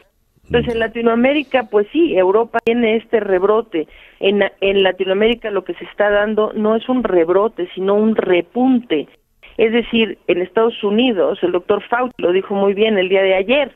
Entonces 0.46 0.74
en 0.74 0.80
Latinoamérica, 0.80 1.64
pues 1.64 1.88
sí, 1.92 2.16
Europa 2.16 2.60
tiene 2.64 2.96
este 2.96 3.18
rebrote. 3.20 3.88
En, 4.20 4.44
en 4.60 4.82
Latinoamérica 4.82 5.50
lo 5.50 5.64
que 5.64 5.74
se 5.74 5.84
está 5.84 6.08
dando 6.10 6.52
no 6.54 6.76
es 6.76 6.88
un 6.88 7.02
rebrote, 7.02 7.68
sino 7.74 7.94
un 7.94 8.14
repunte. 8.14 9.08
Es 9.56 9.72
decir, 9.72 10.18
en 10.28 10.42
Estados 10.42 10.82
Unidos, 10.84 11.38
el 11.42 11.52
doctor 11.52 11.82
Fauci 11.88 12.14
lo 12.18 12.32
dijo 12.32 12.54
muy 12.54 12.74
bien 12.74 12.98
el 12.98 13.08
día 13.08 13.22
de 13.22 13.34
ayer, 13.34 13.72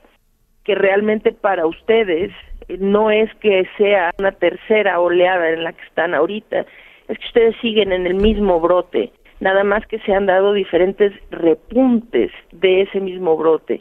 que 0.64 0.74
realmente 0.74 1.32
para 1.32 1.66
ustedes 1.66 2.30
eh, 2.68 2.76
no 2.78 3.10
es 3.10 3.34
que 3.36 3.66
sea 3.76 4.12
una 4.18 4.32
tercera 4.32 5.00
oleada 5.00 5.50
en 5.50 5.64
la 5.64 5.72
que 5.72 5.82
están 5.84 6.14
ahorita, 6.14 6.66
es 7.10 7.18
que 7.18 7.26
ustedes 7.26 7.56
siguen 7.60 7.92
en 7.92 8.06
el 8.06 8.14
mismo 8.14 8.60
brote, 8.60 9.12
nada 9.40 9.64
más 9.64 9.86
que 9.86 9.98
se 10.00 10.14
han 10.14 10.26
dado 10.26 10.52
diferentes 10.52 11.12
repuntes 11.30 12.30
de 12.52 12.82
ese 12.82 13.00
mismo 13.00 13.36
brote. 13.36 13.80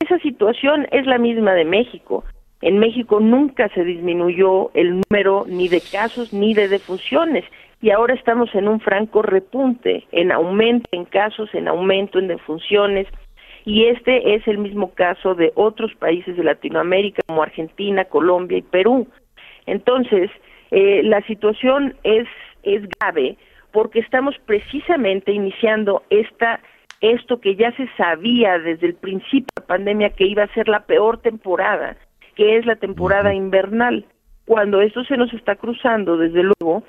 Esa 0.00 0.18
situación 0.18 0.86
es 0.90 1.06
la 1.06 1.18
misma 1.18 1.54
de 1.54 1.64
México. 1.64 2.24
En 2.60 2.78
México 2.78 3.20
nunca 3.20 3.68
se 3.70 3.84
disminuyó 3.84 4.70
el 4.74 5.00
número 5.00 5.44
ni 5.46 5.68
de 5.68 5.80
casos 5.80 6.32
ni 6.32 6.54
de 6.54 6.68
defunciones 6.68 7.44
y 7.80 7.90
ahora 7.90 8.14
estamos 8.14 8.54
en 8.54 8.68
un 8.68 8.80
franco 8.80 9.22
repunte, 9.22 10.06
en 10.10 10.32
aumento 10.32 10.88
en 10.92 11.04
casos, 11.04 11.54
en 11.54 11.68
aumento 11.68 12.18
en 12.18 12.28
defunciones 12.28 13.06
y 13.64 13.86
este 13.86 14.34
es 14.34 14.46
el 14.48 14.58
mismo 14.58 14.92
caso 14.94 15.34
de 15.34 15.52
otros 15.54 15.94
países 15.94 16.36
de 16.36 16.44
Latinoamérica 16.44 17.22
como 17.26 17.42
Argentina, 17.42 18.04
Colombia 18.04 18.58
y 18.58 18.62
Perú. 18.62 19.06
Entonces, 19.66 20.30
eh, 20.70 21.02
la 21.04 21.20
situación 21.26 21.94
es, 22.02 22.26
es 22.64 22.82
grave 22.98 23.36
porque 23.72 23.98
estamos 23.98 24.36
precisamente 24.46 25.32
iniciando 25.32 26.02
esta 26.10 26.60
esto 27.00 27.40
que 27.40 27.56
ya 27.56 27.72
se 27.72 27.88
sabía 27.96 28.58
desde 28.58 28.86
el 28.86 28.94
principio 28.94 29.48
de 29.54 29.60
la 29.60 29.66
pandemia 29.66 30.10
que 30.10 30.26
iba 30.26 30.44
a 30.44 30.54
ser 30.54 30.68
la 30.68 30.86
peor 30.86 31.18
temporada, 31.18 31.96
que 32.34 32.56
es 32.56 32.64
la 32.64 32.76
temporada 32.76 33.34
invernal, 33.34 34.06
cuando 34.46 34.80
esto 34.80 35.04
se 35.04 35.16
nos 35.16 35.32
está 35.34 35.56
cruzando, 35.56 36.16
desde 36.16 36.44
luego, 36.44 36.84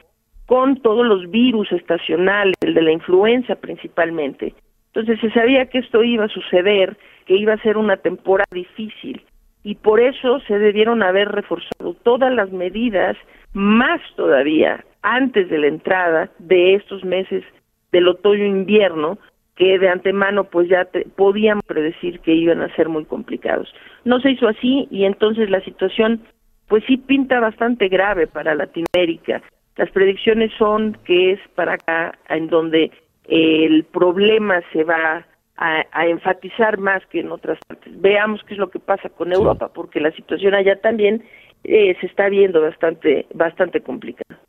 con 0.46 0.82
todos 0.82 1.06
los 1.06 1.30
virus 1.32 1.72
estacionales, 1.72 2.56
el 2.62 2.74
de 2.76 2.82
la 2.82 2.92
influenza 2.92 3.56
principalmente. 3.56 4.54
Entonces 4.94 5.20
se 5.20 5.32
sabía 5.32 5.66
que 5.66 5.80
esto 5.80 6.04
iba 6.04 6.26
a 6.26 6.30
suceder, 6.30 6.98
que 7.26 7.36
iba 7.36 7.54
a 7.54 7.62
ser 7.62 7.76
una 7.76 7.98
temporada 7.98 8.48
difícil 8.52 9.22
y 9.66 9.74
por 9.74 10.00
eso 10.00 10.40
se 10.42 10.60
debieron 10.60 11.02
haber 11.02 11.28
reforzado 11.30 11.96
todas 12.04 12.32
las 12.32 12.52
medidas, 12.52 13.18
más 13.54 14.00
todavía 14.16 14.86
antes 15.02 15.50
de 15.50 15.58
la 15.58 15.68
entrada 15.68 16.30
de 16.38 16.76
estos 16.76 17.04
meses 17.04 17.44
del 17.92 18.08
otoño-invierno, 18.08 19.18
que 19.56 19.80
de 19.80 19.90
antemano 19.90 20.44
pues 20.44 20.70
ya 20.70 20.88
podíamos 21.16 21.66
predecir 21.66 22.20
que 22.20 22.36
iban 22.36 22.62
a 22.62 22.74
ser 22.76 22.90
muy 22.90 23.06
complicados. 23.06 23.74
No 24.04 24.20
se 24.20 24.32
hizo 24.32 24.48
así 24.48 24.88
y 24.92 25.06
entonces 25.06 25.50
la 25.50 25.62
situación 25.62 26.22
pues 26.68 26.84
sí 26.86 26.98
pinta 26.98 27.40
bastante 27.40 27.88
grave 27.88 28.28
para 28.28 28.54
Latinoamérica. 28.54 29.42
Las 29.78 29.90
predicciones 29.90 30.52
son 30.60 30.96
que 31.06 31.32
es 31.32 31.40
para 31.56 31.74
acá 31.74 32.20
en 32.30 32.50
donde 32.50 32.92
el 33.28 33.84
problema 33.86 34.62
se 34.72 34.84
va 34.84 35.26
a, 35.58 36.08
enfatizar 36.08 36.78
más 36.78 37.06
que 37.08 37.22
en 37.22 37.32
otras 37.32 37.58
partes. 37.68 37.94
Veamos 38.02 38.42
qué 38.48 38.54
es 38.56 38.60
lo 38.60 38.70
que 38.70 38.80
pasa 38.80 39.10
con 39.10 39.32
Europa, 39.32 39.72
porque 39.74 40.00
la 40.00 40.12
situación 40.12 40.54
allá 40.54 40.80
también 40.82 41.24
eh, 41.64 41.96
se 42.00 42.08
está 42.08 42.30
viendo 42.30 42.62
bastante, 42.62 43.26
bastante 43.34 43.82
complicada. 43.82 44.40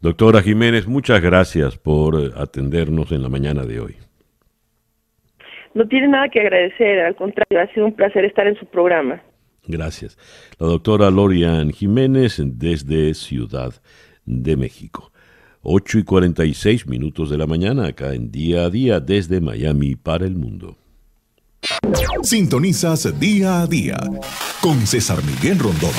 Doctora 0.00 0.42
Jiménez, 0.42 0.86
muchas 0.86 1.22
gracias 1.22 1.78
por 1.78 2.16
atendernos 2.36 3.12
en 3.12 3.22
la 3.22 3.28
mañana 3.28 3.64
de 3.64 3.80
hoy. 3.80 3.96
No 5.72 5.88
tiene 5.88 6.08
nada 6.08 6.28
que 6.28 6.40
agradecer, 6.40 7.00
al 7.00 7.16
contrario, 7.16 7.60
ha 7.60 7.72
sido 7.72 7.86
un 7.86 7.94
placer 7.94 8.24
estar 8.24 8.46
en 8.46 8.56
su 8.56 8.66
programa. 8.66 9.22
Gracias. 9.66 10.18
La 10.60 10.66
doctora 10.66 11.10
Lorian 11.10 11.70
Jiménez 11.70 12.40
desde 12.44 13.14
Ciudad 13.14 13.72
de 14.26 14.56
México. 14.56 15.10
8 15.66 15.98
y 16.00 16.04
46 16.04 16.86
minutos 16.86 17.30
de 17.30 17.38
la 17.38 17.46
mañana 17.46 17.86
acá 17.86 18.12
en 18.12 18.30
día 18.30 18.64
a 18.66 18.70
día 18.70 19.00
desde 19.00 19.40
Miami 19.40 19.96
para 19.96 20.26
el 20.26 20.36
mundo. 20.36 20.76
Sintonizas 22.22 23.18
día 23.18 23.62
a 23.62 23.66
día 23.66 23.96
con 24.60 24.86
César 24.86 25.24
Miguel 25.24 25.58
Rondón. 25.58 25.90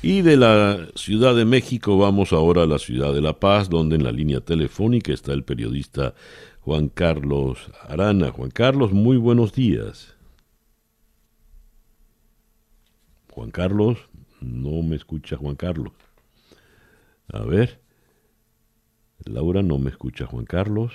Y 0.00 0.22
de 0.22 0.36
la 0.36 0.86
Ciudad 0.94 1.34
de 1.34 1.44
México 1.44 1.98
vamos 1.98 2.32
ahora 2.32 2.62
a 2.62 2.66
la 2.66 2.78
Ciudad 2.78 3.12
de 3.12 3.20
La 3.20 3.40
Paz, 3.40 3.68
donde 3.68 3.96
en 3.96 4.04
la 4.04 4.12
línea 4.12 4.40
telefónica 4.40 5.12
está 5.12 5.32
el 5.32 5.42
periodista 5.42 6.14
Juan 6.60 6.88
Carlos 6.88 7.58
Arana. 7.88 8.30
Juan 8.30 8.50
Carlos, 8.50 8.92
muy 8.92 9.16
buenos 9.16 9.52
días. 9.52 10.14
Juan 13.32 13.50
Carlos, 13.50 13.98
no 14.40 14.82
me 14.82 14.94
escucha 14.94 15.36
Juan 15.36 15.56
Carlos. 15.56 15.92
A 17.32 17.40
ver. 17.40 17.79
Laura 19.24 19.62
no 19.62 19.78
me 19.78 19.90
escucha 19.90 20.26
Juan 20.26 20.44
Carlos. 20.44 20.92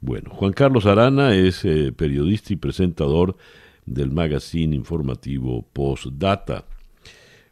Bueno, 0.00 0.30
Juan 0.30 0.52
Carlos 0.52 0.86
Arana 0.86 1.34
es 1.34 1.64
eh, 1.64 1.92
periodista 1.92 2.52
y 2.52 2.56
presentador 2.56 3.36
del 3.86 4.10
magazine 4.10 4.74
informativo 4.74 5.64
Postdata. 5.72 6.64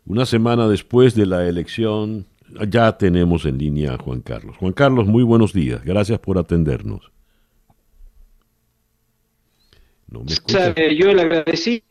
Una 0.05 0.27
semana 0.27 0.67
después 0.67 1.15
de 1.15 1.27
la 1.27 1.47
elección, 1.47 2.27
ya 2.69 2.99
tenemos 2.99 3.45
en 3.45 3.59
línea 3.59 3.95
a 3.95 3.99
Juan 3.99 4.21
Carlos. 4.21 4.57
Juan 4.57 4.73
Carlos, 4.73 5.07
muy 5.07 5.23
buenos 5.23 5.53
días. 5.53 5.85
Gracias 5.85 6.19
por 6.19 6.39
atendernos. 6.39 7.13
No 10.09 10.25
me 10.25 10.33
escucha. 10.33 10.75
Yo 10.75 11.15
le 11.15 11.23
agradecí. 11.23 11.85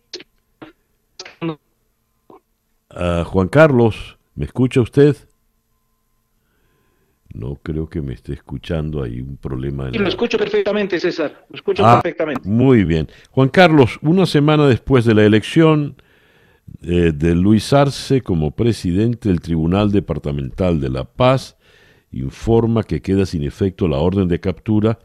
Uh, 2.91 3.23
Juan 3.23 3.47
Carlos, 3.47 4.17
¿me 4.35 4.45
escucha 4.45 4.81
usted? 4.81 5.15
No 7.33 7.59
creo 7.61 7.87
que 7.87 8.01
me 8.01 8.13
esté 8.13 8.33
escuchando, 8.33 9.03
hay 9.03 9.21
un 9.21 9.37
problema. 9.37 9.91
Sí, 9.91 9.99
lo 9.99 10.07
escucho 10.07 10.37
perfectamente, 10.37 10.99
César, 10.99 11.45
lo 11.49 11.55
escucho 11.55 11.85
ah, 11.85 12.01
perfectamente. 12.01 12.47
Muy 12.49 12.83
bien. 12.83 13.07
Juan 13.29 13.49
Carlos, 13.49 13.99
una 14.01 14.25
semana 14.25 14.67
después 14.67 15.05
de 15.05 15.13
la 15.13 15.23
elección 15.23 15.95
eh, 16.81 17.11
de 17.13 17.35
Luis 17.35 17.71
Arce 17.71 18.21
como 18.21 18.51
presidente 18.51 19.29
del 19.29 19.41
Tribunal 19.41 19.91
Departamental 19.91 20.81
de 20.81 20.89
La 20.89 21.03
Paz, 21.03 21.57
informa 22.11 22.83
que 22.83 23.01
queda 23.01 23.27
sin 23.27 23.43
efecto 23.43 23.87
la 23.87 23.97
orden 23.97 24.27
de 24.27 24.39
captura 24.39 24.97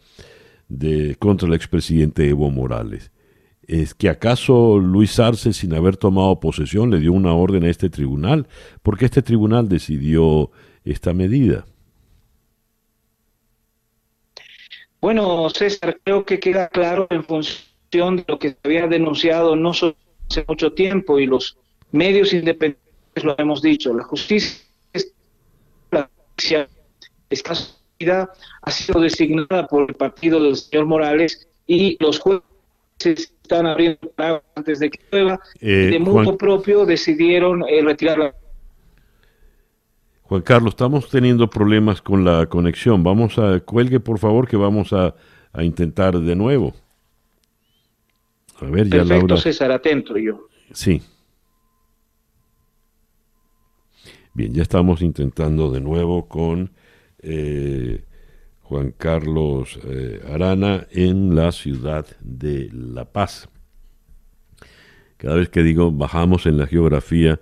de, 0.69 1.17
contra 1.19 1.47
el 1.49 1.55
expresidente 1.55 2.29
Evo 2.29 2.51
Morales. 2.51 3.11
¿Es 3.67 3.95
que 3.95 4.09
acaso 4.09 4.79
Luis 4.79 5.19
Arce, 5.19 5.53
sin 5.53 5.75
haber 5.75 5.97
tomado 5.97 6.39
posesión, 6.41 6.91
le 6.91 7.01
dio 7.01 7.13
una 7.13 7.33
orden 7.33 7.65
a 7.65 7.71
este 7.71 7.89
tribunal? 7.89 8.47
¿Por 8.83 8.99
qué 8.99 9.07
este 9.07 9.23
tribunal 9.23 9.69
decidió 9.69 10.51
esta 10.85 11.15
medida? 11.15 11.65
Bueno, 15.05 15.51
César, 15.51 16.01
creo 16.03 16.25
que 16.25 16.41
queda 16.41 16.67
claro 16.69 17.07
en 17.11 17.25
función 17.25 18.17
de 18.17 18.25
lo 18.27 18.39
que 18.39 18.53
se 18.53 18.57
había 18.65 18.87
denunciado 18.87 19.55
no 19.55 19.75
solo 19.75 19.97
hace 20.31 20.47
mucho 20.49 20.73
tiempo 20.73 21.19
y 21.19 21.27
los 21.27 21.59
medios 21.93 22.33
independientes 22.33 23.23
lo 23.23 23.35
hemos 23.37 23.61
dicho. 23.61 23.93
La 23.93 24.05
justicia, 24.05 24.49
la 25.91 26.09
justicia 26.39 28.31
ha 28.63 28.71
sido 28.71 28.99
designada 28.99 29.67
por 29.67 29.91
el 29.91 29.95
partido 29.95 30.43
del 30.43 30.57
señor 30.57 30.87
Morales 30.87 31.49
y 31.67 32.03
los 32.03 32.19
jueces 32.19 33.31
están 33.43 33.67
abriendo 33.67 34.11
antes 34.57 34.79
de 34.79 34.89
que 34.89 35.01
llueva, 35.13 35.39
eh, 35.61 35.91
de 35.93 35.99
mutuo 35.99 36.39
propio 36.39 36.87
decidieron 36.87 37.63
eh, 37.69 37.83
retirarla. 37.83 38.35
Juan 40.27 40.41
Carlos, 40.41 40.73
estamos 40.73 41.11
teniendo 41.11 41.51
problemas 41.51 42.01
con 42.01 42.25
la 42.25 42.47
conexión. 42.47 43.03
Vamos 43.03 43.39
a, 43.39 43.61
cuelgue 43.61 44.01
por 44.01 44.19
favor 44.19 44.49
que 44.49 44.57
vamos 44.57 44.93
a, 44.93 45.15
intentar 45.63 46.19
de 46.19 46.35
nuevo. 46.35 46.75
A 48.61 48.65
ver, 48.65 48.89
ya 48.89 49.05
Perfecto, 49.05 49.37
César, 49.37 49.71
atento 49.71 50.17
yo. 50.17 50.49
Sí. 50.73 51.03
Bien, 54.33 54.53
ya 54.55 54.63
estamos 54.63 55.03
intentando 55.03 55.71
de 55.71 55.81
nuevo 55.81 56.27
con 56.27 56.73
eh, 57.19 58.03
Juan 58.63 58.95
Carlos 58.97 59.79
eh, 59.85 60.23
Arana 60.33 60.87
en 60.91 61.37
la 61.37 61.53
ciudad 61.53 62.07
de 62.21 62.71
La 62.73 63.05
Paz. 63.05 63.49
Cada 65.19 65.37
vez 65.37 65.51
que 65.51 65.63
digo 65.63 65.93
bajamos 65.93 66.47
en 66.47 66.57
la 66.57 66.67
geografía, 66.67 67.41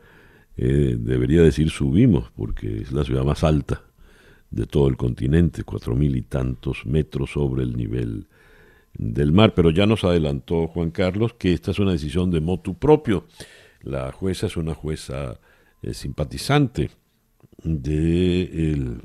eh, 0.57 0.97
debería 0.99 1.43
decir 1.43 1.71
subimos, 1.71 2.31
porque 2.37 2.83
es 2.83 2.93
la 2.93 3.05
ciudad 3.05 3.25
más 3.25 3.43
alta 3.45 3.83
de 4.51 4.67
todo 4.67 4.89
el 4.89 4.97
continente, 4.97 5.65
cuatro 5.65 5.95
mil 5.97 6.17
y 6.17 6.23
tantos 6.23 6.85
metros 6.85 7.31
sobre 7.31 7.63
el 7.63 7.77
nivel 7.77 8.29
del 8.95 9.33
mar. 9.33 9.55
Pero 9.55 9.71
ya 9.71 9.87
nos 9.87 10.05
adelantó 10.05 10.69
Juan 10.69 10.91
Carlos 10.91 11.35
que 11.35 11.53
esta 11.53 11.71
es 11.71 11.79
una 11.79 11.93
decisión 11.93 12.31
de 12.31 12.41
motu 12.41 12.75
propio. 12.75 13.27
La 13.81 14.13
jueza 14.13 14.47
es 14.47 14.57
una 14.57 14.75
jueza 14.75 15.41
eh, 15.83 15.95
simpatizante 15.95 16.91
del 17.65 19.01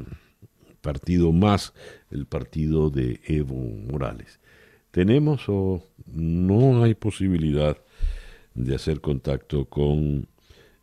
partido 0.82 1.32
más 1.32 1.74
el 2.12 2.26
partido 2.26 2.90
de 2.90 3.20
Evo 3.26 3.56
Morales. 3.56 4.40
¿Tenemos 4.92 5.44
o 5.48 5.84
no 6.06 6.84
hay 6.84 6.96
posibilidad 6.96 7.78
de 8.54 8.76
hacer 8.76 9.02
contacto 9.02 9.66
con 9.66 10.28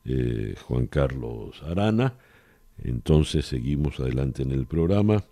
eh, 0.04 0.54
Juan 0.62 0.86
Carlos 0.86 1.62
Arana? 1.62 2.18
Entonces 2.78 3.46
seguimos 3.46 4.00
adelante 4.00 4.42
en 4.42 4.50
el 4.50 4.66
programa. 4.66 5.24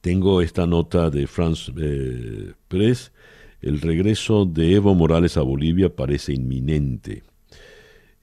Tengo 0.00 0.42
esta 0.42 0.66
nota 0.66 1.10
de 1.10 1.26
France 1.26 1.72
eh, 1.76 2.52
Press. 2.68 3.12
El 3.60 3.80
regreso 3.80 4.44
de 4.44 4.74
Evo 4.74 4.94
Morales 4.94 5.36
a 5.36 5.42
Bolivia 5.42 5.94
parece 5.94 6.32
inminente. 6.32 7.22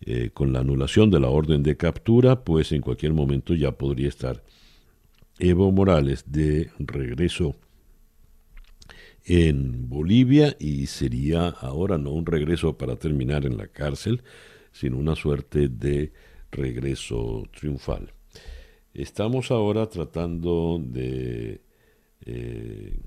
Eh, 0.06 0.32
con 0.34 0.52
la 0.52 0.60
anulación 0.60 1.10
de 1.11 1.20
la 1.20 1.30
orden 1.30 1.64
de 1.64 1.78
captura, 1.78 2.44
pues 2.44 2.74
en 2.74 2.82
cualquier 2.82 3.14
momento 3.14 3.53
ya 3.53 3.72
podría 3.72 4.10
estar 4.10 4.44
Evo 5.40 5.72
Morales 5.72 6.26
de 6.28 6.72
regreso 6.78 7.56
en 9.26 9.90
Bolivia 9.90 10.56
y 10.60 10.88
sería 10.88 11.48
ahora 11.48 11.98
no 11.98 12.11
un 12.11 12.26
regreso 12.26 12.78
para 12.78 12.98
terminar 12.98 13.45
en 13.45 13.57
la 13.57 13.68
cárcel, 13.68 14.24
sino 14.74 14.98
una 14.98 15.16
suerte 15.16 15.70
de 15.70 16.12
regreso 16.52 17.48
triunfal. 17.58 18.12
Estamos 18.94 19.50
ahora 19.52 19.88
tratando 19.88 20.80
de 20.84 21.62
eh, 22.26 23.00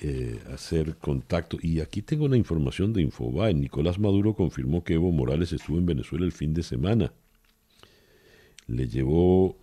eh, 0.00 0.40
hacer 0.52 0.96
contacto 0.96 1.58
y 1.60 1.80
aquí 1.80 2.02
tengo 2.02 2.24
una 2.24 2.36
información 2.36 2.92
de 2.92 3.02
Infobae. 3.02 3.54
Nicolás 3.54 3.98
Maduro 3.98 4.34
confirmó 4.34 4.82
que 4.82 4.94
Evo 4.94 5.12
Morales 5.12 5.52
estuvo 5.52 5.78
en 5.78 5.86
Venezuela 5.86 6.24
el 6.24 6.32
fin 6.32 6.54
de 6.54 6.62
semana. 6.62 7.12
Le 8.66 8.88
llevó 8.88 9.56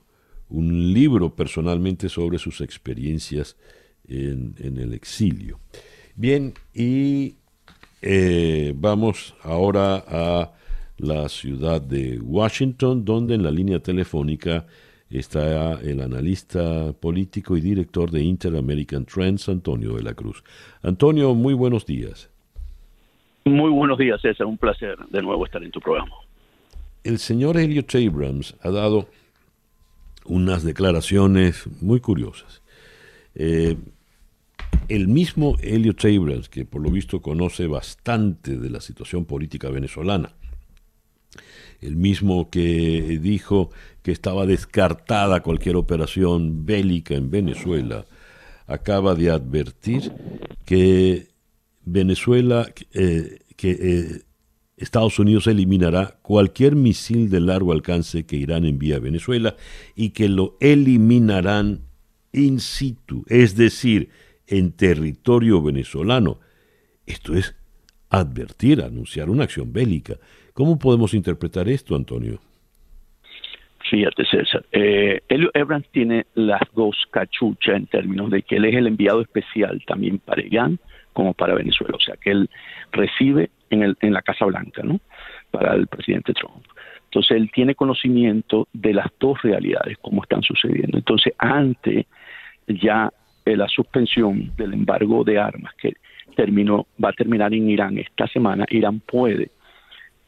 un 0.50 0.94
libro 0.94 1.36
personalmente 1.36 2.10
sobre 2.10 2.40
sus 2.40 2.62
experiencias 2.62 3.58
en, 4.08 4.56
el 4.60 4.94
exilio. 4.94 5.60
Bien, 6.16 6.54
y 6.74 7.36
eh, 8.02 8.74
vamos 8.76 9.36
ahora 9.44 10.04
a 10.08 10.52
la 10.98 11.30
ciudad 11.30 11.82
de 11.82 12.20
Washington, 12.20 13.06
donde 13.06 13.36
en 13.36 13.44
la 13.44 13.52
línea 13.52 13.80
telefónica 13.80 14.66
está 15.10 15.74
el 15.82 16.02
analista 16.02 16.94
político 16.94 17.58
y 17.58 17.62
director 17.62 18.12
de 18.12 18.22
Inter-American 18.22 19.06
Trends, 19.06 19.50
Antonio 19.50 19.96
de 19.96 20.04
la 20.04 20.14
Cruz. 20.14 20.44
Antonio, 20.84 21.34
muy 21.34 21.54
buenos 21.54 21.86
días. 21.86 22.30
Muy 23.46 23.72
buenos 23.72 23.98
días, 23.98 24.22
César. 24.22 24.46
Un 24.46 24.58
placer 24.58 24.98
de 25.10 25.22
nuevo 25.22 25.46
estar 25.46 25.64
en 25.64 25.72
tu 25.72 25.80
programa. 25.80 26.14
El 27.04 27.18
señor 27.18 27.58
Elliot 27.58 27.94
Abrams 27.96 28.56
ha 28.62 28.70
dado 28.70 29.10
unas 30.26 30.64
declaraciones 30.64 31.68
muy 31.82 32.00
curiosas. 32.00 32.62
Eh, 33.36 33.78
el 34.88 35.08
mismo 35.08 35.56
Elliot 35.62 36.04
Abrams, 36.06 36.50
que 36.50 36.66
por 36.66 36.82
lo 36.82 36.90
visto 36.90 37.22
conoce 37.22 37.68
bastante 37.68 38.58
de 38.58 38.70
la 38.70 38.82
situación 38.82 39.26
política 39.26 39.70
venezolana, 39.70 40.34
el 41.82 41.96
mismo 41.96 42.50
que 42.50 43.20
dijo 43.22 43.70
que 44.02 44.12
estaba 44.12 44.46
descartada 44.46 45.42
cualquier 45.42 45.76
operación 45.76 46.66
bélica 46.66 47.16
en 47.16 47.30
Venezuela, 47.30 48.06
acaba 48.68 49.16
de 49.16 49.30
advertir 49.30 50.12
que 50.66 51.28
Venezuela, 51.86 52.72
eh, 52.94 53.40
que 53.56 53.72
eh, 53.72 54.22
Estados 54.78 55.20
Unidos 55.20 55.48
eliminará 55.48 56.20
cualquier 56.22 56.76
misil 56.76 57.30
de 57.30 57.42
largo 57.42 57.72
alcance 57.72 58.26
que 58.26 58.38
Irán 58.38 58.66
envíe 58.66 58.94
a 58.94 59.00
Venezuela 59.00 59.56
y 59.96 60.12
que 60.12 60.30
lo 60.30 60.58
eliminarán 60.60 61.82
in 62.32 62.60
situ, 62.60 63.26
es 63.28 63.56
decir, 63.56 64.10
en 64.50 64.76
territorio 64.76 65.62
venezolano. 65.62 66.40
Esto 67.06 67.36
es 67.36 67.56
advertir, 68.10 68.82
anunciar 68.82 69.30
una 69.30 69.44
acción 69.44 69.72
bélica. 69.72 70.16
¿Cómo 70.54 70.78
podemos 70.78 71.14
interpretar 71.14 71.70
esto, 71.70 71.96
Antonio? 71.96 72.40
Fíjate, 73.90 74.26
César. 74.26 74.66
Eh, 74.72 75.22
Elio 75.30 75.50
Abrams 75.54 75.88
tiene 75.92 76.26
las 76.36 76.62
dos 76.76 76.96
cachuchas 77.12 77.76
en 77.76 77.88
términos 77.88 78.30
de 78.30 78.44
que 78.44 78.58
él 78.58 78.66
es 78.66 78.76
el 78.76 78.88
enviado 78.88 79.22
especial 79.22 79.82
también 79.88 80.20
para 80.20 80.42
Irán 80.42 80.80
como 81.14 81.34
para 81.34 81.56
Venezuela. 81.56 81.96
O 81.96 82.00
sea, 82.00 82.16
que 82.18 82.32
él 82.32 82.50
recibe 82.92 83.50
en, 83.70 83.84
el, 83.84 83.98
en 84.02 84.14
la 84.14 84.22
Casa 84.22 84.46
Blanca, 84.46 84.84
¿no? 84.84 85.00
Para 85.52 85.74
el 85.74 85.88
presidente 85.88 86.34
Trump. 86.34 86.66
Entonces 87.06 87.38
él 87.38 87.50
tiene 87.52 87.74
conocimiento 87.74 88.68
de 88.74 88.94
las 88.94 89.08
dos 89.20 89.42
realidades, 89.42 89.98
cómo 90.02 90.22
están 90.22 90.44
sucediendo. 90.44 90.98
Entonces, 90.98 91.34
ante 91.40 92.06
ya 92.68 93.12
eh, 93.52 93.58
la 93.58 93.68
suspensión 93.68 94.52
del 94.58 94.74
embargo 94.74 95.24
de 95.24 95.40
armas 95.40 95.74
que 95.76 95.94
terminó, 96.36 96.88
va 97.04 97.10
a 97.10 97.14
terminar 97.14 97.54
en 97.54 97.70
Irán 97.70 97.98
esta 97.98 98.28
semana, 98.28 98.66
Irán 98.70 99.00
puede 99.00 99.52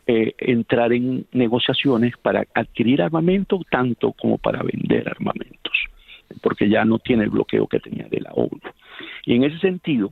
eh, 0.07 0.33
entrar 0.37 0.91
en 0.91 1.25
negociaciones 1.31 2.17
para 2.17 2.45
adquirir 2.53 3.01
armamento 3.01 3.61
tanto 3.69 4.11
como 4.13 4.37
para 4.37 4.63
vender 4.63 5.07
armamentos, 5.07 5.73
porque 6.41 6.69
ya 6.69 6.83
no 6.85 6.99
tiene 6.99 7.23
el 7.23 7.29
bloqueo 7.29 7.67
que 7.67 7.79
tenía 7.79 8.07
de 8.09 8.21
la 8.21 8.31
ONU. 8.31 8.59
Y 9.25 9.35
en 9.35 9.43
ese 9.43 9.59
sentido, 9.59 10.11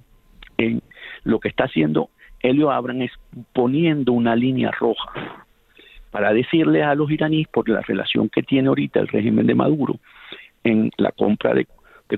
en 0.57 0.81
lo 1.23 1.40
que 1.40 1.49
está 1.49 1.65
haciendo 1.65 2.10
Helio 2.41 2.72
Abram 2.72 3.02
es 3.02 3.11
poniendo 3.53 4.14
una 4.14 4.36
línea 4.36 4.72
roja 4.72 5.45
para 6.11 6.34
decirle 6.34 6.84
a 6.84 6.95
los 6.95 7.11
iraníes, 7.11 7.48
por 7.48 7.68
la 7.69 7.81
relación 7.81 8.30
que 8.30 8.44
tiene 8.44 8.69
ahorita 8.69 8.99
el 8.99 9.07
régimen 9.07 9.45
de 9.45 9.56
Maduro 9.56 9.99
en 10.64 10.91
la 10.98 11.11
compra 11.11 11.53
de, 11.53 11.68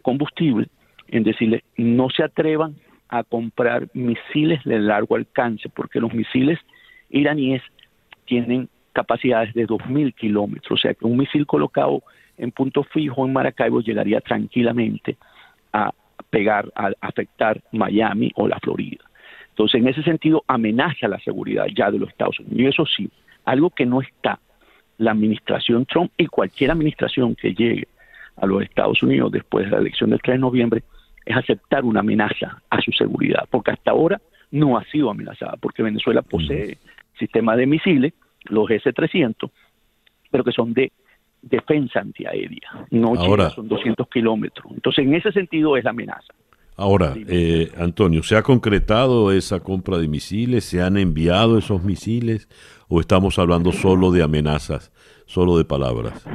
combustible, 0.02 0.68
en 1.12 1.24
decirle 1.24 1.64
no 1.78 2.10
se 2.10 2.24
atrevan 2.24 2.76
a 3.10 3.24
comprar 3.24 3.90
misiles 3.94 4.64
de 4.64 4.80
largo 4.80 5.16
alcance, 5.16 5.70
porque 5.70 6.00
los 6.00 6.14
misiles 6.14 6.58
iraníes 7.10 7.62
tienen 8.26 8.70
capacidades 8.94 9.54
de 9.54 9.68
2.000 9.68 10.16
kilómetros, 10.16 10.72
o 10.72 10.82
sea 10.82 10.94
que 10.94 11.06
un 11.06 11.18
misil 11.18 11.46
colocado 11.46 12.02
en 12.38 12.52
punto 12.52 12.84
fijo 12.84 13.26
en 13.26 13.34
Maracaibo 13.34 13.82
llegaría 13.82 14.22
tranquilamente 14.22 15.18
a 15.74 15.92
pegar, 16.30 16.72
a 16.76 16.92
afectar 17.02 17.62
Miami 17.72 18.32
o 18.36 18.48
la 18.48 18.60
Florida. 18.60 19.04
Entonces, 19.50 19.82
en 19.82 19.88
ese 19.90 20.02
sentido, 20.04 20.44
amenaza 20.48 21.08
la 21.08 21.20
seguridad 21.20 21.66
ya 21.76 21.92
de 21.92 22.00
los 22.00 22.10
Estados 22.10 22.40
Unidos. 22.40 22.60
Y 22.60 22.66
eso 22.66 22.86
sí, 22.86 23.10
algo 23.46 23.70
que 23.70 23.86
no 23.86 24.02
está 24.02 24.40
la 24.98 25.12
administración 25.12 25.86
Trump 25.86 26.12
y 26.18 26.28
cualquier 26.28 26.72
administración 26.72 27.36
que 27.36 27.54
llegue 27.54 27.88
a 28.38 28.46
los 28.46 28.64
Estados 28.64 29.04
Unidos 29.04 29.32
después 29.32 29.66
de 29.66 29.72
la 29.72 29.80
elección 29.80 30.10
del 30.10 30.22
3 30.22 30.36
de 30.36 30.40
noviembre 30.40 30.84
es 31.26 31.36
aceptar 31.36 31.84
una 31.84 32.02
amenaza 32.02 32.62
a 32.70 32.82
su 32.82 32.92
seguridad, 32.92 33.48
porque 33.50 33.72
hasta 33.72 33.92
ahora 33.92 34.22
no 34.52 34.78
ha 34.78 34.84
sido 34.86 35.10
amenazada, 35.10 35.58
porque 35.60 35.84
Venezuela 35.84 36.22
posee 36.22 36.78
sistemas 37.18 37.58
de 37.58 37.68
misiles, 37.68 38.14
los 38.46 38.70
S-300, 38.70 39.50
pero 40.30 40.44
que 40.44 40.52
son 40.52 40.74
de 40.74 40.92
defensa 41.42 42.00
antiaérea, 42.00 42.86
no 42.92 43.16
ahora, 43.16 43.50
son 43.50 43.68
200 43.68 44.08
kilómetros. 44.10 44.72
Entonces, 44.72 45.06
en 45.06 45.16
ese 45.16 45.32
sentido 45.32 45.78
es 45.78 45.84
la 45.84 45.92
amenaza. 45.92 46.34
Ahora, 46.78 47.14
eh, 47.28 47.72
Antonio, 47.78 48.24
¿se 48.24 48.36
ha 48.36 48.42
concretado 48.42 49.32
esa 49.32 49.60
compra 49.60 49.98
de 49.98 50.08
misiles? 50.08 50.66
¿Se 50.66 50.82
han 50.82 50.98
enviado 50.98 51.58
esos 51.58 51.84
misiles? 51.84 52.48
¿O 52.88 53.00
estamos 53.00 53.38
hablando 53.40 53.72
solo 53.72 54.12
de 54.12 54.24
amenazas, 54.24 54.92
solo 55.26 55.58
de 55.58 55.66
palabras? 55.66 56.26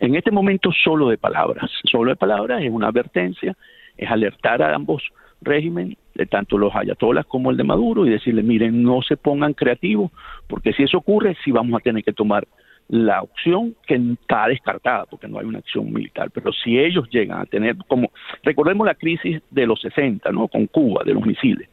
En 0.00 0.14
este 0.14 0.30
momento 0.30 0.70
solo 0.72 1.08
de 1.08 1.18
palabras. 1.18 1.70
Solo 1.84 2.10
de 2.10 2.16
palabras 2.16 2.62
es 2.62 2.70
una 2.70 2.88
advertencia, 2.88 3.56
es 3.98 4.10
alertar 4.10 4.62
a 4.62 4.74
ambos 4.74 5.02
regímenes, 5.40 5.98
de 6.14 6.26
tanto 6.26 6.58
los 6.58 6.74
ayatolas 6.74 7.26
como 7.26 7.50
el 7.50 7.56
de 7.56 7.64
Maduro, 7.64 8.06
y 8.06 8.10
decirle, 8.10 8.42
miren, 8.42 8.82
no 8.82 9.02
se 9.02 9.16
pongan 9.16 9.54
creativos, 9.54 10.10
porque 10.48 10.72
si 10.72 10.82
eso 10.84 10.98
ocurre, 10.98 11.36
sí 11.44 11.52
vamos 11.52 11.78
a 11.78 11.82
tener 11.82 12.02
que 12.02 12.12
tomar 12.12 12.46
la 12.88 13.22
opción 13.22 13.76
que 13.86 13.94
está 13.94 14.48
descartada, 14.48 15.04
porque 15.04 15.28
no 15.28 15.38
hay 15.38 15.44
una 15.44 15.58
acción 15.58 15.92
militar, 15.92 16.30
pero 16.32 16.52
si 16.52 16.78
ellos 16.78 17.08
llegan 17.10 17.40
a 17.40 17.44
tener, 17.44 17.76
como 17.86 18.10
recordemos 18.42 18.86
la 18.86 18.94
crisis 18.94 19.42
de 19.50 19.66
los 19.66 19.80
60, 19.80 20.32
¿no? 20.32 20.48
Con 20.48 20.66
Cuba, 20.66 21.02
de 21.04 21.12
los 21.12 21.24
misiles, 21.24 21.68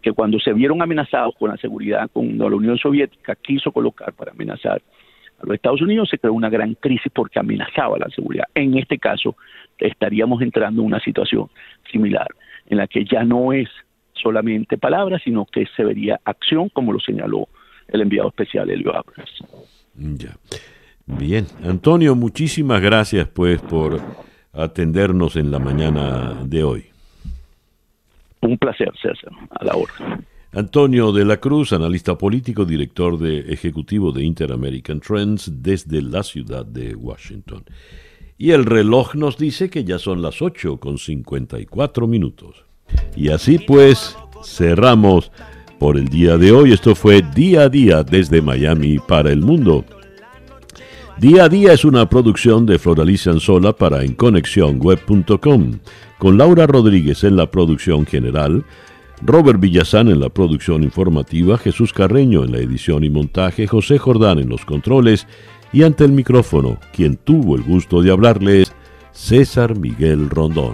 que 0.00 0.12
cuando 0.12 0.38
se 0.40 0.52
vieron 0.52 0.80
amenazados 0.80 1.34
con 1.38 1.50
la 1.50 1.56
seguridad, 1.58 2.10
cuando 2.12 2.48
la 2.48 2.56
Unión 2.56 2.78
Soviética 2.78 3.36
quiso 3.36 3.72
colocar 3.72 4.12
para 4.14 4.32
amenazar 4.32 4.82
los 5.46 5.54
Estados 5.54 5.82
Unidos, 5.82 6.08
se 6.10 6.18
creó 6.18 6.32
una 6.32 6.50
gran 6.50 6.74
crisis 6.74 7.10
porque 7.14 7.38
amenazaba 7.38 7.98
la 7.98 8.08
seguridad. 8.08 8.44
En 8.54 8.76
este 8.76 8.98
caso, 8.98 9.36
estaríamos 9.78 10.42
entrando 10.42 10.82
en 10.82 10.86
una 10.86 11.00
situación 11.00 11.48
similar, 11.90 12.28
en 12.66 12.78
la 12.78 12.86
que 12.86 13.04
ya 13.04 13.24
no 13.24 13.52
es 13.52 13.68
solamente 14.12 14.78
palabras, 14.78 15.22
sino 15.24 15.44
que 15.46 15.66
se 15.76 15.84
vería 15.84 16.20
acción, 16.24 16.68
como 16.68 16.92
lo 16.92 17.00
señaló 17.00 17.48
el 17.88 18.00
enviado 18.00 18.28
especial 18.28 18.70
Elio 18.70 18.94
Abrams. 18.94 19.44
Ya. 19.94 20.36
Bien, 21.06 21.46
Antonio, 21.62 22.14
muchísimas 22.14 22.80
gracias 22.80 23.28
pues 23.28 23.60
por 23.60 24.00
atendernos 24.52 25.36
en 25.36 25.50
la 25.50 25.58
mañana 25.58 26.34
de 26.44 26.64
hoy. 26.64 26.84
Un 28.40 28.56
placer, 28.58 28.90
César, 29.00 29.32
a 29.50 29.64
la 29.64 29.74
hora. 29.74 29.92
Antonio 30.54 31.10
de 31.10 31.24
la 31.24 31.38
Cruz, 31.38 31.72
analista 31.72 32.16
político, 32.16 32.64
director 32.64 33.18
de 33.18 33.52
ejecutivo 33.52 34.12
de 34.12 34.22
Inter-American 34.22 35.00
Trends 35.00 35.50
desde 35.52 36.00
la 36.00 36.22
ciudad 36.22 36.64
de 36.64 36.94
Washington. 36.94 37.64
Y 38.38 38.52
el 38.52 38.64
reloj 38.64 39.16
nos 39.16 39.36
dice 39.36 39.68
que 39.68 39.82
ya 39.82 39.98
son 39.98 40.22
las 40.22 40.40
8 40.42 40.78
con 40.78 40.98
54 40.98 42.06
minutos. 42.06 42.64
Y 43.16 43.30
así 43.30 43.58
pues 43.58 44.16
cerramos 44.44 45.32
por 45.80 45.96
el 45.96 46.06
día 46.06 46.38
de 46.38 46.52
hoy. 46.52 46.72
Esto 46.72 46.94
fue 46.94 47.22
Día 47.34 47.62
a 47.62 47.68
Día 47.68 48.04
desde 48.04 48.40
Miami 48.40 48.98
para 49.00 49.32
el 49.32 49.40
mundo. 49.40 49.84
Día 51.18 51.44
a 51.44 51.48
Día 51.48 51.72
es 51.72 51.84
una 51.84 52.08
producción 52.08 52.64
de 52.64 52.78
Floraliza 52.78 53.30
Anzola 53.30 53.72
para 53.72 54.04
EnConexionWeb.com, 54.04 55.78
con 56.18 56.38
Laura 56.38 56.66
Rodríguez 56.66 57.24
en 57.24 57.36
la 57.36 57.50
producción 57.50 58.06
general, 58.06 58.64
Robert 59.26 59.58
Villazán 59.58 60.08
en 60.08 60.20
la 60.20 60.28
producción 60.28 60.82
informativa, 60.82 61.56
Jesús 61.56 61.94
Carreño 61.94 62.44
en 62.44 62.52
la 62.52 62.58
edición 62.58 63.04
y 63.04 63.10
montaje, 63.10 63.66
José 63.66 63.96
Jordán 63.96 64.38
en 64.38 64.50
los 64.50 64.66
controles 64.66 65.26
y 65.72 65.82
ante 65.82 66.04
el 66.04 66.12
micrófono, 66.12 66.78
quien 66.92 67.16
tuvo 67.16 67.56
el 67.56 67.62
gusto 67.62 68.02
de 68.02 68.10
hablarles, 68.10 68.74
César 69.12 69.78
Miguel 69.78 70.28
Rondón. 70.28 70.72